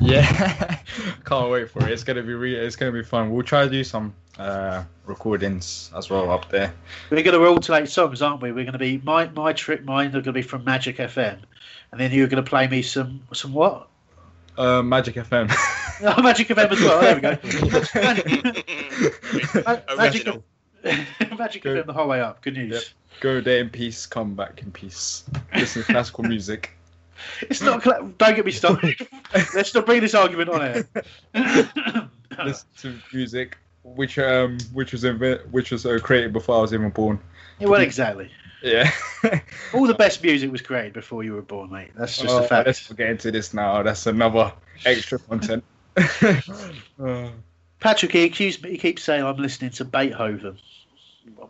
Yeah, 0.00 0.80
can't 1.24 1.50
wait 1.50 1.70
for 1.70 1.84
it. 1.84 1.90
It's 1.90 2.04
gonna 2.04 2.22
be 2.22 2.34
re- 2.34 2.54
it's 2.54 2.76
gonna 2.76 2.92
be 2.92 3.02
fun. 3.02 3.32
We'll 3.32 3.42
try 3.42 3.64
to 3.64 3.70
do 3.70 3.82
some 3.82 4.14
uh, 4.38 4.84
recordings 5.06 5.90
as 5.96 6.08
well 6.08 6.30
up 6.30 6.48
there. 6.50 6.72
We're 7.10 7.22
going 7.22 7.38
to 7.38 7.46
alternate 7.46 7.88
songs, 7.88 8.22
aren't 8.22 8.40
we? 8.40 8.52
We're 8.52 8.64
going 8.64 8.72
to 8.72 8.78
be 8.78 8.98
my 8.98 9.26
my 9.28 9.52
trip. 9.52 9.84
Mine 9.84 10.08
are 10.08 10.12
going 10.12 10.24
to 10.24 10.32
be 10.32 10.42
from 10.42 10.64
Magic 10.64 10.98
FM, 10.98 11.38
and 11.90 12.00
then 12.00 12.12
you're 12.12 12.28
going 12.28 12.42
to 12.42 12.48
play 12.48 12.68
me 12.68 12.82
some 12.82 13.22
some 13.32 13.52
what? 13.52 13.88
Uh, 14.56 14.82
Magic 14.82 15.16
FM. 15.16 15.52
Oh, 16.00 16.22
Magic 16.22 16.48
FM 16.48 16.70
as 16.72 16.80
well. 16.80 17.00
There 17.00 17.14
we 17.16 17.20
go. 17.20 17.38
Ma- 19.66 19.96
Magic, 19.96 20.26
Original. 20.26 20.44
Magic 21.38 21.64
FM 21.64 21.86
the 21.86 21.92
whole 21.92 22.08
way 22.08 22.20
up. 22.20 22.40
Good 22.42 22.54
news. 22.54 22.72
Yep. 22.72 22.82
Go 23.20 23.40
there 23.40 23.58
in 23.60 23.68
peace, 23.70 24.06
come 24.06 24.34
back 24.34 24.62
in 24.62 24.70
peace. 24.70 25.24
Listen 25.54 25.82
to 25.82 25.92
classical 25.92 26.24
music. 26.24 26.70
It's 27.42 27.60
not. 27.60 27.82
Cla- 27.82 28.08
don't 28.16 28.36
get 28.36 28.44
me 28.46 28.52
started. 28.52 28.96
Let's 29.54 29.74
not 29.74 29.86
bring 29.86 30.00
this 30.00 30.14
argument 30.14 30.50
on 30.50 30.62
air. 30.62 30.88
Listen 32.44 32.68
to 32.78 32.94
music, 33.12 33.58
which 33.82 34.18
um 34.20 34.58
which 34.72 34.92
was 34.92 35.02
inve- 35.02 35.44
which 35.50 35.72
was 35.72 35.84
uh, 35.84 35.98
created 36.00 36.32
before 36.32 36.58
I 36.58 36.60
was 36.60 36.72
even 36.72 36.90
born. 36.90 37.18
Yeah, 37.58 37.66
well, 37.66 37.80
exactly. 37.80 38.30
Yeah. 38.62 38.90
All 39.74 39.86
the 39.86 39.94
best 39.94 40.22
music 40.22 40.50
was 40.52 40.62
created 40.62 40.92
before 40.92 41.24
you 41.24 41.32
were 41.32 41.42
born, 41.42 41.70
mate. 41.70 41.90
That's 41.96 42.16
just 42.18 42.28
Oh, 42.34 42.44
a 42.44 42.46
fact. 42.46 42.66
Let's 42.66 42.92
get 42.92 43.10
into 43.10 43.30
this 43.32 43.52
now. 43.54 43.82
That's 43.82 44.06
another 44.06 44.52
extra 44.86 45.18
content. 45.18 45.64
Oh. 47.00 47.30
Patrick, 47.80 48.12
he 48.12 48.24
accused 48.24 48.62
me. 48.62 48.70
He 48.70 48.78
keeps 48.78 49.04
saying 49.04 49.22
I'm 49.22 49.36
listening 49.36 49.70
to 49.72 49.84
Beethoven 49.84 50.58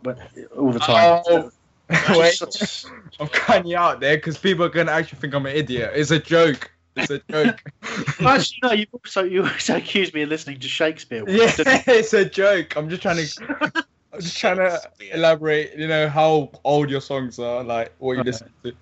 but- 0.03 0.19
all 0.57 0.71
the 0.71 0.79
time. 0.79 1.23
Oh, 1.27 1.51
wait. 2.19 2.85
I'm 3.19 3.27
cutting 3.29 3.71
you 3.71 3.77
out 3.77 3.99
there 3.99 4.17
because 4.17 4.37
people 4.37 4.63
are 4.65 4.69
gonna 4.69 4.91
actually 4.91 5.19
think 5.19 5.33
I'm 5.33 5.45
an 5.45 5.55
idiot. 5.55 5.91
It's 5.95 6.11
a 6.11 6.19
joke. 6.19 6.71
It's 6.95 7.09
a 7.09 7.19
joke. 7.31 7.61
Actually, 8.19 8.59
no. 8.61 8.71
You 8.73 8.85
also 8.93 9.23
you 9.23 9.43
also 9.43 9.77
accused 9.77 10.13
me 10.13 10.23
of 10.23 10.29
listening 10.29 10.59
to 10.59 10.67
Shakespeare. 10.67 11.23
once, 11.23 11.57
yeah, 11.57 11.81
it's 11.87 12.13
a 12.13 12.25
joke. 12.25 12.75
I'm 12.75 12.89
just 12.89 13.01
trying 13.01 13.25
to. 13.25 13.85
I'm 14.11 14.19
just 14.19 14.37
trying 14.37 14.57
to 14.57 14.81
elaborate. 15.13 15.75
You 15.77 15.87
know 15.87 16.09
how 16.09 16.51
old 16.63 16.89
your 16.89 17.01
songs 17.01 17.39
are, 17.39 17.63
like 17.63 17.93
what 17.99 18.17
you 18.17 18.23
listen 18.23 18.51
to. 18.63 18.73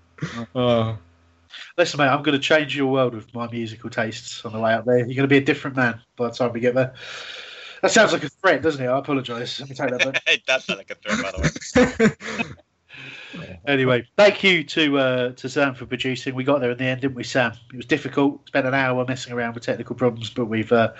Oh. 0.55 0.97
Listen, 1.77 1.99
mate, 1.99 2.07
I'm 2.07 2.23
going 2.23 2.39
to 2.39 2.43
change 2.43 2.75
your 2.75 2.87
world 2.87 3.13
with 3.13 3.33
my 3.33 3.47
musical 3.49 3.89
tastes 3.89 4.43
on 4.45 4.53
the 4.53 4.59
way 4.59 4.73
up 4.73 4.85
there. 4.85 4.99
You're 4.99 5.07
going 5.07 5.17
to 5.17 5.27
be 5.27 5.37
a 5.37 5.41
different 5.41 5.75
man 5.75 6.01
by 6.15 6.27
the 6.27 6.33
time 6.33 6.53
we 6.53 6.59
get 6.59 6.75
there. 6.75 6.93
That 7.81 7.91
sounds 7.91 8.11
like 8.11 8.23
a 8.23 8.29
threat, 8.29 8.61
doesn't 8.61 8.83
it? 8.83 8.87
I 8.87 8.97
apologise. 8.97 9.59
Let 9.59 9.69
me 9.69 9.75
take 9.75 9.91
that 9.91 10.13
back. 10.13 10.23
it 10.27 10.45
does 10.45 10.65
sound 10.65 10.79
like 10.79 10.91
a 10.91 10.95
threat, 10.95 11.21
by 11.21 11.31
the 11.31 12.47
way. 12.47 12.55
anyway, 13.65 14.07
thank 14.15 14.43
you 14.43 14.63
to 14.63 14.97
uh, 14.97 15.31
to 15.31 15.49
Sam 15.49 15.75
for 15.75 15.85
producing. 15.85 16.35
We 16.35 16.43
got 16.43 16.61
there 16.61 16.71
in 16.71 16.77
the 16.77 16.85
end, 16.85 17.01
didn't 17.01 17.15
we, 17.15 17.23
Sam? 17.23 17.53
It 17.71 17.77
was 17.77 17.85
difficult. 17.85 18.47
Spent 18.47 18.65
an 18.65 18.73
hour 18.73 19.05
messing 19.05 19.33
around 19.33 19.53
with 19.53 19.63
technical 19.63 19.95
problems, 19.95 20.29
but 20.29 20.45
we've 20.45 20.71
uh, 20.71 20.93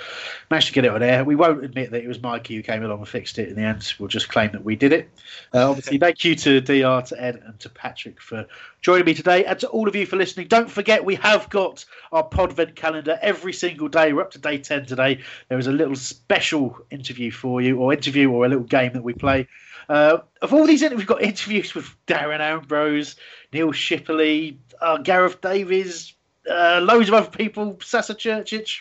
managed 0.49 0.68
to 0.68 0.73
get 0.73 0.85
it 0.85 0.91
on 0.91 1.03
air. 1.03 1.23
We 1.23 1.35
won't 1.35 1.64
admit 1.64 1.91
that 1.91 2.03
it 2.03 2.07
was 2.07 2.22
Mikey 2.22 2.55
who 2.55 2.61
came 2.61 2.84
along 2.84 2.99
and 2.99 3.07
fixed 3.07 3.39
it 3.39 3.49
in 3.49 3.55
the 3.55 3.61
end. 3.61 3.93
We'll 3.99 4.07
just 4.07 4.30
claim 4.30 4.51
that 4.51 4.64
we 4.64 4.76
did 4.76 4.93
it. 4.93 5.09
Uh, 5.53 5.69
obviously, 5.69 5.97
thank 5.97 6.23
you 6.23 6.35
to 6.35 6.61
Dr, 6.61 7.15
to 7.15 7.22
Ed, 7.22 7.41
and 7.45 7.59
to 7.59 7.69
Patrick 7.69 8.22
for 8.22 8.45
joining 8.81 9.05
me 9.05 9.14
today, 9.14 9.45
and 9.45 9.59
to 9.59 9.68
all 9.69 9.88
of 9.88 9.95
you 9.95 10.05
for 10.05 10.15
listening. 10.15 10.47
Don't 10.47 10.69
forget, 10.69 11.03
we 11.03 11.15
have 11.15 11.49
got 11.49 11.85
our 12.11 12.27
Podvent 12.27 12.76
calendar 12.76 13.19
every 13.22 13.53
single 13.53 13.88
day. 13.88 14.14
We're 14.14 14.22
up 14.22 14.31
to 14.31 14.39
day 14.39 14.57
ten 14.57 14.85
today. 14.85 15.22
There 15.49 15.57
is 15.57 15.68
a 15.68 15.72
little 15.72 15.95
special 15.95 16.80
interview 16.91 17.31
for 17.31 17.61
you, 17.61 17.77
or 17.80 17.93
interview, 17.93 18.31
or 18.31 18.45
a 18.45 18.49
little 18.49 18.64
game 18.64 18.93
that 18.93 19.03
we 19.03 19.14
play. 19.14 19.47
Uh, 19.89 20.19
of 20.41 20.53
all 20.53 20.65
these 20.65 20.81
we've 20.81 21.07
got 21.07 21.22
interviews 21.22 21.73
with 21.73 21.93
Darren 22.07 22.39
Ambrose, 22.39 23.15
Neil 23.53 23.72
Shipperley, 23.72 24.57
uh, 24.81 24.97
Gareth 24.97 25.41
Davies, 25.41 26.14
uh, 26.49 26.81
loads 26.84 27.07
of 27.09 27.15
other 27.15 27.30
people, 27.30 27.80
Sasa 27.81 28.15
Curcic. 28.15 28.80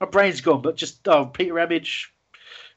My 0.00 0.06
brain's 0.06 0.40
gone, 0.40 0.62
but 0.62 0.76
just 0.76 1.06
oh, 1.08 1.26
Peter 1.26 1.54
Emage, 1.54 2.12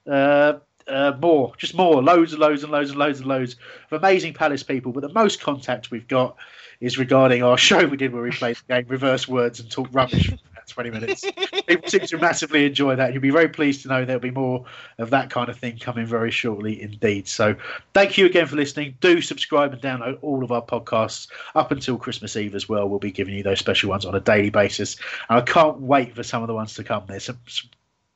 uh, 0.09 0.53
uh, 0.87 1.13
more, 1.19 1.53
just 1.57 1.75
more, 1.75 2.01
loads 2.01 2.31
and 2.31 2.39
loads 2.39 2.63
and 2.63 2.71
loads 2.71 2.91
and 2.91 2.99
loads 2.99 3.19
and 3.19 3.27
loads 3.27 3.55
of 3.91 4.01
amazing 4.01 4.33
Palace 4.33 4.63
people. 4.63 4.91
But 4.91 5.01
the 5.01 5.13
most 5.13 5.41
contact 5.41 5.91
we've 5.91 6.07
got 6.07 6.37
is 6.79 6.97
regarding 6.97 7.43
our 7.43 7.57
show 7.69 7.85
we 7.85 7.97
did 7.97 8.13
where 8.13 8.23
we 8.23 8.31
played 8.31 8.57
the 8.57 8.73
game 8.73 8.85
Reverse 8.87 9.27
Words 9.27 9.59
and 9.59 9.69
talk 9.69 9.89
rubbish 9.91 10.31
20 10.67 10.89
minutes. 10.89 11.23
People 11.67 11.89
seem 11.89 12.01
to 12.01 12.17
massively 12.17 12.65
enjoy 12.65 12.95
that. 12.95 13.13
You'll 13.13 13.21
be 13.21 13.29
very 13.29 13.49
pleased 13.49 13.81
to 13.83 13.87
know 13.87 14.05
there'll 14.05 14.19
be 14.19 14.31
more 14.31 14.65
of 14.97 15.09
that 15.09 15.29
kind 15.29 15.49
of 15.49 15.57
thing 15.57 15.77
coming 15.77 16.05
very 16.05 16.31
shortly 16.31 16.81
indeed. 16.81 17.27
So 17.27 17.55
thank 17.93 18.17
you 18.17 18.25
again 18.25 18.47
for 18.47 18.55
listening. 18.55 18.97
Do 19.01 19.21
subscribe 19.21 19.73
and 19.73 19.81
download 19.81 20.17
all 20.21 20.43
of 20.43 20.51
our 20.51 20.61
podcasts 20.61 21.27
up 21.55 21.71
until 21.71 21.97
Christmas 21.97 22.35
Eve 22.35 22.55
as 22.55 22.69
well. 22.69 22.87
We'll 22.87 22.99
be 22.99 23.11
giving 23.11 23.35
you 23.35 23.43
those 23.43 23.59
special 23.59 23.89
ones 23.89 24.05
on 24.05 24.15
a 24.15 24.19
daily 24.19 24.49
basis. 24.49 24.95
And 25.29 25.39
I 25.39 25.41
can't 25.41 25.79
wait 25.81 26.15
for 26.15 26.23
some 26.23 26.43
of 26.43 26.47
the 26.47 26.53
ones 26.53 26.73
to 26.75 26.83
come. 26.83 27.03
There's 27.07 27.25
some, 27.25 27.39
some 27.47 27.69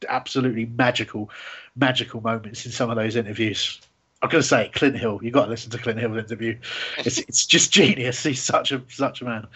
absolutely 0.07 0.65
magical, 0.65 1.29
magical 1.75 2.21
moments 2.21 2.65
in 2.65 2.71
some 2.71 2.89
of 2.89 2.95
those 2.95 3.15
interviews. 3.15 3.79
I'm 4.21 4.27
going 4.29 4.41
to 4.41 4.47
say 4.47 4.65
it, 4.65 4.73
Clint 4.73 4.97
Hill. 4.97 5.19
You've 5.23 5.33
got 5.33 5.45
to 5.45 5.51
listen 5.51 5.71
to 5.71 5.77
Clint 5.77 5.97
Hill's 5.97 6.17
interview. 6.17 6.57
It's 6.97 7.19
it's 7.29 7.45
just 7.45 7.71
genius. 7.71 8.21
He's 8.21 8.41
such 8.41 8.71
a 8.73 8.81
such 8.89 9.21
a 9.21 9.25
man. 9.25 9.47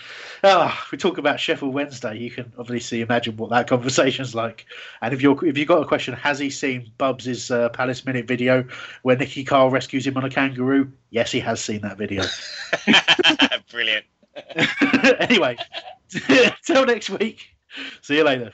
Ah, 0.43 0.87
we 0.89 0.97
talk 0.97 1.17
about 1.17 1.39
Sheffield 1.39 1.73
Wednesday. 1.73 2.17
You 2.17 2.31
can 2.31 2.53
obviously 2.57 3.01
imagine 3.01 3.35
what 3.35 3.49
that 3.49 3.67
conversation's 3.67 4.33
like. 4.33 4.65
And 5.01 5.13
if 5.13 5.21
you're 5.21 5.43
if 5.45 5.57
you've 5.57 5.67
got 5.67 5.81
a 5.81 5.85
question, 5.85 6.13
has 6.13 6.39
he 6.39 6.49
seen 6.49 6.89
Bubs' 6.97 7.51
uh, 7.51 7.69
Palace 7.69 8.05
Minute 8.05 8.25
video 8.25 8.65
where 9.01 9.17
Nicky 9.17 9.43
Carle 9.43 9.69
rescues 9.69 10.07
him 10.07 10.15
on 10.15 10.23
a 10.23 10.29
kangaroo? 10.29 10.89
Yes, 11.09 11.31
he 11.31 11.41
has 11.41 11.59
seen 11.59 11.81
that 11.81 11.97
video. 11.97 12.23
Brilliant. 13.71 14.05
anyway, 15.19 15.57
till 16.65 16.85
next 16.85 17.09
week. 17.09 17.49
See 18.01 18.15
you 18.15 18.23
later. 18.23 18.53